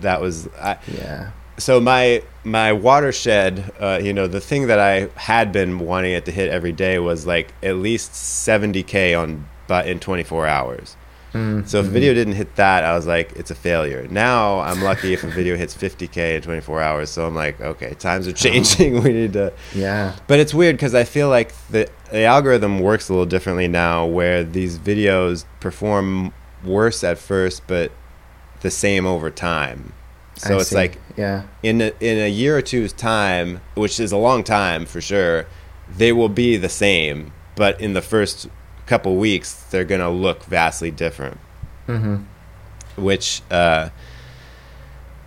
That 0.00 0.22
was 0.22 0.48
I, 0.58 0.78
Yeah. 0.90 1.32
so 1.58 1.80
my 1.80 2.22
my 2.44 2.72
watershed. 2.72 3.72
Uh, 3.78 4.00
you 4.02 4.14
know, 4.14 4.26
the 4.26 4.40
thing 4.40 4.68
that 4.68 4.78
I 4.78 5.10
had 5.20 5.52
been 5.52 5.78
wanting 5.80 6.12
it 6.12 6.24
to 6.24 6.32
hit 6.32 6.48
every 6.50 6.72
day 6.72 6.98
was 6.98 7.26
like 7.26 7.52
at 7.62 7.76
least 7.76 8.14
seventy 8.14 8.82
k 8.82 9.12
on, 9.12 9.46
but 9.68 9.86
in 9.86 10.00
twenty 10.00 10.22
four 10.22 10.46
hours. 10.46 10.96
Mm, 11.32 11.68
So 11.68 11.80
if 11.80 11.86
a 11.86 11.88
video 11.90 12.12
didn't 12.14 12.34
hit 12.34 12.56
that, 12.56 12.84
I 12.84 12.94
was 12.94 13.06
like, 13.06 13.32
it's 13.32 13.50
a 13.50 13.54
failure. 13.54 14.06
Now 14.10 14.60
I'm 14.60 14.82
lucky 14.82 15.12
if 15.12 15.22
a 15.22 15.28
video 15.28 15.56
hits 15.56 15.74
50k 15.74 16.36
in 16.36 16.42
24 16.42 16.80
hours. 16.82 17.10
So 17.10 17.26
I'm 17.26 17.34
like, 17.34 17.60
okay, 17.60 17.94
times 17.94 18.26
are 18.26 18.32
changing. 18.32 19.02
we 19.04 19.12
need 19.12 19.32
to. 19.34 19.52
Yeah. 19.74 20.16
But 20.26 20.40
it's 20.40 20.52
weird 20.52 20.76
because 20.76 20.94
I 20.94 21.04
feel 21.04 21.28
like 21.28 21.52
the, 21.68 21.88
the 22.10 22.24
algorithm 22.24 22.80
works 22.80 23.08
a 23.08 23.12
little 23.12 23.26
differently 23.26 23.68
now, 23.68 24.06
where 24.06 24.42
these 24.42 24.78
videos 24.78 25.44
perform 25.60 26.32
worse 26.64 27.04
at 27.04 27.18
first, 27.18 27.62
but 27.66 27.92
the 28.60 28.70
same 28.70 29.06
over 29.06 29.30
time. 29.30 29.92
So 30.36 30.56
I 30.56 30.60
it's 30.60 30.70
see. 30.70 30.76
like 30.76 30.98
yeah. 31.16 31.42
in 31.62 31.80
a, 31.80 31.92
in 32.00 32.18
a 32.18 32.28
year 32.28 32.56
or 32.56 32.62
two's 32.62 32.92
time, 32.92 33.60
which 33.74 34.00
is 34.00 34.10
a 34.10 34.16
long 34.16 34.42
time 34.42 34.86
for 34.86 35.00
sure, 35.00 35.46
they 35.94 36.12
will 36.12 36.28
be 36.28 36.56
the 36.56 36.68
same. 36.68 37.32
But 37.56 37.80
in 37.80 37.92
the 37.92 38.00
first 38.02 38.48
couple 38.90 39.16
weeks, 39.16 39.54
they're 39.70 39.84
gonna 39.84 40.10
look 40.10 40.44
vastly 40.44 40.90
different 40.90 41.38
hmm 41.86 42.16
which 42.96 43.42
uh, 43.50 43.88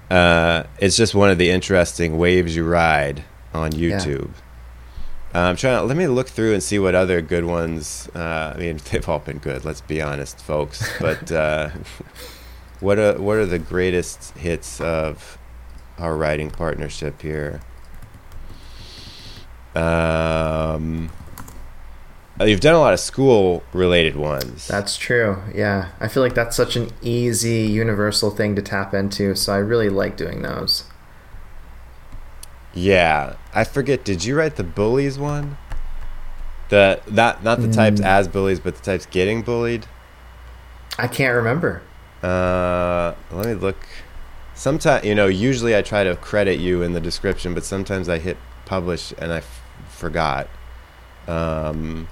uh, 0.10 0.64
is 0.80 0.96
just 0.96 1.16
one 1.16 1.30
of 1.30 1.38
the 1.38 1.50
interesting 1.50 2.18
waves 2.18 2.56
you 2.56 2.64
ride 2.64 3.24
on 3.54 3.72
YouTube. 3.72 4.30
Uh, 5.34 5.40
I'm 5.40 5.56
trying. 5.56 5.80
To, 5.80 5.84
let 5.84 5.98
me 5.98 6.08
look 6.08 6.28
through 6.28 6.54
and 6.54 6.62
see 6.62 6.78
what 6.78 6.94
other 6.94 7.22
good 7.22 7.46
ones. 7.46 8.08
Uh, 8.14 8.54
I 8.56 8.60
mean, 8.60 8.80
they've 8.92 9.08
all 9.08 9.20
been 9.20 9.40
good. 9.40 9.66
Let's 9.66 9.82
be 9.82 10.02
honest, 10.02 10.40
folks. 10.40 10.88
But 11.00 11.32
uh, 11.32 11.70
what 12.80 13.00
are 13.00 13.20
what 13.20 13.38
are 13.38 13.46
the 13.46 13.60
greatest 13.60 14.38
hits 14.38 14.80
of 14.80 15.38
our 15.98 16.16
writing 16.16 16.52
partnership 16.52 17.22
here? 17.22 17.62
Um, 19.76 21.10
you've 22.42 22.60
done 22.62 22.76
a 22.76 22.80
lot 22.80 22.94
of 22.94 23.00
school 23.00 23.64
related 23.74 24.16
ones. 24.16 24.68
That's 24.68 24.98
true. 24.98 25.38
Yeah. 25.54 25.90
I 26.00 26.08
feel 26.08 26.24
like 26.24 26.34
that's 26.34 26.56
such 26.56 26.76
an 26.76 26.90
easy, 27.02 27.62
universal 27.68 28.32
thing 28.32 28.56
to 28.56 28.62
tap 28.62 28.94
into. 28.94 29.36
So 29.36 29.54
I 29.54 29.58
really 29.58 29.90
like 29.90 30.18
doing 30.18 30.42
those. 30.42 30.86
Yeah, 32.74 33.36
I 33.54 33.64
forget. 33.64 34.04
Did 34.04 34.26
you 34.26 34.36
write 34.36 34.56
the 34.56 34.64
bullies 34.64 35.20
one? 35.20 35.58
The 36.70 37.02
not 37.10 37.44
not 37.44 37.62
the 37.62 37.72
types 37.72 38.02
Mm. 38.02 38.06
as 38.06 38.28
bullies, 38.28 38.60
but 38.60 38.76
the 38.76 38.82
types 38.82 39.06
getting 39.06 39.44
bullied. 39.44 39.86
I 40.98 41.08
can't 41.08 41.36
remember. 41.36 41.84
Uh, 42.24 43.14
let 43.32 43.46
me 43.46 43.54
look. 43.54 43.78
Sometimes 44.56 45.06
you 45.06 45.14
know, 45.14 45.28
usually 45.28 45.76
I 45.76 45.84
try 45.84 46.04
to 46.04 46.16
credit 46.16 46.60
you 46.60 46.82
in 46.82 46.94
the 46.94 47.00
description, 47.02 47.54
but 47.54 47.64
sometimes 47.64 48.10
I 48.10 48.18
hit 48.18 48.38
publish 48.66 49.14
and 49.20 49.32
I 49.32 49.38
f- 49.38 49.62
forgot. 49.90 50.48
Um, 51.28 52.08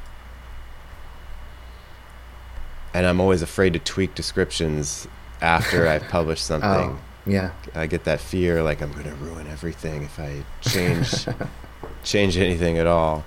and 2.94 3.06
I'm 3.06 3.20
always 3.22 3.42
afraid 3.42 3.74
to 3.74 3.80
tweak 3.80 4.16
descriptions 4.16 5.08
after 5.42 5.88
I've 5.88 6.04
published 6.10 6.46
something. 6.52 6.70
Oh, 6.70 7.00
yeah. 7.26 7.52
I 7.76 7.88
get 7.88 8.04
that 8.06 8.20
fear 8.20 8.64
like 8.64 8.82
I'm 8.82 8.92
gonna 8.94 9.16
ruin 9.16 9.48
everything 9.48 10.04
if 10.04 10.20
I 10.20 10.44
change 10.62 11.26
change 12.04 12.38
anything 12.38 12.78
at 12.78 12.88
all. 12.88 13.24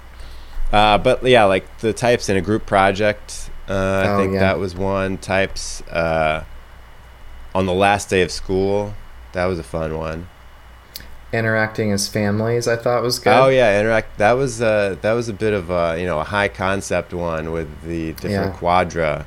Uh, 0.72 0.98
but 0.98 1.22
yeah, 1.24 1.44
like 1.44 1.78
the 1.78 1.92
types 1.92 2.28
in 2.28 2.36
a 2.36 2.40
group 2.40 2.66
project, 2.66 3.50
uh, 3.68 3.72
I 3.72 4.08
Oh, 4.08 4.18
think 4.18 4.34
yeah. 4.34 4.40
that 4.40 4.58
was 4.58 4.74
one. 4.74 5.18
Types 5.18 5.82
uh, 5.82 6.42
on 7.54 7.66
the 7.66 7.72
last 7.72 8.10
day 8.10 8.22
of 8.22 8.32
school, 8.32 8.94
that 9.32 9.44
was 9.46 9.58
a 9.60 9.62
fun 9.62 9.96
one. 9.96 10.26
Interacting 11.32 11.90
as 11.90 12.06
families, 12.08 12.68
I 12.68 12.76
thought 12.76 13.02
was 13.02 13.18
good. 13.18 13.30
Oh 13.32 13.48
yeah, 13.48 13.78
interact. 13.80 14.18
That 14.18 14.32
was 14.32 14.60
uh, 14.62 14.96
that 15.02 15.12
was 15.14 15.28
a 15.28 15.32
bit 15.32 15.52
of 15.52 15.68
a 15.70 15.96
you 15.98 16.06
know 16.06 16.20
a 16.20 16.24
high 16.24 16.48
concept 16.48 17.12
one 17.12 17.50
with 17.52 17.82
the 17.82 18.12
different 18.14 18.52
Yeah. 18.54 18.58
quadra 18.58 19.26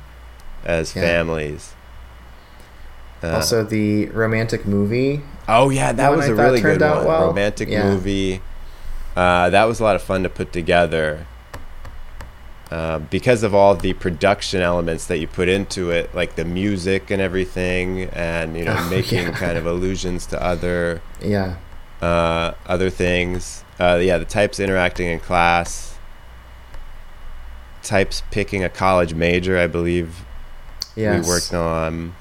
as 0.64 0.94
Yeah. 0.94 1.02
families. 1.02 1.74
Uh, 3.22 3.28
Also, 3.30 3.64
the 3.64 4.06
romantic 4.06 4.66
movie. 4.66 5.22
Oh 5.48 5.70
yeah, 5.70 5.92
that 5.92 6.14
was 6.14 6.26
I 6.26 6.30
a 6.30 6.34
really 6.34 6.60
good 6.60 6.80
one. 6.80 7.04
well. 7.04 7.26
Romantic 7.28 7.68
Yeah. 7.68 7.84
movie. 7.84 8.40
Uh, 9.16 9.50
that 9.50 9.64
was 9.64 9.80
a 9.80 9.84
lot 9.84 9.96
of 9.96 10.02
fun 10.02 10.22
to 10.22 10.28
put 10.28 10.52
together. 10.52 11.26
Uh, 12.70 12.98
because 12.98 13.42
of 13.42 13.54
all 13.54 13.74
the 13.74 13.94
production 13.94 14.60
elements 14.60 15.06
that 15.06 15.16
you 15.18 15.26
put 15.26 15.48
into 15.48 15.90
it, 15.90 16.14
like 16.14 16.36
the 16.36 16.44
music 16.44 17.10
and 17.10 17.20
everything, 17.20 18.04
and 18.12 18.56
you 18.56 18.64
know, 18.64 18.76
Oh, 18.78 18.90
making 18.90 19.18
yeah. 19.28 19.30
kind 19.30 19.56
of 19.56 19.64
allusions 19.66 20.26
to 20.26 20.40
other 20.42 21.00
Yeah. 21.20 21.54
uh, 22.02 22.52
other 22.66 22.90
things. 22.90 23.64
Uh, 23.80 23.98
yeah, 24.02 24.18
the 24.18 24.24
types 24.26 24.60
interacting 24.60 25.08
in 25.08 25.18
class. 25.18 25.94
Types 27.82 28.22
picking 28.30 28.62
a 28.62 28.68
college 28.68 29.14
major, 29.14 29.58
I 29.58 29.66
believe 29.66 30.24
Yes. 30.98 31.24
we 31.24 31.28
worked 31.30 31.54
on. 31.54 32.14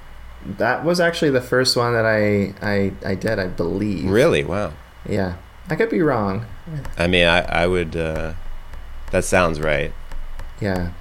That 0.45 0.85
was 0.85 0.99
actually 0.99 1.31
the 1.31 1.41
first 1.41 1.75
one 1.75 1.93
that 1.93 2.05
I 2.05 2.53
I, 2.61 2.93
I 3.05 3.15
did, 3.15 3.39
I 3.39 3.47
believe. 3.47 4.09
Really? 4.09 4.43
Wow. 4.43 4.73
Yeah. 5.07 5.35
I 5.69 5.75
could 5.75 5.89
be 5.89 6.01
wrong. 6.01 6.45
I 6.97 7.07
mean, 7.07 7.25
I 7.27 7.39
I 7.63 7.67
would. 7.67 7.95
Uh, 7.95 8.33
that 9.11 9.25
sounds 9.25 9.59
right. 9.59 9.91
Yeah. 10.61 10.91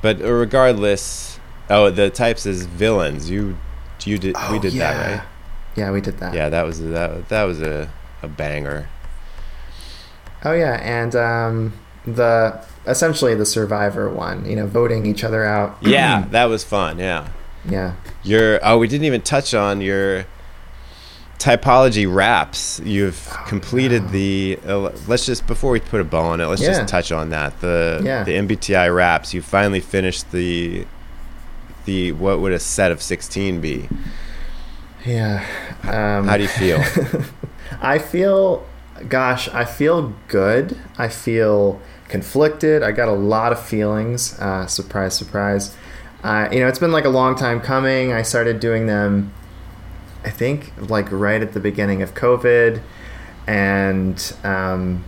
But 0.00 0.20
regardless, 0.20 1.38
oh, 1.68 1.90
the 1.90 2.10
types 2.10 2.46
is 2.46 2.64
villains. 2.66 3.28
You 3.30 3.56
you 4.04 4.18
did 4.18 4.34
we 4.50 4.56
Oh, 4.56 4.60
did 4.60 4.72
yeah. 4.72 4.92
that 4.94 5.10
right? 5.18 5.26
Yeah, 5.76 5.90
we 5.90 6.00
did 6.00 6.18
that. 6.18 6.34
Yeah, 6.34 6.48
that 6.48 6.64
was 6.64 6.80
that 6.80 7.28
that 7.28 7.44
was 7.44 7.60
a 7.60 7.90
a 8.22 8.28
banger. 8.28 8.88
Oh 10.44 10.52
yeah, 10.52 10.78
and 10.82 11.14
um, 11.14 11.72
the 12.06 12.64
essentially 12.86 13.34
the 13.34 13.46
survivor 13.46 14.08
one. 14.10 14.44
You 14.48 14.56
know, 14.56 14.66
voting 14.66 15.06
each 15.06 15.24
other 15.24 15.44
out. 15.44 15.78
Yeah, 15.82 16.26
that 16.30 16.44
was 16.46 16.64
fun. 16.64 16.98
Yeah. 16.98 17.28
yeah. 17.68 17.94
Your 18.22 18.60
oh, 18.62 18.78
we 18.78 18.88
didn't 18.88 19.04
even 19.04 19.20
touch 19.22 19.54
on 19.54 19.80
your 19.80 20.26
typology 21.38 22.12
raps. 22.12 22.80
You've 22.84 23.28
Oh, 23.32 23.44
completed 23.48 24.10
the. 24.10 24.58
Uh, 24.66 24.90
let's 25.08 25.26
just 25.26 25.46
before 25.46 25.72
we 25.72 25.80
put 25.80 26.00
a 26.00 26.04
bow 26.04 26.22
on 26.22 26.40
it, 26.40 26.46
let's 26.46 26.62
Yeah. 26.62 26.68
just 26.78 26.88
touch 26.88 27.10
on 27.12 27.30
that. 27.30 27.60
The 27.60 28.00
Yeah. 28.04 28.24
the 28.24 28.32
MBTI 28.36 28.88
raps. 28.94 29.34
You 29.34 29.42
finally 29.42 29.80
finished 29.80 30.30
the 30.32 30.86
the 31.84 32.12
what 32.12 32.38
would 32.40 32.52
a 32.52 32.58
set 32.60 32.92
of 32.92 33.02
sixteen 33.02 33.60
be? 33.60 33.88
Yeah. 35.04 35.44
Um, 35.82 36.28
How 36.28 36.36
do 36.36 36.44
you 36.44 36.48
feel? 36.48 36.80
I 37.80 37.98
feel, 37.98 38.64
gosh, 39.08 39.48
I 39.48 39.64
feel 39.64 40.14
good. 40.28 40.78
I 40.96 41.08
feel 41.08 41.80
conflicted. 42.12 42.82
I 42.82 42.92
got 42.92 43.08
a 43.08 43.12
lot 43.12 43.52
of 43.52 43.60
feelings. 43.60 44.38
Uh, 44.38 44.66
surprise, 44.66 45.16
surprise. 45.16 45.74
Uh, 46.22 46.46
you 46.52 46.60
know, 46.60 46.68
it's 46.68 46.78
been 46.78 46.92
like 46.92 47.06
a 47.06 47.08
long 47.08 47.36
time 47.36 47.58
coming. 47.58 48.12
I 48.12 48.20
started 48.20 48.60
doing 48.60 48.86
them, 48.86 49.32
I 50.22 50.28
think, 50.28 50.74
like 50.90 51.10
right 51.10 51.40
at 51.40 51.54
the 51.54 51.58
beginning 51.58 52.02
of 52.02 52.12
COVID. 52.12 52.82
And 53.46 54.34
um, 54.44 55.04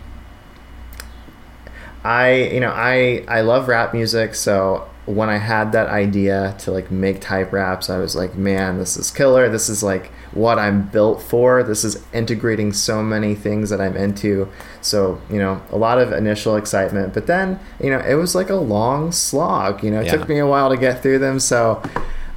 I, 2.03 2.33
you 2.53 2.59
know, 2.59 2.71
I, 2.71 3.23
I 3.27 3.41
love 3.41 3.67
rap 3.67 3.93
music. 3.93 4.33
So 4.33 4.89
when 5.05 5.29
I 5.29 5.37
had 5.37 5.71
that 5.73 5.87
idea 5.87 6.55
to 6.59 6.71
like 6.71 6.89
make 6.89 7.21
type 7.21 7.53
raps, 7.53 7.89
I 7.89 7.97
was 7.99 8.15
like, 8.15 8.35
man, 8.35 8.79
this 8.79 8.97
is 8.97 9.11
killer. 9.11 9.49
This 9.49 9.69
is 9.69 9.83
like 9.83 10.07
what 10.33 10.57
I'm 10.57 10.87
built 10.87 11.21
for. 11.21 11.61
This 11.61 11.83
is 11.83 12.03
integrating 12.11 12.73
so 12.73 13.03
many 13.03 13.35
things 13.35 13.69
that 13.69 13.79
I'm 13.79 13.95
into. 13.95 14.49
So, 14.81 15.21
you 15.29 15.37
know, 15.37 15.61
a 15.71 15.77
lot 15.77 15.99
of 15.99 16.11
initial 16.11 16.55
excitement, 16.55 17.13
but 17.13 17.27
then, 17.27 17.59
you 17.79 17.91
know, 17.91 17.99
it 17.99 18.15
was 18.15 18.33
like 18.33 18.49
a 18.49 18.55
long 18.55 19.11
slog. 19.11 19.83
You 19.83 19.91
know, 19.91 19.99
it 20.01 20.05
Yeah. 20.07 20.17
took 20.17 20.27
me 20.27 20.39
a 20.39 20.47
while 20.47 20.69
to 20.69 20.77
get 20.77 21.03
through 21.03 21.19
them. 21.19 21.39
So, 21.39 21.81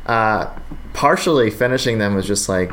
uh, 0.07 0.47
partially 0.93 1.51
finishing 1.51 1.99
them 1.99 2.15
was 2.15 2.27
just 2.27 2.49
like, 2.49 2.73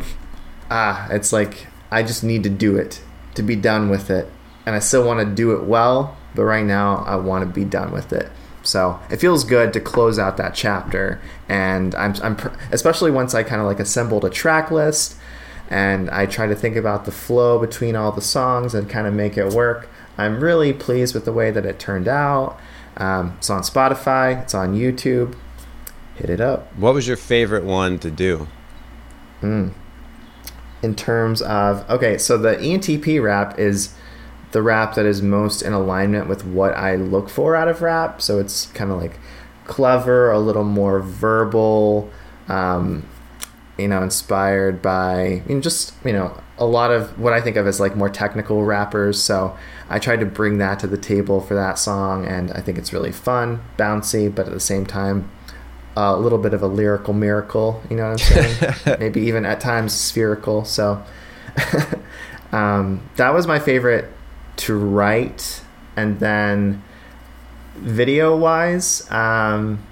ah, 0.72 1.07
it's 1.09 1.31
like 1.31 1.67
I 1.91 2.03
just 2.03 2.23
need 2.23 2.43
to 2.43 2.49
do 2.49 2.76
it 2.76 3.01
to 3.35 3.43
be 3.43 3.55
done 3.55 3.89
with 3.89 4.09
it. 4.09 4.30
And 4.65 4.76
I 4.76 4.80
still 4.80 5.05
want 5.05 5.19
to 5.22 5.26
do 5.26 5.51
it 5.51 5.63
well, 5.63 6.17
but 6.34 6.43
right 6.43 6.65
now 6.65 7.03
I 7.07 7.15
want 7.15 7.43
to 7.47 7.49
be 7.53 7.63
done 7.63 7.91
with 7.91 8.11
it. 8.11 8.30
So 8.65 8.99
it 9.09 9.17
feels 9.17 9.43
good 9.43 9.71
to 9.73 9.79
close 9.79 10.17
out 10.17 10.37
that 10.37 10.55
chapter, 10.55 11.21
and 11.47 11.93
I'm, 11.95 12.15
I'm 12.23 12.35
pr- 12.35 12.49
especially 12.71 13.11
once 13.11 13.35
I 13.35 13.43
kind 13.43 13.61
of 13.61 13.67
like 13.67 13.79
assembled 13.79 14.25
a 14.25 14.29
track 14.29 14.71
list, 14.71 15.15
and 15.69 16.09
I 16.09 16.25
try 16.25 16.47
to 16.47 16.55
think 16.55 16.75
about 16.75 17.05
the 17.05 17.11
flow 17.11 17.59
between 17.59 17.95
all 17.95 18.11
the 18.11 18.21
songs 18.21 18.73
and 18.73 18.89
kind 18.89 19.05
of 19.07 19.13
make 19.13 19.37
it 19.37 19.53
work. 19.53 19.87
I'm 20.17 20.39
really 20.39 20.73
pleased 20.73 21.13
with 21.13 21.25
the 21.25 21.33
way 21.33 21.51
that 21.51 21.65
it 21.65 21.77
turned 21.77 22.07
out. 22.07 22.59
Um, 22.97 23.35
it's 23.37 23.49
on 23.49 23.61
Spotify, 23.61 24.41
it's 24.41 24.53
on 24.53 24.75
YouTube. 24.75 25.35
Hit 26.15 26.29
it 26.29 26.39
up. 26.39 26.73
what 26.77 26.93
was 26.93 27.07
your 27.07 27.17
favorite 27.17 27.65
one 27.65 27.99
to 27.99 28.09
do? 28.09 28.47
Mm. 29.41 29.73
In 30.81 30.95
terms 30.95 31.41
of 31.41 31.87
okay, 31.89 32.17
so 32.17 32.37
the 32.37 32.55
ENTP 32.55 33.21
rap 33.21 33.59
is 33.59 33.93
the 34.56 34.61
rap 34.61 34.95
that 34.95 35.06
is 35.06 35.22
most 35.22 35.61
in 35.61 35.73
alignment 35.73 36.30
with 36.30 36.45
what 36.45 36.73
I 36.77 36.95
look 36.95 37.27
for 37.27 37.57
out 37.57 37.68
of 37.68 37.82
rap. 37.82 38.22
So 38.22 38.40
it's 38.40 38.68
kind 38.68 38.90
of 38.90 39.02
like 39.02 39.19
clever, 39.65 40.32
a 40.32 40.40
little 40.40 40.64
more 40.64 41.02
verbal, 41.02 42.10
um, 42.48 43.06
you 43.77 43.90
know, 43.90 44.02
inspired 44.02 44.82
by 44.82 45.23
I 45.26 45.44
mean, 45.45 45.61
just 45.61 45.94
you 46.06 46.14
know 46.14 46.41
a 46.57 46.65
lot 46.65 46.90
of 46.90 47.19
what 47.19 47.34
I 47.34 47.41
think 47.41 47.57
of 47.57 47.68
as 47.68 47.82
like 47.82 47.98
more 47.98 48.07
technical 48.07 48.64
rappers. 48.64 49.22
So 49.22 49.57
I 49.90 49.99
tried 49.99 50.22
to 50.22 50.26
bring 50.26 50.57
that 50.60 50.80
to 50.80 50.88
the 50.88 50.98
table 50.98 51.41
for 51.41 51.53
that 51.56 51.77
song, 51.77 52.26
and 52.26 52.49
I 52.53 52.61
think 52.61 52.77
it's 52.77 52.94
really 52.94 53.11
fun, 53.11 53.61
bouncy, 53.77 54.34
but 54.34 54.48
at 54.48 54.53
the 54.53 54.61
same 54.61 54.86
time 54.86 55.30
a 55.98 56.18
little 56.18 56.40
bit 56.40 56.53
of 56.53 56.61
a 56.61 56.68
lyrical 56.68 57.14
miracle, 57.14 57.84
you 57.90 57.98
know 57.98 58.10
what 58.10 58.22
I'm 58.32 58.73
saying? 58.84 58.99
Maybe 58.99 59.19
even 59.23 59.45
at 59.45 59.60
times 59.60 59.94
spherical. 59.94 60.64
So 60.64 61.03
um, 62.53 63.02
that 63.18 63.34
was 63.34 63.48
my 63.48 63.60
favorite 63.60 64.14
to 64.57 64.77
write. 64.77 65.64
And 65.95 66.19
then 66.19 66.84
video 67.76 68.36
wise, 68.36 69.10
um, 69.11 69.86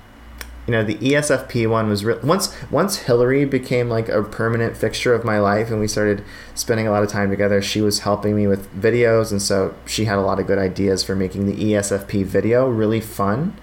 you 0.68 0.72
know, 0.72 0.84
the 0.84 0.96
ESFP 0.96 1.70
one 1.70 1.90
was 1.90 2.06
re- 2.06 2.20
once 2.24 2.56
once 2.72 2.98
Hillary 2.98 3.44
became 3.44 3.90
like 3.90 4.08
a 4.08 4.24
permanent 4.24 4.78
fixture 4.78 5.14
of 5.14 5.26
my 5.26 5.38
life, 5.40 5.70
and 5.70 5.80
we 5.80 5.88
started 5.88 6.24
spending 6.56 6.88
a 6.88 6.92
lot 6.92 7.04
of 7.04 7.10
time 7.10 7.30
together. 7.30 7.62
She 7.62 7.82
was 7.82 8.00
helping 8.00 8.36
me 8.36 8.48
with 8.48 8.74
videos, 8.74 9.32
and 9.32 9.42
so 9.42 9.76
she 9.86 10.06
had 10.06 10.18
a 10.18 10.22
lot 10.22 10.40
of 10.40 10.48
good 10.48 10.58
ideas 10.58 11.04
for 11.04 11.16
making 11.16 11.48
the 11.48 11.54
ESFP 11.54 12.24
video 12.24 12.70
really 12.70 13.02
fun, 13.02 13.58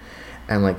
and 0.47 0.61
like 0.61 0.77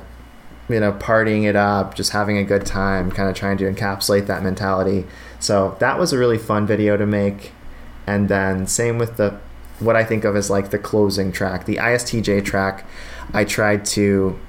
you 0.69 0.79
know, 0.79 0.93
partying 0.93 1.43
it 1.43 1.55
up, 1.55 1.95
just 1.95 2.11
having 2.11 2.37
a 2.37 2.43
good 2.43 2.65
time, 2.65 3.11
kind 3.11 3.29
of 3.29 3.35
trying 3.35 3.57
to 3.57 3.71
encapsulate 3.71 4.27
that 4.27 4.43
mentality. 4.43 5.05
So 5.39 5.75
that 5.79 5.99
was 5.99 6.13
a 6.13 6.17
really 6.17 6.37
fun 6.37 6.65
video 6.65 6.95
to 6.95 7.05
make. 7.05 7.51
And 8.07 8.29
then 8.29 8.65
same 8.67 8.97
with 8.97 9.17
the 9.17 9.39
what 9.83 9.95
I 9.95 10.03
think 10.03 10.23
of 10.23 10.35
as 10.35 10.49
like 10.49 10.71
the 10.71 10.79
closing 10.79 11.31
track, 11.31 11.65
the 11.65 11.75
ISTJ 11.77 12.43
track. 12.45 12.85
I 13.33 13.43
tried 13.45 13.85
to 13.97 14.39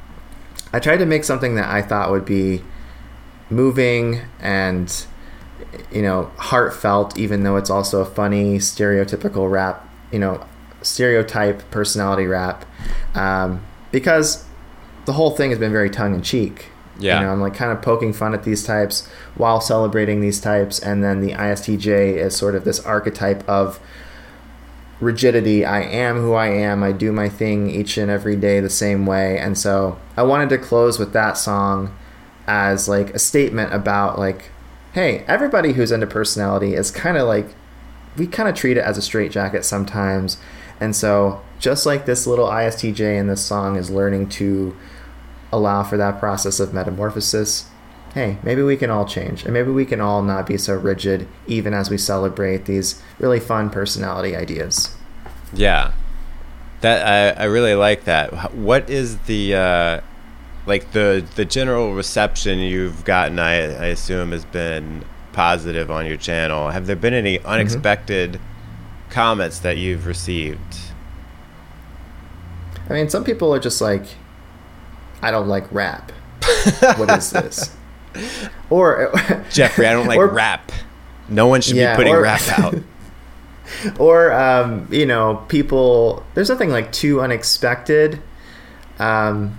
I 0.73 0.78
tried 0.81 0.97
to 0.98 1.06
make 1.06 1.24
something 1.24 1.55
that 1.56 1.69
I 1.70 1.82
thought 1.82 2.11
would 2.11 2.24
be 2.24 2.62
moving 3.51 4.20
and 4.40 5.06
you 5.93 6.02
know 6.02 6.31
heartfelt 6.36 7.19
even 7.19 7.43
though 7.43 7.56
it's 7.56 7.70
also 7.70 8.01
a 8.01 8.05
funny 8.05 8.59
stereotypical 8.59 9.51
rap 9.51 9.89
you 10.11 10.19
know 10.19 10.44
stereotype 10.82 11.69
personality 11.70 12.27
rap 12.27 12.65
um, 13.15 13.65
because 13.93 14.44
the 15.06 15.12
whole 15.12 15.31
thing 15.31 15.51
has 15.51 15.59
been 15.59 15.73
very 15.73 15.90
tongue-in-cheek 15.90 16.66
Yeah. 16.98 17.20
you 17.20 17.27
know 17.27 17.32
i'm 17.32 17.40
like 17.40 17.55
kind 17.55 17.70
of 17.73 17.82
poking 17.82 18.12
fun 18.12 18.35
at 18.35 18.44
these 18.44 18.65
types 18.65 19.06
while 19.36 19.61
celebrating 19.61 20.20
these 20.20 20.40
types 20.40 20.78
and 20.81 21.02
then 21.05 21.20
the 21.20 21.32
istj 21.32 21.86
is 21.86 22.35
sort 22.36 22.55
of 22.55 22.65
this 22.65 22.81
archetype 22.81 23.47
of 23.48 23.78
rigidity. 25.05 25.65
I 25.65 25.83
am 25.83 26.21
who 26.21 26.33
i 26.35 26.49
am. 26.49 26.83
I 26.83 26.93
do 26.93 27.13
my 27.13 27.29
thing 27.29 27.71
each 27.71 27.97
and 27.97 28.11
every 28.11 28.37
day 28.37 28.61
the 28.61 28.71
same 28.71 29.07
way. 29.07 29.39
And 29.39 29.57
so 29.57 29.99
i 30.17 30.23
wanted 30.23 30.49
to 30.51 30.59
close 30.59 30.99
with 30.99 31.13
that 31.13 31.37
song 31.37 31.97
as 32.47 32.89
like 32.89 33.11
a 33.11 33.19
statement 33.19 33.73
about 33.73 34.19
like 34.19 34.51
hey 34.93 35.25
everybody 35.27 35.73
who's 35.73 35.91
into 35.91 36.07
personality 36.07 36.75
is 36.75 36.91
kind 36.91 37.17
of 37.17 37.27
like 37.27 37.55
we 38.17 38.27
kind 38.27 38.49
of 38.49 38.55
treat 38.55 38.77
it 38.77 38.85
as 38.85 38.99
a 38.99 39.03
straitjacket 39.03 39.65
sometimes. 39.65 40.39
And 40.81 40.95
so 40.95 41.43
just 41.59 41.87
like 41.87 42.07
this 42.07 42.27
little 42.27 42.49
istj 42.49 43.01
in 43.01 43.27
this 43.27 43.45
song 43.45 43.77
is 43.77 43.91
learning 43.91 44.29
to 44.31 44.77
allow 45.53 45.85
for 45.85 45.97
that 45.97 46.19
process 46.19 46.59
of 46.59 46.75
metamorphosis 46.75 47.71
hey 48.15 48.39
maybe 48.43 48.62
we 48.62 48.77
can 48.77 48.91
all 48.91 49.05
change 49.05 49.45
and 49.45 49.53
maybe 49.53 49.70
we 49.70 49.85
can 49.85 50.01
all 50.01 50.23
not 50.23 50.47
be 50.47 50.57
so 50.57 50.74
rigid 50.74 51.27
even 51.47 51.74
as 51.74 51.91
we 51.91 51.99
celebrate 51.99 52.65
these 52.65 53.03
really 53.19 53.41
fun 53.41 53.69
personality 53.70 54.35
ideas 54.36 54.95
Yeah, 55.53 55.93
that 56.81 57.36
I, 57.39 57.43
I 57.43 57.45
really 57.47 57.74
like 57.74 58.05
that. 58.05 58.55
What 58.55 58.91
is 58.91 59.19
the 59.27 59.55
uh, 59.55 60.01
like 60.66 60.93
the 60.93 61.24
the 61.36 61.45
general 61.45 61.95
reception 61.95 62.59
you've 62.59 63.05
gotten? 63.05 63.39
I, 63.39 63.55
I 63.55 63.86
assume 63.86 64.32
has 64.32 64.45
been 64.45 65.05
positive 65.32 65.91
on 65.91 66.07
your 66.07 66.16
channel. 66.16 66.70
Have 66.70 66.86
there 66.86 66.97
been 66.97 67.15
any 67.15 67.39
unexpected 67.41 68.41
comments 69.11 69.59
that 69.61 69.77
you've 69.77 70.07
received? 70.07 70.74
i 72.91 72.93
mean 72.93 73.09
some 73.09 73.24
people 73.24 73.55
are 73.55 73.59
just 73.59 73.81
like 73.81 74.05
i 75.23 75.31
don't 75.31 75.49
like 75.49 75.65
rap 75.73 76.11
what 76.97 77.11
is 77.11 77.31
this 77.31 77.74
or 78.70 79.12
Jeffrey, 79.51 79.86
I 79.86 79.93
don't 79.93 80.07
like 80.07 80.19
Or- 80.19 80.28
rap. 80.28 80.70
No 81.28 81.47
one 81.47 81.61
should 81.62 81.77
Yeah, 81.77 81.95
be 81.95 81.99
putting 81.99 82.15
or- 82.15 82.23
rap 82.23 82.43
out. 82.59 82.74
or 83.99 84.32
um, 84.32 84.86
you 84.91 85.07
know 85.07 85.43
people 85.49 86.23
there's 86.35 86.49
nothing 86.51 86.69
like 86.70 86.93
too 86.93 87.20
unexpected 87.23 88.20
um, 88.99 89.59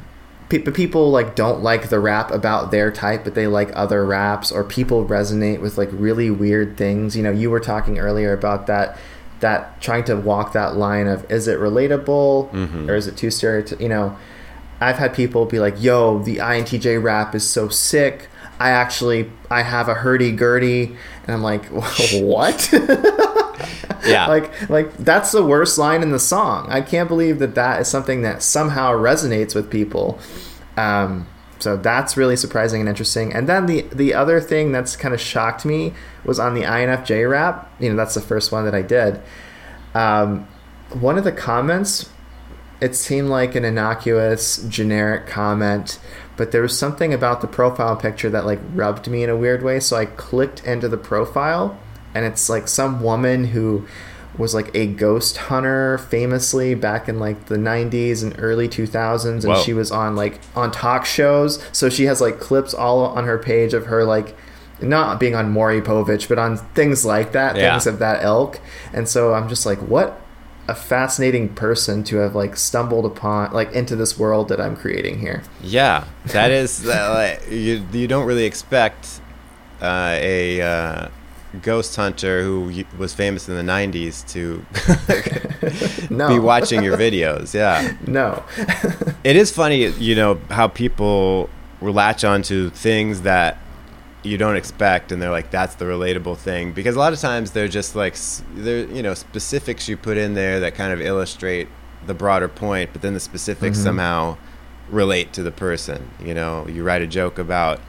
pe- 0.49 0.59
people 0.59 1.09
like 1.11 1.35
don't 1.35 1.61
like 1.63 1.89
the 1.89 1.99
rap 1.99 2.29
about 2.31 2.69
their 2.71 2.91
type 2.91 3.23
but 3.23 3.33
they 3.33 3.47
like 3.47 3.71
other 3.75 4.05
raps 4.05 4.51
or 4.51 4.63
people 4.63 5.05
resonate 5.05 5.59
with 5.59 5.77
like 5.77 5.89
really 5.91 6.29
weird 6.29 6.77
things 6.77 7.15
you 7.17 7.23
know 7.23 7.31
you 7.31 7.49
were 7.49 7.59
talking 7.59 7.97
earlier 7.97 8.31
about 8.31 8.67
that 8.67 8.97
that 9.39 9.81
trying 9.81 10.03
to 10.03 10.15
walk 10.15 10.53
that 10.53 10.75
line 10.75 11.07
of 11.07 11.29
is 11.31 11.47
it 11.47 11.57
relatable 11.59 12.49
Mhm. 12.51 12.87
or 12.87 12.95
is 12.95 13.07
it 13.07 13.17
too 13.17 13.27
stereotypical 13.27 13.81
you 13.81 13.89
know 13.89 14.15
i've 14.79 14.97
had 14.97 15.13
people 15.15 15.45
be 15.45 15.59
like 15.59 15.81
yo 15.81 16.19
the 16.19 16.37
intj 16.37 17.01
rap 17.01 17.33
is 17.35 17.47
so 17.47 17.69
sick 17.69 18.29
I 18.59 18.69
actually 18.69 19.31
I 19.49 19.61
have 19.61 19.89
a 19.89 19.93
hurdy 19.93 20.31
gurdy, 20.31 20.95
and 21.23 21.35
I'm 21.35 21.43
like, 21.43 21.65
what? 22.13 22.69
yeah, 24.05 24.27
like 24.27 24.69
like 24.69 24.95
that's 24.97 25.31
the 25.31 25.43
worst 25.43 25.77
line 25.77 26.01
in 26.01 26.11
the 26.11 26.19
song. 26.19 26.67
I 26.69 26.81
can't 26.81 27.07
believe 27.07 27.39
that 27.39 27.55
that 27.55 27.81
is 27.81 27.87
something 27.87 28.21
that 28.21 28.41
somehow 28.41 28.91
resonates 28.91 29.55
with 29.55 29.69
people. 29.69 30.19
Um, 30.77 31.27
so 31.59 31.77
that's 31.77 32.17
really 32.17 32.35
surprising 32.35 32.81
and 32.81 32.89
interesting. 32.89 33.33
And 33.33 33.47
then 33.47 33.65
the 33.65 33.81
the 33.93 34.13
other 34.13 34.39
thing 34.39 34.71
that's 34.71 34.95
kind 34.95 35.13
of 35.13 35.21
shocked 35.21 35.65
me 35.65 35.93
was 36.23 36.39
on 36.39 36.53
the 36.53 36.61
INFJ 36.61 37.29
rap. 37.29 37.71
You 37.79 37.89
know, 37.89 37.95
that's 37.95 38.13
the 38.13 38.21
first 38.21 38.51
one 38.51 38.65
that 38.65 38.75
I 38.75 38.81
did. 38.81 39.21
Um, 39.93 40.47
one 40.91 41.17
of 41.17 41.23
the 41.23 41.31
comments, 41.31 42.09
it 42.81 42.95
seemed 42.95 43.29
like 43.29 43.55
an 43.55 43.65
innocuous, 43.65 44.57
generic 44.67 45.25
comment, 45.25 45.99
but 46.37 46.51
there 46.51 46.61
was 46.61 46.77
something 46.77 47.13
about 47.13 47.41
the 47.41 47.47
profile 47.47 47.95
picture 47.95 48.29
that 48.29 48.45
like 48.45 48.59
rubbed 48.73 49.07
me 49.07 49.23
in 49.23 49.29
a 49.29 49.37
weird 49.37 49.63
way. 49.63 49.79
So 49.79 49.95
I 49.95 50.05
clicked 50.05 50.65
into 50.65 50.87
the 50.87 50.97
profile, 50.97 51.79
and 52.13 52.25
it's 52.25 52.49
like 52.49 52.67
some 52.67 53.01
woman 53.01 53.45
who 53.45 53.87
was 54.37 54.53
like 54.53 54.73
a 54.75 54.87
ghost 54.87 55.37
hunter 55.37 55.97
famously 55.97 56.75
back 56.75 57.07
in 57.07 57.19
like 57.19 57.45
the 57.45 57.55
90s 57.55 58.23
and 58.23 58.35
early 58.37 58.67
2000s 58.67 59.25
and 59.25 59.43
Whoa. 59.43 59.61
she 59.61 59.73
was 59.73 59.91
on 59.91 60.15
like 60.17 60.39
on 60.55 60.71
talk 60.71 61.05
shows 61.05 61.63
so 61.71 61.89
she 61.89 62.03
has 62.05 62.19
like 62.19 62.39
clips 62.39 62.73
all 62.73 63.05
on 63.05 63.23
her 63.23 63.37
page 63.37 63.73
of 63.73 63.85
her 63.85 64.03
like 64.03 64.35
not 64.81 65.21
being 65.21 65.35
on 65.35 65.49
Maury 65.51 65.81
Povich 65.81 66.27
but 66.27 66.37
on 66.37 66.57
things 66.57 67.05
like 67.05 67.31
that 67.31 67.55
yeah. 67.55 67.71
things 67.71 67.87
of 67.87 67.99
that 67.99 68.23
ilk 68.23 68.59
and 68.91 69.07
so 69.07 69.33
I'm 69.33 69.47
just 69.47 69.65
like 69.65 69.79
what 69.79 70.21
a 70.67 70.75
fascinating 70.75 71.49
person 71.49 72.03
to 72.03 72.17
have 72.17 72.35
like 72.35 72.57
stumbled 72.57 73.05
upon 73.05 73.51
like 73.53 73.71
into 73.73 73.95
this 73.95 74.17
world 74.17 74.49
that 74.49 74.59
I'm 74.59 74.75
creating 74.75 75.19
here. 75.19 75.43
Yeah 75.61 76.05
that 76.27 76.51
is 76.51 76.83
that 76.83 77.09
like, 77.09 77.51
you 77.51 77.85
you 77.91 78.07
don't 78.07 78.25
really 78.25 78.45
expect 78.45 79.21
uh, 79.81 80.15
a 80.19 80.61
uh, 80.61 81.07
ghost 81.61 81.95
hunter 81.95 82.43
who 82.43 82.83
was 82.97 83.13
famous 83.13 83.47
in 83.47 83.55
the 83.55 83.71
90s 83.71 84.27
to 84.29 84.65
no. 86.13 86.27
be 86.29 86.39
watching 86.39 86.83
your 86.83 86.97
videos 86.97 87.53
yeah. 87.53 87.95
No. 88.07 88.43
It 89.23 89.35
is 89.35 89.51
funny 89.51 89.87
you 89.87 90.15
know 90.15 90.39
how 90.49 90.67
people 90.67 91.49
latch 91.81 92.23
onto 92.23 92.69
things 92.71 93.21
that 93.21 93.57
you 94.25 94.37
don't 94.37 94.55
expect 94.55 95.11
and 95.11 95.21
they're 95.21 95.31
like 95.31 95.51
that's 95.51 95.75
the 95.75 95.85
relatable 95.85 96.37
thing 96.37 96.73
because 96.73 96.95
a 96.95 96.99
lot 96.99 97.13
of 97.13 97.19
times 97.19 97.51
they're 97.51 97.67
just 97.67 97.95
like 97.95 98.15
they're 98.55 98.85
you 98.87 99.03
know 99.03 99.13
specifics 99.13 99.87
you 99.87 99.95
put 99.95 100.17
in 100.17 100.33
there 100.33 100.59
that 100.59 100.75
kind 100.75 100.91
of 100.91 100.99
illustrate 100.99 101.67
the 102.05 102.13
broader 102.13 102.47
point 102.47 102.89
but 102.91 103.01
then 103.01 103.13
the 103.13 103.19
specifics 103.19 103.77
mm-hmm. 103.77 103.85
somehow 103.85 104.37
relate 104.89 105.33
to 105.33 105.43
the 105.43 105.51
person 105.51 106.09
you 106.23 106.33
know 106.33 106.67
you 106.67 106.83
write 106.83 107.01
a 107.01 107.07
joke 107.07 107.37
about 107.39 107.79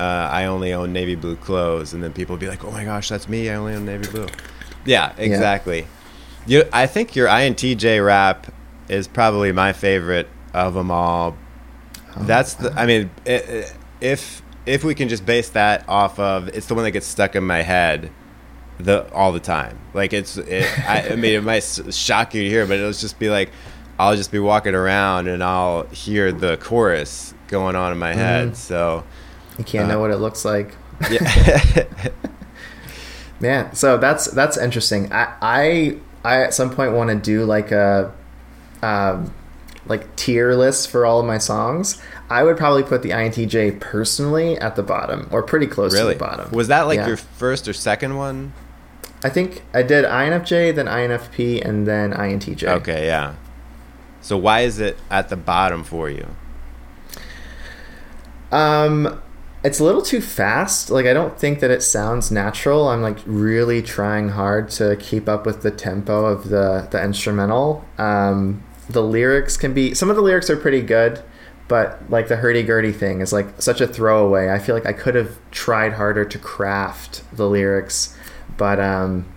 uh, 0.00 0.30
I 0.32 0.46
only 0.46 0.72
own 0.72 0.94
navy 0.94 1.14
blue 1.14 1.36
clothes, 1.36 1.92
and 1.92 2.02
then 2.02 2.14
people 2.14 2.38
be 2.38 2.48
like, 2.48 2.64
"Oh 2.64 2.70
my 2.70 2.84
gosh, 2.84 3.10
that's 3.10 3.28
me! 3.28 3.50
I 3.50 3.56
only 3.56 3.74
own 3.74 3.84
navy 3.84 4.10
blue." 4.10 4.28
Yeah, 4.86 5.12
exactly. 5.18 5.80
Yeah. 6.46 6.60
You, 6.62 6.64
I 6.72 6.86
think 6.86 7.14
your 7.14 7.28
INTJ 7.28 8.04
rap 8.04 8.50
is 8.88 9.06
probably 9.06 9.52
my 9.52 9.74
favorite 9.74 10.26
of 10.54 10.72
them 10.72 10.90
all. 10.90 11.36
Oh, 12.16 12.22
that's 12.24 12.54
the. 12.54 12.72
I 12.72 12.86
mean, 12.86 13.10
if 14.00 14.42
if 14.66 14.84
we 14.84 14.94
can 14.94 15.08
just 15.08 15.24
base 15.24 15.48
that 15.50 15.88
off 15.88 16.18
of, 16.18 16.48
it's 16.48 16.66
the 16.66 16.74
one 16.74 16.84
that 16.84 16.90
gets 16.90 17.06
stuck 17.06 17.34
in 17.34 17.44
my 17.44 17.62
head 17.62 18.10
the 18.78 19.10
all 19.12 19.32
the 19.32 19.40
time. 19.40 19.78
Like 19.94 20.12
it's, 20.12 20.36
it, 20.36 20.66
I, 20.88 21.10
I, 21.10 21.16
mean, 21.16 21.34
it 21.34 21.44
might 21.44 21.62
shock 21.90 22.34
you 22.34 22.42
to 22.42 22.48
hear, 22.48 22.66
but 22.66 22.78
it'll 22.78 22.92
just 22.92 23.18
be 23.18 23.30
like, 23.30 23.50
I'll 23.98 24.16
just 24.16 24.32
be 24.32 24.38
walking 24.38 24.74
around 24.74 25.28
and 25.28 25.42
I'll 25.42 25.84
hear 25.88 26.32
the 26.32 26.56
chorus 26.56 27.34
going 27.48 27.76
on 27.76 27.92
in 27.92 27.98
my 27.98 28.14
head. 28.14 28.48
Mm-hmm. 28.48 28.54
So 28.54 29.04
you 29.58 29.64
can't 29.64 29.84
uh, 29.84 29.94
know 29.94 30.00
what 30.00 30.10
it 30.10 30.16
looks 30.16 30.44
like. 30.44 30.74
Yeah. 31.10 31.86
Man, 33.40 33.74
so 33.74 33.96
that's 33.96 34.26
that's 34.26 34.56
interesting. 34.56 35.12
I 35.12 35.34
I, 35.40 35.98
I 36.24 36.42
at 36.42 36.54
some 36.54 36.70
point 36.70 36.92
want 36.92 37.10
to 37.10 37.16
do 37.16 37.44
like 37.44 37.72
a 37.72 38.12
um, 38.82 39.32
like 39.90 40.16
tier 40.16 40.54
list 40.54 40.88
for 40.88 41.04
all 41.04 41.20
of 41.20 41.26
my 41.26 41.36
songs. 41.36 42.00
I 42.30 42.44
would 42.44 42.56
probably 42.56 42.84
put 42.84 43.02
the 43.02 43.10
INTJ 43.10 43.80
personally 43.80 44.56
at 44.56 44.76
the 44.76 44.82
bottom 44.82 45.28
or 45.30 45.42
pretty 45.42 45.66
close 45.66 45.92
really? 45.92 46.14
to 46.14 46.18
the 46.18 46.24
bottom. 46.24 46.50
Was 46.52 46.68
that 46.68 46.82
like 46.82 46.98
yeah. 46.98 47.08
your 47.08 47.16
first 47.18 47.68
or 47.68 47.74
second 47.74 48.16
one? 48.16 48.54
I 49.22 49.28
think 49.28 49.62
I 49.74 49.82
did 49.82 50.06
INFJ, 50.06 50.74
then 50.74 50.86
INFP, 50.86 51.62
and 51.62 51.86
then 51.86 52.12
INTJ. 52.12 52.66
Okay, 52.78 53.04
yeah. 53.06 53.34
So 54.22 54.38
why 54.38 54.60
is 54.60 54.78
it 54.78 54.96
at 55.10 55.28
the 55.28 55.36
bottom 55.36 55.84
for 55.84 56.08
you? 56.08 56.26
Um, 58.52 59.20
it's 59.62 59.80
a 59.80 59.84
little 59.84 60.02
too 60.02 60.20
fast. 60.20 60.88
Like 60.88 61.06
I 61.06 61.12
don't 61.12 61.38
think 61.38 61.60
that 61.60 61.70
it 61.70 61.82
sounds 61.82 62.30
natural. 62.30 62.88
I'm 62.88 63.02
like 63.02 63.18
really 63.26 63.82
trying 63.82 64.30
hard 64.30 64.70
to 64.70 64.96
keep 64.96 65.28
up 65.28 65.44
with 65.44 65.62
the 65.62 65.70
tempo 65.70 66.26
of 66.26 66.48
the 66.48 66.88
the 66.90 67.02
instrumental. 67.02 67.84
Um, 67.98 68.62
the 68.90 69.02
lyrics 69.02 69.56
can 69.56 69.72
be 69.72 69.94
some 69.94 70.10
of 70.10 70.16
the 70.16 70.22
lyrics 70.22 70.50
are 70.50 70.56
pretty 70.56 70.82
good, 70.82 71.22
but 71.68 72.02
like 72.10 72.28
the 72.28 72.36
hurdy 72.36 72.62
gurdy 72.62 72.92
thing 72.92 73.20
is 73.20 73.32
like 73.32 73.60
such 73.62 73.80
a 73.80 73.86
throwaway. 73.86 74.50
I 74.50 74.58
feel 74.58 74.74
like 74.74 74.86
I 74.86 74.92
could 74.92 75.14
have 75.14 75.38
tried 75.50 75.94
harder 75.94 76.24
to 76.24 76.38
craft 76.38 77.22
the 77.32 77.48
lyrics, 77.48 78.16
but 78.56 78.80
um, 78.80 79.32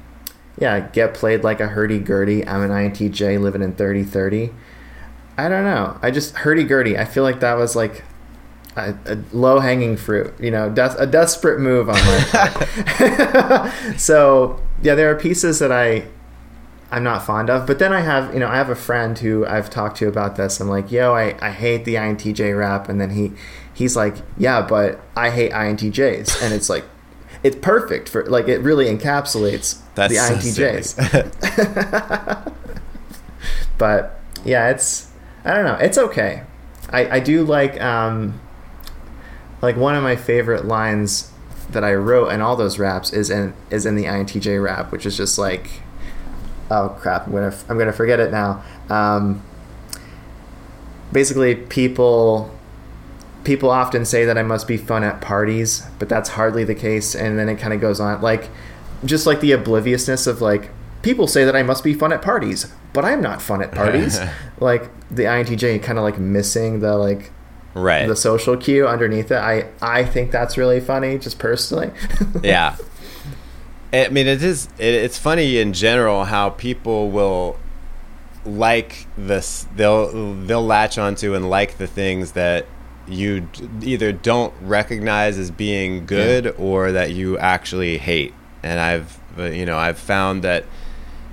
yeah, 0.57 0.79
get 0.79 1.13
played 1.13 1.43
like 1.43 1.59
a 1.59 1.67
hurdy 1.67 1.99
gurdy. 1.99 2.47
I'm 2.47 2.61
an 2.61 2.71
INTJ 2.71 3.39
living 3.39 3.61
in 3.61 3.75
3030. 3.75 4.51
I 5.37 5.49
don't 5.49 5.63
know. 5.63 5.97
I 6.01 6.11
just 6.11 6.35
hurdy 6.37 6.63
gurdy. 6.63 6.97
I 6.97 7.05
feel 7.05 7.23
like 7.23 7.39
that 7.39 7.55
was 7.55 7.75
like 7.75 8.03
a, 8.75 8.95
a 9.05 9.15
low 9.31 9.59
hanging 9.59 9.97
fruit, 9.97 10.33
you 10.39 10.51
know, 10.51 10.69
des- 10.69 10.95
a 10.97 11.07
desperate 11.07 11.59
move 11.59 11.89
on 11.89 11.95
my 11.95 12.23
part. 12.31 13.71
so 13.99 14.61
yeah, 14.81 14.95
there 14.95 15.11
are 15.11 15.15
pieces 15.15 15.59
that 15.59 15.71
I 15.71 16.07
I'm 16.93 17.03
not 17.03 17.25
fond 17.25 17.49
of, 17.49 17.65
but 17.65 17.79
then 17.79 17.91
I 17.91 18.01
have 18.01 18.35
you 18.35 18.39
know 18.39 18.47
I 18.47 18.55
have 18.55 18.69
a 18.69 18.75
friend 18.75 19.17
who 19.17 19.47
I've 19.47 19.71
talked 19.71 19.97
to 19.97 20.07
about 20.07 20.35
this. 20.35 20.59
I'm 20.59 20.69
like, 20.69 20.91
yo, 20.91 21.15
I, 21.15 21.35
I 21.41 21.49
hate 21.49 21.85
the 21.85 21.95
INTJ 21.95 22.55
rap, 22.55 22.87
and 22.87 23.01
then 23.01 23.09
he 23.09 23.31
he's 23.73 23.95
like, 23.95 24.17
yeah, 24.37 24.61
but 24.61 25.01
I 25.15 25.31
hate 25.31 25.51
INTJs, 25.51 26.43
and 26.43 26.53
it's 26.53 26.69
like 26.69 26.85
it's 27.41 27.55
perfect 27.55 28.09
for 28.09 28.23
like 28.27 28.47
it 28.47 28.59
really 28.59 28.85
encapsulates 28.85 29.81
That's 29.95 30.13
the 30.13 30.19
INTJs. 30.19 30.93
but 33.79 34.21
yeah, 34.45 34.69
it's 34.69 35.11
I 35.43 35.55
don't 35.55 35.65
know, 35.65 35.75
it's 35.75 35.97
okay. 35.97 36.43
I, 36.91 37.15
I 37.15 37.19
do 37.19 37.43
like 37.43 37.81
um, 37.81 38.39
like 39.63 39.77
one 39.77 39.95
of 39.95 40.03
my 40.03 40.15
favorite 40.15 40.65
lines 40.65 41.31
that 41.71 41.83
I 41.83 41.95
wrote 41.95 42.27
in 42.27 42.39
all 42.39 42.55
those 42.55 42.77
raps 42.77 43.11
is 43.11 43.31
in 43.31 43.55
is 43.71 43.87
in 43.87 43.95
the 43.95 44.03
INTJ 44.03 44.63
rap, 44.63 44.91
which 44.91 45.07
is 45.07 45.17
just 45.17 45.39
like, 45.39 45.81
oh 46.73 46.89
crap, 46.99 47.27
I'm 47.27 47.33
gonna 47.33 47.55
I'm 47.69 47.77
gonna 47.77 47.93
forget 47.93 48.19
it 48.19 48.31
now. 48.31 48.63
Um, 48.89 49.41
basically, 51.11 51.55
people 51.55 52.51
people 53.43 53.69
often 53.69 54.05
say 54.05 54.25
that 54.25 54.37
I 54.37 54.43
must 54.43 54.67
be 54.67 54.77
fun 54.77 55.03
at 55.03 55.21
parties, 55.21 55.83
but 55.99 56.09
that's 56.09 56.29
hardly 56.29 56.63
the 56.63 56.75
case. 56.75 57.13
And 57.15 57.37
then 57.37 57.49
it 57.49 57.57
kind 57.57 57.73
of 57.73 57.81
goes 57.81 57.99
on 57.99 58.21
like, 58.21 58.49
just 59.03 59.25
like 59.27 59.41
the 59.41 59.51
obliviousness 59.51 60.27
of 60.27 60.41
like 60.41 60.69
people 61.01 61.27
say 61.27 61.43
that 61.43 61.55
I 61.55 61.61
must 61.63 61.83
be 61.83 61.93
fun 61.93 62.13
at 62.13 62.21
parties, 62.21 62.73
but 62.93 63.03
I'm 63.05 63.21
not 63.21 63.41
fun 63.41 63.61
at 63.61 63.71
parties. 63.81 64.19
like 64.59 64.89
the 65.09 65.23
INTJ 65.23 65.83
kind 65.83 65.97
of 65.97 66.03
like 66.03 66.17
missing 66.17 66.79
the 66.79 66.95
like 66.95 67.31
right 67.75 68.07
the 68.07 68.15
social 68.15 68.55
cue 68.55 68.87
underneath 68.87 69.31
it 69.31 69.37
i 69.37 69.65
i 69.81 70.05
think 70.05 70.29
that's 70.29 70.57
really 70.59 70.79
funny 70.79 71.17
just 71.17 71.39
personally 71.39 71.89
yeah 72.43 72.75
i 73.93 74.09
mean 74.09 74.27
it 74.27 74.43
is 74.43 74.67
it, 74.77 74.93
it's 74.93 75.17
funny 75.17 75.57
in 75.57 75.73
general 75.73 76.25
how 76.25 76.49
people 76.49 77.09
will 77.09 77.57
like 78.45 79.07
this 79.17 79.67
they'll 79.75 80.33
they'll 80.45 80.65
latch 80.65 80.97
onto 80.97 81.33
and 81.33 81.49
like 81.49 81.77
the 81.77 81.87
things 81.87 82.33
that 82.33 82.65
you 83.07 83.47
either 83.81 84.11
don't 84.11 84.53
recognize 84.61 85.37
as 85.37 85.51
being 85.51 86.05
good 86.05 86.45
yeah. 86.45 86.51
or 86.57 86.91
that 86.91 87.11
you 87.11 87.37
actually 87.37 87.97
hate 87.97 88.33
and 88.61 88.79
i've 88.79 89.19
uh, 89.37 89.43
you 89.43 89.65
know 89.65 89.77
i've 89.77 89.97
found 89.97 90.43
that 90.43 90.65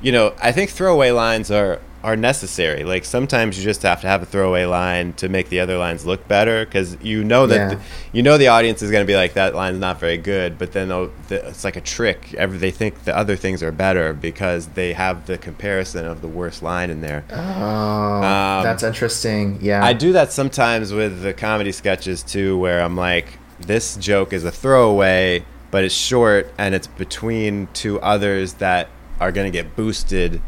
you 0.03 0.13
know 0.13 0.35
i 0.43 0.53
think 0.53 0.71
throwaway 0.71 1.11
lines 1.11 1.51
are 1.51 1.81
are 2.03 2.17
necessary. 2.17 2.85
Like 2.85 3.05
sometimes 3.05 3.59
you 3.59 3.65
just 3.65 3.83
have 3.83 4.01
to 4.01 4.07
have 4.07 4.23
a 4.23 4.27
throwaway 4.27 4.65
line 4.65 5.13
to 5.15 5.29
make 5.29 5.51
the 5.51 5.61
other 5.61 5.77
lines 5.77 6.07
look 6.07 6.27
better 6.27 6.65
because 6.65 6.97
you 7.03 7.23
know 7.23 7.47
that 7.47 7.57
yeah. 7.57 7.69
the, 7.75 7.81
you 8.13 8.23
know 8.23 8.39
the 8.39 8.49
audience 8.49 8.81
is 8.81 8.91
going 8.91 9.03
to 9.03 9.07
be 9.07 9.17
like 9.17 9.35
that 9.35 9.55
line's 9.55 9.79
not 9.79 10.01
very 10.01 10.17
good, 10.17 10.59
but 10.59 10.73
then 10.73 10.89
the, 10.89 11.11
it's 11.29 11.65
like 11.65 11.77
a 11.77 11.81
trick. 11.81 12.35
Every 12.35 12.59
they 12.59 12.71
think 12.71 13.05
the 13.05 13.17
other 13.17 13.37
things 13.37 13.63
are 13.63 13.73
better 13.73 14.13
because 14.13 14.69
they 14.69 14.95
have 14.95 15.27
the 15.27 15.37
comparison 15.37 16.07
of 16.07 16.23
the 16.23 16.29
worst 16.29 16.63
line 16.63 16.91
in 16.91 17.03
there. 17.03 17.25
Oh, 17.31 17.37
um, 17.37 18.63
that's 18.63 18.83
interesting. 18.83 19.59
Yeah, 19.61 19.85
I 19.85 19.93
do 19.93 20.13
that 20.13 20.33
sometimes 20.33 20.93
with 20.93 21.23
the 21.23 21.35
comedy 21.35 21.73
sketches 21.73 22.23
too, 22.23 22.57
where 22.59 22.81
I'm 22.81 22.97
like, 22.97 23.39
this 23.61 23.97
joke 23.97 24.33
is 24.33 24.45
a 24.45 24.51
throwaway, 24.51 25.45
but 25.71 25.85
it's 25.85 25.95
short 25.95 26.53
and 26.57 26.75
it's 26.75 26.87
between 26.87 27.69
two 27.75 28.01
others 28.01 28.55
that 28.55 28.89
are 29.21 29.31
going 29.33 29.51
to 29.51 29.57
get 29.57 29.77
boosted 29.77 30.41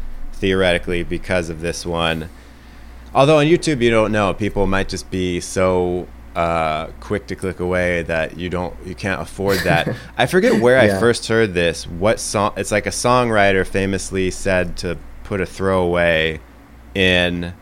theoretically 0.47 1.03
because 1.03 1.49
of 1.49 1.61
this 1.61 1.85
one. 1.85 2.27
Although 3.15 3.37
on 3.37 3.45
YouTube 3.45 3.81
you 3.81 3.89
don't 3.89 4.11
know, 4.11 4.33
people 4.33 4.67
might 4.67 4.89
just 4.89 5.09
be 5.09 5.39
so 5.39 6.05
uh, 6.35 6.87
quick 6.99 7.27
to 7.27 7.35
click 7.35 7.61
away 7.61 8.01
that 8.03 8.35
you 8.37 8.49
don't 8.49 8.75
you 8.85 8.93
can't 8.93 9.21
afford 9.21 9.59
that. 9.59 9.95
I 10.17 10.25
forget 10.25 10.59
where 10.61 10.85
Yeah. 10.85 10.97
I 10.97 10.99
first 10.99 11.25
heard 11.29 11.53
this. 11.53 11.87
What 11.87 12.19
song? 12.19 12.51
It's 12.57 12.73
like 12.73 12.85
a 12.85 12.89
songwriter 12.89 13.65
famously 13.65 14.31
said 14.31 14.75
to 14.77 14.97
put 15.23 15.39
a 15.39 15.45
throwaway 15.45 16.41
in. 16.93 17.53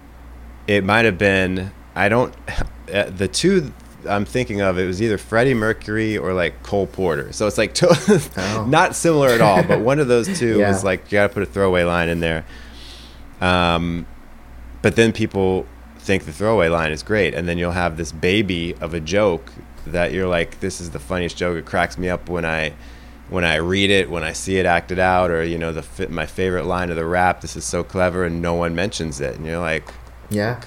It 0.68 0.84
might 0.84 1.06
have 1.06 1.20
been 1.20 1.72
I 1.94 2.10
don't 2.10 2.34
uh, 2.92 3.12
the 3.12 3.28
two 3.28 3.72
I'm 4.10 4.26
thinking 4.26 4.62
of. 4.62 4.80
It 4.80 4.88
was 4.88 5.00
either 5.00 5.20
Freddie 5.20 5.54
Mercury 5.54 6.18
or 6.18 6.34
like 6.34 6.64
Cole 6.64 6.88
Porter. 6.88 7.32
So 7.34 7.46
it's 7.46 7.60
like 7.60 7.76
to- 7.76 8.32
Oh. 8.38 8.66
not 8.68 8.96
similar 8.96 9.28
at 9.30 9.42
all, 9.42 9.62
but 9.62 9.82
one 9.82 10.00
of 10.00 10.08
those 10.08 10.28
two 10.40 10.58
Yeah. 10.58 10.70
was 10.70 10.84
like 10.84 11.12
you 11.12 11.18
got 11.18 11.28
to 11.28 11.34
put 11.34 11.44
a 11.44 11.46
throwaway 11.46 11.84
line 11.84 12.10
in 12.10 12.20
there. 12.22 12.44
Um, 13.42 14.06
but 14.82 14.96
then 14.96 15.12
people 15.12 15.66
think 16.00 16.26
the 16.26 16.34
throwaway 16.34 16.70
line 16.70 16.92
is 16.92 17.04
great, 17.04 17.34
and 17.34 17.48
then 17.48 17.58
you'll 17.58 17.72
have 17.72 17.98
this 17.98 18.12
baby 18.12 18.76
of 18.82 18.94
a 18.94 19.00
joke 19.00 19.52
that 19.88 20.12
you're 20.14 20.28
like, 20.28 20.60
this 20.60 20.80
is 20.80 20.92
the 20.92 21.00
funniest 21.00 21.38
joke. 21.38 21.58
It 21.58 21.66
cracks 21.66 21.98
me 21.98 22.10
up 22.10 22.30
when 22.30 22.46
I 22.46 22.74
when 23.30 23.46
I 23.46 23.56
read 23.56 23.90
it, 23.90 24.10
when 24.10 24.24
I 24.24 24.34
see 24.34 24.58
it 24.58 24.66
acted 24.66 25.00
out, 25.00 25.32
or 25.32 25.44
you 25.44 25.58
know 25.58 25.72
the 25.72 26.08
my 26.10 26.26
favorite 26.26 26.66
line 26.66 26.90
of 26.90 26.96
the 26.96 27.06
rap. 27.06 27.42
This 27.42 27.56
is 27.56 27.64
so 27.66 27.84
clever, 27.84 28.26
and 28.26 28.42
no 28.42 28.54
one 28.56 28.76
mentions 28.76 29.20
it, 29.22 29.36
and 29.38 29.46
you're 29.46 29.60
like, 29.60 29.86
Yeah. 30.30 30.60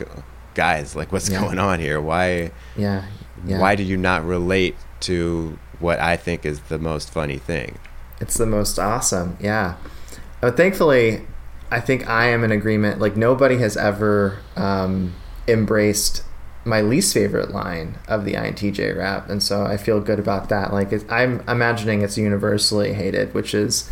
guys, 0.54 0.94
like 0.96 1.12
what's 1.12 1.28
Yeah. 1.28 1.40
going 1.40 1.58
on 1.58 1.78
here? 1.80 2.00
Why 2.00 2.50
Yeah. 2.76 3.02
Yeah. 3.46 3.58
why 3.58 3.74
do 3.74 3.82
you 3.82 3.96
not 3.96 4.24
relate 4.24 4.76
to 5.00 5.58
what 5.80 5.98
I 6.00 6.16
think 6.16 6.46
is 6.46 6.60
the 6.68 6.78
most 6.78 7.10
funny 7.12 7.36
thing? 7.38 7.78
It's 8.20 8.38
the 8.38 8.46
most 8.46 8.78
awesome. 8.78 9.36
Yeah. 9.40 9.74
But 10.40 10.56
thankfully, 10.56 11.26
I 11.74 11.80
think 11.80 12.08
I 12.08 12.26
am 12.26 12.44
in 12.44 12.52
agreement. 12.52 13.00
Like 13.00 13.16
nobody 13.16 13.58
has 13.58 13.76
ever 13.76 14.38
um, 14.54 15.12
embraced 15.48 16.22
my 16.64 16.80
least 16.80 17.12
favorite 17.12 17.50
line 17.50 17.98
of 18.06 18.24
the 18.24 18.34
INTJ 18.34 18.96
rap, 18.96 19.28
and 19.28 19.42
so 19.42 19.64
I 19.64 19.76
feel 19.76 20.00
good 20.00 20.20
about 20.20 20.50
that. 20.50 20.72
Like 20.72 20.92
I'm 21.10 21.40
imagining 21.48 22.02
it's 22.02 22.16
universally 22.16 22.92
hated, 22.92 23.34
which 23.34 23.54
is 23.54 23.90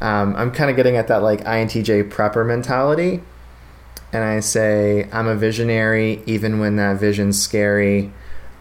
um, 0.00 0.34
I'm 0.34 0.50
kind 0.50 0.68
of 0.68 0.74
getting 0.74 0.96
at 0.96 1.06
that 1.06 1.22
like 1.22 1.44
INTJ 1.44 2.10
prepper 2.10 2.44
mentality. 2.44 3.22
And 4.12 4.24
I 4.24 4.40
say 4.40 5.08
I'm 5.12 5.28
a 5.28 5.36
visionary, 5.36 6.24
even 6.26 6.58
when 6.58 6.74
that 6.74 6.98
vision's 6.98 7.40
scary. 7.40 8.12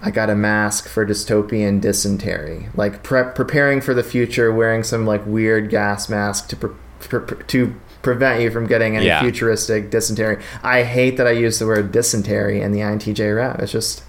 I 0.04 0.12
got 0.12 0.30
a 0.30 0.36
mask 0.36 0.88
for 0.88 1.04
dystopian 1.04 1.82
dysentery, 1.82 2.70
like 2.76 3.02
prep 3.02 3.34
preparing 3.34 3.82
for 3.82 3.96
the 3.96 4.04
future, 4.04 4.52
wearing 4.52 4.84
some 4.84 5.08
like 5.08 5.26
weird 5.26 5.72
gas 5.72 6.10
mask 6.10 6.48
to 6.50 6.56
pre- 6.56 6.70
pre- 7.00 7.44
to 7.48 7.76
prevent 8.02 8.42
you 8.42 8.52
from 8.52 8.68
getting 8.68 8.96
any 8.98 9.06
Yeah. 9.06 9.22
futuristic 9.22 9.90
dysentery. 9.92 10.38
I 10.64 10.84
hate 10.84 11.18
that 11.18 11.28
I 11.28 11.32
use 11.32 11.60
the 11.60 11.68
word 11.68 11.92
dysentery 11.92 12.62
in 12.62 12.72
the 12.72 12.80
INTJ 12.82 13.36
rap. 13.36 13.60
It's 13.60 13.72
just 13.72 14.04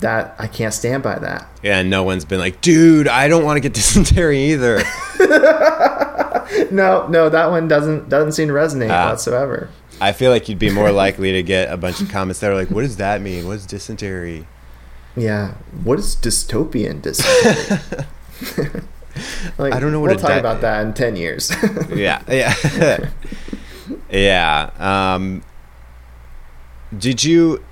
that 0.00 0.34
I 0.38 0.46
can't 0.48 0.74
stand 0.74 1.02
by 1.02 1.18
that. 1.20 1.46
Yeah, 1.62 1.78
and 1.78 1.88
no 1.90 2.02
one's 2.02 2.24
been 2.24 2.40
like, 2.40 2.60
dude, 2.60 3.06
I 3.06 3.28
don't 3.28 3.44
want 3.44 3.56
to 3.56 3.60
get 3.60 3.72
dysentery 3.80 4.38
either. 4.52 4.82
No, 6.70 7.06
no, 7.08 7.28
that 7.30 7.50
one 7.50 7.66
doesn't 7.68 8.08
doesn't 8.10 8.32
seem 8.32 8.48
to 8.48 8.54
resonate 8.54 8.90
Ah. 8.90 9.08
whatsoever. 9.08 9.68
I 10.00 10.12
feel 10.12 10.30
like 10.30 10.48
you'd 10.48 10.58
be 10.58 10.70
more 10.70 10.90
likely 10.90 11.32
to 11.32 11.42
get 11.42 11.72
a 11.72 11.76
bunch 11.78 12.00
of 12.00 12.10
comments 12.10 12.40
that 12.40 12.50
are 12.50 12.54
like, 12.54 12.68
what 12.70 12.82
does 12.82 12.96
that 12.96 13.22
mean? 13.22 13.46
What 13.46 13.56
is 13.56 13.66
dysentery? 13.66 14.46
Yeah, 15.16 15.52
what 15.84 15.98
is 15.98 16.14
dystopian 16.16 17.00
dysentery? 17.00 18.04
like, 19.58 19.72
I 19.74 19.80
don't 19.80 19.92
know 19.92 20.00
what 20.00 20.10
we'll 20.10 20.18
talk 20.18 20.30
di- 20.30 20.38
about 20.38 20.60
that 20.62 20.84
in 20.86 20.92
ten 20.94 21.16
years. 21.16 21.52
yeah, 21.94 22.22
yeah, 22.28 23.10
yeah. 24.10 24.70
Um, 24.78 25.42
did 26.96 27.24
you 27.24 27.62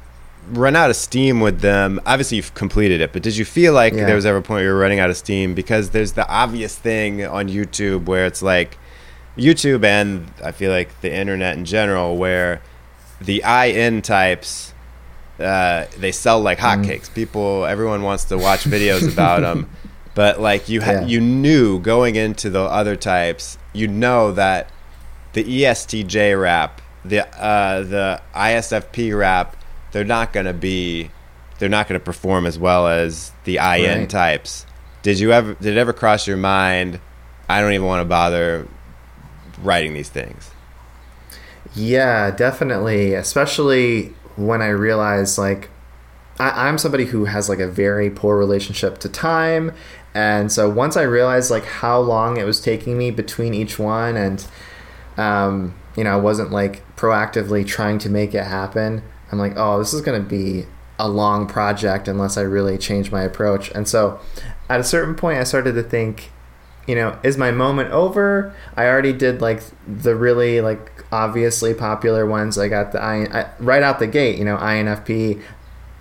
run 0.51 0.75
out 0.77 0.91
of 0.91 0.97
steam 0.97 1.41
with 1.41 1.61
them? 1.61 2.01
Obviously, 2.07 2.37
you've 2.37 2.55
completed 2.55 3.01
it, 3.01 3.13
but 3.13 3.23
did 3.23 3.37
you 3.37 3.45
feel 3.45 3.73
like 3.73 3.93
Yeah. 3.93 4.07
there 4.07 4.15
was 4.17 4.27
ever 4.27 4.39
a 4.39 4.43
point 4.43 4.57
where 4.59 4.65
you 4.65 4.71
were 4.71 4.79
running 4.79 4.99
out 5.01 5.11
of 5.11 5.17
steam? 5.17 5.55
Because 5.55 5.91
there's 5.91 6.13
the 6.13 6.27
obvious 6.29 6.75
thing 6.77 7.25
on 7.25 7.49
YouTube 7.49 8.07
where 8.07 8.27
it's 8.27 8.43
like 8.43 8.79
YouTube 9.37 9.85
and 9.85 10.31
I 10.45 10.53
feel 10.53 10.71
like 10.73 11.01
the 11.03 11.13
internet 11.15 11.57
in 11.57 11.65
general, 11.65 12.17
where 12.17 12.61
the 13.21 13.43
IN 13.47 14.03
types 14.03 14.75
uh, 15.39 15.87
they 15.99 16.13
sell 16.13 16.39
like 16.41 16.59
Mm. 16.59 16.85
hotcakes. 16.85 17.13
People, 17.15 17.65
everyone 17.65 18.03
wants 18.03 18.25
to 18.25 18.37
watch 18.37 18.65
videos 18.65 19.11
about 19.11 19.41
them, 19.41 19.71
but 20.21 20.39
like 20.39 20.69
you, 20.69 20.83
ha- 20.83 20.91
Yeah. 20.91 21.07
you 21.07 21.19
knew 21.19 21.79
going 21.81 22.15
into 22.15 22.51
the 22.51 22.61
other 22.61 22.95
types, 22.95 23.57
you 23.73 23.89
know 23.89 24.33
that 24.33 24.69
the 25.33 25.43
ESTJ 25.43 26.39
rap, 26.39 26.83
the 27.07 27.27
uh, 27.43 27.81
the 27.81 28.21
ISFP 28.35 29.17
rap, 29.19 29.57
they're 29.93 30.05
not 30.05 30.35
gonna 30.35 30.53
be, 30.53 31.11
they're 31.59 31.71
not 31.71 31.89
gonna 31.89 32.01
perform 32.01 32.45
as 32.45 32.59
well 32.59 32.87
as 32.87 33.33
the 33.45 33.57
IN 33.57 34.01
Right. 34.01 34.11
types. 34.11 34.67
Did 35.03 35.19
you 35.21 35.33
ever? 35.33 35.55
Did 35.55 35.75
it 35.79 35.81
ever 35.81 35.95
cross 35.95 36.27
your 36.27 36.37
mind? 36.37 37.01
I 37.49 37.63
don't 37.63 37.73
even 37.73 37.87
want 37.87 38.03
to 38.03 38.05
bother 38.05 38.69
writing 39.63 39.95
these 39.95 40.11
things. 40.11 40.51
Yeah, 41.75 42.31
definitely. 42.31 43.15
Especially 43.15 44.13
when 44.37 44.61
I 44.61 44.69
realize 44.69 45.39
like 45.39 45.71
I, 46.39 46.69
I'm 46.69 46.79
somebody 46.79 47.05
who 47.07 47.27
has 47.27 47.49
like 47.49 47.59
a 47.61 47.69
very 47.69 48.11
poor 48.11 48.37
relationship 48.37 48.99
to 48.99 49.09
time. 49.09 49.73
And 50.15 50.51
so 50.51 50.69
once 50.69 50.97
I 50.97 51.03
realized 51.03 51.51
like 51.51 51.65
how 51.65 52.01
long 52.01 52.37
it 52.37 52.45
was 52.45 52.61
taking 52.61 52.99
me 52.99 53.11
between 53.11 53.55
each 53.55 53.79
one 53.79 54.17
and 54.17 54.45
um, 55.17 55.75
you 55.97 56.05
know, 56.05 56.13
I 56.13 56.17
wasn't 56.17 56.51
like 56.51 56.83
proactively 56.97 57.67
trying 57.67 57.99
to 58.01 58.09
make 58.09 58.35
it 58.35 58.45
happen, 58.45 59.03
I'm 59.31 59.39
like, 59.39 59.53
oh, 59.57 59.79
this 59.79 59.93
is 59.93 60.01
gonna 60.01 60.21
be 60.21 60.67
a 60.99 61.09
long 61.09 61.47
project 61.47 62.09
unless 62.09 62.37
I 62.37 62.43
really 62.43 62.77
change 62.79 63.11
my 63.13 63.23
approach. 63.23 63.71
And 63.71 63.87
so 63.89 64.21
at 64.69 64.81
a 64.81 64.85
certain 64.85 65.15
point 65.15 65.39
I 65.39 65.45
started 65.45 65.73
to 65.75 65.83
think, 65.83 66.31
you 66.87 66.95
know, 66.95 67.19
is 67.23 67.37
my 67.37 67.51
moment 67.53 67.91
over? 67.91 68.55
I 68.77 68.87
already 68.87 69.13
did 69.13 69.41
like 69.41 69.63
the 69.87 70.15
really 70.17 70.61
like 70.61 71.05
obviously 71.13 71.73
popular 71.75 72.27
ones. 72.27 72.59
I 72.59 72.69
got 72.69 72.93
the 72.93 73.01
I, 73.03 73.41
I 73.43 73.51
right 73.59 73.83
out 73.83 73.99
the 73.99 74.07
gate, 74.07 74.39
you 74.39 74.45
know, 74.45 74.57
INFP, 74.57 75.41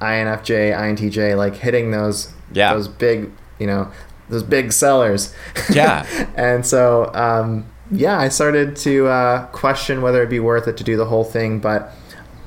INFJ, 0.02 0.74
INTJ, 0.74 1.38
like 1.38 1.56
hitting 1.56 1.92
those 1.92 2.34
Yeah. 2.52 2.74
those 2.74 2.88
big, 2.88 3.32
you 3.60 3.68
know, 3.68 3.92
those 4.30 4.44
big 4.44 4.72
sellers. 4.72 5.34
Yeah. 5.72 6.06
and 6.36 6.66
so 6.66 7.14
um, 7.14 7.66
yeah, 7.92 8.18
I 8.20 8.30
started 8.30 8.76
to 8.78 9.08
uh, 9.08 9.46
question 9.48 10.02
whether 10.02 10.20
it'd 10.20 10.30
be 10.30 10.40
worth 10.40 10.68
it 10.68 10.78
to 10.78 10.84
do 10.84 10.96
the 10.98 11.06
whole 11.06 11.24
thing, 11.24 11.60
but 11.60 11.92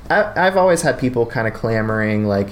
I, 0.09 0.47
I've 0.47 0.57
always 0.57 0.81
had 0.81 0.99
people 0.99 1.25
kind 1.25 1.47
of 1.47 1.53
clamoring 1.53 2.25
like, 2.25 2.49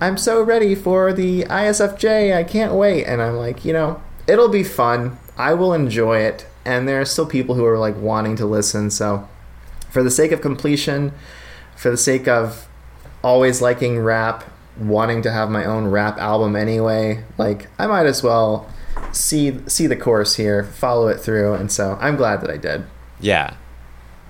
I'm 0.00 0.16
so 0.16 0.42
ready 0.42 0.74
for 0.74 1.12
the 1.12 1.44
ISFJ. 1.44 2.36
I 2.36 2.44
can't 2.44 2.74
wait. 2.74 3.04
And 3.04 3.22
I'm 3.22 3.36
like, 3.36 3.64
you 3.64 3.72
know, 3.72 4.02
it'll 4.26 4.48
be 4.48 4.64
fun. 4.64 5.18
I 5.36 5.54
will 5.54 5.72
enjoy 5.72 6.18
it. 6.18 6.46
And 6.64 6.88
there 6.88 7.00
are 7.00 7.04
still 7.04 7.26
people 7.26 7.54
who 7.54 7.64
are 7.64 7.78
like 7.78 7.96
wanting 7.96 8.36
to 8.36 8.46
listen. 8.46 8.90
So, 8.90 9.28
for 9.90 10.02
the 10.02 10.10
sake 10.10 10.32
of 10.32 10.40
completion, 10.40 11.12
for 11.76 11.90
the 11.90 11.96
sake 11.96 12.26
of 12.26 12.66
always 13.22 13.62
liking 13.62 14.00
rap, 14.00 14.44
wanting 14.78 15.22
to 15.22 15.30
have 15.30 15.50
my 15.50 15.64
own 15.64 15.86
rap 15.86 16.18
album 16.18 16.56
anyway, 16.56 17.24
like 17.38 17.68
I 17.78 17.86
might 17.86 18.06
as 18.06 18.22
well 18.22 18.68
see 19.12 19.58
see 19.68 19.86
the 19.86 19.96
course 19.96 20.36
here, 20.36 20.64
follow 20.64 21.08
it 21.08 21.18
through. 21.18 21.54
And 21.54 21.70
so 21.70 21.98
I'm 22.00 22.16
glad 22.16 22.40
that 22.40 22.50
I 22.50 22.56
did. 22.56 22.84
Yeah. 23.20 23.54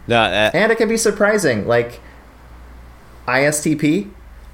No, 0.06 0.30
that, 0.30 0.54
And 0.54 0.70
it 0.70 0.76
can 0.76 0.88
be 0.88 0.96
surprising. 0.96 1.66
Like 1.66 2.00
ISTP, 3.26 4.10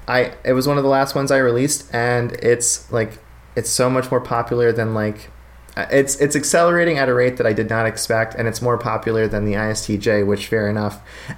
I 0.07 0.33
it 0.43 0.53
was 0.53 0.67
one 0.67 0.77
of 0.77 0.83
the 0.83 0.89
last 0.89 1.15
ones 1.15 1.31
I 1.31 1.37
released, 1.37 1.93
and 1.93 2.31
it's 2.33 2.91
like 2.91 3.19
it's 3.55 3.69
so 3.69 3.89
much 3.89 4.09
more 4.09 4.21
popular 4.21 4.71
than 4.71 4.93
like 4.93 5.29
uh, 5.75 5.85
it's 5.91 6.15
it's 6.17 6.35
accelerating 6.35 6.97
at 6.97 7.09
a 7.09 7.13
rate 7.13 7.37
that 7.37 7.45
I 7.45 7.53
did 7.53 7.69
not 7.69 7.85
expect, 7.85 8.35
and 8.35 8.47
it's 8.47 8.61
more 8.61 8.77
popular 8.77 9.27
than 9.27 9.45
the 9.45 9.53
ISTJ, 9.53 10.25
which 10.25 10.47
fair 10.47 10.69
enough, 10.69 11.01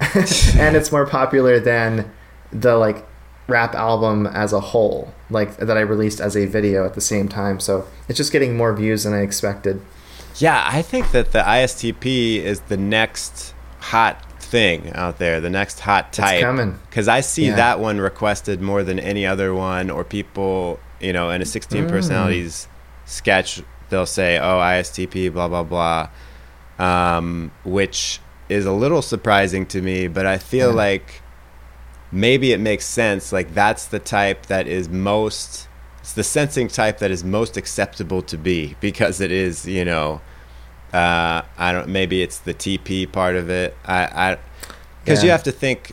and 0.56 0.76
it's 0.76 0.92
more 0.92 1.06
popular 1.06 1.58
than 1.58 2.10
the 2.52 2.76
like 2.76 3.04
rap 3.46 3.74
album 3.74 4.26
as 4.26 4.52
a 4.52 4.60
whole, 4.60 5.12
like 5.30 5.56
that 5.58 5.76
I 5.76 5.80
released 5.80 6.20
as 6.20 6.36
a 6.36 6.46
video 6.46 6.84
at 6.86 6.94
the 6.94 7.00
same 7.00 7.28
time. 7.28 7.60
So 7.60 7.86
it's 8.08 8.16
just 8.16 8.32
getting 8.32 8.56
more 8.56 8.72
views 8.74 9.04
than 9.04 9.12
I 9.12 9.20
expected. 9.20 9.80
Yeah, 10.36 10.62
I 10.66 10.82
think 10.82 11.12
that 11.12 11.32
the 11.32 11.40
ISTP 11.42 12.36
is 12.42 12.60
the 12.62 12.76
next 12.76 13.54
hot 13.80 14.20
thing 14.42 14.92
out 14.94 15.18
there, 15.18 15.40
the 15.40 15.50
next 15.50 15.80
hot 15.80 16.12
type. 16.12 16.40
coming. 16.40 16.78
Because 16.88 17.06
I 17.06 17.20
see 17.20 17.46
Yeah. 17.46 17.56
that 17.56 17.80
one 17.80 18.00
requested 18.00 18.60
more 18.62 18.82
than 18.82 18.98
any 18.98 19.26
other 19.26 19.52
one, 19.54 19.90
or 19.90 20.04
people, 20.04 20.80
you 21.00 21.12
know, 21.12 21.30
in 21.30 21.40
a 21.42 21.44
16 21.44 21.84
Mm. 21.84 21.88
personalities 21.90 22.66
sketch, 23.04 23.62
they'll 23.90 24.06
say, 24.06 24.38
oh, 24.38 24.58
ISTP, 24.58 25.28
blah, 25.28 25.46
blah, 25.48 25.62
blah, 25.62 26.08
um, 26.78 27.50
which 27.64 28.20
is 28.48 28.66
a 28.66 28.72
little 28.72 29.02
surprising 29.02 29.66
to 29.66 29.80
me, 29.82 30.08
but 30.08 30.26
I 30.26 30.38
feel 30.38 30.70
Yeah. 30.70 30.74
like 30.76 31.22
maybe 32.14 32.52
it 32.52 32.60
makes 32.60 32.86
sense. 32.86 33.32
Like, 33.32 33.52
that's 33.52 33.86
the 33.86 33.98
type 33.98 34.46
that 34.46 34.66
is 34.66 34.88
most. 34.88 35.68
It's 36.00 36.12
the 36.12 36.24
sensing 36.24 36.68
type 36.68 36.98
that 36.98 37.10
is 37.10 37.24
most 37.24 37.56
acceptable 37.56 38.22
to 38.22 38.38
be 38.38 38.76
because 38.80 39.20
it 39.20 39.32
is, 39.32 39.66
you 39.66 39.84
know, 39.84 40.20
uh, 40.92 41.42
I 41.58 41.72
don't. 41.72 41.88
Maybe 41.88 42.22
it's 42.22 42.38
the 42.38 42.54
TP 42.54 43.10
part 43.10 43.34
of 43.34 43.50
it. 43.50 43.76
I, 43.84 44.04
I, 44.04 44.38
because 45.04 45.24
you 45.24 45.30
have 45.30 45.42
to 45.42 45.52
think 45.52 45.92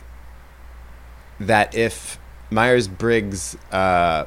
that 1.40 1.74
if 1.74 2.18
Myers 2.50 2.86
Briggs 2.86 3.56
uh, 3.72 4.26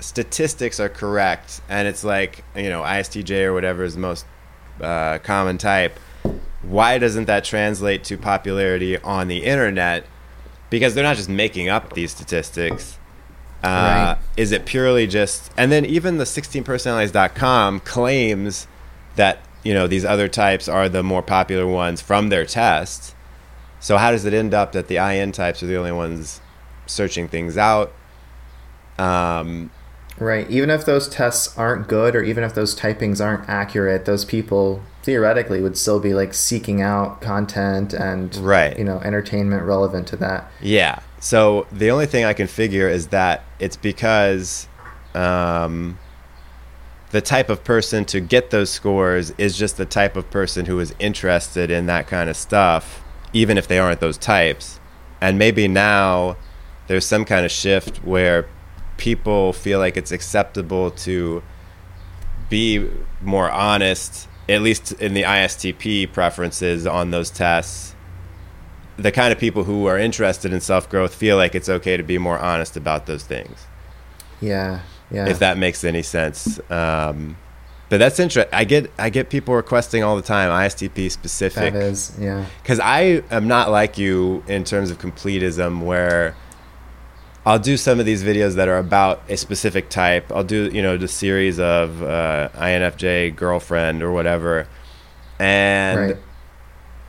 statistics 0.00 0.80
are 0.80 0.88
correct, 0.88 1.60
and 1.68 1.86
it's 1.86 2.02
like 2.02 2.42
you 2.56 2.68
know 2.68 2.82
ISTJ 2.82 3.44
or 3.44 3.52
whatever 3.52 3.84
is 3.84 3.94
the 3.94 4.00
most 4.00 4.26
uh, 4.80 5.18
common 5.18 5.58
type, 5.58 5.96
why 6.62 6.98
doesn't 6.98 7.26
that 7.26 7.44
translate 7.44 8.02
to 8.04 8.18
popularity 8.18 8.98
on 8.98 9.28
the 9.28 9.44
internet? 9.44 10.06
Because 10.70 10.94
they're 10.94 11.04
not 11.04 11.16
just 11.16 11.28
making 11.28 11.68
up 11.68 11.92
these 11.92 12.10
statistics. 12.10 12.98
Uh, 13.62 13.68
right. 13.68 14.18
Is 14.36 14.52
it 14.52 14.66
purely 14.66 15.06
just, 15.06 15.50
and 15.56 15.72
then 15.72 15.84
even 15.84 16.18
the 16.18 16.24
16personalities.com 16.24 17.80
claims 17.80 18.66
that, 19.16 19.40
you 19.64 19.74
know, 19.74 19.86
these 19.86 20.04
other 20.04 20.28
types 20.28 20.68
are 20.68 20.88
the 20.88 21.02
more 21.02 21.22
popular 21.22 21.66
ones 21.66 22.00
from 22.00 22.28
their 22.28 22.44
tests. 22.44 23.14
So 23.80 23.96
how 23.96 24.10
does 24.10 24.24
it 24.24 24.34
end 24.34 24.54
up 24.54 24.72
that 24.72 24.88
the 24.88 24.96
IN 24.96 25.32
types 25.32 25.62
are 25.62 25.66
the 25.66 25.76
only 25.76 25.92
ones 25.92 26.40
searching 26.86 27.28
things 27.28 27.56
out? 27.56 27.92
Um, 28.98 29.70
Right. 30.18 30.48
Even 30.50 30.70
if 30.70 30.84
those 30.84 31.08
tests 31.08 31.56
aren't 31.58 31.88
good 31.88 32.16
or 32.16 32.22
even 32.22 32.42
if 32.42 32.54
those 32.54 32.74
typings 32.74 33.24
aren't 33.24 33.48
accurate, 33.48 34.04
those 34.04 34.24
people 34.24 34.82
theoretically 35.02 35.60
would 35.60 35.76
still 35.76 36.00
be 36.00 36.14
like 36.14 36.34
seeking 36.34 36.80
out 36.80 37.20
content 37.20 37.92
and 37.92 38.34
right. 38.36 38.78
you 38.78 38.84
know, 38.84 38.98
entertainment 39.00 39.62
relevant 39.62 40.08
to 40.08 40.16
that. 40.16 40.50
Yeah. 40.60 41.00
So 41.20 41.66
the 41.70 41.90
only 41.90 42.06
thing 42.06 42.24
I 42.24 42.32
can 42.32 42.46
figure 42.46 42.88
is 42.88 43.08
that 43.08 43.44
it's 43.58 43.76
because 43.76 44.68
um, 45.14 45.98
the 47.10 47.20
type 47.20 47.50
of 47.50 47.62
person 47.62 48.04
to 48.06 48.20
get 48.20 48.50
those 48.50 48.70
scores 48.70 49.30
is 49.38 49.56
just 49.56 49.76
the 49.76 49.86
type 49.86 50.16
of 50.16 50.30
person 50.30 50.66
who 50.66 50.80
is 50.80 50.94
interested 50.98 51.70
in 51.70 51.86
that 51.86 52.06
kind 52.06 52.28
of 52.28 52.36
stuff, 52.36 53.02
even 53.32 53.58
if 53.58 53.68
they 53.68 53.78
aren't 53.78 54.00
those 54.00 54.18
types. 54.18 54.80
And 55.20 55.38
maybe 55.38 55.68
now 55.68 56.36
there's 56.88 57.06
some 57.06 57.24
kind 57.24 57.44
of 57.44 57.50
shift 57.50 57.98
where 57.98 58.48
people 58.96 59.52
feel 59.52 59.78
like 59.78 59.96
it's 59.96 60.12
acceptable 60.12 60.90
to 60.90 61.42
be 62.48 62.88
more 63.22 63.50
honest, 63.50 64.28
at 64.48 64.62
least 64.62 64.92
in 64.92 65.14
the 65.14 65.22
ISTP 65.22 66.12
preferences 66.12 66.86
on 66.86 67.10
those 67.10 67.30
tests. 67.30 67.94
The 68.96 69.12
kind 69.12 69.32
of 69.32 69.38
people 69.38 69.64
who 69.64 69.86
are 69.86 69.98
interested 69.98 70.52
in 70.52 70.60
self 70.60 70.88
growth 70.88 71.14
feel 71.14 71.36
like 71.36 71.54
it's 71.54 71.68
okay 71.68 71.96
to 71.96 72.02
be 72.02 72.16
more 72.16 72.38
honest 72.38 72.76
about 72.76 73.06
those 73.06 73.24
things. 73.24 73.66
Yeah, 74.40 74.80
yeah. 75.10 75.28
If 75.28 75.38
that 75.40 75.58
makes 75.58 75.84
any 75.84 76.02
sense. 76.02 76.58
Um, 76.70 77.36
but 77.88 77.98
that's 77.98 78.18
interesting. 78.18 78.52
I 78.54 78.64
get 78.64 78.90
I 78.98 79.10
get 79.10 79.28
people 79.28 79.54
requesting 79.54 80.02
all 80.02 80.16
the 80.16 80.22
time 80.22 80.50
ISTP 80.50 81.10
specific. 81.10 81.72
That 81.72 81.82
is, 81.82 82.16
yeah. 82.18 82.46
Because 82.62 82.80
I 82.80 83.22
am 83.30 83.46
not 83.46 83.70
like 83.70 83.98
you 83.98 84.42
in 84.48 84.64
terms 84.64 84.90
of 84.90 84.98
completism, 84.98 85.84
where 85.84 86.34
I'll 87.46 87.60
do 87.60 87.76
some 87.76 88.00
of 88.00 88.06
these 88.06 88.24
videos 88.24 88.56
that 88.56 88.66
are 88.66 88.78
about 88.78 89.22
a 89.30 89.36
specific 89.36 89.88
type. 89.88 90.32
I'll 90.32 90.42
do, 90.42 90.68
you 90.72 90.82
know, 90.82 90.96
the 90.96 91.06
series 91.06 91.60
of 91.60 92.02
uh, 92.02 92.48
INFJ 92.54 93.36
girlfriend 93.36 94.02
or 94.02 94.10
whatever, 94.10 94.66
and 95.38 96.00
right. 96.00 96.16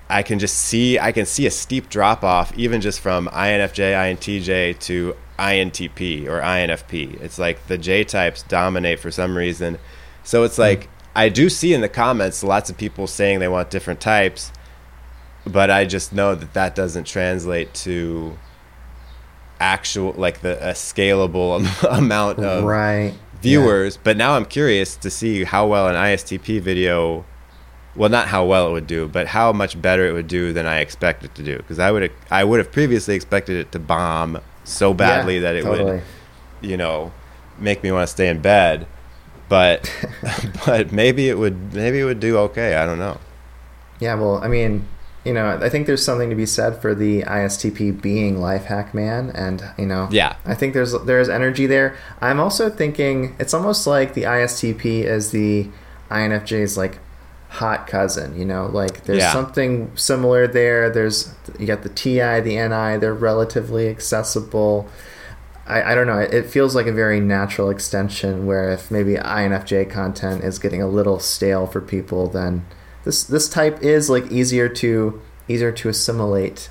I 0.10 0.22
can 0.22 0.38
just 0.38 0.56
see 0.56 1.00
I 1.00 1.12
can 1.12 1.26
see 1.26 1.48
a 1.48 1.52
steep 1.52 1.90
drop 1.90 2.24
off 2.24 2.56
even 2.56 2.82
just 2.82 3.00
from 3.00 3.28
INFJ, 3.30 3.94
INTJ 4.16 4.78
to 4.82 5.16
INTP 5.40 6.28
or 6.28 6.40
INFP. 6.40 7.20
It's 7.20 7.40
like 7.40 7.66
the 7.66 7.80
J 7.80 8.04
types 8.04 8.44
dominate 8.44 9.00
for 9.00 9.10
some 9.10 9.36
reason. 9.36 9.80
So 10.24 10.44
it's 10.44 10.60
like 10.60 10.82
mm. 10.82 10.88
I 11.16 11.30
do 11.30 11.50
see 11.50 11.74
in 11.74 11.82
the 11.82 11.90
comments 11.90 12.44
lots 12.44 12.70
of 12.70 12.78
people 12.78 13.08
saying 13.08 13.40
they 13.40 13.48
want 13.48 13.72
different 13.72 14.00
types, 14.00 14.52
but 15.48 15.72
I 15.72 15.86
just 15.86 16.14
know 16.14 16.36
that 16.36 16.54
that 16.54 16.76
doesn't 16.76 17.06
translate 17.06 17.74
to 17.74 18.38
actual 19.60 20.14
like 20.14 20.42
the 20.42 20.58
a 20.58 20.74
scalable 20.74 21.66
amount 21.98 22.40
of 22.40 22.64
right 22.64 23.14
viewers. 23.42 23.96
Yeah. 23.96 24.02
But 24.04 24.18
now 24.18 24.36
I'm 24.36 24.46
curious 24.46 24.96
to 24.98 25.10
see 25.10 25.44
how 25.44 25.68
well 25.68 25.88
an 25.88 25.96
ISTP 25.96 26.60
video, 26.62 27.26
well, 27.96 28.10
not 28.10 28.28
how 28.28 28.46
well 28.46 28.68
it 28.70 28.72
would 28.74 28.88
do, 28.88 29.08
but 29.08 29.28
how 29.28 29.52
much 29.52 29.82
better 29.82 30.08
it 30.08 30.14
would 30.14 30.28
do 30.28 30.54
than 30.54 30.66
I 30.66 30.80
expect 30.80 31.24
it 31.24 31.34
to 31.36 31.44
do. 31.44 31.58
Because 31.58 31.80
I 31.80 31.92
would 31.92 32.12
I 32.30 32.44
would 32.44 32.60
have 32.60 32.72
previously 32.72 33.16
expected 33.16 33.58
it 33.58 33.72
to 33.72 33.80
bomb 33.80 34.40
so 34.64 34.94
badly 34.94 35.36
yeah, 35.36 35.42
that 35.42 35.56
it 35.56 35.64
totally. 35.64 35.92
would, 35.92 36.04
you 36.62 36.78
know, 36.78 37.12
make 37.58 37.84
me 37.84 37.92
want 37.92 38.08
to 38.08 38.12
stay 38.12 38.30
in 38.30 38.42
bed. 38.42 38.88
But 39.50 39.92
but 40.66 40.92
maybe 40.92 41.30
it 41.30 41.38
would 41.38 41.74
maybe 41.74 42.00
it 42.00 42.06
would 42.06 42.20
do 42.20 42.38
okay. 42.38 42.76
I 42.76 42.86
don't 42.86 43.00
know. 43.00 43.20
Yeah, 44.00 44.14
well, 44.14 44.38
I 44.38 44.48
mean, 44.48 44.88
you 45.28 45.34
know, 45.34 45.60
I 45.62 45.68
think 45.68 45.88
there's 45.88 46.04
something 46.04 46.30
to 46.30 46.38
be 46.38 46.46
said 46.46 46.82
for 46.82 46.96
the 46.96 47.24
ISTP 47.24 48.02
being 48.02 48.40
life 48.40 48.64
hack 48.66 48.94
man, 48.94 49.30
and 49.32 49.62
you 49.78 49.86
know, 49.86 50.08
yeah, 50.10 50.38
I 50.46 50.56
think 50.56 50.74
there's 50.74 50.94
there's 51.04 51.28
energy 51.28 51.68
there. 51.68 51.98
I'm 52.22 52.40
also 52.40 52.70
thinking 52.70 53.36
it's 53.38 53.54
almost 53.54 53.86
like 53.86 54.14
the 54.14 54.24
ISTP 54.24 55.04
is 55.04 55.32
the 55.32 55.68
INFJ's 56.10 56.78
like 56.78 57.00
hot 57.50 57.88
cousin. 57.88 58.40
You 58.40 58.46
know, 58.46 58.68
like 58.68 59.04
there's 59.04 59.20
yeah. 59.20 59.34
something 59.34 59.92
similar 59.98 60.48
there. 60.48 60.90
There's 60.90 61.36
you 61.60 61.68
got 61.68 61.84
the 61.84 61.90
TI, 61.90 62.40
the 62.40 62.56
NI. 62.56 62.98
They're 62.98 63.14
relatively 63.14 63.90
accessible. 63.90 64.90
I, 65.68 65.92
I 65.92 65.96
don't 65.96 66.08
know. 66.08 66.20
It 66.20 66.46
feels 66.46 66.74
like 66.74 66.88
a 66.88 66.94
very 66.94 67.20
natural 67.20 67.70
extension 67.70 68.46
where 68.46 68.70
if 68.70 68.90
maybe 68.90 69.16
INFJ 69.16 69.90
content 69.92 70.46
is 70.46 70.58
getting 70.58 70.82
a 70.82 70.88
little 70.88 71.20
stale 71.20 71.68
for 71.68 71.82
people, 71.82 72.28
then 72.30 72.66
this 73.08 73.24
this 73.24 73.48
type 73.48 73.82
is 73.82 74.10
like 74.10 74.30
easier 74.30 74.68
to 74.68 75.22
easier 75.48 75.72
to 75.72 75.88
assimilate. 75.88 76.70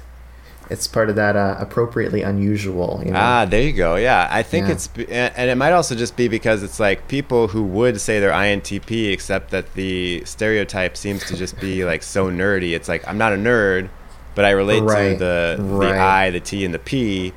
It's 0.69 0.87
part 0.87 1.09
of 1.09 1.17
that 1.17 1.35
uh, 1.35 1.57
appropriately 1.59 2.23
unusual. 2.23 3.01
You 3.05 3.13
know? 3.13 3.19
Ah, 3.19 3.45
there 3.47 3.63
you 3.63 3.73
go. 3.73 3.95
Yeah, 3.95 4.29
I 4.31 4.43
think 4.43 4.67
yeah. 4.67 4.73
it's 4.75 4.89
and 5.09 5.51
it 5.51 5.55
might 5.55 5.73
also 5.73 5.95
just 5.95 6.15
be 6.15 6.29
because 6.29 6.63
it's 6.63 6.79
like 6.79 7.09
people 7.09 7.49
who 7.49 7.63
would 7.63 8.01
say 8.01 8.21
they're 8.21 8.33
INTP, 8.33 9.13
except 9.13 9.51
that 9.53 9.73
the 9.75 10.25
stereotype 10.27 10.97
seems 10.97 11.25
to 11.27 11.37
just 11.37 11.59
be 11.59 11.87
like 11.87 12.03
so 12.03 12.27
nerdy. 12.31 12.75
It's 12.75 12.89
like 12.89 13.09
I'm 13.09 13.17
not 13.17 13.33
a 13.33 13.37
nerd, 13.37 13.89
but 14.35 14.45
I 14.45 14.51
relate 14.51 14.83
right. 14.83 15.13
to 15.13 15.19
the 15.19 15.57
right. 15.61 15.93
the 15.93 15.99
I, 15.99 16.31
the 16.31 16.41
T, 16.41 16.67
and 16.67 16.75
the 16.75 16.79
P. 16.79 17.33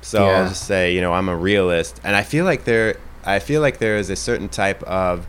So 0.00 0.26
yeah. 0.26 0.32
I'll 0.32 0.48
just 0.48 0.66
say, 0.66 0.92
you 0.92 1.00
know, 1.02 1.12
I'm 1.12 1.28
a 1.28 1.36
realist, 1.36 2.00
and 2.02 2.16
I 2.16 2.24
feel 2.24 2.46
like 2.46 2.64
there, 2.64 2.96
I 3.24 3.38
feel 3.38 3.60
like 3.60 3.78
there 3.78 3.98
is 3.98 4.10
a 4.10 4.16
certain 4.16 4.48
type 4.48 4.82
of 4.84 5.28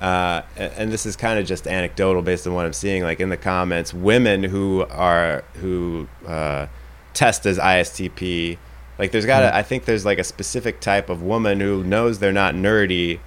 uh, 0.00 0.42
and 0.56 0.92
this 0.92 1.06
is 1.06 1.16
kind 1.16 1.38
of 1.38 1.46
just 1.46 1.66
anecdotal 1.66 2.22
based 2.22 2.46
on 2.46 2.54
what 2.54 2.64
I'm 2.64 2.72
seeing, 2.72 3.02
like 3.02 3.20
in 3.20 3.30
the 3.30 3.36
comments, 3.36 3.92
women 3.92 4.44
who 4.44 4.86
are 4.90 5.42
who 5.54 6.08
uh, 6.26 6.68
test 7.14 7.46
as 7.46 7.58
ISTP, 7.58 8.58
like 8.98 9.10
there's 9.10 9.26
got 9.26 9.40
to, 9.40 9.46
mm. 9.46 9.52
I 9.52 9.62
think 9.62 9.86
there's 9.86 10.04
like 10.04 10.18
a 10.18 10.24
specific 10.24 10.80
type 10.80 11.10
of 11.10 11.22
woman 11.22 11.60
who 11.60 11.82
knows 11.82 12.20
they're 12.20 12.32
not 12.32 12.54
nerdy, 12.54 13.18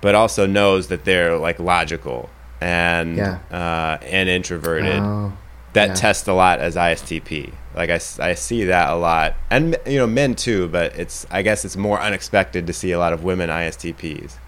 but 0.00 0.14
also 0.14 0.46
knows 0.46 0.88
that 0.88 1.04
they're 1.04 1.36
like 1.36 1.58
logical 1.58 2.30
and 2.60 3.16
yeah. 3.16 3.38
uh, 3.50 3.98
and 4.04 4.28
introverted. 4.28 5.00
Oh, 5.00 5.32
that 5.72 5.88
yeah. 5.88 5.94
test 5.94 6.26
a 6.26 6.32
lot 6.32 6.60
as 6.60 6.74
ISTP. 6.74 7.52
Like 7.74 7.90
I, 7.90 8.00
I 8.20 8.34
see 8.34 8.64
that 8.64 8.90
a 8.90 8.94
lot, 8.94 9.34
and 9.50 9.76
you 9.86 9.98
know 9.98 10.06
men 10.06 10.34
too. 10.34 10.68
But 10.68 10.96
it's 10.96 11.26
I 11.30 11.42
guess 11.42 11.64
it's 11.64 11.76
more 11.76 12.00
unexpected 12.00 12.66
to 12.68 12.72
see 12.72 12.92
a 12.92 12.98
lot 12.98 13.12
of 13.12 13.24
women 13.24 13.50
ISTPs. 13.50 14.38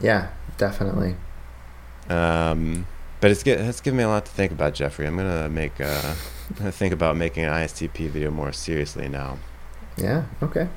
Yeah, 0.00 0.28
definitely. 0.58 1.16
Um, 2.08 2.86
but 3.20 3.30
it's 3.30 3.42
it's 3.46 3.80
given 3.80 3.98
me 3.98 4.04
a 4.04 4.08
lot 4.08 4.26
to 4.26 4.32
think 4.32 4.52
about, 4.52 4.74
Jeffrey. 4.74 5.06
I'm 5.06 5.16
gonna 5.16 5.48
make 5.48 5.80
uh, 5.80 6.14
I'm 6.50 6.56
gonna 6.58 6.72
think 6.72 6.92
about 6.92 7.16
making 7.16 7.44
an 7.44 7.52
ISTP 7.52 8.10
video 8.10 8.30
more 8.30 8.52
seriously 8.52 9.08
now. 9.08 9.38
Yeah. 9.96 10.24
Okay. 10.42 10.68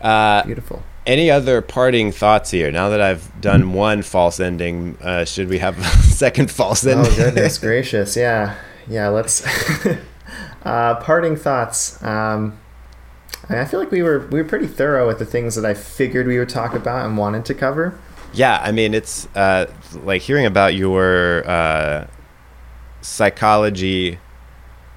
Uh, 0.00 0.44
Beautiful. 0.44 0.82
Any 1.06 1.30
other 1.30 1.60
parting 1.62 2.12
thoughts 2.12 2.50
here? 2.50 2.70
Now 2.70 2.90
that 2.90 3.00
I've 3.00 3.40
done 3.40 3.72
one 3.72 4.02
false 4.02 4.38
ending, 4.38 4.96
uh, 5.00 5.24
should 5.24 5.48
we 5.48 5.58
have 5.58 5.78
a 5.80 5.84
second 5.84 6.50
false 6.50 6.86
oh, 6.86 6.90
ending? 6.90 7.12
Oh 7.12 7.16
goodness 7.16 7.58
gracious! 7.58 8.16
Yeah, 8.16 8.56
yeah. 8.86 9.08
Let's. 9.08 9.44
uh, 10.62 10.94
parting 10.96 11.34
thoughts. 11.34 12.00
Um, 12.04 12.58
I 13.48 13.64
feel 13.64 13.80
like 13.80 13.90
we 13.90 14.02
were 14.02 14.28
we 14.28 14.40
were 14.40 14.48
pretty 14.48 14.66
thorough 14.66 15.06
with 15.06 15.18
the 15.18 15.26
things 15.26 15.54
that 15.56 15.64
I 15.64 15.74
figured 15.74 16.26
we 16.26 16.38
would 16.38 16.50
talk 16.50 16.74
about 16.74 17.06
and 17.06 17.16
wanted 17.16 17.44
to 17.46 17.54
cover 17.54 17.98
yeah, 18.32 18.60
I 18.62 18.72
mean, 18.72 18.94
it's 18.94 19.26
uh, 19.34 19.70
like 20.02 20.22
hearing 20.22 20.46
about 20.46 20.74
your 20.74 21.48
uh, 21.48 22.06
psychology 23.00 24.18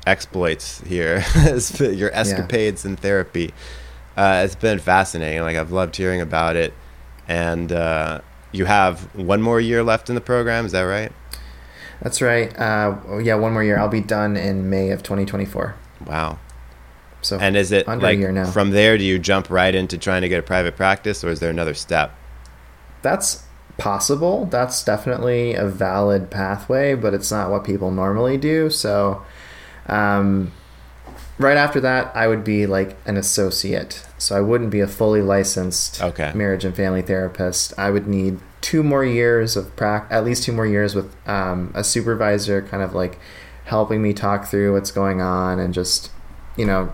exploits 0.06 0.82
here, 0.82 1.24
your 1.80 2.12
escapades 2.14 2.84
yeah. 2.84 2.92
in 2.92 2.98
therapy. 2.98 3.54
Uh, 4.18 4.42
it's 4.46 4.56
been 4.56 4.80
fascinating. 4.80 5.42
Like 5.42 5.58
I've 5.58 5.72
loved 5.72 5.96
hearing 5.96 6.22
about 6.22 6.56
it, 6.56 6.74
and 7.28 7.72
uh, 7.72 8.22
you 8.52 8.66
have 8.66 9.14
one 9.16 9.42
more 9.42 9.62
year 9.62 9.84
left 9.84 10.10
in 10.10 10.16
the 10.16 10.22
program. 10.22 10.66
Is 10.66 10.74
that 10.74 10.82
right? 10.82 11.12
That's 12.02 12.22
right. 12.22 12.58
Uh, 12.58 13.20
yeah, 13.22 13.36
one 13.36 13.54
more 13.54 13.64
year. 13.64 13.78
I'll 13.78 13.88
be 13.88 14.02
done 14.02 14.36
in 14.36 14.70
May 14.70 14.90
of 14.90 15.04
2024. 15.04 15.76
Wow. 16.08 16.40
So 17.22 17.38
and 17.38 17.56
is 17.56 17.72
it 17.72 17.88
like 17.88 18.48
from 18.52 18.72
there? 18.72 18.98
Do 18.98 19.04
you 19.04 19.20
jump 19.20 19.50
right 19.50 19.74
into 19.74 19.98
trying 19.98 20.24
to 20.24 20.30
get 20.30 20.40
a 20.40 20.44
private 20.44 20.76
practice, 20.76 21.24
or 21.24 21.30
is 21.30 21.40
there 21.40 21.52
another 21.52 21.76
step? 21.76 22.16
That's 23.02 23.44
possible. 23.78 24.46
That's 24.46 24.84
definitely 24.84 25.54
a 25.54 25.66
valid 25.66 26.30
pathway, 26.30 26.94
but 26.96 27.14
it's 27.14 27.32
not 27.32 27.50
what 27.50 27.64
people 27.64 27.92
normally 27.92 28.38
do. 28.38 28.70
So, 28.70 29.24
um, 29.88 30.52
right 31.40 31.58
after 31.58 31.80
that, 31.82 32.16
I 32.16 32.28
would 32.28 32.44
be 32.44 32.66
like 32.66 32.96
an 33.06 33.18
associate. 33.18 34.06
So 34.18 34.38
I 34.38 34.42
wouldn't 34.42 34.70
be 34.70 34.80
a 34.82 34.88
fully 34.88 35.22
licensed 35.22 36.02
Okay. 36.02 36.32
marriage 36.36 36.64
and 36.64 36.76
family 36.76 37.02
therapist. 37.02 37.74
I 37.78 37.90
would 37.90 38.08
need 38.08 38.40
two 38.62 38.84
more 38.84 39.04
years 39.04 39.58
of 39.58 39.76
prac, 39.76 40.06
at 40.12 40.24
least 40.24 40.44
two 40.44 40.52
more 40.52 40.68
years 40.68 40.94
with 40.94 41.16
um, 41.28 41.72
a 41.74 41.84
supervisor, 41.84 42.62
kind 42.62 42.84
of 42.84 42.94
like 42.94 43.18
helping 43.66 44.02
me 44.04 44.14
talk 44.14 44.46
through 44.46 44.74
what's 44.74 44.92
going 44.92 45.22
on 45.22 45.60
and 45.60 45.74
just, 45.74 46.12
you 46.56 46.66
know, 46.66 46.94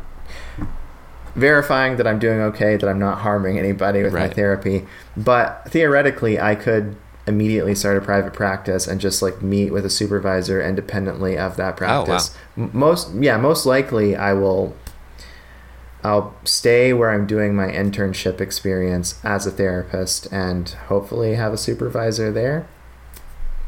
verifying 1.38 1.96
that 1.98 2.06
I'm 2.08 2.20
doing 2.20 2.40
okay, 2.42 2.76
that 2.76 2.88
I'm 2.90 3.00
not 3.00 3.20
harming 3.20 3.58
anybody 3.58 4.04
with 4.04 4.14
my 4.14 4.28
therapy. 4.28 4.86
But 5.16 5.64
theoretically, 5.70 6.40
I 6.40 6.56
could 6.56 6.98
immediately 7.28 7.76
start 7.76 7.98
a 7.98 8.02
private 8.02 8.34
practice 8.34 8.88
and 8.88 9.00
just 9.00 9.22
like 9.22 9.42
meet 9.42 9.72
with 9.72 9.86
a 9.86 9.90
supervisor 9.90 10.62
independently 10.62 11.38
of 11.38 11.56
that 11.58 11.80
Oh, 11.82 11.86
wow. 11.86 12.06
practice. 12.06 12.36
Most 12.56 13.14
yeah, 13.16 13.38
most 13.38 13.66
likely 13.66 14.16
I 14.16 14.34
will 14.34 14.76
I'll 16.04 16.34
stay 16.46 16.94
where 16.94 17.10
I'm 17.12 17.28
doing 17.28 17.56
my 17.56 17.68
internship 17.68 18.40
experience 18.40 19.20
as 19.24 19.46
a 19.46 19.52
therapist 19.52 20.28
and 20.32 20.70
hopefully 20.88 21.36
have 21.36 21.54
a 21.54 21.58
supervisor 21.58 22.32
there. 22.32 22.68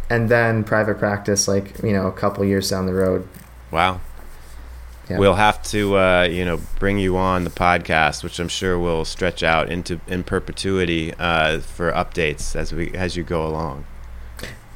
And 0.09 0.29
then 0.29 0.63
private 0.63 0.97
practice 0.97 1.47
like, 1.47 1.83
you 1.83 1.91
know, 1.93 2.07
a 2.07 2.11
couple 2.11 2.43
years 2.45 2.69
down 2.69 2.85
the 2.85 2.93
road. 2.93 3.27
Wow. 3.71 3.99
Yeah. 5.09 5.17
We'll 5.17 5.35
have 5.35 5.63
to, 5.63 5.97
uh, 5.97 6.27
you 6.29 6.45
know, 6.45 6.59
bring 6.77 6.99
you 6.99 7.17
on 7.17 7.43
the 7.43 7.49
podcast, 7.49 8.23
which 8.23 8.39
I'm 8.39 8.47
sure 8.47 8.77
will 8.77 9.05
stretch 9.05 9.41
out 9.41 9.69
into 9.69 9.99
in 10.07 10.23
perpetuity 10.23 11.13
uh, 11.15 11.61
for 11.61 11.91
updates 11.91 12.55
as 12.55 12.73
we 12.73 12.91
as 12.91 13.15
you 13.17 13.23
go 13.23 13.45
along. 13.45 13.85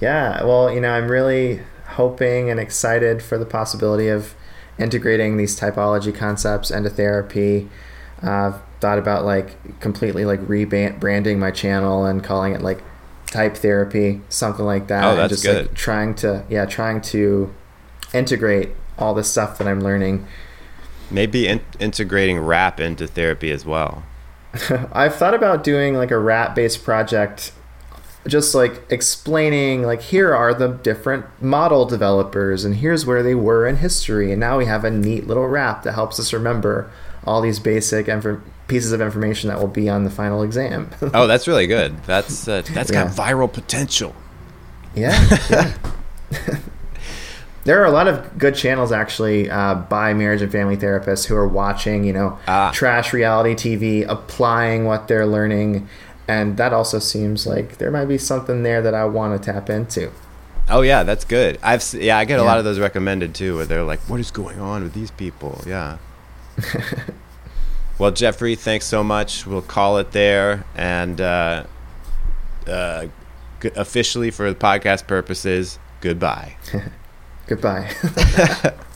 Yeah, 0.01 0.43
well, 0.43 0.73
you 0.73 0.81
know, 0.81 0.89
I'm 0.89 1.09
really 1.09 1.61
hoping 1.89 2.49
and 2.49 2.59
excited 2.59 3.21
for 3.21 3.37
the 3.37 3.45
possibility 3.45 4.07
of 4.07 4.33
integrating 4.79 5.37
these 5.37 5.57
typology 5.57 6.13
concepts 6.13 6.71
into 6.71 6.89
therapy. 6.89 7.69
Uh, 8.23 8.29
I've 8.29 8.61
thought 8.79 8.97
about 8.97 9.23
like 9.23 9.79
completely 9.79 10.25
like 10.25 10.41
rebranding 10.41 11.37
my 11.37 11.51
channel 11.51 12.05
and 12.05 12.23
calling 12.23 12.53
it 12.53 12.61
like 12.61 12.81
type 13.27 13.55
therapy, 13.55 14.21
something 14.29 14.65
like 14.65 14.87
that. 14.87 15.03
Oh, 15.03 15.09
and 15.11 15.19
that's 15.19 15.31
just 15.31 15.43
good. 15.43 15.67
like 15.67 15.75
trying 15.75 16.15
to 16.15 16.43
yeah, 16.49 16.65
trying 16.65 17.01
to 17.01 17.53
integrate 18.13 18.71
all 18.97 19.13
the 19.13 19.23
stuff 19.23 19.57
that 19.57 19.67
I'm 19.67 19.81
learning. 19.81 20.27
Maybe 21.11 21.47
in- 21.47 21.61
integrating 21.79 22.39
rap 22.39 22.79
into 22.79 23.07
therapy 23.07 23.51
as 23.51 23.65
well. 23.65 24.03
I've 24.91 25.15
thought 25.15 25.33
about 25.33 25.63
doing 25.63 25.95
like 25.95 26.11
a 26.11 26.19
rap 26.19 26.55
based 26.55 26.83
project 26.83 27.51
just 28.27 28.55
like 28.55 28.81
explaining 28.89 29.83
like 29.83 30.01
here 30.01 30.33
are 30.33 30.53
the 30.53 30.69
different 30.69 31.25
model 31.41 31.85
developers 31.85 32.63
and 32.63 32.75
here's 32.77 33.05
where 33.05 33.21
they 33.21 33.35
were 33.35 33.67
in 33.67 33.77
history 33.77 34.31
and 34.31 34.39
now 34.39 34.57
we 34.57 34.65
have 34.65 34.85
a 34.85 34.89
neat 34.89 35.27
little 35.27 35.47
rap 35.47 35.83
that 35.83 35.93
helps 35.93 36.19
us 36.19 36.31
remember 36.31 36.89
all 37.25 37.41
these 37.41 37.59
basic 37.59 38.05
infor- 38.05 38.41
pieces 38.67 38.91
of 38.91 39.01
information 39.01 39.49
that 39.49 39.59
will 39.59 39.67
be 39.67 39.89
on 39.89 40.03
the 40.03 40.09
final 40.09 40.41
exam. 40.41 40.89
Oh, 41.13 41.27
that's 41.27 41.47
really 41.47 41.67
good. 41.67 42.01
That's 42.05 42.47
uh, 42.47 42.63
that's 42.71 42.91
got 42.91 43.07
viral 43.07 43.51
potential. 43.51 44.15
yeah. 44.95 45.37
yeah. 45.49 45.77
There 47.65 47.81
are 47.81 47.85
a 47.85 47.91
lot 47.91 48.07
of 48.07 48.37
good 48.37 48.55
channels 48.55 48.91
actually 48.91 49.49
uh, 49.49 49.75
by 49.75 50.13
marriage 50.13 50.41
and 50.41 50.51
family 50.51 50.75
therapists 50.75 51.25
who 51.25 51.35
are 51.35 51.47
watching, 51.47 52.03
you 52.03 52.11
know, 52.11 52.37
Ah. 52.47 52.71
trash 52.73 53.13
reality 53.13 53.55
TV, 53.55 54.05
applying 54.07 54.83
what 54.85 55.07
they're 55.07 55.25
learning, 55.25 55.87
and 56.27 56.57
that 56.57 56.73
also 56.73 56.99
seems 56.99 57.47
like 57.47 57.77
there 57.77 57.89
might 57.91 58.05
be 58.05 58.17
something 58.17 58.63
there 58.63 58.81
that 58.81 58.93
I 58.93 59.05
want 59.05 59.41
to 59.41 59.51
tap 59.53 59.69
into. 59.69 60.11
Oh 60.69 60.81
yeah, 60.81 61.03
that's 61.03 61.23
good. 61.25 61.57
I've 61.63 61.83
yeah, 61.93 62.17
I 62.17 62.25
get 62.25 62.39
a 62.39 62.43
Yeah. 62.43 62.47
lot 62.49 62.57
of 62.57 62.63
those 62.65 62.79
recommended 62.79 63.33
too, 63.35 63.55
where 63.57 63.65
they're 63.65 63.83
like, 63.83 63.99
"What 64.07 64.19
is 64.19 64.31
going 64.31 64.59
on 64.59 64.83
with 64.83 64.93
these 64.93 65.11
people?" 65.11 65.61
Yeah. 65.65 65.97
well, 67.97 68.11
Jeffrey, 68.11 68.55
thanks 68.55 68.85
so 68.85 69.03
much. 69.03 69.45
We'll 69.45 69.61
call 69.61 69.97
it 69.97 70.11
there, 70.11 70.65
and 70.75 71.19
uh, 71.21 71.63
uh, 72.67 73.07
officially 73.75 74.31
for 74.31 74.49
the 74.49 74.55
podcast 74.55 75.07
purposes, 75.07 75.79
goodbye. 76.01 76.55
Goodbye. 77.47 77.89